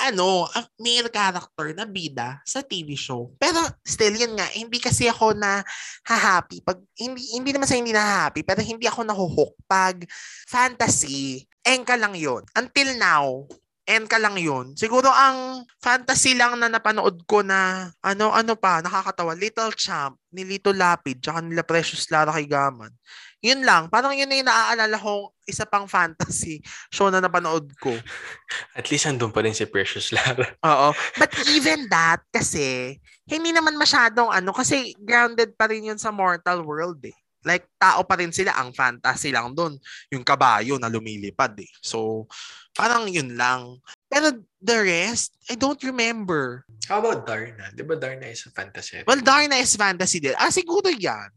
ano, 0.00 0.48
male 0.80 1.12
character 1.12 1.76
na 1.76 1.84
bida 1.84 2.40
sa 2.48 2.64
TV 2.64 2.96
show. 2.96 3.32
Pero 3.36 3.60
still 3.84 4.16
yun 4.16 4.34
nga, 4.36 4.48
hindi 4.56 4.80
kasi 4.80 5.06
ako 5.06 5.36
na 5.36 5.60
happy 6.04 6.64
pag 6.64 6.80
hindi 6.96 7.20
hindi 7.36 7.52
naman 7.52 7.68
sa 7.68 7.76
hindi 7.76 7.92
na 7.92 8.26
happy, 8.26 8.40
pero 8.40 8.64
hindi 8.64 8.88
ako 8.88 9.04
nahuhook 9.04 9.52
pag 9.68 10.02
fantasy. 10.48 11.44
Enka 11.60 11.94
lang 12.00 12.16
yun. 12.16 12.40
Until 12.56 12.96
now, 12.96 13.44
enka 13.84 14.16
lang 14.16 14.40
yun. 14.40 14.72
Siguro 14.78 15.12
ang 15.12 15.66
fantasy 15.82 16.32
lang 16.38 16.56
na 16.56 16.72
napanood 16.72 17.26
ko 17.28 17.44
na 17.44 17.90
ano 18.00 18.32
ano 18.32 18.54
pa 18.56 18.80
nakakatawa 18.80 19.36
Little 19.36 19.74
Champ 19.76 20.16
ni 20.30 20.46
Lito 20.46 20.70
Lapid 20.70 21.20
tsaka 21.20 21.42
nila 21.42 21.66
Precious 21.66 22.06
Lara 22.08 22.30
kay 22.32 22.46
Gaman 22.46 22.94
yun 23.40 23.64
lang. 23.64 23.88
Parang 23.88 24.12
yun 24.12 24.28
na 24.28 24.36
yung 24.36 24.48
naaalala 24.48 24.96
kong 25.00 25.32
isa 25.48 25.64
pang 25.64 25.88
fantasy 25.88 26.60
show 26.94 27.08
na 27.08 27.24
napanood 27.24 27.72
ko. 27.80 27.90
At 28.78 28.92
least 28.92 29.08
andun 29.08 29.32
pa 29.32 29.40
rin 29.40 29.56
si 29.56 29.64
Precious 29.64 30.12
Lara. 30.12 30.46
Oo. 30.70 30.92
But 31.16 31.32
even 31.48 31.88
that, 31.88 32.20
kasi, 32.28 33.00
hindi 33.24 33.50
naman 33.50 33.80
masyadong 33.80 34.28
ano, 34.28 34.52
kasi 34.52 34.92
grounded 35.00 35.56
pa 35.56 35.66
rin 35.66 35.88
yun 35.88 36.00
sa 36.00 36.12
mortal 36.12 36.62
world 36.62 37.00
eh. 37.08 37.16
Like, 37.40 37.64
tao 37.80 38.04
pa 38.04 38.20
rin 38.20 38.36
sila. 38.36 38.52
Ang 38.60 38.76
fantasy 38.76 39.32
lang 39.32 39.56
doon. 39.56 39.80
Yung 40.12 40.20
kabayo 40.20 40.76
na 40.76 40.92
lumilipad 40.92 41.56
eh. 41.56 41.72
So, 41.80 42.28
parang 42.76 43.08
yun 43.08 43.32
lang. 43.32 43.80
Pero 44.12 44.44
the 44.60 44.76
rest, 44.84 45.32
I 45.48 45.56
don't 45.56 45.80
remember. 45.80 46.68
How 46.84 47.00
about 47.00 47.24
Darna? 47.24 47.72
Di 47.72 47.80
ba 47.80 47.96
Darna 47.96 48.28
is 48.28 48.44
a 48.44 48.52
fantasy? 48.52 49.00
Well, 49.08 49.24
Darna 49.24 49.56
is 49.56 49.72
fantasy 49.72 50.20
din. 50.20 50.36
Ah, 50.36 50.52
siguro 50.52 50.92
yan. 50.92 51.32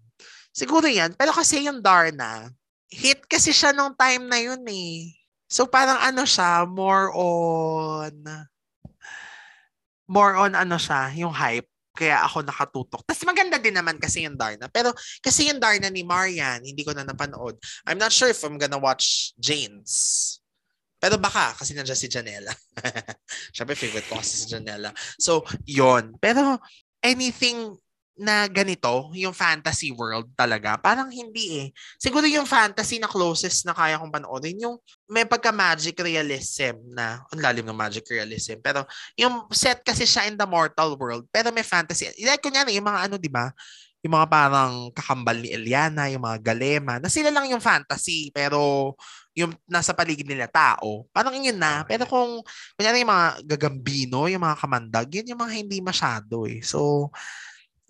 Siguro 0.53 0.85
yan. 0.85 1.17
Pero 1.17 1.33
kasi 1.33 1.65
yung 1.65 1.81
Darna, 1.81 2.47
hit 2.87 3.25
kasi 3.25 3.49
siya 3.49 3.73
nung 3.73 3.97
time 3.97 4.29
na 4.29 4.37
yun 4.37 4.61
eh. 4.69 5.09
So 5.49 5.65
parang 5.65 5.97
ano 5.97 6.23
siya, 6.23 6.69
more 6.69 7.09
on, 7.13 8.13
more 10.05 10.37
on 10.37 10.53
ano 10.53 10.77
siya, 10.77 11.09
yung 11.17 11.33
hype. 11.33 11.67
Kaya 11.93 12.25
ako 12.25 12.41
nakatutok. 12.41 13.05
Tapos 13.05 13.21
maganda 13.21 13.61
din 13.61 13.77
naman 13.77 14.01
kasi 14.01 14.25
yung 14.25 14.33
Darna. 14.33 14.65
Pero 14.69 14.93
kasi 15.21 15.49
yung 15.49 15.61
Darna 15.61 15.93
ni 15.93 16.01
Marian, 16.01 16.61
hindi 16.65 16.81
ko 16.81 16.89
na 16.93 17.05
napanood. 17.05 17.57
I'm 17.85 18.01
not 18.01 18.09
sure 18.09 18.29
if 18.29 18.41
I'm 18.41 18.57
gonna 18.57 18.81
watch 18.81 19.33
Jane's. 19.37 20.41
Pero 21.03 21.19
baka, 21.19 21.51
kasi 21.59 21.75
nandiyan 21.75 21.99
si 21.99 22.07
Janela. 22.07 22.55
Siyempre, 23.53 23.75
favorite 23.75 24.07
ko 24.07 24.23
kasi 24.23 24.39
si 24.39 24.45
Janela. 24.47 24.95
So, 25.19 25.43
yon 25.67 26.15
Pero, 26.15 26.63
anything 27.03 27.75
na 28.13 28.45
ganito, 28.45 29.09
yung 29.17 29.33
fantasy 29.33 29.89
world 29.89 30.29
talaga, 30.37 30.77
parang 30.77 31.09
hindi 31.09 31.65
eh. 31.65 31.67
Siguro 31.97 32.29
yung 32.29 32.45
fantasy 32.45 33.01
na 33.01 33.09
closest 33.09 33.65
na 33.65 33.73
kaya 33.73 33.97
kong 33.97 34.13
panoorin, 34.13 34.61
yung 34.61 34.77
may 35.09 35.25
pagka-magic 35.25 35.97
realism 35.97 36.77
na, 36.93 37.25
ang 37.33 37.41
lalim 37.41 37.65
ng 37.65 37.77
magic 37.77 38.05
realism, 38.05 38.61
pero 38.61 38.85
yung 39.17 39.49
set 39.49 39.81
kasi 39.81 40.05
siya 40.05 40.29
in 40.29 40.37
the 40.37 40.45
mortal 40.45 40.93
world, 40.93 41.25
pero 41.33 41.49
may 41.49 41.65
fantasy. 41.65 42.05
Like, 42.21 42.45
kunyari, 42.45 42.77
yung 42.77 42.85
mga 42.85 43.09
ano, 43.09 43.15
di 43.17 43.33
ba? 43.33 43.49
Yung 44.05 44.13
mga 44.13 44.27
parang 44.29 44.73
kakambal 44.93 45.39
ni 45.39 45.49
Eliana, 45.49 46.11
yung 46.11 46.21
mga 46.21 46.53
galema, 46.53 47.01
na 47.01 47.09
sila 47.09 47.33
lang 47.33 47.49
yung 47.49 47.63
fantasy, 47.63 48.29
pero 48.29 48.93
yung 49.33 49.57
nasa 49.65 49.89
paligid 49.97 50.29
nila 50.29 50.45
tao, 50.45 51.09
parang 51.09 51.33
yun 51.33 51.57
na. 51.57 51.81
Pero 51.89 52.05
kung, 52.05 52.45
kunyari 52.77 53.01
yung 53.01 53.09
mga 53.09 53.27
gagambino, 53.57 54.29
yung 54.29 54.43
mga 54.45 54.59
kamandag, 54.61 55.09
yun 55.09 55.33
yung 55.33 55.41
mga 55.41 55.53
hindi 55.57 55.81
masyado 55.81 56.45
eh. 56.45 56.61
So, 56.61 57.09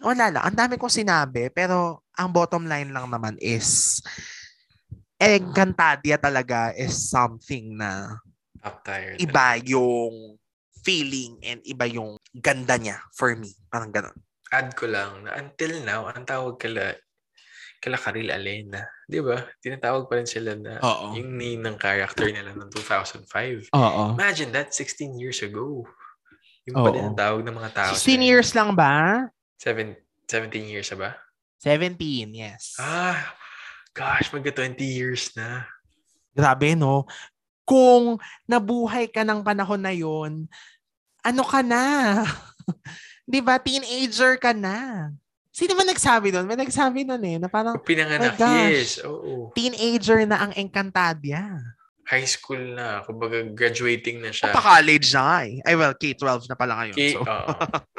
wala 0.04 0.30
lang. 0.30 0.44
Ang 0.44 0.58
dami 0.60 0.76
kong 0.76 0.92
sinabi, 0.92 1.48
pero 1.50 2.04
ang 2.14 2.30
bottom 2.30 2.68
line 2.68 2.92
lang 2.92 3.08
naman 3.10 3.40
is 3.40 4.04
Encantadia 5.24 6.20
talaga 6.20 6.76
is 6.76 7.08
something 7.08 7.80
na 7.80 8.20
iba 9.16 9.56
yung 9.64 10.36
feeling 10.84 11.40
and 11.40 11.64
iba 11.64 11.88
yung 11.88 12.20
ganda 12.36 12.76
niya 12.76 13.00
for 13.16 13.32
me. 13.40 13.56
Parang 13.72 13.88
ganun. 13.96 14.16
add 14.54 14.76
ko 14.78 14.86
lang 14.86 15.26
na 15.26 15.34
until 15.40 15.82
now, 15.82 16.06
ang 16.12 16.28
tawag 16.30 16.62
kala, 16.62 16.94
kala 17.82 17.98
Karil 17.98 18.30
Alena. 18.30 18.86
Di 19.10 19.18
ba? 19.18 19.42
Tinatawag 19.64 20.06
pa 20.06 20.22
rin 20.22 20.30
sila 20.30 20.54
na 20.54 20.78
Oo. 20.78 21.18
yung 21.18 21.34
name 21.40 21.58
ng 21.64 21.74
character 21.80 22.30
nila 22.30 22.54
noong 22.54 22.70
2005. 22.70 23.74
Oo. 23.74 24.04
Imagine 24.14 24.54
that, 24.54 24.70
16 24.76 25.18
years 25.18 25.42
ago. 25.42 25.88
Yung 26.70 26.78
Oo. 26.78 26.86
pa 26.86 26.90
din 26.94 27.02
ang 27.08 27.18
tawag 27.18 27.42
ng 27.42 27.56
mga 27.56 27.72
tao. 27.74 27.92
16 27.98 28.22
years 28.22 28.54
lang 28.54 28.78
ba? 28.78 29.26
Seven, 29.58 29.96
17 30.28 30.66
years 30.66 30.90
na 30.92 30.98
ba? 30.98 31.10
17, 31.64 31.96
yes. 32.34 32.76
Ah, 32.76 33.34
gosh, 33.96 34.28
magka 34.30 34.52
20 34.52 34.84
years 34.84 35.32
na. 35.34 35.64
Grabe, 36.36 36.76
no? 36.76 37.08
Kung 37.64 38.20
nabuhay 38.44 39.08
ka 39.08 39.24
ng 39.24 39.40
panahon 39.40 39.80
na 39.80 39.96
yon, 39.96 40.52
ano 41.24 41.44
ka 41.48 41.64
na? 41.64 42.20
Di 43.24 43.40
ba? 43.40 43.56
Teenager 43.56 44.36
ka 44.36 44.52
na. 44.52 45.08
Sino 45.54 45.78
ba 45.78 45.86
nagsabi 45.86 46.34
nun? 46.34 46.50
May 46.50 46.60
nagsabi 46.60 47.06
nun 47.08 47.24
eh, 47.24 47.38
na 47.40 47.48
parang 47.48 47.78
Pinanganak, 47.80 48.36
Oh 48.36 48.40
gosh. 48.42 48.68
yes. 48.68 48.90
Oo. 49.06 49.54
teenager 49.56 50.26
na 50.28 50.44
ang 50.44 50.52
Encantadia. 50.58 51.46
High 52.04 52.28
school 52.28 52.76
na. 52.76 53.00
Kumbaga, 53.08 53.48
graduating 53.48 54.20
na 54.20 54.36
siya. 54.36 54.52
Pa-college 54.52 55.08
na 55.16 55.48
eh. 55.48 55.64
Ay, 55.64 55.80
well, 55.80 55.96
K-12 55.96 56.52
na 56.52 56.58
pala 56.60 56.84
ngayon. 56.84 56.96
Okay, 57.00 57.16
So. 57.16 57.24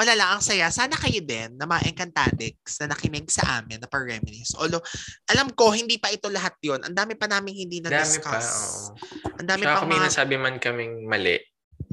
oo. 0.00 0.02
Wala 0.02 0.16
lang, 0.16 0.28
ang 0.32 0.40
saya. 0.40 0.72
Sana 0.72 0.96
kayo 0.96 1.20
din 1.20 1.60
na 1.60 1.68
mga 1.68 1.92
Encantadics 1.92 2.80
na 2.80 2.96
nakinig 2.96 3.28
sa 3.28 3.60
amin 3.60 3.76
na 3.76 3.84
pa-reminisce. 3.84 4.56
Although, 4.56 4.80
alam 5.28 5.52
ko, 5.52 5.76
hindi 5.76 6.00
pa 6.00 6.08
ito 6.08 6.32
lahat 6.32 6.56
yon 6.64 6.80
Ang 6.80 6.96
dami 6.96 7.20
pa 7.20 7.28
namin 7.28 7.52
hindi 7.52 7.84
Dami 7.84 7.92
pa, 7.92 8.00
na-discuss. 8.00 8.48
oo. 8.48 8.96
Ang 9.36 9.48
dami 9.48 9.62
Tsaka 9.68 9.76
pa 9.76 9.84
mga... 9.84 10.04
nasabi 10.08 10.34
man 10.40 10.56
kaming 10.56 11.04
mali 11.04 11.36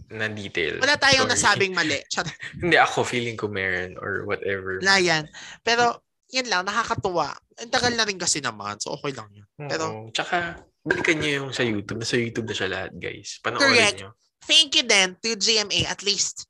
na 0.07 0.31
detail. 0.31 0.79
Wala 0.79 0.95
tayong 0.95 1.27
Sorry. 1.27 1.35
nasabing 1.35 1.73
mali. 1.75 1.99
Hindi 2.63 2.79
ako, 2.79 3.03
feeling 3.03 3.35
ko 3.35 3.51
meron 3.51 3.99
or 3.99 4.23
whatever. 4.23 4.79
Wala 4.79 5.03
yan. 5.03 5.27
Pero, 5.67 5.99
yan 6.31 6.47
lang, 6.47 6.63
nakakatuwa. 6.63 7.35
Ang 7.59 7.71
tagal 7.75 7.91
na 7.91 8.07
rin 8.07 8.15
kasi 8.15 8.39
naman. 8.39 8.79
So, 8.79 8.95
okay 8.95 9.11
lang 9.11 9.27
yun. 9.35 9.43
Oo. 9.43 9.67
Pero, 9.67 9.85
Tsaka, 10.15 10.63
balikan 10.87 11.19
nyo 11.19 11.43
yung 11.43 11.49
sa 11.51 11.67
YouTube. 11.67 11.99
Nasa 11.99 12.15
YouTube 12.15 12.47
na 12.47 12.55
siya 12.55 12.71
lahat, 12.71 12.91
guys. 12.95 13.43
Panoorin 13.43 13.67
Correct. 13.67 13.99
nyo. 13.99 14.11
thank 14.47 14.79
you 14.79 14.85
din 14.87 15.11
to 15.19 15.35
GMA 15.35 15.83
at 15.91 15.99
least. 16.07 16.46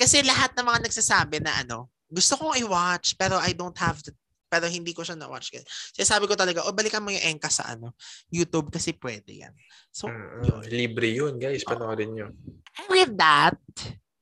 Kasi 0.00 0.24
lahat 0.24 0.56
ng 0.56 0.64
mga 0.64 0.88
nagsasabi 0.88 1.44
na 1.44 1.60
ano, 1.60 1.92
gusto 2.08 2.40
kong 2.40 2.56
i-watch 2.64 3.20
pero 3.20 3.36
I 3.36 3.52
don't 3.52 3.76
have 3.76 4.00
the 4.00 4.16
pero 4.50 4.66
hindi 4.66 4.90
ko 4.90 5.06
siya 5.06 5.14
na-watch. 5.14 5.54
Kasi 5.54 6.02
sabi 6.02 6.26
ko 6.26 6.34
talaga, 6.34 6.66
o 6.66 6.74
balikan 6.74 7.06
mo 7.06 7.14
yung 7.14 7.22
Enka 7.22 7.46
sa 7.46 7.70
ano, 7.70 7.94
YouTube 8.34 8.66
kasi 8.74 8.90
pwede 8.98 9.46
yan. 9.46 9.54
So, 9.94 10.10
Mm, 10.10 10.42
yun. 10.42 10.62
Libre 10.66 11.08
yun, 11.14 11.38
guys. 11.38 11.62
Panoorin 11.62 12.10
nyo. 12.10 12.34
And 12.82 12.88
with 12.90 13.14
that, 13.14 13.54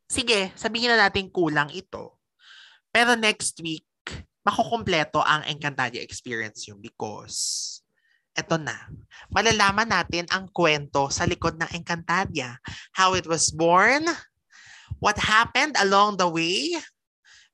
sige, 0.04 0.52
sabihin 0.52 0.92
na 0.92 1.08
natin 1.08 1.32
kulang 1.32 1.72
ito. 1.72 2.20
Pero 2.92 3.16
next 3.16 3.56
week, 3.64 3.88
makukumpleto 4.44 5.24
ang 5.24 5.48
Encantadia 5.48 6.04
experience 6.04 6.68
yun 6.68 6.76
because 6.76 7.80
eto 8.36 8.60
na. 8.60 8.76
Malalaman 9.32 9.88
natin 9.88 10.28
ang 10.28 10.46
kwento 10.52 11.08
sa 11.08 11.24
likod 11.24 11.56
ng 11.56 11.72
Encantadia. 11.72 12.60
How 12.94 13.16
it 13.16 13.24
was 13.24 13.48
born, 13.50 14.04
what 14.98 15.18
happened 15.18 15.74
along 15.78 16.18
the 16.18 16.28
way, 16.28 16.76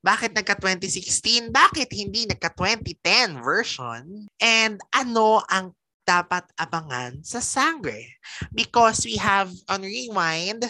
bakit 0.05 0.37
nagka-2016, 0.37 1.49
bakit 1.49 1.89
hindi 1.97 2.29
nagka-2010 2.29 3.41
version, 3.41 4.29
and 4.37 4.77
ano 4.93 5.41
ang 5.49 5.73
dapat 6.05 6.45
abangan 6.61 7.25
sa 7.25 7.41
Sangre. 7.41 8.21
Because 8.53 9.09
we 9.09 9.17
have 9.17 9.49
on 9.73 9.81
Rewind, 9.81 10.69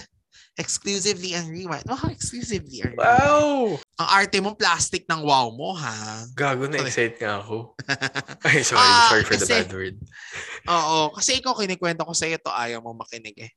exclusively 0.55 1.35
on 1.35 1.51
Rewind. 1.51 1.83
Wow, 1.91 2.07
exclusively 2.07 2.87
on 2.87 2.95
Rewind. 2.95 3.03
Wow! 3.03 3.83
Ang 3.99 4.09
arte 4.09 4.39
mong 4.39 4.55
plastic 4.55 5.03
ng 5.11 5.27
wow 5.27 5.51
mo, 5.51 5.75
ha? 5.75 6.23
Gago 6.39 6.71
na 6.71 6.87
excite 6.87 7.19
nga 7.19 7.43
ako. 7.43 7.75
Ay, 8.47 8.63
sorry. 8.63 8.79
Ah, 8.87 9.11
sorry 9.11 9.25
for 9.27 9.35
the 9.35 9.43
kasi- 9.43 9.55
bad 9.67 9.71
word. 9.75 9.97
Oo, 10.75 11.11
kasi 11.19 11.43
ikaw 11.43 11.59
kinikwento 11.59 12.07
ko 12.07 12.15
sa 12.15 12.31
iyo 12.31 12.39
to 12.39 12.55
ayaw 12.55 12.79
mo 12.79 12.95
makinig 12.95 13.35
eh. 13.43 13.51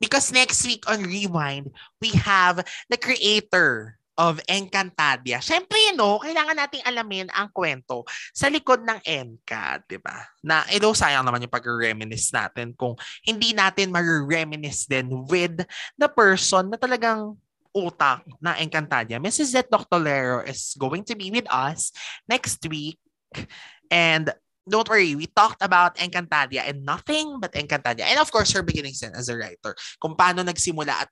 Because 0.00 0.32
next 0.32 0.64
week 0.64 0.88
on 0.88 1.04
Rewind, 1.04 1.70
we 2.00 2.16
have 2.16 2.64
the 2.88 2.96
creator 2.96 4.00
of 4.20 4.36
Encantadia. 4.44 5.40
Siyempre, 5.40 5.80
know, 5.96 6.20
kailangan 6.20 6.56
nating 6.56 6.84
alamin 6.84 7.28
ang 7.32 7.48
kwento 7.52 8.04
sa 8.36 8.52
likod 8.52 8.84
ng 8.84 9.00
Enca, 9.08 9.80
di 9.88 9.96
ba? 9.96 10.28
Na, 10.44 10.60
ilo, 10.68 10.92
sayang 10.92 11.24
naman 11.24 11.40
yung 11.40 11.52
pag-reminisce 11.52 12.28
natin 12.28 12.76
kung 12.76 12.92
hindi 13.24 13.56
natin 13.56 13.88
mag-reminisce 13.88 14.84
din 14.84 15.24
with 15.24 15.64
the 15.96 16.08
person 16.12 16.68
na 16.68 16.76
talagang 16.76 17.32
utak 17.72 18.20
na 18.44 18.60
Encantadia. 18.60 19.16
Mrs. 19.16 19.56
Zet 19.56 19.72
Doctolero 19.72 20.44
is 20.44 20.76
going 20.76 21.00
to 21.06 21.16
be 21.16 21.32
with 21.32 21.48
us 21.48 21.88
next 22.28 22.60
week. 22.68 23.00
And 23.88 24.28
don't 24.68 24.88
worry, 24.88 25.14
we 25.16 25.26
talked 25.26 25.62
about 25.62 25.96
Encantadia 25.96 26.68
and 26.68 26.84
nothing 26.84 27.40
but 27.40 27.52
Encantadia. 27.52 28.08
And 28.08 28.20
of 28.20 28.30
course, 28.30 28.52
her 28.52 28.62
beginnings 28.62 29.00
then 29.00 29.14
as 29.14 29.28
a 29.28 29.36
writer. 29.36 29.74
Kung 30.00 30.16
paano 30.16 30.44
nagsimula 30.44 31.06
at 31.06 31.10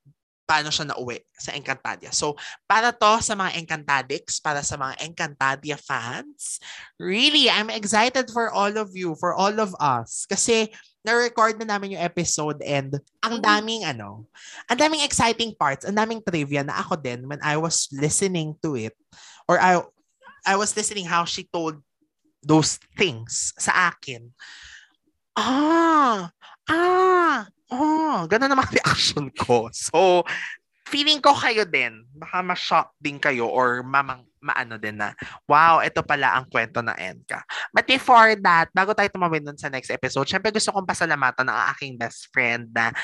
paano 0.49 0.73
siya 0.73 0.89
nauwi 0.89 1.21
sa 1.37 1.53
Encantadia. 1.53 2.09
So, 2.09 2.33
para 2.65 2.89
to 2.89 3.21
sa 3.21 3.37
mga 3.37 3.61
Encantadics, 3.61 4.41
para 4.41 4.65
sa 4.65 4.81
mga 4.81 4.97
Encantadia 5.05 5.77
fans, 5.77 6.57
really, 6.97 7.53
I'm 7.53 7.69
excited 7.69 8.33
for 8.33 8.49
all 8.49 8.73
of 8.81 8.97
you, 8.97 9.13
for 9.21 9.37
all 9.37 9.61
of 9.61 9.77
us. 9.77 10.25
Kasi, 10.25 10.73
na-record 11.05 11.61
na 11.61 11.77
namin 11.77 11.97
yung 11.97 12.05
episode 12.05 12.65
and 12.65 12.97
ang 13.21 13.45
daming 13.45 13.85
ano, 13.85 14.25
ang 14.73 14.77
daming 14.81 15.05
exciting 15.05 15.53
parts, 15.53 15.85
ang 15.85 15.97
daming 15.97 16.25
trivia 16.25 16.65
na 16.65 16.81
ako 16.81 16.97
din 16.97 17.29
when 17.29 17.41
I 17.45 17.61
was 17.61 17.89
listening 17.93 18.57
to 18.65 18.77
it 18.77 18.97
or 19.49 19.57
I 19.57 19.81
I 20.45 20.57
was 20.57 20.77
listening 20.77 21.09
how 21.09 21.25
she 21.25 21.49
told 21.49 21.81
those 22.43 22.79
things 22.95 23.53
sa 23.59 23.93
akin. 23.95 24.31
Ah, 25.39 26.31
ah, 26.67 27.47
oh, 27.71 28.27
ganun 28.27 28.51
naman 28.51 28.67
reaction 28.75 29.31
ko. 29.35 29.71
So, 29.71 30.27
feeling 30.89 31.21
ko 31.21 31.37
kayo 31.37 31.69
din, 31.69 32.09
baka 32.17 32.41
ma-shock 32.41 32.97
din 32.97 33.21
kayo 33.21 33.47
or 33.47 33.85
mamang, 33.85 34.25
maano 34.41 34.81
din 34.81 34.97
na, 34.97 35.13
wow, 35.45 35.85
ito 35.85 36.01
pala 36.01 36.39
ang 36.39 36.49
kwento 36.49 36.81
na 36.81 36.97
Enka. 36.97 37.45
But 37.75 37.85
before 37.85 38.33
that, 38.41 38.73
bago 38.73 38.97
tayo 38.97 39.13
tumawin 39.13 39.45
dun 39.45 39.61
sa 39.61 39.69
next 39.69 39.93
episode, 39.93 40.25
syempre 40.31 40.49
gusto 40.49 40.73
kong 40.73 40.89
pasalamatan 40.89 41.51
ang 41.51 41.75
aking 41.77 42.01
best 42.01 42.33
friend 42.33 42.73
na 42.73 42.95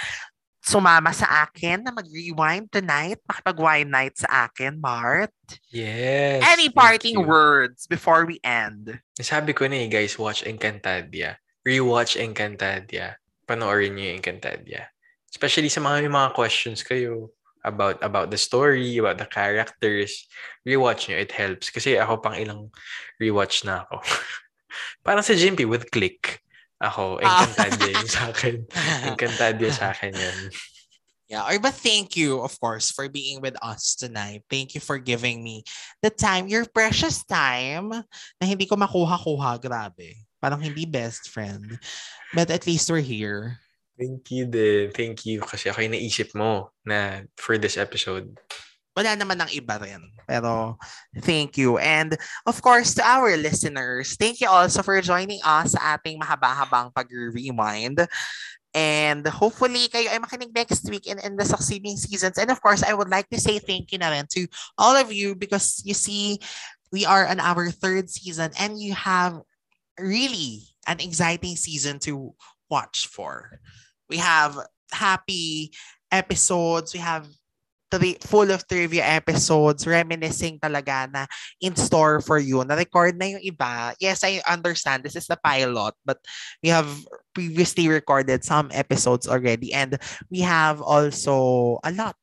sumama 0.64 1.12
sa 1.12 1.44
akin 1.44 1.84
na 1.84 1.92
mag-rewind 1.92 2.72
tonight, 2.72 3.20
makipag-wine 3.28 3.84
night 3.84 4.16
sa 4.16 4.48
akin, 4.48 4.80
Mart. 4.80 5.36
Yes. 5.68 6.40
Any 6.40 6.72
parting 6.72 7.20
you. 7.20 7.28
words 7.28 7.84
before 7.84 8.24
we 8.24 8.40
end? 8.40 8.96
Sabi 9.20 9.52
ko 9.52 9.68
na 9.68 9.84
eh, 9.84 9.92
guys, 9.92 10.16
watch 10.16 10.40
Encantadia. 10.48 11.36
Rewatch 11.68 12.16
Encantadia. 12.16 13.20
Panoorin 13.44 13.92
niyo 13.92 14.16
yung 14.16 14.24
Encantadia. 14.24 14.88
Especially 15.28 15.68
sa 15.68 15.84
mga 15.84 16.08
mga 16.08 16.32
questions 16.32 16.80
kayo 16.80 17.28
about 17.60 18.00
about 18.00 18.32
the 18.32 18.40
story, 18.40 18.96
about 18.96 19.20
the 19.20 19.28
characters. 19.28 20.24
Rewatch 20.64 21.12
niyo, 21.12 21.20
it 21.20 21.32
helps. 21.36 21.68
Kasi 21.68 22.00
ako 22.00 22.24
pang 22.24 22.40
ilang 22.40 22.72
rewatch 23.20 23.68
na 23.68 23.84
ako. 23.84 24.00
Parang 25.04 25.24
sa 25.24 25.36
Jimpy 25.36 25.68
with 25.68 25.92
Click. 25.92 26.43
Ako, 26.84 27.18
Ah. 27.24 27.48
Encantadia 27.48 27.90
yung 27.96 28.10
sa 28.12 28.28
akin. 28.28 28.56
Encantadia 29.08 29.70
sa 29.72 29.90
akin 29.96 30.12
yan. 30.12 30.38
Yeah, 31.24 31.48
or 31.48 31.56
but 31.56 31.72
thank 31.72 32.20
you, 32.20 32.44
of 32.44 32.52
course, 32.60 32.92
for 32.92 33.08
being 33.08 33.40
with 33.40 33.56
us 33.64 33.96
tonight. 33.96 34.44
Thank 34.52 34.76
you 34.76 34.80
for 34.84 35.00
giving 35.00 35.40
me 35.40 35.64
the 36.04 36.12
time, 36.12 36.52
your 36.52 36.68
precious 36.68 37.24
time, 37.24 37.88
na 38.36 38.44
hindi 38.44 38.68
ko 38.68 38.76
makuha-kuha. 38.76 39.56
Grabe. 39.56 40.20
Parang 40.36 40.60
hindi 40.60 40.84
best 40.84 41.32
friend. 41.32 41.80
But 42.36 42.52
at 42.52 42.68
least 42.68 42.92
we're 42.92 43.00
here. 43.00 43.56
Thank 43.96 44.28
you 44.36 44.44
din. 44.44 44.92
Thank 44.92 45.24
you. 45.24 45.40
Kasi 45.40 45.72
ako 45.72 45.80
yung 45.80 45.96
naisip 45.96 46.36
mo 46.36 46.76
na 46.84 47.24
for 47.40 47.56
this 47.56 47.80
episode. 47.80 48.36
Wala 48.94 49.18
naman 49.18 49.42
ng 49.42 49.50
iba 49.50 49.74
rin. 49.82 50.02
Pero 50.24 50.78
thank 51.26 51.58
you. 51.58 51.76
And 51.78 52.16
of 52.46 52.62
course, 52.62 52.94
to 52.94 53.02
our 53.02 53.34
listeners, 53.36 54.14
thank 54.14 54.40
you 54.40 54.48
also 54.48 54.86
for 54.86 54.96
joining 55.02 55.42
us 55.42 55.74
sa 55.74 55.98
ating 55.98 56.22
mahaba-habang 56.22 56.94
pag-rewind. 56.94 58.06
And 58.74 59.22
hopefully, 59.26 59.86
kayo 59.86 60.10
ay 60.10 60.18
makinig 60.18 60.50
next 60.50 60.82
week 60.90 61.06
and 61.06 61.22
in 61.22 61.38
the 61.38 61.46
succeeding 61.46 61.94
seasons. 61.94 62.38
And 62.38 62.50
of 62.50 62.58
course, 62.58 62.82
I 62.82 62.94
would 62.94 63.10
like 63.10 63.30
to 63.30 63.38
say 63.38 63.62
thank 63.62 63.94
you 63.94 63.98
na 64.02 64.10
rin 64.10 64.26
to 64.34 64.50
all 64.78 64.98
of 64.98 65.14
you 65.14 65.38
because 65.38 65.82
you 65.86 65.94
see, 65.94 66.42
we 66.90 67.06
are 67.06 67.26
on 67.26 67.38
our 67.38 67.70
third 67.70 68.10
season 68.10 68.50
and 68.58 68.78
you 68.78 68.94
have 68.94 69.38
really 69.98 70.66
an 70.86 70.98
exciting 70.98 71.54
season 71.54 71.98
to 72.10 72.34
watch 72.70 73.06
for. 73.06 73.62
We 74.10 74.18
have 74.18 74.58
happy 74.90 75.70
episodes. 76.10 76.94
We 76.94 77.00
have 77.00 77.26
tri- 77.98 78.20
full 78.20 78.50
of 78.50 78.66
trivia 78.66 79.04
episodes, 79.04 79.86
reminiscing 79.86 80.58
talaga 80.58 81.10
na 81.10 81.26
in 81.60 81.76
store 81.76 82.20
for 82.20 82.38
you. 82.38 82.64
Na-record 82.64 83.18
na 83.18 83.36
yung 83.36 83.44
iba. 83.44 83.94
Yes, 84.00 84.24
I 84.24 84.42
understand. 84.48 85.04
This 85.04 85.16
is 85.16 85.26
the 85.26 85.38
pilot, 85.38 85.94
but 86.04 86.18
we 86.62 86.68
have 86.70 86.88
previously 87.34 87.88
recorded 87.88 88.44
some 88.44 88.70
episodes 88.72 89.28
already. 89.28 89.72
And 89.72 89.98
we 90.30 90.40
have 90.40 90.82
also 90.82 91.78
a 91.84 91.90
lot 91.90 92.16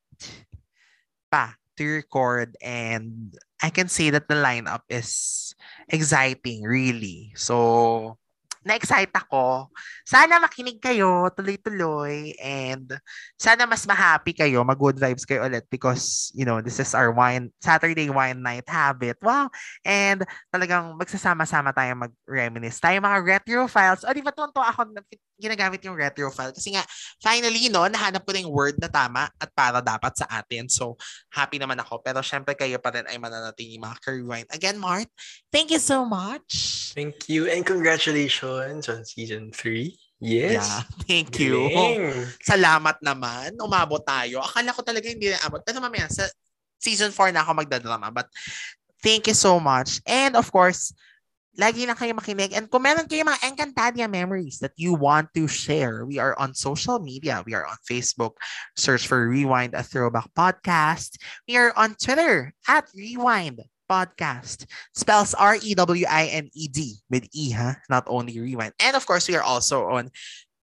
pa 1.32 1.56
to 1.78 1.84
record 1.88 2.60
and 2.60 3.34
I 3.62 3.70
can 3.70 3.88
say 3.88 4.10
that 4.10 4.28
the 4.28 4.42
lineup 4.42 4.82
is 4.90 5.54
exciting, 5.88 6.64
really. 6.66 7.32
So, 7.38 8.18
na-excite 8.62 9.14
ako. 9.18 9.74
Sana 10.06 10.38
makinig 10.38 10.78
kayo, 10.78 11.30
tuloy-tuloy, 11.34 12.38
and 12.38 12.94
sana 13.34 13.66
mas 13.66 13.86
ma-happy 13.90 14.38
kayo, 14.38 14.62
mag-good 14.62 15.02
vibes 15.02 15.26
kayo 15.26 15.50
ulit 15.50 15.66
because, 15.74 16.30
you 16.38 16.46
know, 16.46 16.62
this 16.62 16.78
is 16.78 16.94
our 16.94 17.10
wine, 17.10 17.50
Saturday 17.58 18.06
wine 18.14 18.38
night 18.46 18.66
habit. 18.70 19.18
Wow! 19.22 19.50
And 19.82 20.22
talagang 20.54 20.94
magsasama-sama 20.94 21.74
tayo 21.74 21.98
mag-reminisce. 21.98 22.78
Tayo 22.78 23.02
mga 23.02 23.20
retro 23.26 23.66
files. 23.66 24.06
O, 24.06 24.14
di 24.14 24.22
ba 24.22 24.30
tunto 24.30 24.62
ako 24.62 24.94
na 24.94 25.02
ginagamit 25.42 25.82
yung 25.82 25.98
retro? 25.98 26.30
Kasi 26.30 26.78
nga, 26.78 26.86
finally, 27.18 27.66
no, 27.74 27.90
nahanap 27.90 28.22
ko 28.22 28.30
na 28.30 28.46
yung 28.46 28.54
word 28.54 28.78
na 28.78 28.94
tama 28.94 29.26
at 29.42 29.50
para 29.58 29.82
dapat 29.82 30.14
sa 30.14 30.30
atin. 30.30 30.70
So, 30.70 31.02
happy 31.34 31.58
naman 31.58 31.82
ako. 31.82 32.06
Pero 32.06 32.22
syempre 32.22 32.54
kayo 32.54 32.78
pa 32.78 32.94
rin 32.94 33.10
ay 33.10 33.18
mananatili 33.18 33.82
mga 33.82 33.98
ka-rewind. 34.06 34.54
Again, 34.54 34.78
Mart, 34.78 35.10
thank 35.50 35.74
you 35.74 35.82
so 35.82 36.06
much. 36.06 36.94
Thank 36.94 37.26
you 37.26 37.50
and 37.50 37.66
congratulations 37.66 38.51
on 38.60 39.06
season 39.06 39.54
3. 39.54 39.96
Yes. 40.22 40.68
Yeah, 40.68 40.82
thank 41.08 41.40
you. 41.40 41.66
Galing. 41.70 42.30
Salamat 42.44 43.00
naman. 43.02 43.58
Umabot 43.58 44.04
tayo. 44.06 44.44
Akala 44.44 44.76
ko 44.76 44.86
talaga 44.86 45.08
hindi 45.10 45.32
na 45.32 45.40
abot. 45.42 45.64
Pero 45.66 45.80
mamaya, 45.82 46.06
sa 46.12 46.30
season 46.78 47.10
4 47.10 47.34
na 47.34 47.42
ako 47.42 47.64
magdadrama. 47.64 48.12
But 48.14 48.30
thank 49.02 49.26
you 49.26 49.34
so 49.34 49.58
much. 49.58 49.98
And 50.06 50.38
of 50.38 50.52
course, 50.54 50.94
lagi 51.58 51.90
lang 51.90 51.98
kayo 51.98 52.14
makinig. 52.14 52.54
And 52.54 52.70
kung 52.70 52.86
meron 52.86 53.10
kayo 53.10 53.26
mga 53.26 53.44
Encantadia 53.50 54.06
memories 54.06 54.62
that 54.62 54.78
you 54.78 54.94
want 54.94 55.34
to 55.34 55.50
share, 55.50 56.06
we 56.06 56.22
are 56.22 56.38
on 56.38 56.54
social 56.54 57.02
media. 57.02 57.44
We 57.44 57.58
are 57.58 57.66
on 57.66 57.82
Facebook. 57.84 58.38
Search 58.78 59.10
for 59.10 59.26
Rewind, 59.26 59.74
a 59.74 59.84
throwback 59.84 60.30
podcast. 60.38 61.18
We 61.50 61.58
are 61.58 61.74
on 61.74 61.98
Twitter 61.98 62.54
at 62.70 62.88
Rewind 62.94 63.66
Podcast. 63.92 64.64
Spells 64.96 65.36
R 65.36 65.60
E 65.60 65.76
W 65.76 66.08
I 66.08 66.32
N 66.32 66.48
E 66.56 66.72
D 66.72 66.96
with 67.12 67.28
E, 67.36 67.52
huh? 67.52 67.76
Not 67.92 68.08
only 68.08 68.40
Rewind. 68.40 68.72
And 68.80 68.96
of 68.96 69.04
course, 69.04 69.28
we 69.28 69.36
are 69.36 69.44
also 69.44 69.92
on 69.92 70.08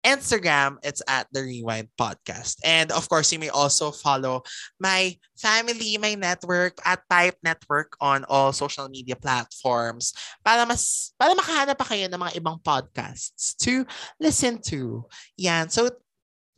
Instagram. 0.00 0.80
It's 0.80 1.04
at 1.04 1.28
the 1.32 1.44
Rewind 1.44 1.92
Podcast. 2.00 2.56
And 2.64 2.88
of 2.92 3.04
course, 3.12 3.28
you 3.28 3.38
may 3.38 3.52
also 3.52 3.90
follow 3.90 4.42
my 4.80 5.12
family, 5.36 6.00
my 6.00 6.14
network 6.16 6.80
at 6.88 7.04
Type 7.10 7.36
Network 7.44 7.92
on 8.00 8.24
all 8.32 8.56
social 8.56 8.88
media 8.88 9.16
platforms 9.20 10.16
para 10.40 10.64
mas 10.64 11.12
para 11.20 11.36
makahanap 11.36 11.76
pa 11.76 11.84
kayo 11.84 12.08
ng 12.08 12.16
mga 12.16 12.40
ibang 12.40 12.56
podcasts 12.64 13.52
to 13.60 13.84
listen 14.16 14.56
to. 14.64 15.04
Yan. 15.36 15.68
So 15.68 15.92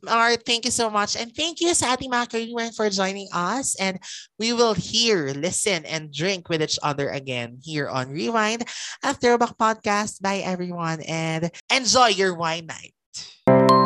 All 0.07 0.17
right, 0.17 0.41
thank 0.41 0.65
you 0.65 0.71
so 0.71 0.89
much. 0.89 1.15
And 1.15 1.33
thank 1.35 1.61
you 1.61 1.73
sa 1.73 1.93
ating 1.93 2.73
for 2.73 2.89
joining 2.89 3.29
us. 3.33 3.75
And 3.75 3.99
we 4.39 4.53
will 4.53 4.73
hear, 4.73 5.29
listen, 5.37 5.85
and 5.85 6.11
drink 6.13 6.49
with 6.49 6.61
each 6.61 6.79
other 6.81 7.09
again 7.09 7.59
here 7.61 7.87
on 7.87 8.09
Rewind, 8.09 8.65
a 9.03 9.13
throwback 9.13 9.57
podcast. 9.57 10.21
Bye, 10.21 10.41
everyone, 10.41 11.01
and 11.05 11.51
enjoy 11.69 12.17
your 12.17 12.33
wine 12.33 12.65
night. 12.65 13.80